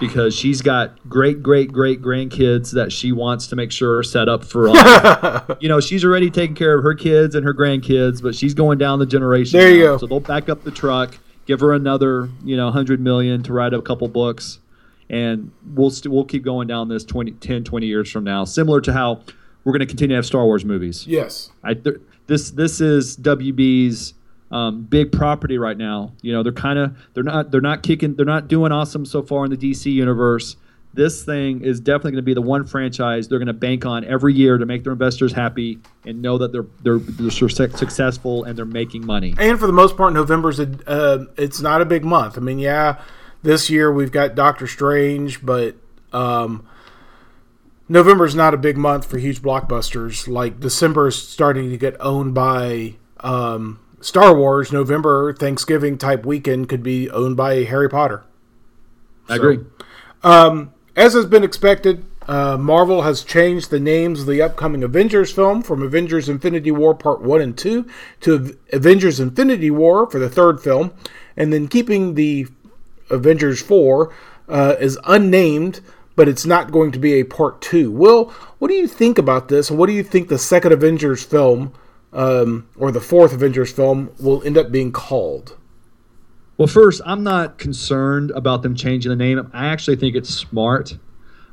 because 0.00 0.34
she's 0.34 0.62
got 0.62 0.96
great, 1.08 1.42
great, 1.42 1.72
great 1.72 2.00
grandkids 2.00 2.72
that 2.72 2.92
she 2.92 3.12
wants 3.12 3.48
to 3.48 3.56
make 3.56 3.72
sure 3.72 3.98
are 3.98 4.02
set 4.02 4.28
up 4.28 4.44
for 4.44 4.70
life. 4.70 5.50
you 5.60 5.68
know, 5.68 5.80
she's 5.80 6.04
already 6.04 6.30
taking 6.30 6.54
care 6.54 6.76
of 6.76 6.84
her 6.84 6.94
kids 6.94 7.34
and 7.34 7.44
her 7.44 7.54
grandkids, 7.54 8.22
but 8.22 8.34
she's 8.34 8.54
going 8.54 8.78
down 8.78 8.98
the 8.98 9.06
generation. 9.06 9.58
There 9.58 9.70
you 9.70 9.84
now. 9.84 9.90
go. 9.92 9.98
So 9.98 10.06
they'll 10.06 10.20
back 10.20 10.48
up 10.48 10.62
the 10.62 10.70
truck, 10.70 11.18
give 11.48 11.60
her 11.60 11.72
another, 11.72 12.28
you 12.44 12.56
know, 12.56 12.70
hundred 12.70 13.00
million 13.00 13.42
to 13.42 13.52
write 13.52 13.74
a 13.74 13.82
couple 13.82 14.06
books, 14.06 14.60
and 15.10 15.50
we'll 15.74 15.88
we 15.88 15.94
st- 15.94 16.12
we'll 16.12 16.24
keep 16.24 16.44
going 16.44 16.68
down 16.68 16.88
this 16.88 17.02
20, 17.02 17.32
10, 17.32 17.64
20 17.64 17.86
years 17.86 18.08
from 18.08 18.22
now. 18.22 18.44
Similar 18.44 18.80
to 18.82 18.92
how 18.92 19.22
we're 19.64 19.72
going 19.72 19.80
to 19.80 19.86
continue 19.86 20.14
to 20.14 20.18
have 20.18 20.26
Star 20.26 20.44
Wars 20.44 20.64
movies. 20.64 21.06
Yes. 21.06 21.50
I, 21.64 21.74
th- 21.74 21.96
this 22.28 22.50
this 22.50 22.80
is 22.80 23.16
WB's 23.16 24.14
um, 24.50 24.82
big 24.82 25.10
property 25.10 25.58
right 25.58 25.76
now. 25.76 26.12
You 26.20 26.32
know, 26.32 26.42
they're 26.42 26.52
kind 26.52 26.78
of 26.78 26.96
they're 27.14 27.24
not 27.24 27.50
they're 27.50 27.60
not 27.60 27.82
kicking 27.82 28.14
they're 28.14 28.26
not 28.26 28.46
doing 28.46 28.70
awesome 28.70 29.04
so 29.04 29.22
far 29.22 29.44
in 29.46 29.50
the 29.50 29.56
DC 29.56 29.90
universe. 29.90 30.56
This 30.94 31.22
thing 31.22 31.62
is 31.62 31.80
definitely 31.80 32.12
going 32.12 32.22
to 32.24 32.26
be 32.26 32.34
the 32.34 32.42
one 32.42 32.64
franchise 32.64 33.28
they're 33.28 33.38
going 33.38 33.46
to 33.46 33.52
bank 33.52 33.84
on 33.84 34.04
every 34.04 34.34
year 34.34 34.58
to 34.58 34.66
make 34.66 34.84
their 34.84 34.92
investors 34.92 35.32
happy 35.32 35.78
and 36.04 36.22
know 36.22 36.38
that 36.38 36.50
they're 36.50 36.66
they're, 36.82 36.98
they're 36.98 37.30
successful 37.30 38.44
and 38.44 38.56
they're 38.58 38.64
making 38.64 39.04
money. 39.04 39.34
And 39.38 39.58
for 39.60 39.66
the 39.66 39.72
most 39.72 39.96
part, 39.96 40.12
November's 40.12 40.58
a, 40.58 40.68
uh, 40.86 41.26
it's 41.36 41.60
not 41.60 41.82
a 41.82 41.84
big 41.84 42.04
month. 42.04 42.36
I 42.36 42.40
mean, 42.40 42.58
yeah, 42.58 43.00
this 43.42 43.70
year 43.70 43.92
we've 43.92 44.10
got 44.10 44.34
Doctor 44.34 44.66
Strange, 44.66 45.44
but 45.44 45.76
um, 46.12 46.66
November 47.88 48.24
is 48.24 48.34
not 48.34 48.54
a 48.54 48.58
big 48.58 48.76
month 48.76 49.04
for 49.06 49.18
huge 49.18 49.40
blockbusters. 49.40 50.26
Like 50.26 50.58
December 50.58 51.08
is 51.08 51.16
starting 51.16 51.70
to 51.70 51.76
get 51.76 51.96
owned 52.00 52.34
by 52.34 52.96
um, 53.20 53.78
Star 54.00 54.34
Wars. 54.34 54.72
November 54.72 55.32
Thanksgiving 55.32 55.98
type 55.98 56.26
weekend 56.26 56.68
could 56.68 56.82
be 56.82 57.10
owned 57.10 57.36
by 57.36 57.64
Harry 57.64 57.88
Potter. 57.88 58.24
I 59.28 59.36
so, 59.36 59.42
agree. 59.42 59.64
Um, 60.22 60.72
as 60.98 61.14
has 61.14 61.26
been 61.26 61.44
expected, 61.44 62.04
uh, 62.26 62.56
Marvel 62.58 63.02
has 63.02 63.22
changed 63.22 63.70
the 63.70 63.78
names 63.78 64.20
of 64.20 64.26
the 64.26 64.42
upcoming 64.42 64.82
Avengers 64.82 65.32
film 65.32 65.62
from 65.62 65.82
Avengers 65.82 66.28
Infinity 66.28 66.72
War 66.72 66.94
Part 66.94 67.22
1 67.22 67.40
and 67.40 67.56
2 67.56 67.86
to 68.22 68.58
Avengers 68.72 69.20
Infinity 69.20 69.70
War 69.70 70.10
for 70.10 70.18
the 70.18 70.28
third 70.28 70.60
film, 70.60 70.92
and 71.36 71.52
then 71.52 71.68
keeping 71.68 72.14
the 72.14 72.48
Avengers 73.10 73.62
4 73.62 74.12
uh, 74.48 74.74
is 74.80 74.98
unnamed 75.04 75.80
but 76.16 76.28
it's 76.28 76.44
not 76.44 76.72
going 76.72 76.90
to 76.90 76.98
be 76.98 77.12
a 77.12 77.22
part 77.22 77.60
two. 77.60 77.92
Will, 77.92 78.30
what 78.58 78.66
do 78.66 78.74
you 78.74 78.88
think 78.88 79.18
about 79.18 79.46
this? 79.46 79.70
What 79.70 79.86
do 79.86 79.92
you 79.92 80.02
think 80.02 80.28
the 80.28 80.36
second 80.36 80.72
Avengers 80.72 81.22
film, 81.22 81.72
um, 82.12 82.66
or 82.76 82.90
the 82.90 83.00
fourth 83.00 83.32
Avengers 83.32 83.70
film, 83.70 84.10
will 84.18 84.42
end 84.42 84.58
up 84.58 84.72
being 84.72 84.90
called? 84.90 85.56
Well, 86.58 86.66
first, 86.66 87.00
I'm 87.06 87.22
not 87.22 87.56
concerned 87.56 88.32
about 88.32 88.62
them 88.62 88.74
changing 88.74 89.10
the 89.10 89.16
name. 89.16 89.48
I 89.52 89.68
actually 89.68 89.96
think 89.96 90.16
it's 90.16 90.28
smart. 90.28 90.98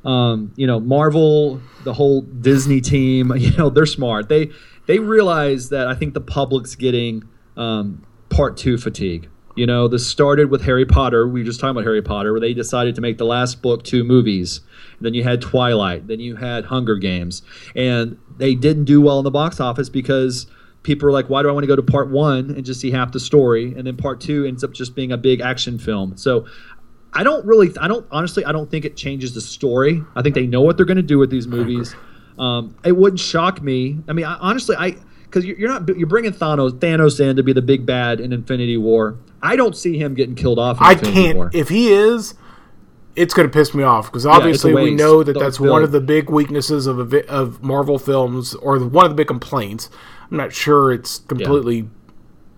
Um, 0.04 0.52
you 0.56 0.66
know, 0.66 0.80
Marvel, 0.80 1.62
the 1.84 1.94
whole 1.94 2.22
Disney 2.22 2.82
team, 2.82 3.32
you 3.38 3.56
know, 3.56 3.70
they're 3.70 3.86
smart. 3.86 4.30
They 4.30 4.50
they 4.88 5.00
realize 5.00 5.70
that 5.70 5.88
I 5.88 5.96
think 5.96 6.16
the 6.16 6.22
public's 6.22 6.76
getting 6.76 7.24
um, 7.56 8.06
part 8.30 8.58
two 8.58 8.78
fatigue. 8.78 9.30
You 9.56 9.66
know, 9.66 9.88
this 9.88 10.06
started 10.06 10.50
with 10.50 10.64
Harry 10.64 10.86
Potter. 10.86 11.28
We 11.28 11.40
were 11.40 11.46
just 11.46 11.60
talking 11.60 11.72
about 11.72 11.86
Harry 11.86 12.02
Potter, 12.02 12.34
where 12.34 12.42
they 12.42 12.54
decided 12.54 12.96
to 12.96 13.02
make 13.02 13.18
the 13.18 13.26
last 13.26 13.62
book 13.62 13.84
two 13.84 14.04
movies. 14.04 14.62
Then 15.00 15.14
you 15.14 15.24
had 15.24 15.40
Twilight. 15.40 16.08
Then 16.08 16.20
you 16.20 16.36
had 16.36 16.66
Hunger 16.66 16.98
Games. 16.98 17.42
And 17.74 18.18
they 18.38 18.54
didn't 18.54 18.84
do 18.84 19.00
well 19.00 19.18
in 19.20 19.24
the 19.24 19.32
box 19.32 19.62
office 19.62 19.88
because 19.88 20.48
people 20.86 21.10
are 21.10 21.12
like, 21.12 21.30
why 21.30 21.42
do 21.42 21.50
I 21.50 21.52
want 21.52 21.64
to 21.64 21.68
go 21.68 21.76
to 21.76 21.84
part 21.84 22.10
one 22.10 22.52
and 22.52 22.64
just 22.64 22.80
see 22.80 22.92
half 22.92 23.12
the 23.12 23.20
story? 23.20 23.74
And 23.76 23.86
then 23.86 23.98
part 23.98 24.22
two 24.22 24.46
ends 24.46 24.64
up 24.64 24.72
just 24.72 24.96
being 24.96 25.12
a 25.12 25.18
big 25.18 25.42
action 25.42 25.78
film. 25.78 26.16
So 26.16 26.46
I 27.12 27.24
don't 27.24 27.46
really, 27.46 27.74
I 27.82 27.90
don't, 27.90 28.06
honestly, 28.12 28.46
I 28.46 28.54
don't 28.54 28.70
think 28.72 28.86
it 28.86 28.96
changes 28.96 29.34
the 29.34 29.42
story. 29.42 30.04
I 30.16 30.22
think 30.22 30.36
they 30.36 30.48
know 30.48 30.62
what 30.62 30.78
they're 30.78 30.86
going 30.86 30.98
to 30.98 31.04
do 31.04 31.18
with 31.18 31.30
these 31.30 31.48
movies. 31.48 31.96
Um, 32.38 32.76
it 32.86 32.96
wouldn't 32.96 33.20
shock 33.20 33.62
me. 33.62 34.00
I 34.08 34.14
mean, 34.14 34.26
I, 34.26 34.36
honestly, 34.36 34.76
I, 34.78 34.98
because 35.24 35.46
you're 35.46 35.70
not 35.70 35.88
you're 35.98 36.08
bringing 36.08 36.32
Thanos 36.32 36.80
Thanos 36.80 37.20
in 37.20 37.36
to 37.36 37.44
be 37.44 37.52
the 37.52 37.62
big 37.62 37.86
bad 37.86 38.20
in 38.20 38.32
Infinity 38.32 38.78
War. 38.78 39.18
I 39.42 39.56
don't 39.56 39.76
see 39.76 39.98
him 39.98 40.14
getting 40.14 40.36
killed 40.36 40.60
off. 40.60 40.78
I 40.80 40.96
can't. 40.96 41.36
War. 41.36 41.52
If 41.54 41.70
he 41.70 41.92
is, 41.92 42.36
it's 43.16 43.34
going 43.34 43.48
to 43.48 43.52
piss 43.52 43.74
me 43.74 43.84
off 43.84 44.12
because 44.12 44.26
obviously 44.26 44.74
we 44.74 44.94
know 44.94 45.24
that 45.24 45.34
The 45.34 45.40
that's 45.40 45.60
one 45.60 45.84
of 45.84 45.92
the 45.92 46.02
big 46.02 46.30
weaknesses 46.30 46.88
of 46.88 47.14
a 47.14 47.30
of 47.30 47.62
Marvel 47.64 47.98
films, 48.00 48.54
or 48.56 48.80
one 48.80 49.06
of 49.06 49.12
the 49.12 49.16
big 49.16 49.28
complaints. 49.28 49.90
I'm 50.40 50.46
not 50.46 50.54
sure 50.54 50.92
it's 50.92 51.20
completely 51.20 51.90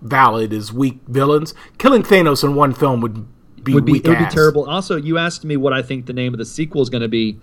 valid 0.02 0.54
as 0.54 0.72
weak 0.72 1.00
villains. 1.08 1.54
Killing 1.78 2.04
Thanos 2.04 2.44
in 2.44 2.56
one 2.56 2.74
film 2.74 3.02
would 3.02 3.26
be 3.64 3.74
would 3.74 3.86
be 3.86 3.94
weak 3.94 4.06
it 4.06 4.10
would 4.10 4.20
be 4.20 4.26
terrible. 4.26 4.70
Also, 4.70 4.96
you 4.96 5.18
asked 5.18 5.44
me 5.44 5.58
what 5.58 5.74
I 5.74 5.82
think 5.82 6.06
the 6.06 6.14
name 6.14 6.34
of 6.34 6.38
the 6.38 6.46
sequel 6.46 6.82
is 6.82 6.90
going 6.90 7.02
to 7.02 7.08
be. 7.08 7.40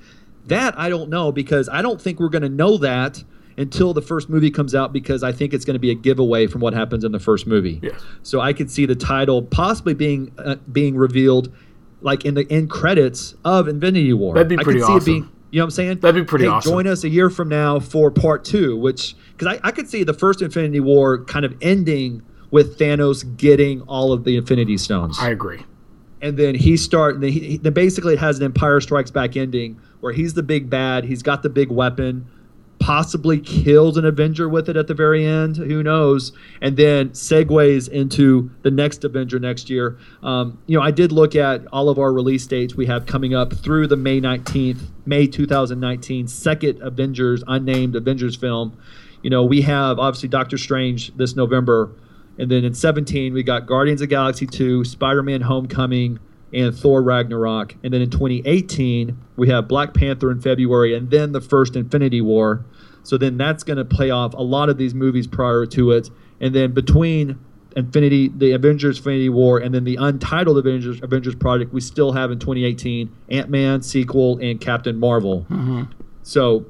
That 0.47 0.79
I 0.79 0.91
don't 0.91 1.09
know 1.09 1.33
because 1.33 1.71
I 1.71 1.81
don't 1.81 2.01
think 2.01 2.21
we're 2.21 2.29
going 2.29 2.43
to 2.43 2.51
know 2.51 2.77
that 2.79 3.25
until 3.57 3.95
the 3.95 4.03
first 4.03 4.29
movie 4.29 4.51
comes 4.51 4.75
out 4.75 4.93
because 4.93 5.23
I 5.23 5.33
think 5.33 5.55
it's 5.55 5.65
going 5.65 5.75
to 5.75 5.81
be 5.81 5.91
a 5.91 5.95
giveaway 5.95 6.47
from 6.47 6.61
what 6.61 6.75
happens 6.75 7.05
in 7.05 7.13
the 7.13 7.21
first 7.21 7.47
movie. 7.47 7.81
Yes. 7.83 8.03
So 8.23 8.41
I 8.41 8.53
could 8.53 8.71
see 8.71 8.85
the 8.85 8.97
title 8.97 9.43
possibly 9.43 9.95
being 9.95 10.33
uh, 10.39 10.57
being 10.71 10.97
revealed 10.97 11.55
like 12.01 12.25
in 12.25 12.35
the 12.35 12.47
end 12.51 12.69
credits 12.69 13.35
of 13.45 13.69
Infinity 13.69 14.13
War. 14.13 14.35
That'd 14.35 14.49
be 14.49 14.59
I 14.59 14.63
pretty 14.63 14.81
could 14.81 14.87
see 14.87 14.93
awesome. 14.93 15.13
it 15.13 15.21
being 15.21 15.33
you 15.55 15.61
know 15.61 15.67
what 15.67 15.67
I'm 15.67 15.71
saying? 15.71 16.01
That'd 16.01 16.21
be 16.21 16.29
pretty 16.29 16.47
hey, 16.47 16.51
awesome. 16.51 16.73
Join 16.73 16.87
us 16.89 17.05
a 17.05 17.09
year 17.09 17.31
from 17.31 17.49
now 17.49 17.79
for 17.79 18.11
part 18.11 18.45
two, 18.45 18.77
which 18.77 19.15
because 19.37 19.57
I, 19.57 19.69
I 19.69 19.71
could 19.71 19.89
see 19.89 20.03
the 20.03 20.13
first 20.13 20.43
Infinity 20.43 20.81
War 20.81 21.25
kind 21.27 21.45
of 21.45 21.55
ending 21.63 22.23
with 22.51 22.77
Thanos 22.77 23.37
getting 23.37 23.81
all 23.83 24.13
of 24.13 24.25
the 24.25 24.37
Infinity 24.37 24.79
Stones 24.79 25.17
I 25.21 25.31
agree. 25.31 25.63
and 26.21 26.37
then 26.37 26.57
he 26.57 26.77
start. 26.77 27.21
Then, 27.21 27.31
he, 27.31 27.39
he- 27.41 27.57
then 27.59 27.73
basically 27.73 28.15
it 28.15 28.19
has 28.19 28.39
an 28.39 28.45
Empire 28.45 28.81
Strikes 28.81 29.13
Back 29.13 29.37
ending 29.37 29.81
where 30.01 30.13
he's 30.13 30.35
the 30.35 30.43
big 30.43 30.69
bad. 30.69 31.05
He's 31.05 31.23
got 31.23 31.45
the 31.45 31.49
big 31.51 31.71
weapon, 31.71 32.27
possibly 32.79 33.41
kills 33.41 33.97
an 33.97 34.05
Avenger 34.05 34.49
with 34.49 34.69
it 34.69 34.77
at 34.77 34.87
the 34.87 34.95
very 34.95 35.25
end. 35.25 35.57
Who 35.57 35.83
knows? 35.83 36.33
And 36.61 36.77
then 36.77 37.11
segues 37.11 37.89
into 37.89 38.51
the 38.63 38.71
next 38.71 39.05
Avenger 39.05 39.39
next 39.39 39.71
year. 39.71 39.99
Um, 40.23 40.59
you 40.67 40.77
know, 40.77 40.85
I 40.85 40.91
did 40.91 41.13
look 41.13 41.35
at 41.35 41.67
all 41.73 41.89
of 41.89 41.99
our 41.99 42.13
release 42.13 42.47
dates 42.47 42.75
we 42.75 42.87
have 42.87 43.07
coming 43.07 43.35
up 43.35 43.55
through 43.55 43.87
the 43.87 43.97
May 43.97 44.21
nineteenth, 44.21 44.91
May 45.07 45.27
2019 45.27 46.29
second 46.29 46.83
Avengers 46.83 47.43
unnamed 47.47 47.97
Avengers 47.97 48.37
film. 48.37 48.77
You 49.23 49.31
know, 49.31 49.43
we 49.43 49.63
have 49.63 49.99
obviously 49.99 50.29
Doctor 50.29 50.59
Strange 50.59 51.17
this 51.17 51.35
November. 51.35 51.91
And 52.39 52.51
then 52.51 52.65
in 52.65 52.75
17, 52.75 53.33
we 53.33 53.43
got 53.43 53.67
Guardians 53.67 54.03
of 54.03 54.09
Galaxy 54.09 54.47
2, 54.47 54.85
Spider 54.85 55.23
Man 55.23 55.41
Homecoming, 55.41 56.19
and 56.55 56.75
Thor 56.75 57.03
Ragnarok. 57.03 57.75
And 57.83 57.93
then 57.93 58.01
in 58.01 58.11
2018, 58.11 59.19
we 59.37 59.49
have 59.49 59.69
Black 59.69 59.95
Panther 59.95 60.31
in 60.31 60.41
February, 60.41 60.95
and 60.95 61.11
then 61.11 61.33
the 61.33 61.41
first 61.41 61.77
Infinity 61.77 62.21
War. 62.21 62.65
So 63.03 63.19
then 63.19 63.37
that's 63.37 63.63
going 63.65 63.77
to 63.77 63.85
play 63.85 64.11
off 64.11 64.33
a 64.35 64.43
lot 64.43 64.69
of 64.69 64.79
these 64.79 64.95
movies 64.95 65.27
prior 65.27 65.67
to 65.67 65.91
it. 65.91 66.11
And 66.41 66.55
then 66.55 66.73
between 66.73 67.39
Infinity, 67.77 68.29
the 68.29 68.53
Avengers 68.53 68.99
Infinity 68.99 69.29
War, 69.29 69.59
and 69.59 69.75
then 69.75 69.85
the 69.85 69.97
untitled 69.97 70.59
Avengers 70.59 71.01
Avengers 71.03 71.35
project, 71.35 71.73
we 71.73 71.81
still 71.81 72.13
have 72.13 72.31
in 72.31 72.39
2018 72.39 73.15
Ant 73.31 73.51
Man 73.51 73.83
sequel 73.83 74.39
and 74.39 74.61
Captain 74.61 74.99
Marvel. 74.99 75.47
Mm-hmm. 75.51 75.83
So 76.23 76.67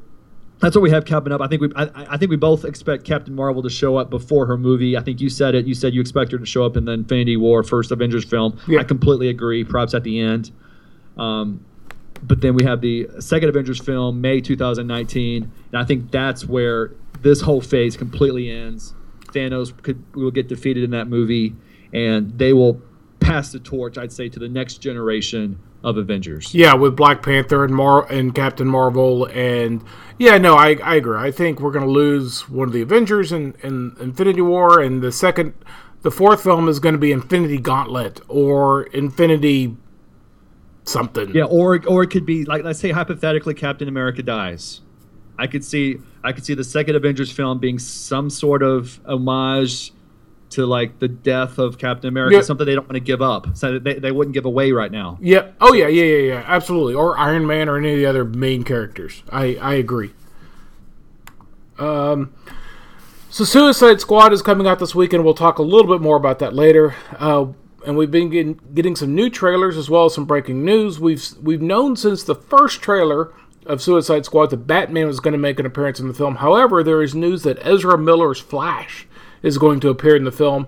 that's 0.64 0.74
what 0.74 0.82
we 0.82 0.90
have 0.90 1.04
coming 1.04 1.30
up. 1.30 1.42
I 1.42 1.46
think 1.46 1.60
we 1.60 1.72
I, 1.76 2.14
I 2.14 2.16
think 2.16 2.30
we 2.30 2.36
both 2.36 2.64
expect 2.64 3.04
Captain 3.04 3.34
Marvel 3.34 3.62
to 3.62 3.68
show 3.68 3.98
up 3.98 4.08
before 4.08 4.46
her 4.46 4.56
movie. 4.56 4.96
I 4.96 5.02
think 5.02 5.20
you 5.20 5.28
said 5.28 5.54
it. 5.54 5.66
You 5.66 5.74
said 5.74 5.92
you 5.92 6.00
expect 6.00 6.32
her 6.32 6.38
to 6.38 6.46
show 6.46 6.64
up 6.64 6.74
in 6.76 6.86
the 6.86 6.92
Infinity 6.92 7.36
War 7.36 7.62
first 7.62 7.90
Avengers 7.90 8.24
film. 8.24 8.58
Yeah. 8.66 8.80
I 8.80 8.84
completely 8.84 9.28
agree. 9.28 9.62
Perhaps 9.62 9.92
at 9.92 10.04
the 10.04 10.18
end. 10.18 10.50
Um, 11.18 11.64
but 12.22 12.40
then 12.40 12.54
we 12.54 12.64
have 12.64 12.80
the 12.80 13.08
second 13.20 13.50
Avengers 13.50 13.78
film, 13.78 14.22
May 14.22 14.40
2019, 14.40 15.42
and 15.42 15.52
I 15.74 15.84
think 15.84 16.10
that's 16.10 16.46
where 16.46 16.92
this 17.20 17.42
whole 17.42 17.60
phase 17.60 17.96
completely 17.98 18.50
ends. 18.50 18.94
Thanos 19.32 19.76
could 19.82 20.02
will 20.16 20.30
get 20.30 20.48
defeated 20.48 20.82
in 20.82 20.92
that 20.92 21.08
movie, 21.08 21.54
and 21.92 22.38
they 22.38 22.54
will 22.54 22.80
pass 23.20 23.52
the 23.52 23.58
torch, 23.58 23.98
I'd 23.98 24.12
say, 24.12 24.30
to 24.30 24.38
the 24.38 24.48
next 24.48 24.78
generation 24.78 25.58
of 25.85 25.97
Avengers. 25.99 26.53
Yeah, 26.55 26.74
with 26.74 26.97
Black 26.97 27.22
Panther 27.22 27.62
and 27.62 27.74
Mar 27.74 28.11
and 28.11 28.35
Captain 28.35 28.66
Marvel 28.66 29.26
and 29.26 29.85
yeah, 30.18 30.39
no, 30.39 30.55
I, 30.55 30.76
I 30.82 30.97
agree. 30.97 31.18
I 31.18 31.30
think 31.30 31.61
we're 31.61 31.72
gonna 31.72 31.87
lose 31.87 32.49
one 32.49 32.68
of 32.68 32.72
the 32.72 32.82
Avengers 32.82 33.30
in, 33.30 33.55
in 33.62 33.95
Infinity 34.01 34.41
War, 34.41 34.80
and 34.80 35.03
the 35.03 35.12
second, 35.12 35.55
the 36.03 36.11
fourth 36.11 36.43
film 36.43 36.68
is 36.68 36.80
going 36.80 36.95
to 36.95 36.99
be 36.99 37.12
Infinity 37.12 37.59
Gauntlet 37.59 38.20
or 38.28 38.85
Infinity 38.85 39.76
something. 40.85 41.35
Yeah, 41.35 41.45
or 41.45 41.80
or 41.87 42.03
it 42.03 42.11
could 42.11 42.26
be 42.26 42.45
like 42.45 42.62
let's 42.64 42.78
say 42.78 42.91
hypothetically 42.91 43.55
Captain 43.55 43.89
America 43.89 44.22
dies. 44.22 44.80
I 45.39 45.47
could 45.47 45.64
see 45.64 45.99
I 46.22 46.32
could 46.32 46.45
see 46.45 46.55
the 46.55 46.64
second 46.64 46.95
Avengers 46.97 47.30
film 47.30 47.59
being 47.59 47.78
some 47.78 48.30
sort 48.30 48.62
of 48.62 49.01
homage 49.05 49.93
to 50.55 50.66
like 50.66 50.98
the 50.98 51.09
death 51.09 51.59
of 51.59 51.78
Captain 51.78 52.09
America, 52.09 52.36
Yeah. 52.36 52.42
something 52.42 52.66
they 52.66 52.74
don't 52.74 52.86
want 52.88 52.94
to 52.94 53.00
give 53.00 53.22
up. 53.22 53.57
So 53.57 53.78
they, 53.78 53.94
they 53.94 54.11
wouldn't 54.12 54.34
give 54.34 54.44
away 54.44 54.72
right 54.72 54.90
now. 54.90 55.18
Yeah. 55.20 55.50
Oh 55.61 55.72
yeah. 55.74 55.86
Yeah. 55.88 56.05
Yeah. 56.05 56.16
Yeah. 56.34 56.44
Absolutely. 56.46 56.94
Or 56.94 57.16
Iron 57.18 57.46
Man 57.46 57.68
or 57.68 57.76
any 57.78 57.92
of 57.92 57.98
the 57.98 58.07
other 58.07 58.24
main 58.24 58.62
characters. 58.64 59.22
I 59.30 59.57
I 59.61 59.74
agree. 59.74 60.12
Um. 61.78 62.32
So 63.30 63.42
Suicide 63.44 64.00
Squad 64.00 64.32
is 64.32 64.42
coming 64.42 64.66
out 64.66 64.78
this 64.78 64.94
weekend. 64.94 65.24
We'll 65.24 65.34
talk 65.34 65.59
a 65.59 65.62
little 65.62 65.92
bit 65.92 66.00
more 66.00 66.16
about 66.16 66.38
that 66.38 66.55
later. 66.55 66.94
Uh, 67.18 67.46
and 67.84 67.96
we've 67.96 68.11
been 68.11 68.30
getting, 68.30 68.61
getting 68.72 68.94
some 68.94 69.12
new 69.14 69.28
trailers 69.28 69.76
as 69.76 69.90
well 69.90 70.05
as 70.05 70.14
some 70.14 70.24
breaking 70.24 70.64
news. 70.64 71.00
We've 71.00 71.22
we've 71.42 71.61
known 71.61 71.96
since 71.96 72.22
the 72.22 72.36
first 72.36 72.80
trailer 72.80 73.32
of 73.66 73.82
Suicide 73.82 74.24
Squad 74.24 74.50
that 74.50 74.66
Batman 74.68 75.07
was 75.09 75.18
going 75.20 75.32
to 75.32 75.38
make 75.38 75.59
an 75.59 75.66
appearance 75.66 75.98
in 75.98 76.07
the 76.07 76.14
film. 76.14 76.36
However, 76.36 76.84
there 76.84 77.02
is 77.02 77.14
news 77.14 77.42
that 77.42 77.59
Ezra 77.66 77.98
Miller's 77.98 78.38
Flash 78.38 79.07
is 79.45 79.59
going 79.59 79.78
to 79.78 79.88
appear 79.90 80.16
in 80.16 80.24
the 80.24 80.32
film 80.32 80.66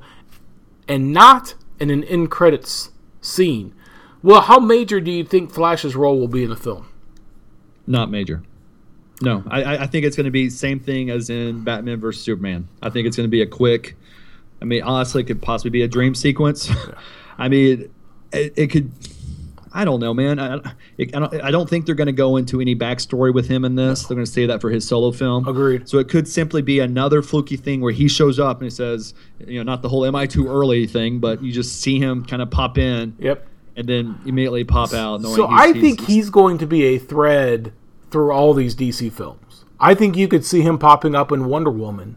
and 0.86 1.12
not 1.12 1.54
in 1.80 1.90
an 1.90 2.04
end 2.04 2.30
credits 2.30 2.90
scene. 3.20 3.74
Well, 4.22 4.42
how 4.42 4.60
major 4.60 5.00
do 5.00 5.10
you 5.10 5.24
think 5.24 5.50
Flash's 5.52 5.96
role 5.96 6.20
will 6.20 6.28
be 6.28 6.44
in 6.44 6.50
the 6.50 6.56
film? 6.56 6.88
Not 7.86 8.10
major. 8.10 8.42
No, 9.22 9.42
I, 9.48 9.78
I- 9.78 9.86
think 9.86 10.04
it's 10.04 10.14
going 10.16 10.24
to 10.26 10.30
be 10.30 10.50
same 10.50 10.78
thing 10.78 11.10
as 11.10 11.30
in 11.30 11.64
Batman 11.64 11.98
versus 12.00 12.22
Superman. 12.22 12.68
I 12.82 12.90
think 12.90 13.06
it's 13.06 13.16
going 13.16 13.24
to 13.26 13.30
be 13.30 13.40
a 13.42 13.46
quick. 13.46 13.96
I 14.60 14.64
mean, 14.66 14.82
honestly, 14.82 15.22
it 15.22 15.26
could 15.26 15.40
possibly 15.40 15.70
be 15.70 15.82
a 15.82 15.88
dream 15.88 16.14
sequence. 16.14 16.70
I 17.38 17.48
mean, 17.48 17.90
it, 18.32 18.52
it 18.56 18.66
could. 18.68 18.92
I 19.76 19.84
don't 19.84 20.00
know, 20.00 20.14
man. 20.14 20.38
I, 20.38 20.54
I, 20.56 21.04
don't, 21.04 21.34
I 21.42 21.50
don't 21.50 21.68
think 21.68 21.84
they're 21.86 21.94
going 21.94 22.06
to 22.06 22.12
go 22.12 22.36
into 22.36 22.60
any 22.60 22.74
backstory 22.74 23.32
with 23.34 23.46
him 23.48 23.64
in 23.64 23.74
this. 23.74 24.04
They're 24.04 24.14
going 24.14 24.24
to 24.24 24.30
save 24.30 24.48
that 24.48 24.60
for 24.60 24.70
his 24.70 24.88
solo 24.88 25.12
film. 25.12 25.46
Agreed. 25.46 25.88
So 25.88 25.98
it 25.98 26.08
could 26.08 26.26
simply 26.26 26.62
be 26.62 26.80
another 26.80 27.20
fluky 27.22 27.56
thing 27.56 27.80
where 27.82 27.92
he 27.92 28.08
shows 28.08 28.38
up 28.40 28.58
and 28.58 28.64
he 28.66 28.70
says, 28.70 29.14
you 29.46 29.58
know, 29.58 29.70
not 29.70 29.82
the 29.82 29.88
whole 29.88 30.04
"Am 30.06 30.16
I 30.16 30.26
too 30.26 30.48
early?" 30.48 30.86
thing, 30.86 31.18
but 31.18 31.42
you 31.42 31.52
just 31.52 31.80
see 31.80 31.98
him 31.98 32.24
kind 32.24 32.40
of 32.42 32.50
pop 32.50 32.78
in 32.78 33.14
Yep. 33.18 33.46
and 33.76 33.86
then 33.88 34.18
immediately 34.24 34.64
pop 34.64 34.92
out. 34.94 35.20
So 35.22 35.46
he's- 35.46 35.48
I 35.50 35.66
he's- 35.72 35.80
think 35.80 36.00
he's 36.06 36.30
going 36.30 36.58
to 36.58 36.66
be 36.66 36.84
a 36.84 36.98
thread 36.98 37.72
through 38.10 38.32
all 38.32 38.54
these 38.54 38.74
DC 38.74 39.10
films. 39.12 39.64
I 39.78 39.94
think 39.94 40.16
you 40.16 40.26
could 40.26 40.44
see 40.44 40.62
him 40.62 40.78
popping 40.78 41.14
up 41.14 41.30
in 41.30 41.44
Wonder 41.44 41.70
Woman, 41.70 42.16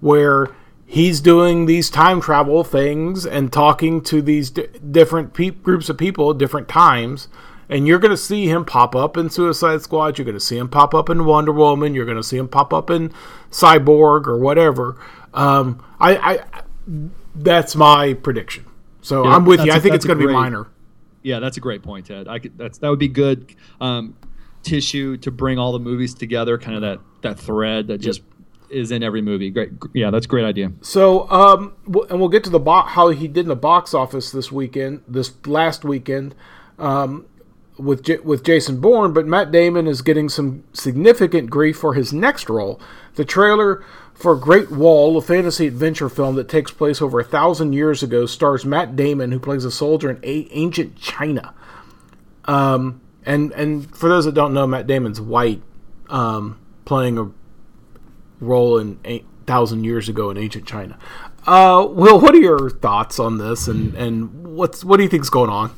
where 0.00 0.48
he's 0.90 1.20
doing 1.20 1.66
these 1.66 1.90
time 1.90 2.18
travel 2.20 2.64
things 2.64 3.26
and 3.26 3.52
talking 3.52 4.00
to 4.00 4.22
these 4.22 4.48
di- 4.50 4.66
different 4.90 5.34
pe- 5.34 5.50
groups 5.50 5.90
of 5.90 5.98
people 5.98 6.30
at 6.30 6.38
different 6.38 6.66
times. 6.66 7.28
And 7.68 7.86
you're 7.86 7.98
going 7.98 8.10
to 8.12 8.16
see 8.16 8.48
him 8.48 8.64
pop 8.64 8.96
up 8.96 9.18
in 9.18 9.28
Suicide 9.28 9.82
Squad. 9.82 10.16
You're 10.16 10.24
going 10.24 10.34
to 10.34 10.40
see 10.40 10.56
him 10.56 10.70
pop 10.70 10.94
up 10.94 11.10
in 11.10 11.26
Wonder 11.26 11.52
Woman. 11.52 11.94
You're 11.94 12.06
going 12.06 12.16
to 12.16 12.22
see 12.22 12.38
him 12.38 12.48
pop 12.48 12.72
up 12.72 12.88
in 12.88 13.12
Cyborg 13.50 14.26
or 14.26 14.38
whatever. 14.38 14.96
Um, 15.34 15.84
I, 16.00 16.16
I, 16.16 16.62
that's 17.34 17.76
my 17.76 18.14
prediction. 18.14 18.64
So 19.02 19.24
Yeah, 19.24 19.32
I'm 19.36 19.44
with 19.44 19.60
you. 19.60 19.66
that's 19.66 19.74
I 19.74 19.78
a- 19.78 19.80
think 19.82 19.94
it's 19.96 20.06
going 20.06 20.18
to 20.18 20.26
be 20.26 20.32
minor. 20.32 20.68
Yeah, 21.22 21.40
that's 21.40 21.58
a 21.58 21.60
great 21.60 21.82
point, 21.82 22.06
Ted. 22.06 22.26
I 22.28 22.38
could, 22.38 22.56
that's 22.56 22.78
that 22.78 22.88
would 22.88 22.98
be 22.98 23.08
good 23.08 23.54
um, 23.82 24.16
tissue 24.62 25.18
to 25.18 25.30
bring 25.30 25.58
all 25.58 25.72
the 25.72 25.78
movies 25.78 26.14
together, 26.14 26.56
kind 26.56 26.76
of 26.76 26.80
that 26.80 27.00
that 27.20 27.38
thread 27.38 27.88
that 27.88 27.98
just 27.98 28.22
is 28.70 28.90
in 28.90 29.02
every 29.02 29.22
movie. 29.22 29.50
Great, 29.50 29.70
yeah, 29.94 30.10
that's 30.10 30.26
a 30.26 30.28
great 30.28 30.44
idea. 30.44 30.72
So, 30.80 31.28
um, 31.30 31.74
and 32.10 32.20
we'll 32.20 32.28
get 32.28 32.44
to 32.44 32.50
the 32.50 32.58
bo- 32.58 32.82
how 32.82 33.08
he 33.10 33.28
did 33.28 33.42
in 33.42 33.48
the 33.48 33.56
box 33.56 33.94
office 33.94 34.30
this 34.30 34.52
weekend, 34.52 35.02
this 35.08 35.32
last 35.46 35.84
weekend, 35.84 36.34
um, 36.78 37.26
with 37.78 38.02
J- 38.02 38.18
with 38.18 38.42
Jason 38.44 38.80
Bourne. 38.80 39.12
But 39.12 39.26
Matt 39.26 39.50
Damon 39.50 39.86
is 39.86 40.02
getting 40.02 40.28
some 40.28 40.64
significant 40.72 41.48
grief 41.50 41.76
for 41.76 41.94
his 41.94 42.12
next 42.12 42.48
role. 42.50 42.80
The 43.14 43.24
trailer 43.24 43.84
for 44.14 44.34
Great 44.34 44.70
Wall, 44.70 45.16
a 45.16 45.22
fantasy 45.22 45.66
adventure 45.68 46.08
film 46.08 46.34
that 46.36 46.48
takes 46.48 46.72
place 46.72 47.00
over 47.00 47.20
a 47.20 47.24
thousand 47.24 47.72
years 47.72 48.02
ago, 48.02 48.26
stars 48.26 48.64
Matt 48.64 48.96
Damon, 48.96 49.30
who 49.30 49.38
plays 49.38 49.64
a 49.64 49.70
soldier 49.70 50.10
in 50.10 50.18
a- 50.24 50.48
ancient 50.50 50.96
China. 50.96 51.54
Um, 52.46 53.00
and 53.24 53.52
and 53.52 53.94
for 53.96 54.08
those 54.08 54.24
that 54.24 54.34
don't 54.34 54.52
know, 54.54 54.66
Matt 54.66 54.86
Damon's 54.86 55.20
white, 55.20 55.62
um, 56.08 56.58
playing 56.84 57.18
a 57.18 57.30
role 58.40 58.78
in 58.78 58.98
a 59.04 59.24
thousand 59.46 59.84
years 59.84 60.08
ago 60.08 60.30
in 60.30 60.36
ancient 60.36 60.66
China. 60.66 60.98
Uh, 61.46 61.86
Will, 61.88 62.20
what 62.20 62.34
are 62.34 62.40
your 62.40 62.70
thoughts 62.70 63.18
on 63.18 63.38
this, 63.38 63.68
and 63.68 63.94
and 63.94 64.46
what's 64.56 64.84
what 64.84 64.98
do 64.98 65.02
you 65.02 65.08
think's 65.08 65.30
going 65.30 65.50
on? 65.50 65.74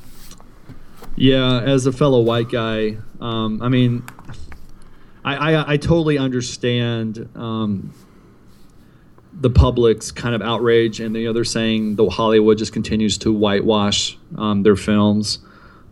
Yeah, 1.17 1.61
as 1.61 1.87
a 1.87 1.93
fellow 1.93 2.21
white 2.21 2.49
guy, 2.51 2.97
um, 3.21 3.61
I 3.63 3.69
mean, 3.69 4.05
I, 5.25 5.37
I 5.55 5.73
I 5.73 5.77
totally 5.77 6.19
understand 6.19 7.29
um, 7.37 7.93
the 9.33 9.51
public's 9.51 10.11
kind 10.11 10.35
of 10.35 10.43
outrage, 10.43 10.99
and 11.01 11.15
you 11.15 11.27
know 11.27 11.33
they're 11.33 11.45
saying 11.45 11.97
the 11.97 12.09
Hollywood 12.09 12.59
just 12.59 12.73
continues 12.73 13.19
to 13.19 13.33
whitewash 13.33 14.19
um, 14.37 14.63
their 14.63 14.77
films. 14.77 15.39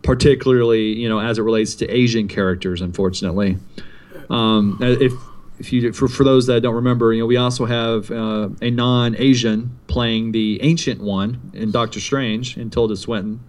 particularly 0.01 0.93
you 0.93 1.09
know 1.09 1.19
as 1.19 1.37
it 1.37 1.41
relates 1.41 1.75
to 1.75 1.87
Asian 1.87 2.27
characters. 2.27 2.81
Unfortunately, 2.81 3.57
um, 4.29 4.77
if 4.81 5.13
if 5.59 5.73
you 5.73 5.91
for, 5.93 6.07
for 6.07 6.23
those 6.23 6.47
that 6.47 6.61
don't 6.61 6.75
remember, 6.75 7.13
you 7.13 7.21
know 7.21 7.25
we 7.25 7.37
also 7.37 7.65
have 7.65 8.09
uh, 8.11 8.49
a 8.61 8.71
non-Asian 8.71 9.77
playing 9.87 10.31
the 10.31 10.61
ancient 10.61 11.01
one 11.01 11.51
in 11.53 11.71
Doctor 11.71 11.99
Strange 11.99 12.57
in 12.57 12.69
Tilda 12.69 12.95
Swinton. 12.95 13.41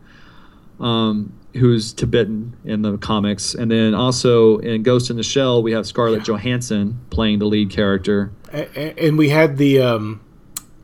Um, 0.79 1.35
who's 1.55 1.93
Tibetan 1.93 2.57
in 2.65 2.83
the 2.83 2.97
comics, 2.97 3.55
and 3.55 3.71
then 3.71 3.95
also 3.95 4.59
in 4.59 4.83
Ghost 4.83 5.11
in 5.11 5.17
the 5.17 5.23
Shell 5.23 5.63
we 5.63 5.73
have 5.73 5.87
Scarlett 5.87 6.21
yeah. 6.21 6.35
Johansson 6.35 7.01
playing 7.11 7.39
the 7.39 7.45
lead 7.45 7.71
character, 7.71 8.33
and, 8.53 8.69
and 8.77 9.19
we 9.19 9.29
had 9.29 9.57
the 9.57 9.81
um, 9.81 10.21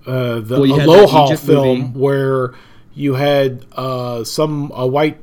uh, 0.06 0.40
the 0.40 0.60
well, 0.60 0.80
Aloha 0.80 1.34
film 1.36 1.80
movie. 1.80 1.98
where 1.98 2.54
you 2.94 3.14
had 3.14 3.64
uh, 3.72 4.24
some 4.24 4.70
a 4.74 4.86
white 4.86 5.18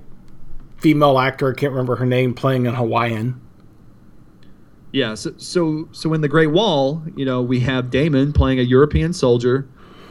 female 0.77 1.17
actor 1.17 1.49
I 1.49 1.53
can't 1.53 1.71
remember 1.71 1.95
her 1.95 2.05
name 2.05 2.33
playing 2.33 2.65
in 2.65 2.73
Hawaiian. 2.73 3.39
Yeah, 4.93 5.15
so 5.15 5.33
so 5.37 5.89
so 5.91 6.13
in 6.13 6.21
the 6.21 6.27
Great 6.27 6.51
Wall, 6.51 7.01
you 7.15 7.25
know, 7.25 7.41
we 7.41 7.59
have 7.61 7.89
Damon 7.89 8.31
playing 8.31 8.59
a 8.59 8.63
European 8.63 9.11
soldier 9.11 9.67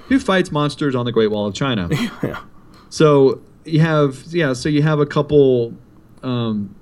who 0.09 0.19
fights 0.19 0.51
monsters 0.51 0.97
on 0.97 1.07
the 1.07 1.13
Great 1.13 1.31
Wall 1.31 1.47
of 1.47 1.55
China. 1.55 1.89
yeah. 2.23 2.43
So 2.91 3.41
you 3.65 3.79
have 3.79 4.25
yeah, 4.31 4.53
so 4.53 4.69
you 4.69 4.83
have 4.83 4.99
a 4.99 5.07
couple 5.07 5.73
um, 6.25 6.75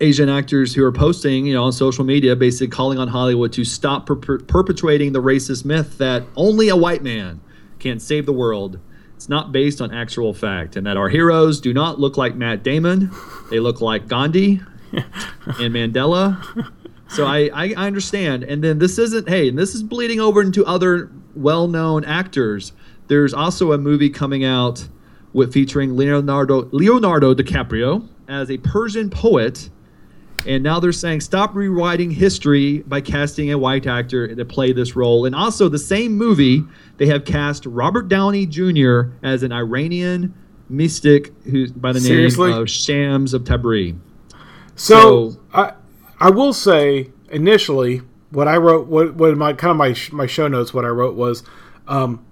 Asian 0.00 0.30
actors 0.30 0.74
who 0.74 0.82
are 0.82 0.92
posting, 0.92 1.44
you 1.44 1.52
know, 1.52 1.62
on 1.62 1.72
social 1.72 2.04
media, 2.04 2.34
basically 2.34 2.68
calling 2.68 2.98
on 2.98 3.08
Hollywood 3.08 3.52
to 3.52 3.62
stop 3.62 4.06
per- 4.06 4.38
perpetuating 4.38 5.12
the 5.12 5.22
racist 5.22 5.66
myth 5.66 5.98
that 5.98 6.24
only 6.36 6.70
a 6.70 6.76
white 6.76 7.02
man 7.02 7.38
can 7.78 8.00
save 8.00 8.24
the 8.24 8.32
world. 8.32 8.80
It's 9.14 9.28
not 9.28 9.52
based 9.52 9.82
on 9.82 9.92
actual 9.92 10.32
fact, 10.32 10.74
and 10.74 10.86
that 10.86 10.96
our 10.96 11.10
heroes 11.10 11.60
do 11.60 11.74
not 11.74 12.00
look 12.00 12.16
like 12.16 12.34
Matt 12.34 12.62
Damon; 12.62 13.10
they 13.50 13.60
look 13.60 13.82
like 13.82 14.08
Gandhi 14.08 14.62
and 15.60 15.74
Mandela. 15.74 16.72
So 17.08 17.24
I, 17.24 17.50
I, 17.54 17.74
I 17.76 17.86
understand, 17.86 18.42
and 18.44 18.62
then 18.64 18.78
this 18.78 18.98
isn't. 18.98 19.28
Hey, 19.28 19.48
and 19.48 19.58
this 19.58 19.74
is 19.74 19.82
bleeding 19.82 20.20
over 20.20 20.40
into 20.42 20.64
other 20.66 21.10
well-known 21.34 22.04
actors. 22.04 22.72
There's 23.08 23.32
also 23.32 23.72
a 23.72 23.78
movie 23.78 24.10
coming 24.10 24.44
out 24.44 24.88
with 25.32 25.52
featuring 25.52 25.96
Leonardo 25.96 26.68
Leonardo 26.72 27.34
DiCaprio 27.34 28.08
as 28.28 28.50
a 28.50 28.58
Persian 28.58 29.10
poet. 29.10 29.70
And 30.46 30.62
now 30.62 30.78
they're 30.78 30.92
saying 30.92 31.22
stop 31.22 31.54
rewriting 31.56 32.10
history 32.10 32.78
by 32.80 33.00
casting 33.00 33.50
a 33.50 33.58
white 33.58 33.86
actor 33.86 34.32
to 34.32 34.44
play 34.44 34.72
this 34.72 34.94
role. 34.94 35.26
And 35.26 35.34
also, 35.34 35.68
the 35.68 35.78
same 35.78 36.16
movie, 36.16 36.62
they 36.98 37.06
have 37.06 37.24
cast 37.24 37.66
Robert 37.66 38.08
Downey 38.08 38.46
Jr. 38.46 39.12
as 39.24 39.42
an 39.42 39.50
Iranian 39.52 40.34
mystic 40.68 41.32
who's 41.44 41.72
by 41.72 41.92
the 41.92 42.00
Seriously? 42.00 42.50
name 42.50 42.60
of 42.60 42.70
Shams 42.70 43.34
of 43.34 43.42
Tabriz. 43.44 43.96
So, 44.76 45.30
so, 45.30 45.40
I 45.52 45.72
I 46.20 46.30
will 46.30 46.52
say 46.52 47.10
initially 47.30 48.02
what 48.30 48.48
I 48.48 48.56
wrote 48.56 48.86
what 48.86 49.14
what 49.14 49.36
my 49.36 49.52
kind 49.52 49.70
of 49.70 49.76
my 49.76 49.96
my 50.12 50.26
show 50.26 50.48
notes 50.48 50.72
what 50.72 50.84
I 50.84 50.88
wrote 50.88 51.16
was 51.16 51.42
um, 51.88 52.24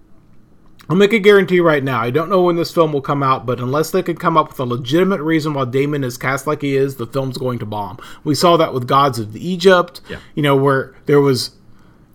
I'll 0.89 0.97
make 0.97 1.13
a 1.13 1.19
guarantee 1.19 1.61
right 1.61 1.83
now. 1.83 2.01
I 2.01 2.11
don't 2.11 2.29
know 2.29 2.43
when 2.43 2.57
this 2.57 2.71
film 2.71 2.93
will 2.93 3.01
come 3.01 3.23
out, 3.23 3.47
but 3.47 3.59
unless 3.59 3.91
they 3.91 4.03
can 4.03 4.17
come 4.17 4.37
up 4.37 4.49
with 4.49 4.61
a 4.61 4.65
legitimate 4.65 5.23
reason 5.23 5.55
why 5.55 5.65
Damon 5.65 6.05
is 6.05 6.19
cast 6.19 6.47
like 6.47 6.61
he 6.61 6.77
is, 6.77 6.97
the 6.97 7.07
film's 7.07 7.39
going 7.39 7.59
to 7.61 7.67
bomb. 7.67 7.99
We 8.23 8.35
saw 8.35 8.57
that 8.59 8.75
with 8.75 8.87
Gods 8.87 9.19
of 9.19 9.35
Egypt, 9.35 10.03
yeah. 10.09 10.19
you 10.35 10.43
know, 10.43 10.57
where 10.57 10.95
there 11.07 11.21
was 11.21 11.53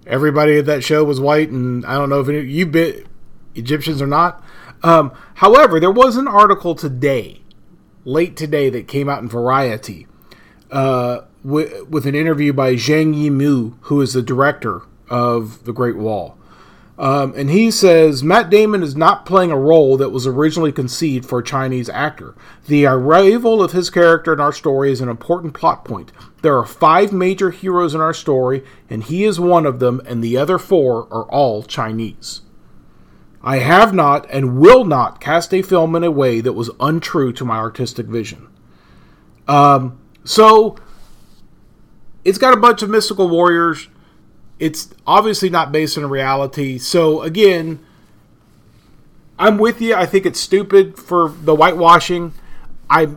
everybody 0.05 0.57
at 0.57 0.65
that 0.65 0.83
show 0.83 1.03
was 1.03 1.19
white, 1.19 1.49
and 1.49 1.83
I 1.85 1.95
don't 1.95 2.09
know 2.09 2.19
if 2.19 2.29
any, 2.29 2.41
you've 2.41 2.71
been 2.71 3.07
Egyptians 3.55 4.01
or 4.01 4.07
not. 4.07 4.43
Um, 4.83 5.13
however, 5.35 5.79
there 5.79 5.91
was 5.91 6.15
an 6.15 6.27
article 6.27 6.75
today, 6.75 7.41
late 8.05 8.37
today, 8.37 8.69
that 8.69 8.87
came 8.87 9.09
out 9.09 9.23
in 9.23 9.29
Variety 9.29 10.05
uh, 10.71 11.21
with, 11.43 11.87
with 11.87 12.05
an 12.05 12.15
interview 12.15 12.53
by 12.53 12.75
Zhang 12.75 13.15
Yimou, 13.15 13.75
who 13.81 14.01
is 14.01 14.13
the 14.13 14.21
director 14.21 14.83
of 15.09 15.63
The 15.65 15.73
Great 15.73 15.97
Wall. 15.97 16.37
Um, 16.99 17.33
and 17.37 17.49
he 17.49 17.71
says 17.71 18.25
Matt 18.25 18.49
Damon 18.49 18.83
is 18.83 18.93
not 18.93 19.25
playing 19.25 19.51
a 19.51 19.57
role 19.57 19.95
that 19.95 20.09
was 20.09 20.27
originally 20.27 20.73
conceived 20.73 21.25
for 21.25 21.39
a 21.39 21.43
Chinese 21.43 21.87
actor. 21.87 22.35
The 22.67 22.85
arrival 22.87 23.63
of 23.63 23.71
his 23.71 23.89
character 23.89 24.33
in 24.33 24.41
our 24.41 24.51
story 24.51 24.91
is 24.91 24.99
an 24.99 25.07
important 25.07 25.53
plot 25.53 25.85
point. 25.85 26.11
There 26.41 26.57
are 26.57 26.65
five 26.65 27.13
major 27.13 27.51
heroes 27.51 27.95
in 27.95 28.01
our 28.01 28.13
story, 28.13 28.65
and 28.89 29.01
he 29.01 29.23
is 29.23 29.39
one 29.39 29.65
of 29.65 29.79
them, 29.79 30.01
and 30.05 30.21
the 30.21 30.35
other 30.35 30.57
four 30.57 31.07
are 31.09 31.23
all 31.31 31.63
Chinese. 31.63 32.41
I 33.41 33.59
have 33.59 33.93
not 33.93 34.29
and 34.29 34.59
will 34.59 34.83
not 34.83 35.21
cast 35.21 35.53
a 35.53 35.61
film 35.61 35.95
in 35.95 36.03
a 36.03 36.11
way 36.11 36.41
that 36.41 36.51
was 36.51 36.69
untrue 36.81 37.31
to 37.31 37.45
my 37.45 37.55
artistic 37.55 38.07
vision. 38.07 38.49
Um, 39.47 39.98
so, 40.23 40.77
it's 42.23 42.37
got 42.37 42.53
a 42.53 42.57
bunch 42.57 42.81
of 42.83 42.89
mystical 42.89 43.29
warriors 43.29 43.87
it's 44.59 44.89
obviously 45.07 45.49
not 45.49 45.71
based 45.71 45.97
on 45.97 46.05
reality. 46.09 46.77
So 46.77 47.21
again, 47.21 47.79
I'm 49.39 49.57
with 49.57 49.81
you. 49.81 49.95
I 49.95 50.05
think 50.05 50.25
it's 50.25 50.39
stupid 50.39 50.97
for 50.97 51.29
the 51.29 51.55
whitewashing. 51.55 52.33
I 52.89 53.09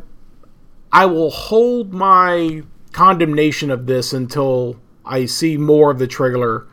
I 0.92 1.06
will 1.06 1.30
hold 1.30 1.92
my 1.92 2.62
condemnation 2.92 3.70
of 3.70 3.86
this 3.86 4.12
until 4.12 4.76
I 5.04 5.26
see 5.26 5.56
more 5.56 5.90
of 5.90 5.98
the 5.98 6.06
trailer 6.06 6.66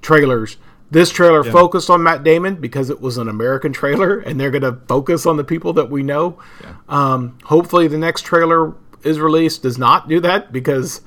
trailers. 0.00 0.58
This 0.90 1.10
trailer 1.10 1.44
yeah. 1.44 1.50
focused 1.50 1.90
on 1.90 2.04
Matt 2.04 2.22
Damon 2.22 2.56
because 2.56 2.88
it 2.88 3.00
was 3.00 3.16
an 3.16 3.28
American 3.28 3.72
trailer, 3.72 4.18
and 4.18 4.38
they're 4.38 4.52
going 4.52 4.62
to 4.62 4.78
focus 4.86 5.26
on 5.26 5.36
the 5.36 5.42
people 5.42 5.72
that 5.72 5.90
we 5.90 6.04
know. 6.04 6.38
Yeah. 6.60 6.74
Um, 6.88 7.38
hopefully, 7.42 7.88
the 7.88 7.98
next 7.98 8.22
trailer 8.22 8.74
is 9.04 9.18
released 9.18 9.62
does 9.62 9.78
not 9.78 10.08
do 10.08 10.20
that 10.20 10.52
because 10.52 11.00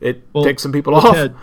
it 0.00 0.22
well, 0.32 0.44
takes 0.44 0.62
some 0.62 0.72
people 0.72 0.92
well, 0.92 1.06
off. 1.06 1.14
Ted, 1.14 1.34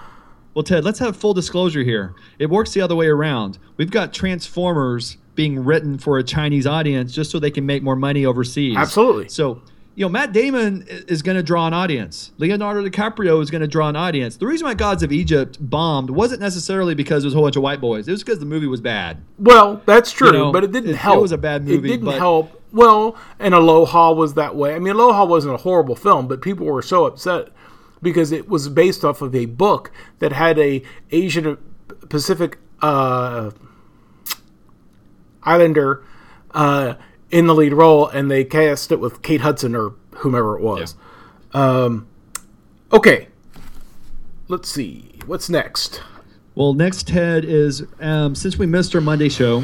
well, 0.53 0.63
Ted, 0.63 0.83
let's 0.83 0.99
have 0.99 1.15
full 1.15 1.33
disclosure 1.33 1.83
here. 1.83 2.15
It 2.37 2.49
works 2.49 2.73
the 2.73 2.81
other 2.81 2.95
way 2.95 3.07
around. 3.07 3.59
We've 3.77 3.91
got 3.91 4.13
Transformers 4.13 5.17
being 5.35 5.63
written 5.63 5.97
for 5.97 6.17
a 6.17 6.23
Chinese 6.23 6.67
audience 6.67 7.13
just 7.13 7.31
so 7.31 7.39
they 7.39 7.51
can 7.51 7.65
make 7.65 7.81
more 7.81 7.95
money 7.95 8.25
overseas. 8.25 8.75
Absolutely. 8.75 9.29
So, 9.29 9.61
you 9.99 10.05
know, 10.05 10.09
Matt 10.09 10.31
Damon 10.31 10.85
is 10.87 11.21
going 11.21 11.35
to 11.35 11.43
draw 11.43 11.67
an 11.67 11.73
audience. 11.73 12.31
Leonardo 12.37 12.87
DiCaprio 12.87 13.41
is 13.41 13.51
going 13.51 13.59
to 13.59 13.67
draw 13.67 13.89
an 13.89 13.97
audience. 13.97 14.37
The 14.37 14.47
reason 14.47 14.65
why 14.65 14.73
Gods 14.73 15.03
of 15.03 15.11
Egypt 15.11 15.57
bombed 15.59 16.09
wasn't 16.09 16.39
necessarily 16.39 16.95
because 16.95 17.25
it 17.25 17.27
was 17.27 17.33
a 17.33 17.35
whole 17.35 17.45
bunch 17.47 17.57
of 17.57 17.63
white 17.63 17.81
boys. 17.81 18.07
It 18.07 18.11
was 18.11 18.23
because 18.23 18.39
the 18.39 18.45
movie 18.45 18.65
was 18.65 18.79
bad. 18.79 19.21
Well, 19.37 19.81
that's 19.85 20.13
true, 20.13 20.27
you 20.27 20.33
know, 20.37 20.51
but 20.53 20.63
it 20.63 20.71
didn't 20.71 20.91
it, 20.91 20.95
help. 20.95 21.17
It 21.17 21.21
was 21.23 21.33
a 21.33 21.37
bad 21.37 21.65
movie. 21.65 21.89
It 21.89 21.97
didn't 21.97 22.13
help. 22.13 22.61
Well, 22.71 23.17
and 23.39 23.53
Aloha 23.53 24.13
was 24.13 24.35
that 24.35 24.55
way. 24.55 24.73
I 24.73 24.79
mean, 24.79 24.93
Aloha 24.93 25.25
wasn't 25.25 25.55
a 25.55 25.57
horrible 25.57 25.97
film, 25.97 26.29
but 26.29 26.41
people 26.41 26.65
were 26.65 26.81
so 26.81 27.03
upset 27.03 27.49
because 28.01 28.31
it 28.31 28.47
was 28.47 28.69
based 28.69 29.03
off 29.03 29.21
of 29.21 29.35
a 29.35 29.47
book 29.47 29.91
that 30.19 30.31
had 30.31 30.57
a 30.59 30.81
Asian 31.11 31.57
Pacific 32.07 32.57
uh, 32.81 33.51
Islander 35.43 36.05
uh, 36.51 36.93
in 37.31 37.47
the 37.47 37.55
lead 37.55 37.73
role, 37.73 38.07
and 38.07 38.29
they 38.29 38.43
cast 38.43 38.91
it 38.91 38.99
with 38.99 39.21
Kate 39.21 39.41
Hudson 39.41 39.75
or 39.75 39.93
whomever 40.15 40.57
it 40.57 40.61
was. 40.61 40.95
Yeah. 41.53 41.61
Um, 41.61 42.07
okay, 42.91 43.27
let's 44.47 44.69
see 44.69 45.11
what's 45.25 45.49
next. 45.49 46.01
Well, 46.55 46.73
next 46.73 47.07
Ted 47.07 47.45
is 47.45 47.85
um, 47.99 48.35
since 48.35 48.57
we 48.57 48.65
missed 48.65 48.93
our 48.95 49.01
Monday 49.01 49.29
show, 49.29 49.63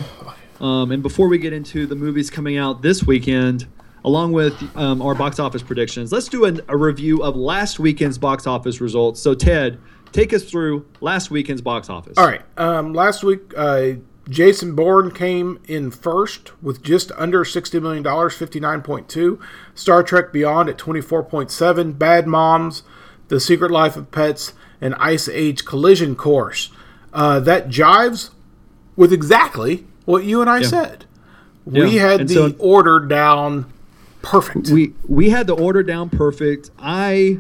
um, 0.59 0.91
and 0.91 1.03
before 1.03 1.27
we 1.27 1.37
get 1.37 1.53
into 1.53 1.85
the 1.85 1.95
movies 1.95 2.29
coming 2.29 2.57
out 2.57 2.81
this 2.81 3.03
weekend, 3.03 3.67
along 4.05 4.31
with 4.31 4.53
um, 4.77 5.01
our 5.01 5.15
box 5.15 5.39
office 5.39 5.63
predictions. 5.63 6.11
Let's 6.11 6.29
do 6.29 6.45
an, 6.45 6.61
a 6.67 6.77
review 6.77 7.23
of 7.23 7.35
last 7.35 7.79
weekend's 7.79 8.19
box 8.19 8.45
office 8.45 8.79
results. 8.79 9.19
So, 9.19 9.33
Ted, 9.33 9.79
take 10.11 10.31
us 10.31 10.43
through 10.43 10.85
last 11.01 11.31
weekend's 11.31 11.61
box 11.61 11.89
office. 11.89 12.17
All 12.17 12.27
right. 12.27 12.43
Um, 12.55 12.93
last 12.93 13.23
week, 13.23 13.41
uh, 13.57 13.93
Jason 14.29 14.75
Bourne 14.75 15.11
came 15.11 15.59
in 15.67 15.91
first 15.91 16.51
with 16.61 16.81
just 16.81 17.11
under 17.15 17.43
$60 17.43 17.81
million, 17.81 18.03
59.2. 18.03 19.39
Star 19.75 20.03
Trek 20.03 20.31
Beyond 20.31 20.69
at 20.69 20.77
24.7. 20.77 21.97
Bad 21.97 22.27
Moms, 22.27 22.83
The 23.27 23.39
Secret 23.39 23.71
Life 23.71 23.95
of 23.95 24.11
Pets, 24.11 24.53
and 24.81 24.95
Ice 24.95 25.29
Age 25.29 25.65
Collision 25.65 26.15
Course. 26.15 26.71
Uh, 27.13 27.39
that 27.39 27.69
jives 27.69 28.31
with 28.95 29.13
exactly 29.13 29.85
what 30.05 30.23
you 30.23 30.41
and 30.41 30.49
I 30.49 30.59
yeah. 30.59 30.67
said. 30.67 31.05
We 31.65 31.91
yeah. 31.91 32.01
had 32.01 32.21
and 32.21 32.29
the 32.29 32.33
so, 32.33 32.55
order 32.59 32.99
down 32.99 33.71
perfect. 34.21 34.69
We 34.69 34.93
we 35.07 35.29
had 35.29 35.47
the 35.47 35.55
order 35.55 35.81
down 35.81 36.09
perfect. 36.09 36.69
I 36.77 37.39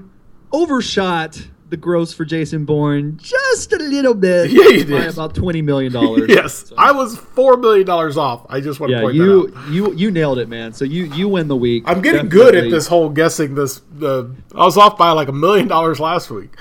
overshot 0.51 1.47
the 1.75 1.81
gross 1.81 2.13
for 2.13 2.23
Jason 2.23 2.63
Bourne 2.63 3.17
just 3.17 3.73
a 3.73 3.77
little 3.77 4.13
bit. 4.13 4.49
Yeah, 4.55 4.69
you 4.69 4.85
did. 4.85 4.89
By 4.89 5.05
about 5.05 5.35
twenty 5.35 5.61
million 5.61 5.91
dollars. 5.91 6.29
yes, 6.29 6.69
so. 6.69 6.75
I 6.77 6.93
was 6.93 7.17
four 7.17 7.57
million 7.57 7.85
dollars 7.85 8.15
off. 8.15 8.45
I 8.47 8.61
just 8.61 8.79
want 8.79 8.91
to 8.93 9.01
point 9.01 9.15
you, 9.15 9.47
that 9.47 9.57
out. 9.57 9.69
You 9.69 9.93
you 9.93 10.11
nailed 10.11 10.39
it, 10.39 10.47
man. 10.47 10.71
So 10.71 10.85
you 10.85 11.05
you 11.13 11.27
win 11.27 11.49
the 11.49 11.55
week. 11.55 11.83
I'm 11.85 12.01
getting 12.01 12.29
Definitely. 12.29 12.51
good 12.51 12.55
at 12.55 12.71
this 12.71 12.87
whole 12.87 13.09
guessing. 13.09 13.55
This 13.55 13.81
the 13.91 14.33
I 14.53 14.63
was 14.63 14.77
off 14.77 14.97
by 14.97 15.11
like 15.11 15.27
a 15.27 15.33
million 15.33 15.67
dollars 15.67 15.99
last 15.99 16.31
week. 16.31 16.55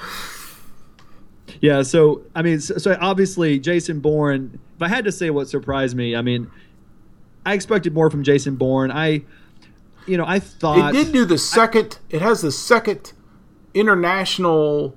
Yeah, 1.60 1.82
so 1.82 2.22
I 2.34 2.42
mean, 2.42 2.60
so, 2.60 2.78
so 2.78 2.96
obviously 3.00 3.60
Jason 3.60 4.00
Bourne. 4.00 4.58
If 4.74 4.82
I 4.82 4.88
had 4.88 5.04
to 5.04 5.12
say 5.12 5.30
what 5.30 5.48
surprised 5.48 5.96
me, 5.96 6.16
I 6.16 6.22
mean, 6.22 6.50
I 7.46 7.54
expected 7.54 7.94
more 7.94 8.10
from 8.10 8.24
Jason 8.24 8.56
Bourne. 8.56 8.90
I 8.90 9.22
you 10.06 10.16
know, 10.16 10.24
I 10.26 10.40
thought 10.40 10.94
it 10.94 11.04
did 11.04 11.12
do 11.12 11.24
the 11.24 11.38
second. 11.38 11.98
it 12.10 12.20
has 12.20 12.40
the 12.40 12.50
second 12.50 13.12
international 13.74 14.96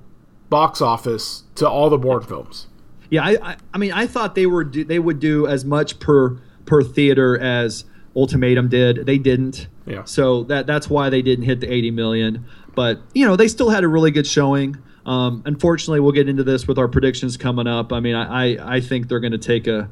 box 0.50 0.80
office 0.80 1.44
to 1.56 1.68
all 1.68 1.90
the 1.90 1.98
Bourne 1.98 2.22
films. 2.22 2.66
Yeah, 3.10 3.24
I, 3.24 3.50
I, 3.50 3.56
I 3.74 3.78
mean, 3.78 3.92
I 3.92 4.06
thought 4.06 4.34
they 4.34 4.46
were 4.46 4.64
do, 4.64 4.84
they 4.84 4.98
would 4.98 5.20
do 5.20 5.46
as 5.46 5.64
much 5.64 5.98
per 5.98 6.38
per 6.66 6.82
theater 6.82 7.38
as 7.38 7.84
Ultimatum 8.14 8.68
did. 8.68 9.06
They 9.06 9.18
didn't. 9.18 9.68
Yeah. 9.86 10.04
So 10.04 10.44
that 10.44 10.66
that's 10.66 10.90
why 10.90 11.08
they 11.10 11.22
didn't 11.22 11.44
hit 11.44 11.60
the 11.60 11.72
80 11.72 11.90
million. 11.92 12.44
But 12.74 13.00
you 13.14 13.26
know, 13.26 13.36
they 13.36 13.48
still 13.48 13.70
had 13.70 13.84
a 13.84 13.88
really 13.88 14.10
good 14.10 14.26
showing. 14.26 14.76
Um, 15.06 15.42
unfortunately, 15.46 16.00
we'll 16.00 16.12
get 16.12 16.28
into 16.28 16.44
this 16.44 16.68
with 16.68 16.78
our 16.78 16.88
predictions 16.88 17.38
coming 17.38 17.66
up. 17.66 17.92
I 17.92 18.00
mean, 18.00 18.14
I 18.14 18.56
I, 18.56 18.76
I 18.76 18.80
think 18.80 19.08
they're 19.08 19.20
going 19.20 19.32
to 19.32 19.38
take 19.38 19.66
a 19.66 19.88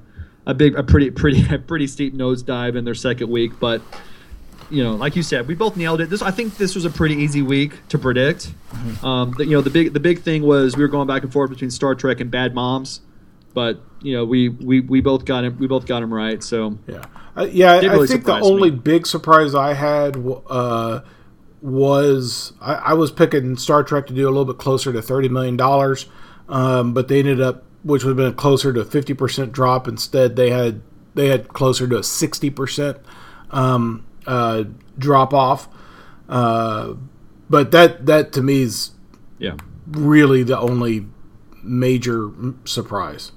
a 0.46 0.54
big 0.54 0.74
a 0.76 0.82
pretty 0.82 1.10
pretty 1.10 1.54
a 1.54 1.58
pretty 1.70 1.86
steep 1.86 2.14
nosedive 2.14 2.76
in 2.76 2.84
their 2.84 2.94
second 2.94 3.30
week, 3.30 3.58
but 3.58 3.80
you 4.70 4.82
know, 4.82 4.94
like 4.94 5.16
you 5.16 5.22
said, 5.22 5.46
we 5.46 5.54
both 5.54 5.76
nailed 5.76 6.00
it. 6.00 6.10
This 6.10 6.22
I 6.22 6.30
think 6.30 6.56
this 6.56 6.74
was 6.74 6.84
a 6.84 6.90
pretty 6.90 7.16
easy 7.16 7.42
week 7.42 7.86
to 7.88 7.98
predict. 7.98 8.52
Mm-hmm. 8.70 9.06
Um, 9.06 9.34
the, 9.36 9.44
you 9.44 9.52
know, 9.52 9.60
the 9.60 9.70
big 9.70 9.92
the 9.92 10.00
big 10.00 10.22
thing 10.22 10.42
was 10.42 10.76
we 10.76 10.82
were 10.82 10.88
going 10.88 11.06
back 11.06 11.22
and 11.22 11.32
forth 11.32 11.50
between 11.50 11.70
Star 11.70 11.94
Trek 11.94 12.20
and 12.20 12.30
Bad 12.30 12.54
Moms, 12.54 13.00
but 13.54 13.80
you 14.02 14.14
know, 14.14 14.24
we 14.24 14.48
we, 14.48 14.80
we 14.80 15.00
both 15.00 15.24
got 15.24 15.44
him 15.44 15.58
we 15.58 15.66
both 15.66 15.86
got 15.86 16.02
him 16.02 16.12
right. 16.12 16.42
So 16.42 16.78
Yeah, 16.86 17.04
uh, 17.36 17.48
yeah. 17.50 17.80
Did 17.80 17.90
I 17.90 18.06
think 18.06 18.24
the 18.24 18.40
only 18.40 18.70
me. 18.70 18.76
big 18.76 19.06
surprise 19.06 19.54
I 19.54 19.74
had 19.74 20.16
uh, 20.48 21.00
was 21.60 22.52
I, 22.60 22.74
I 22.74 22.92
was 22.94 23.10
picking 23.10 23.56
Star 23.56 23.82
Trek 23.82 24.06
to 24.08 24.14
do 24.14 24.26
a 24.26 24.30
little 24.30 24.44
bit 24.44 24.58
closer 24.58 24.92
to 24.92 25.02
thirty 25.02 25.28
million 25.28 25.56
dollars, 25.56 26.06
um, 26.48 26.92
but 26.92 27.08
they 27.08 27.20
ended 27.20 27.40
up, 27.40 27.64
which 27.84 28.04
would 28.04 28.10
have 28.10 28.16
been 28.16 28.34
closer 28.34 28.72
to 28.72 28.80
a 28.80 28.84
fifty 28.84 29.14
percent 29.14 29.52
drop. 29.52 29.86
Instead, 29.86 30.36
they 30.36 30.50
had 30.50 30.82
they 31.14 31.28
had 31.28 31.48
closer 31.48 31.86
to 31.88 31.98
a 31.98 32.02
sixty 32.02 32.50
percent 32.50 32.98
um, 33.50 34.04
uh, 34.26 34.64
drop 34.98 35.32
off. 35.32 35.68
Uh, 36.28 36.94
but 37.48 37.70
that 37.70 38.06
that 38.06 38.32
to 38.32 38.42
me 38.42 38.62
is 38.62 38.90
yeah. 39.38 39.56
really 39.86 40.42
the 40.42 40.58
only 40.58 41.06
major 41.62 42.30
surprise. 42.64 43.32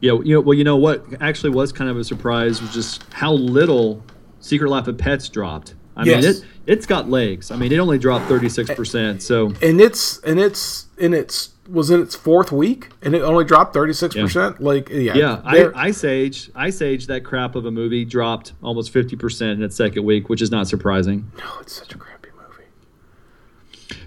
Yeah, 0.00 0.20
you 0.22 0.34
know, 0.34 0.40
well, 0.40 0.54
you 0.54 0.64
know 0.64 0.76
what 0.76 1.04
actually 1.20 1.50
was 1.50 1.72
kind 1.72 1.88
of 1.88 1.96
a 1.96 2.04
surprise 2.04 2.60
was 2.60 2.74
just 2.74 3.02
how 3.12 3.32
little 3.32 4.02
Secret 4.40 4.68
Life 4.68 4.86
of 4.86 4.98
Pets 4.98 5.28
dropped. 5.30 5.74
I 5.96 6.04
Yes. 6.04 6.22
mean, 6.24 6.30
it 6.32 6.44
it's 6.66 6.86
got 6.86 7.08
legs. 7.08 7.50
I 7.50 7.56
mean, 7.56 7.70
it 7.72 7.78
only 7.78 7.98
dropped 7.98 8.26
thirty 8.26 8.48
six 8.48 8.70
percent. 8.74 9.22
So 9.22 9.52
and 9.62 9.80
it's 9.80 10.18
and 10.20 10.40
it's 10.40 10.86
in 10.98 11.14
its 11.14 11.50
was 11.68 11.88
in 11.90 12.02
its 12.02 12.14
fourth 12.14 12.52
week 12.52 12.90
and 13.00 13.14
it 13.14 13.22
only 13.22 13.42
dropped 13.42 13.74
36% 13.74 14.60
like 14.60 14.90
yeah 14.90 15.14
yeah, 15.14 15.40
I, 15.46 15.70
Ice 15.74 16.04
Age, 16.04 16.50
Ice 16.54 16.82
Age, 16.82 17.06
that 17.06 17.24
crap 17.24 17.54
of 17.54 17.64
a 17.64 17.70
movie 17.70 18.04
dropped 18.04 18.52
almost 18.62 18.90
fifty 18.90 19.16
percent 19.16 19.52
in 19.52 19.62
its 19.62 19.74
second 19.74 20.04
week, 20.04 20.28
which 20.28 20.42
is 20.42 20.50
not 20.50 20.68
surprising. 20.68 21.32
no 21.38 21.44
it's 21.62 21.72
such 21.72 21.94
a 21.94 21.96
crappy 21.96 22.28
movie 22.36 22.66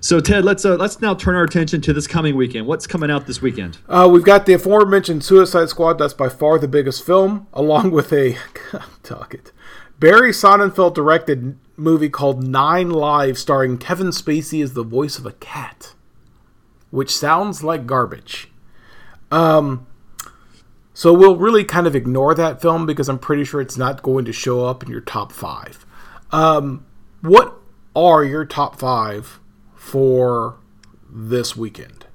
So 0.01 0.19
Ted, 0.19 0.45
let's 0.45 0.65
uh, 0.65 0.76
let's 0.76 1.01
now 1.01 1.15
turn 1.15 1.34
our 1.35 1.43
attention 1.43 1.81
to 1.81 1.93
this 1.93 2.05
coming 2.05 2.35
weekend. 2.35 2.68
What's 2.68 2.85
coming 2.85 3.09
out 3.09 3.26
this 3.26 3.41
weekend? 3.41 3.80
uh, 3.89 4.07
we've 4.11 4.23
got 4.23 4.45
the 4.45 4.53
aforementioned 4.53 5.23
suicide 5.23 5.69
squad 5.69 5.93
that's 5.93 6.14
by 6.14 6.30
far 6.30 6.59
the 6.59 6.68
biggest 6.68 7.03
film 7.05 7.47
along 7.53 7.89
with 7.89 8.14
a 8.14 8.38
god 8.72 8.84
talk 9.01 9.34
it 9.34 9.51
barry 9.99 10.30
sonnenfeld 10.31 10.93
directed 10.93 11.57
movie 11.78 12.10
called 12.10 12.44
nine 12.44 12.90
lives 12.90 13.40
starring 13.40 13.78
kevin 13.78 14.08
spacey 14.08 14.64
as 14.64 14.74
the 14.74 14.84
voice 14.84 15.18
of 15.18 15.26
a 15.26 15.32
cat 15.34 15.94
which 16.90 17.16
sounds 17.16 17.64
like 17.64 17.86
garbage. 17.86 18.49
Um 19.32 19.86
so 20.94 21.14
we'll 21.14 21.36
really 21.36 21.64
kind 21.64 21.86
of 21.86 21.95
ignore 21.95 22.34
that 22.34 22.60
film 22.60 22.88
because 22.88 23.08
i'm 23.08 23.20
pretty 23.20 23.44
sure 23.44 23.62
it's 23.62 23.78
not 23.78 24.02
going 24.02 24.26
to 24.26 24.34
show 24.34 24.66
up 24.66 24.84
in 24.84 24.90
your 24.90 25.02
top 25.02 25.32
five. 25.32 25.86
Um 26.32 26.86
what 27.22 27.60
are 27.95 28.24
your 28.24 28.45
top 28.45 28.80
five 28.80 29.40
for 29.76 30.58
this 31.08 31.56
weekend 31.56 32.07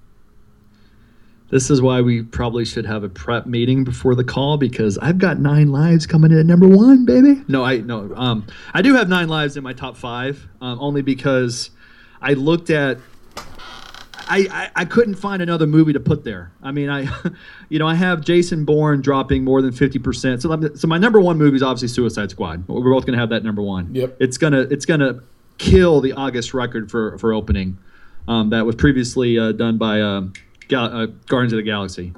This 1.52 1.68
is 1.70 1.82
why 1.82 2.00
we 2.00 2.22
probably 2.22 2.64
should 2.64 2.86
have 2.86 3.04
a 3.04 3.10
prep 3.10 3.44
meeting 3.44 3.84
before 3.84 4.14
the 4.14 4.24
call 4.24 4.56
because 4.56 4.96
I've 4.96 5.18
got 5.18 5.38
nine 5.38 5.70
lives 5.70 6.06
coming 6.06 6.32
in 6.32 6.38
at 6.38 6.46
number 6.46 6.66
one, 6.66 7.04
baby. 7.04 7.42
No, 7.46 7.62
I 7.62 7.76
no. 7.76 8.10
Um, 8.16 8.46
I 8.72 8.80
do 8.80 8.94
have 8.94 9.08
nine 9.10 9.28
lives 9.28 9.58
in 9.58 9.62
my 9.62 9.74
top 9.74 9.98
five, 9.98 10.48
um, 10.62 10.78
only 10.80 11.02
because 11.02 11.70
I 12.22 12.32
looked 12.32 12.70
at. 12.70 12.98
I, 14.28 14.46
I, 14.50 14.70
I 14.76 14.84
couldn't 14.86 15.16
find 15.16 15.42
another 15.42 15.66
movie 15.66 15.92
to 15.92 16.00
put 16.00 16.24
there. 16.24 16.52
I 16.62 16.70
mean, 16.72 16.88
I, 16.88 17.06
you 17.68 17.78
know, 17.78 17.86
I 17.86 17.96
have 17.96 18.22
Jason 18.22 18.64
Bourne 18.64 19.02
dropping 19.02 19.44
more 19.44 19.60
than 19.60 19.72
fifty 19.72 19.98
percent. 19.98 20.40
So, 20.40 20.50
I'm- 20.50 20.74
so 20.74 20.88
my 20.88 20.96
number 20.96 21.20
one 21.20 21.36
movie 21.36 21.56
is 21.56 21.62
obviously 21.62 21.88
Suicide 21.88 22.30
Squad. 22.30 22.66
We're 22.66 22.90
both 22.92 23.04
gonna 23.04 23.18
have 23.18 23.28
that 23.28 23.44
number 23.44 23.60
one. 23.60 23.94
Yep. 23.94 24.16
It's 24.20 24.38
gonna 24.38 24.60
it's 24.62 24.86
gonna 24.86 25.20
kill 25.58 26.00
the 26.00 26.12
August 26.14 26.54
record 26.54 26.90
for 26.90 27.18
for 27.18 27.34
opening, 27.34 27.76
um, 28.26 28.48
that 28.50 28.64
was 28.64 28.74
previously 28.76 29.38
uh, 29.38 29.52
done 29.52 29.76
by 29.76 30.00
um, 30.00 30.32
Gal- 30.72 30.96
uh, 31.02 31.06
Guardians 31.28 31.52
of 31.52 31.58
the 31.58 31.62
Galaxy. 31.62 32.12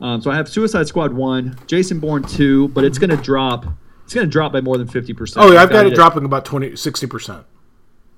Um, 0.00 0.20
so 0.20 0.30
I 0.30 0.34
have 0.34 0.48
Suicide 0.48 0.86
Squad 0.88 1.12
one, 1.12 1.56
Jason 1.66 2.00
Bourne 2.00 2.24
two, 2.24 2.68
but 2.68 2.82
it's 2.84 2.98
gonna 2.98 3.16
drop. 3.16 3.64
It's 4.04 4.12
gonna 4.14 4.26
drop 4.26 4.52
by 4.52 4.60
more 4.60 4.76
than 4.76 4.88
fifty 4.88 5.12
percent. 5.14 5.44
oh 5.46 5.52
yeah 5.52 5.62
i've 5.62 5.70
got 5.70 5.86
it 5.86 5.94
dropping 5.94 6.24
about 6.24 6.44
20 6.44 6.70
60% 6.72 7.44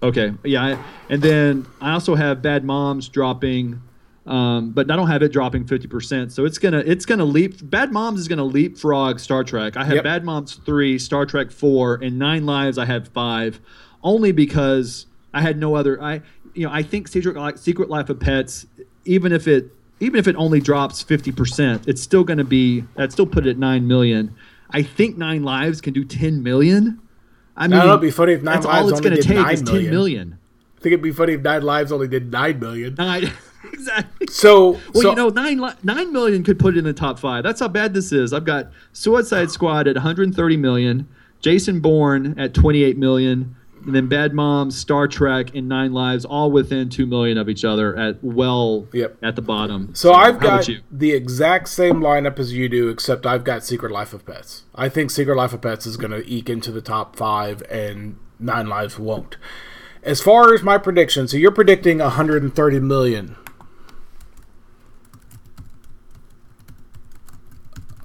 Okay, 0.02 0.32
yeah, 0.44 0.62
I, 0.62 0.78
and 1.08 1.22
then 1.22 1.66
I 1.80 1.92
also 1.92 2.14
have 2.14 2.42
Bad 2.42 2.62
Moms 2.64 3.08
dropping, 3.08 3.80
um, 4.26 4.70
but 4.72 4.90
I 4.90 4.96
don't 4.96 5.06
have 5.08 5.22
it 5.22 5.32
dropping 5.32 5.66
fifty 5.66 5.86
percent. 5.88 6.30
So 6.32 6.44
it's 6.44 6.58
gonna 6.58 6.82
it's 6.84 7.06
gonna 7.06 7.24
leap. 7.24 7.54
Bad 7.70 7.90
Moms 7.92 8.20
is 8.20 8.28
gonna 8.28 8.44
leapfrog 8.44 9.18
Star 9.18 9.44
Trek. 9.44 9.76
I 9.78 9.84
have 9.84 9.94
Yep. 9.96 10.04
Bad 10.04 10.24
Moms 10.24 10.54
three, 10.56 10.98
Star 10.98 11.24
Trek 11.24 11.50
four, 11.50 11.94
and 12.02 12.18
Nine 12.18 12.44
Lives. 12.44 12.76
I 12.76 12.84
have 12.84 13.08
five, 13.08 13.60
only 14.02 14.32
because 14.32 15.06
I 15.32 15.40
had 15.40 15.58
no 15.58 15.74
other. 15.74 16.02
I 16.02 16.20
you 16.54 16.66
know 16.66 16.72
I 16.72 16.82
think 16.82 17.08
Secret 17.08 17.36
Li- 17.36 17.56
Secret 17.56 17.88
Life 17.88 18.10
of 18.10 18.20
Pets, 18.20 18.66
even 19.04 19.32
if 19.32 19.46
it 19.48 19.70
even 20.00 20.18
if 20.18 20.26
it 20.28 20.36
only 20.36 20.60
drops 20.60 21.02
fifty 21.02 21.32
percent, 21.32 21.86
it's 21.86 22.02
still 22.02 22.24
gonna 22.24 22.44
be 22.44 22.84
I'd 22.96 23.12
still 23.12 23.26
put 23.26 23.46
it 23.46 23.50
at 23.50 23.58
nine 23.58 23.86
million. 23.86 24.34
I 24.70 24.82
think 24.82 25.16
Nine 25.16 25.42
Lives 25.44 25.80
can 25.80 25.92
do 25.92 26.04
ten 26.04 26.42
million. 26.42 27.00
I 27.56 27.68
mean, 27.68 27.80
it'd 27.80 28.00
be 28.00 28.10
funny 28.10 28.32
if 28.32 28.42
Nine 28.42 28.54
that's 28.54 28.66
Lives 28.66 28.82
all 28.82 28.88
it's 28.90 29.00
going 29.00 29.14
to 29.16 29.22
take 29.22 29.46
is 29.52 29.62
ten 29.62 29.72
million. 29.74 29.90
million. 29.90 30.38
i 30.76 30.80
think 30.80 30.92
it'd 30.94 31.02
be 31.02 31.12
funny 31.12 31.34
if 31.34 31.42
nine 31.42 31.62
lives 31.62 31.92
only 31.92 32.08
did 32.08 32.32
9 32.32 32.58
million 32.58 32.94
Nine, 32.96 33.30
exactly. 33.72 34.26
so 34.28 34.72
Well, 34.92 35.02
so 35.02 35.10
you 35.10 35.14
know, 35.16 35.28
nine 35.28 35.58
li- 35.60 35.72
nine 35.84 36.12
million 36.12 36.42
could 36.42 36.58
put 36.58 36.74
it 36.74 36.78
in 36.78 36.84
the 36.84 36.92
top 36.92 37.18
five. 37.20 37.44
That's 37.44 37.60
how 37.60 37.68
bad 37.68 37.94
this 37.94 38.10
is. 38.10 38.32
I've 38.32 38.44
got 38.44 38.72
Suicide 38.92 39.50
Squad 39.52 39.86
at 39.86 39.94
130 39.94 40.56
million, 40.56 41.06
Jason 41.40 41.78
Bourne 41.80 42.36
at 42.38 42.52
28 42.54 42.98
million, 42.98 43.54
then 43.86 44.08
Bad 44.08 44.32
Moms, 44.32 44.76
Star 44.78 45.06
Trek, 45.08 45.54
and 45.54 45.68
Nine 45.68 45.92
Lives 45.92 46.24
all 46.24 46.50
within 46.50 46.88
two 46.88 47.06
million 47.06 47.36
of 47.38 47.48
each 47.48 47.64
other 47.64 47.96
at 47.98 48.22
well 48.22 48.86
Yep. 48.92 49.18
at 49.22 49.36
the 49.36 49.42
bottom. 49.42 49.90
So 49.94 50.12
I've 50.12 50.40
got 50.40 50.68
you? 50.68 50.80
the 50.90 51.12
exact 51.12 51.68
same 51.68 51.96
lineup 51.96 52.38
as 52.38 52.52
you 52.54 52.68
do, 52.68 52.88
except 52.88 53.26
I've 53.26 53.44
got 53.44 53.64
Secret 53.64 53.92
Life 53.92 54.12
of 54.14 54.24
Pets. 54.24 54.62
I 54.74 54.88
think 54.88 55.10
Secret 55.10 55.36
Life 55.36 55.52
of 55.52 55.60
Pets 55.60 55.86
is 55.86 55.96
going 55.96 56.12
to 56.12 56.26
eke 56.28 56.48
into 56.48 56.70
the 56.72 56.80
top 56.80 57.16
five, 57.16 57.62
and 57.70 58.16
Nine 58.38 58.68
Lives 58.68 58.98
won't. 58.98 59.36
As 60.02 60.20
far 60.20 60.52
as 60.54 60.62
my 60.62 60.76
prediction, 60.78 61.28
so 61.28 61.36
you're 61.36 61.50
predicting 61.50 61.98
130 61.98 62.80
million. 62.80 63.36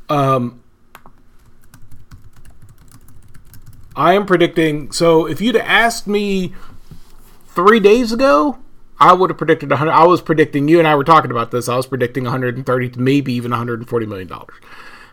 Um, 0.07 0.58
I 3.95 4.13
am 4.13 4.25
predicting. 4.25 4.91
So 4.91 5.25
if 5.25 5.41
you'd 5.41 5.55
asked 5.55 6.07
me 6.07 6.53
three 7.47 7.79
days 7.79 8.11
ago, 8.11 8.57
I 8.99 9.13
would 9.13 9.29
have 9.29 9.37
predicted 9.37 9.69
100. 9.69 9.91
I 9.91 10.05
was 10.05 10.21
predicting 10.21 10.67
you 10.67 10.79
and 10.79 10.87
I 10.87 10.95
were 10.95 11.03
talking 11.03 11.31
about 11.31 11.51
this. 11.51 11.69
I 11.69 11.75
was 11.75 11.87
predicting 11.87 12.23
130 12.23 12.89
to 12.89 12.99
maybe 12.99 13.33
even 13.33 13.51
140 13.51 14.05
million 14.05 14.27
dollars. 14.27 14.55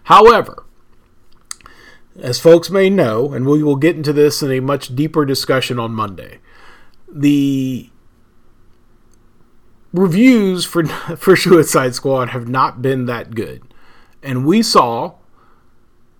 However, 0.04 0.64
as 2.18 2.40
folks 2.40 2.70
may 2.70 2.90
know, 2.90 3.32
and 3.32 3.46
we 3.46 3.62
will 3.62 3.76
get 3.76 3.96
into 3.96 4.12
this 4.12 4.42
in 4.42 4.50
a 4.50 4.60
much 4.60 4.94
deeper 4.94 5.24
discussion 5.24 5.78
on 5.78 5.92
Monday, 5.92 6.38
the 7.08 7.90
reviews 9.92 10.64
for 10.64 10.86
for 11.16 11.36
Suicide 11.36 11.94
Squad 11.94 12.30
have 12.30 12.48
not 12.48 12.82
been 12.82 13.06
that 13.06 13.34
good, 13.34 13.62
and 14.22 14.46
we 14.46 14.62
saw, 14.62 15.14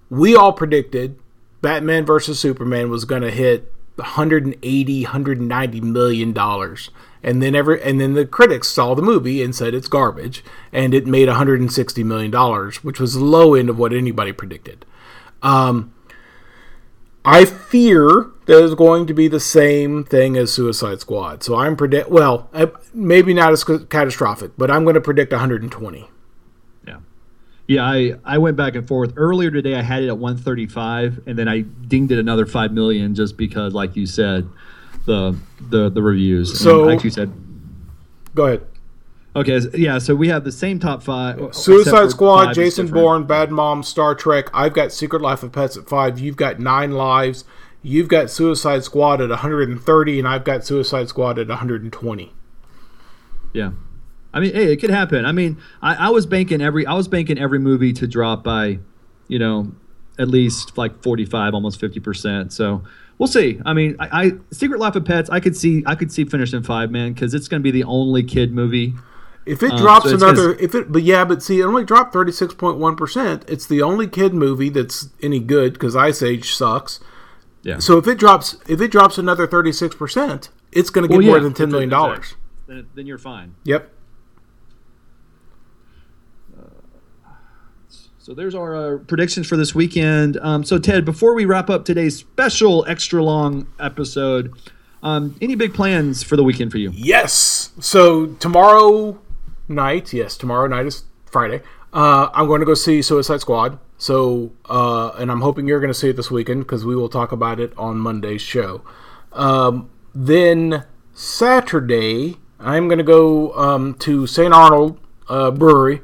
we 0.09 0.37
all 0.37 0.53
predicted 0.53 1.19
Batman 1.62 2.05
versus 2.05 2.39
Superman 2.39 2.91
was 2.91 3.05
going 3.05 3.23
to 3.23 3.31
hit 3.31 3.73
180 3.97 5.03
190 5.05 5.81
million 5.81 6.33
dollars 6.33 6.91
and 7.23 7.43
then 7.43 7.55
ever 7.55 7.74
and 7.74 7.99
then 7.99 8.12
the 8.12 8.27
critics 8.27 8.69
saw 8.69 8.95
the 8.95 9.01
movie 9.01 9.43
and 9.43 9.55
said 9.55 9.73
it's 9.73 9.89
garbage 9.89 10.45
and 10.70 10.93
it 10.93 11.07
made 11.07 11.28
160 11.28 12.05
million 12.05 12.31
dollars 12.31 12.85
which 12.85 13.01
was 13.01 13.15
the 13.15 13.24
low 13.24 13.55
end 13.55 13.70
of 13.70 13.78
what 13.78 13.95
anybody 13.95 14.33
predicted 14.33 14.85
um, 15.43 15.95
I 17.27 17.45
fear 17.45 18.31
that 18.47 18.65
it's 18.65 18.74
going 18.74 19.07
to 19.09 19.15
be 19.15 19.27
the 19.27 19.41
same 19.41 20.05
thing 20.05 20.37
as 20.37 20.53
Suicide 20.53 21.01
Squad. 21.01 21.43
So 21.43 21.57
I'm 21.57 21.77
predict 21.77 22.09
well, 22.09 22.49
maybe 22.95 23.35
not 23.35 23.53
as 23.53 23.65
catastrophic, 23.65 24.53
but 24.57 24.70
I'm 24.70 24.85
going 24.85 24.95
to 24.95 25.01
predict 25.01 25.33
120. 25.33 26.09
Yeah. 27.67 27.85
I, 27.85 28.15
I 28.25 28.39
went 28.39 28.57
back 28.57 28.75
and 28.75 28.87
forth. 28.87 29.13
Earlier 29.17 29.51
today, 29.51 29.75
I 29.75 29.83
had 29.83 30.03
it 30.03 30.09
at 30.09 30.19
135, 30.19 31.23
and 31.27 31.39
then 31.39 31.49
I 31.49 31.61
dinged 31.63 32.13
it 32.13 32.19
another 32.19 32.47
5 32.47 32.73
million 32.73 33.15
just 33.15 33.37
because, 33.37 33.75
like 33.75 33.97
you 33.97 34.07
said, 34.07 34.49
the 35.07 35.37
the 35.71 35.89
the 35.89 36.03
reviews. 36.03 36.59
So- 36.61 36.81
And 36.89 36.95
like 36.97 37.05
you 37.05 37.11
said, 37.11 37.33
Go 38.35 38.47
ahead. 38.47 38.67
okay, 39.35 39.61
yeah. 39.75 39.99
So 39.99 40.15
we 40.15 40.29
have 40.29 40.45
the 40.45 40.53
same 40.53 40.79
top 40.79 41.03
five. 41.03 41.55
Suicide 41.55 42.11
Squad, 42.11 42.45
five 42.47 42.55
Jason. 42.55 42.89
Bourne, 42.89 43.25
Bad 43.25 43.51
Mom, 43.51 43.83
Star 43.83 44.15
Trek. 44.15 44.47
I've 44.53 44.75
got 44.75 44.93
Secret 44.93 45.23
Life 45.23 45.43
of 45.43 45.53
Pets 45.53 45.77
at 45.77 45.89
five. 45.89 46.19
You've 46.19 46.37
got 46.37 46.59
Nine 46.61 46.91
Lives. 46.93 47.45
You've 47.83 48.09
got 48.09 48.31
Suicide 48.31 48.83
Squad 48.85 49.21
at 49.21 49.31
130, 49.31 50.19
and 50.19 50.27
I've 50.29 50.43
got 50.45 50.65
Suicide 50.67 51.09
Squad 51.09 51.39
at 51.39 51.47
120. 51.49 52.33
Yeah. 53.53 53.71
I 54.37 54.41
mean, 54.41 54.53
hey, 54.53 54.71
it 54.71 54.77
could 54.77 54.91
happen. 54.91 55.25
I 55.25 55.33
mean, 55.33 55.57
I, 55.81 55.95
I 55.95 56.11
was 56.11 56.27
banking 56.27 56.61
every 56.61 56.85
I 56.87 56.93
was 56.93 57.09
banking 57.09 57.39
every 57.39 57.59
movie 57.59 57.93
to 57.95 58.07
drop 58.07 58.45
by, 58.45 58.79
you 59.29 59.39
know, 59.39 59.73
at 60.19 60.29
least 60.29 60.77
like 60.77 61.03
forty 61.03 61.25
five, 61.25 61.55
almost 61.55 61.81
fifty 61.81 62.01
percent. 62.01 62.53
So 62.53 62.85
we'll 63.17 63.29
see. 63.29 63.61
I 63.65 63.73
mean, 63.73 63.97
I, 63.99 64.09
I 64.27 64.33
Secret 64.51 64.79
Life 64.79 64.95
of 64.95 65.07
Pets, 65.07 65.31
I 65.31 65.41
could 65.41 65.57
see 65.57 65.83
I 65.87 65.95
could 65.95 66.13
see 66.13 66.27
finishing 66.27 66.63
five, 66.63 66.91
man, 66.91 67.15
because 67.15 67.33
it's 67.33 67.49
going 67.49 67.63
to 67.63 67.65
be 67.65 67.71
the 67.71 67.85
only 67.85 68.23
kid 68.23 68.53
movie. 68.53 68.93
If 69.47 69.63
it 69.63 69.71
Um, 69.73 69.79
drops 69.79 70.05
so 70.07 70.15
it's 70.15 70.23
another, 70.23 70.55
if 70.57 70.75
it, 70.75 70.93
but 70.93 71.03
yeah, 71.03 71.25
but 71.25 71.43
see, 71.43 71.61
it 71.61 71.65
only 71.65 71.85
dropped 71.85 72.13
36.1 72.15 72.97
percent. 72.97 73.45
It's 73.49 73.65
the 73.67 73.81
only 73.81 74.07
kid 74.07 74.35
movie 74.35 74.69
that's 74.69 75.09
any 75.23 75.41
good 75.41 75.73
because 75.73 75.97
Ice 75.97 76.21
Age 76.23 76.53
sucks. 76.55 77.01
Yeah. 77.63 77.79
So 77.79 77.97
if 77.97 78.07
it 78.07 78.19
drops, 78.19 78.57
if 78.69 78.81
it 78.81 78.91
drops 78.91 79.17
another 79.19 79.47
36 79.47 79.95
percent, 79.97 80.51
it's 80.73 80.91
going 80.91 81.05
to 81.05 81.09
get 81.09 81.19
Well, 81.19 81.27
more 81.27 81.41
than 81.41 81.55
10 81.55 81.71
million 81.71 81.89
dollars. 81.89 82.35
Then, 82.67 82.87
then 82.95 83.07
you're 83.07 83.19
fine. 83.19 83.55
Yep. 83.65 83.93
So 88.27 88.35
there's 88.35 88.57
our 88.57 88.74
uh, 88.74 88.98
predictions 88.98 89.47
for 89.47 89.57
this 89.57 89.73
weekend. 89.73 90.36
Um, 90.39 90.65
so 90.65 90.81
Ted, 90.81 91.05
before 91.05 91.32
we 91.32 91.44
wrap 91.44 91.70
up 91.70 91.85
today's 91.85 92.16
special 92.16 92.85
extra 92.89 93.23
long 93.23 93.69
episode, 93.78 94.53
um, 95.01 95.36
any 95.40 95.55
big 95.55 95.74
plans 95.74 96.24
for 96.24 96.35
the 96.35 96.43
weekend 96.43 96.73
for 96.73 96.78
you? 96.78 96.90
Yes. 96.93 97.70
So 97.78 98.27
tomorrow 98.27 99.20
night, 99.69 100.12
yes, 100.12 100.36
tomorrow 100.36 100.66
night 100.66 100.86
is 100.86 101.05
Friday. 101.27 101.62
Uh, 101.93 102.28
I'm 102.35 102.48
going 102.48 102.59
to 102.59 102.66
go 102.66 102.74
see 102.74 103.01
Suicide 103.01 103.43
Squad. 103.43 103.78
So, 103.97 104.51
uh, 104.69 105.11
and 105.11 105.31
I'm 105.31 105.43
hoping 105.43 105.69
you're 105.69 105.78
going 105.78 105.93
to 105.93 105.94
see 105.94 106.09
it 106.09 106.16
this 106.16 106.28
weekend 106.28 106.62
because 106.62 106.85
we 106.85 106.97
will 106.97 107.09
talk 107.09 107.31
about 107.31 107.61
it 107.61 107.73
on 107.78 107.97
Monday's 107.97 108.43
show. 108.43 108.82
Um, 109.35 109.89
then 110.16 110.82
Saturday, 111.15 112.39
I'm 112.59 112.89
going 112.89 112.98
to 112.98 113.05
go 113.05 113.55
um, 113.55 113.94
to 114.01 114.27
St. 114.27 114.53
Arnold 114.53 114.98
uh, 115.28 115.53
Brewery, 115.53 116.01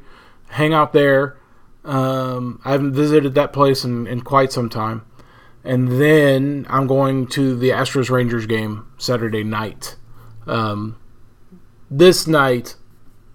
hang 0.47 0.73
out 0.73 0.93
there. 0.93 1.35
Um, 1.83 2.61
I 2.63 2.71
haven't 2.71 2.93
visited 2.93 3.35
that 3.35 3.53
place 3.53 3.83
in, 3.83 4.07
in 4.07 4.21
quite 4.21 4.51
some 4.51 4.69
time. 4.69 5.05
And 5.63 5.99
then 6.01 6.65
I'm 6.69 6.87
going 6.87 7.27
to 7.27 7.55
the 7.55 7.69
Astros 7.69 8.09
Rangers 8.09 8.45
game 8.45 8.85
Saturday 8.97 9.43
night. 9.43 9.95
Um, 10.45 10.97
this 11.89 12.27
night, 12.27 12.75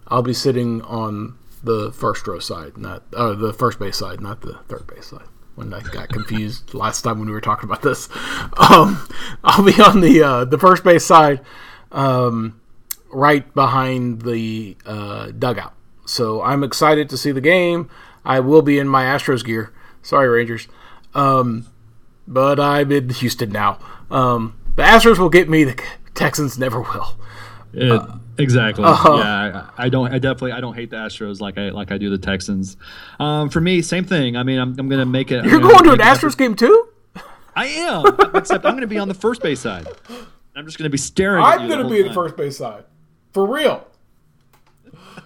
I'll 0.09 0.23
be 0.23 0.35
sitting 0.35 0.83
on 0.83 1.39
the 1.62 1.93
first 1.93 2.27
row 2.27 2.39
side, 2.39 2.77
not 2.77 3.03
uh, 3.15 3.35
the 3.35 3.53
first 3.53 3.79
base 3.79 3.97
side, 3.97 4.20
not 4.20 4.43
the 4.43 4.55
third 4.69 4.87
base 4.87 5.07
side. 5.07 5.27
When 5.55 5.73
I 5.75 5.81
got 5.81 6.09
confused 6.09 6.75
last 6.75 7.03
time 7.03 7.19
when 7.19 7.29
we 7.29 7.35
were 7.35 7.41
talking 7.41 7.69
about 7.69 7.83
this, 7.83 8.09
um, 8.59 9.09
I'll 9.43 9.65
be 9.65 9.81
on 9.81 10.01
the 10.01 10.23
uh, 10.23 10.45
the 10.45 10.59
first 10.59 10.85
base 10.85 11.05
side, 11.05 11.41
um, 11.93 12.61
right 13.11 13.53
behind 13.55 14.23
the 14.23 14.77
uh, 14.85 15.31
dugout. 15.31 15.75
So 16.07 16.43
I'm 16.43 16.62
excited 16.62 17.09
to 17.11 17.16
see 17.16 17.33
the 17.33 17.41
game. 17.41 17.91
I 18.29 18.41
will 18.41 18.63
be 18.63 18.79
in 18.79 18.87
my 18.87 19.05
Astros 19.05 19.45
gear. 19.45 19.73
Sorry, 20.03 20.29
Rangers. 20.29 20.69
Um, 21.15 21.67
but 22.27 22.61
I'm 22.61 22.93
in 22.93 23.09
Houston 23.09 23.51
now. 23.51 23.79
Um, 24.11 24.57
the 24.77 24.83
Astros 24.83 25.19
will 25.19 25.31
get 25.31 25.49
me. 25.49 25.65
The 25.65 25.83
Texans 26.15 26.59
never 26.59 26.83
will. 26.83 27.17
It, 27.73 28.03
exactly. 28.39 28.85
uh-huh. 28.85 29.17
Yeah, 29.17 29.69
I, 29.77 29.87
I 29.87 29.89
don't. 29.89 30.13
I 30.13 30.19
definitely. 30.19 30.53
I 30.53 30.61
don't 30.61 30.75
hate 30.75 30.91
the 30.91 30.97
Astros 30.97 31.41
like 31.41 31.59
I 31.59 31.71
like 31.71 31.91
I 31.91 31.99
do 31.99 32.11
the 32.11 32.19
Texans. 32.19 32.77
Um, 33.19 33.49
for 33.49 33.61
me, 33.61 33.83
same 33.83 34.05
thing. 34.05 34.37
I 34.37 34.43
mean, 34.43 34.59
I'm, 34.59 34.79
I'm 34.79 34.89
gonna 34.89 35.07
make 35.07 35.33
it. 35.33 35.45
You're 35.45 35.57
I'm 35.57 35.85
gonna 35.85 35.93
an 35.95 35.99
Astros 35.99 36.37
game 36.37 36.55
too? 36.55 36.89
I 37.57 37.67
am, 37.67 38.05
except 38.35 38.65
I'm 38.65 38.75
gonna 38.75 38.87
be 38.87 38.99
on 38.99 39.09
the 39.09 39.15
first 39.15 39.43
base 39.43 39.61
side. 39.61 39.89
I'm 40.55 40.67
just 40.67 40.77
gonna 40.77 40.91
be 40.91 40.99
staring. 40.99 41.43
I'm 41.43 41.67
going 41.67 41.79
to 41.79 41.85
whole 41.85 41.91
be 41.91 42.03
the 42.03 42.13
first 42.13 42.37
base 42.37 42.59
side. 42.59 42.85
For 43.33 43.47
real. 43.47 43.87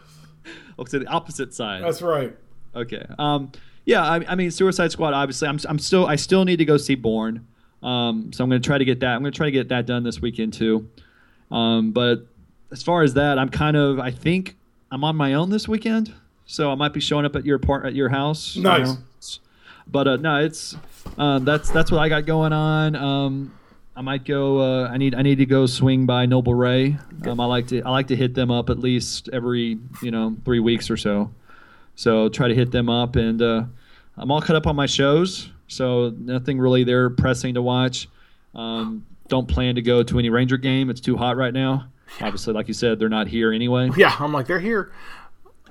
Oh, 0.79 0.87
so 0.87 0.99
the 0.99 1.07
opposite 1.07 1.53
side. 1.53 1.85
That's 1.85 2.01
right. 2.01 2.35
Okay. 2.75 3.05
Um, 3.19 3.53
yeah, 3.85 4.03
I, 4.03 4.25
I 4.29 4.35
mean, 4.35 4.51
Suicide 4.51 4.93
Squad. 4.93 5.13
Obviously, 5.15 5.49
I'm, 5.49 5.59
I'm 5.69 5.79
still 5.79 6.07
I 6.07 6.17
still 6.17 6.45
need 6.45 6.57
to 6.57 6.65
go 6.65 6.77
see 6.77 6.95
Bourne. 6.95 7.47
Um, 7.83 8.33
so 8.33 8.45
I'm 8.45 8.51
going 8.51 8.63
to 8.63 8.67
try 8.67 8.79
to 8.79 8.85
get 8.85 9.01
that. 9.01 9.15
I'm 9.17 9.23
going 9.23 9.33
to 9.33 9.37
try 9.37 9.47
to 9.47 9.51
get 9.53 9.69
that 9.71 9.87
done 9.87 10.05
this 10.05 10.23
weekend 10.23 10.53
too. 10.53 10.89
Um, 11.51 11.91
but 11.91 12.27
as 12.71 12.83
far 12.83 13.03
as 13.03 13.15
that, 13.15 13.39
I'm 13.39 13.49
kind 13.49 13.77
of 13.77 13.99
I 13.99 14.11
think 14.13 14.57
I'm 14.91 15.03
on 15.05 15.17
my 15.17 15.35
own 15.35 15.51
this 15.51 15.67
weekend, 15.69 16.15
so 16.47 16.71
I 16.71 16.75
might 16.77 16.93
be 16.93 17.01
showing 17.01 17.25
up 17.27 17.35
at 17.37 17.45
your 17.45 17.59
part 17.59 17.85
at 17.85 17.95
your 17.95 18.09
house. 18.09 18.55
you 18.57 18.63
Nice. 18.63 18.87
know. 18.89 18.97
But 19.89 20.07
uh, 20.09 20.17
no, 20.17 20.37
it's 20.39 20.77
um, 21.19 21.45
that's 21.45 21.71
that's 21.71 21.91
what 21.91 21.99
I 21.99 22.09
got 22.09 22.25
going 22.25 22.53
on. 22.53 22.95
Um, 22.95 23.53
I 23.97 24.01
might 24.01 24.25
go. 24.25 24.61
Uh, 24.61 24.89
I 24.89 24.97
need 24.97 25.15
I 25.17 25.23
need 25.23 25.39
to 25.39 25.47
go 25.47 25.67
swing 25.67 26.07
by 26.07 26.25
Noble 26.25 26.55
Rey. 26.55 26.97
Um, 27.27 27.41
I 27.41 27.47
like 27.47 27.67
to 27.69 27.83
I 27.83 27.91
like 27.91 28.07
to 28.09 28.17
hit 28.17 28.35
them 28.35 28.51
up 28.53 28.71
at 28.71 28.79
least 28.79 29.29
every 29.33 29.79
you 30.03 30.11
know 30.13 30.37
three 30.45 30.61
weeks 30.61 30.89
or 30.89 30.97
so. 30.97 31.33
So 31.95 32.29
try 32.29 32.49
to 32.49 32.55
hit 32.55 32.71
them 32.71 32.89
up, 32.89 33.17
and 33.17 33.41
uh, 33.41 33.65
I'm 34.17 34.31
all 34.31 34.41
cut 34.41 34.57
up 34.57 34.67
on 34.67 34.77
my 34.77 34.87
shows, 34.87 35.51
so 35.69 36.13
nothing 36.19 36.59
really 36.59 36.85
there 36.85 37.11
pressing 37.11 37.55
to 37.55 37.63
watch. 37.63 38.09
Um, 38.55 39.07
don't 39.29 39.47
plan 39.49 39.75
to 39.77 39.83
go 39.83 40.03
to 40.03 40.19
any 40.19 40.31
Ranger 40.31 40.57
game; 40.57 40.91
it's 40.91 41.01
too 41.01 41.17
hot 41.17 41.37
right 41.37 41.53
now. 41.53 41.89
Obviously, 42.21 42.53
like 42.53 42.69
you 42.69 42.75
said, 42.75 42.99
they're 42.99 43.09
not 43.09 43.29
here 43.29 43.53
anyway. 43.53 43.91
Yeah, 43.97 44.15
I'm 44.19 44.33
like, 44.33 44.47
they're 44.47 44.61
here. 44.61 44.93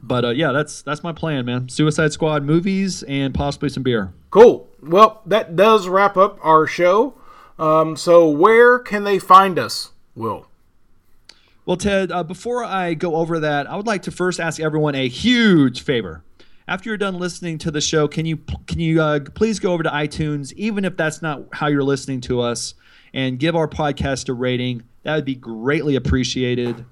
But 0.04 0.26
uh, 0.26 0.30
yeah, 0.30 0.52
that's 0.52 0.82
that's 0.82 1.04
my 1.04 1.12
plan, 1.14 1.46
man. 1.46 1.70
Suicide 1.70 2.12
Squad 2.12 2.44
movies 2.44 3.04
and 3.04 3.34
possibly 3.34 3.70
some 3.70 3.84
beer. 3.84 4.14
Cool. 4.32 4.68
Well, 4.82 5.22
that 5.26 5.56
does 5.56 5.88
wrap 5.88 6.18
up 6.18 6.40
our 6.44 6.66
show. 6.66 7.14
Um, 7.60 7.96
so, 7.96 8.28
where 8.28 8.80
can 8.80 9.04
they 9.04 9.20
find 9.20 9.60
us, 9.60 9.92
Will? 10.16 10.48
Well, 11.66 11.78
Ted, 11.78 12.12
uh, 12.12 12.24
before 12.24 12.64
I 12.64 12.96
go 12.96 13.16
over 13.16 13.40
that, 13.40 13.70
I 13.70 13.76
would 13.76 13.86
like 13.86 14.02
to 14.04 14.12
first 14.12 14.40
ask 14.40 14.60
everyone 14.60 14.96
a 14.96 15.08
huge 15.08 15.82
favor. 15.82 16.24
After 16.68 16.90
you're 16.90 16.98
done 16.98 17.20
listening 17.20 17.58
to 17.60 17.72
the 17.72 17.82
show, 17.82 18.08
can 18.08 18.26
you 18.26 18.38
can 18.66 18.80
you 18.80 19.02
uh, 19.02 19.20
please 19.36 19.60
go 19.60 19.74
over 19.74 19.84
to 19.84 19.90
iTunes, 19.90 20.54
even 20.54 20.86
if 20.86 20.98
that's 20.98 21.22
not 21.22 21.44
how 21.54 21.68
you're 21.68 21.84
listening 21.84 22.22
to 22.22 22.42
us, 22.42 22.74
and 23.14 23.38
give 23.38 23.56
our 23.56 23.68
podcast 23.68 24.30
a 24.30 24.34
rating? 24.34 24.84
That 25.04 25.16
would 25.16 25.26
be 25.26 25.36
greatly 25.36 25.96
appreciated. 25.96 26.86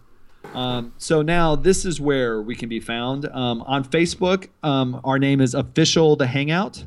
Um, 0.54 0.94
so 0.98 1.22
now 1.22 1.56
this 1.56 1.86
is 1.86 2.02
where 2.02 2.42
we 2.42 2.56
can 2.56 2.70
be 2.70 2.80
found 2.80 3.26
um, 3.28 3.62
on 3.64 3.84
Facebook. 3.84 4.50
Um, 4.64 5.00
our 5.04 5.20
name 5.20 5.42
is 5.42 5.54
official 5.54 6.16
the 6.16 6.28
Hangout. 6.28 6.86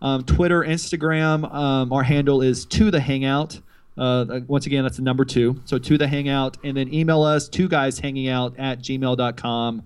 Um, 0.00 0.24
Twitter, 0.24 0.62
Instagram, 0.62 1.52
um, 1.52 1.92
our 1.92 2.02
handle 2.02 2.42
is 2.42 2.64
to 2.66 2.90
the 2.90 3.00
Hangout. 3.00 3.60
Uh, 3.96 4.40
once 4.46 4.66
again, 4.66 4.82
that's 4.84 4.96
the 4.96 5.02
number 5.02 5.24
two. 5.24 5.60
So 5.64 5.78
to 5.78 5.98
the 5.98 6.08
Hangout, 6.08 6.56
and 6.64 6.76
then 6.76 6.92
email 6.92 7.22
us 7.22 7.48
two 7.48 7.68
guys 7.68 7.98
hanging 7.98 8.28
out 8.28 8.58
at 8.58 8.80
gmail.com. 8.80 9.82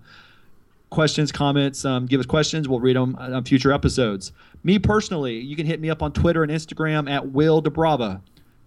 Questions, 0.89 1.33
comments, 1.33 1.85
um, 1.85 2.07
give 2.07 2.21
us 2.21 2.27
questions. 2.27 2.69
We'll 2.69 2.81
read 2.81 2.97
them 2.97 3.17
on 3.17 3.45
future 3.45 3.73
episodes. 3.73 4.33
Me 4.63 4.79
personally, 4.79 5.39
you 5.41 5.57
can 5.57 5.67
hit 5.67 5.81
me 5.81 5.91
up 5.91 6.03
on 6.03 6.13
Twitter 6.13 6.43
and 6.43 6.53
Instagram 6.53 7.11
at 7.11 7.31
Will 7.31 7.61
Doubrava. 7.63 8.21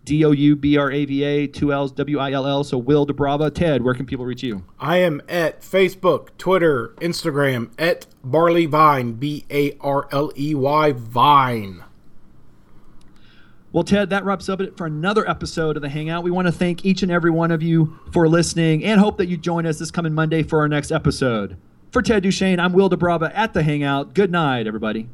D 0.05 0.25
O 0.25 0.31
U 0.31 0.55
B 0.55 0.77
R 0.77 0.91
A 0.91 1.05
V 1.05 1.23
A, 1.23 1.47
two 1.47 1.71
L's, 1.71 1.91
W 1.91 2.19
I 2.19 2.31
L 2.31 2.47
L. 2.47 2.63
So 2.63 2.77
Will 2.77 3.05
Doubrava. 3.05 3.53
Ted, 3.53 3.83
where 3.83 3.93
can 3.93 4.05
people 4.05 4.25
reach 4.25 4.41
you? 4.41 4.63
I 4.79 4.97
am 4.97 5.21
at 5.29 5.61
Facebook, 5.61 6.29
Twitter, 6.37 6.89
Instagram 6.99 7.69
at 7.77 8.07
Barley 8.23 8.65
Vine, 8.65 9.13
B 9.13 9.45
A 9.51 9.77
R 9.79 10.07
L 10.11 10.31
E 10.37 10.55
Y 10.55 10.91
Vine. 10.93 11.83
Well, 13.71 13.83
Ted, 13.83 14.09
that 14.09 14.25
wraps 14.25 14.49
up 14.49 14.61
it 14.61 14.75
for 14.77 14.87
another 14.87 15.29
episode 15.29 15.75
of 15.75 15.83
the 15.83 15.89
Hangout. 15.89 16.23
We 16.23 16.31
want 16.31 16.47
to 16.47 16.51
thank 16.51 16.85
each 16.85 17.03
and 17.03 17.11
every 17.11 17.29
one 17.29 17.51
of 17.51 17.61
you 17.61 17.99
for 18.11 18.27
listening 18.27 18.83
and 18.83 18.99
hope 18.99 19.17
that 19.17 19.27
you 19.27 19.37
join 19.37 19.67
us 19.67 19.77
this 19.77 19.91
coming 19.91 20.13
Monday 20.13 20.41
for 20.41 20.59
our 20.59 20.67
next 20.67 20.91
episode. 20.91 21.55
For 21.91 22.01
Ted 22.01 22.23
Duchesne, 22.23 22.59
I'm 22.59 22.73
Will 22.73 22.89
Doubrava 22.89 23.31
at 23.35 23.53
the 23.53 23.61
Hangout. 23.61 24.15
Good 24.15 24.31
night, 24.31 24.65
everybody. 24.65 25.07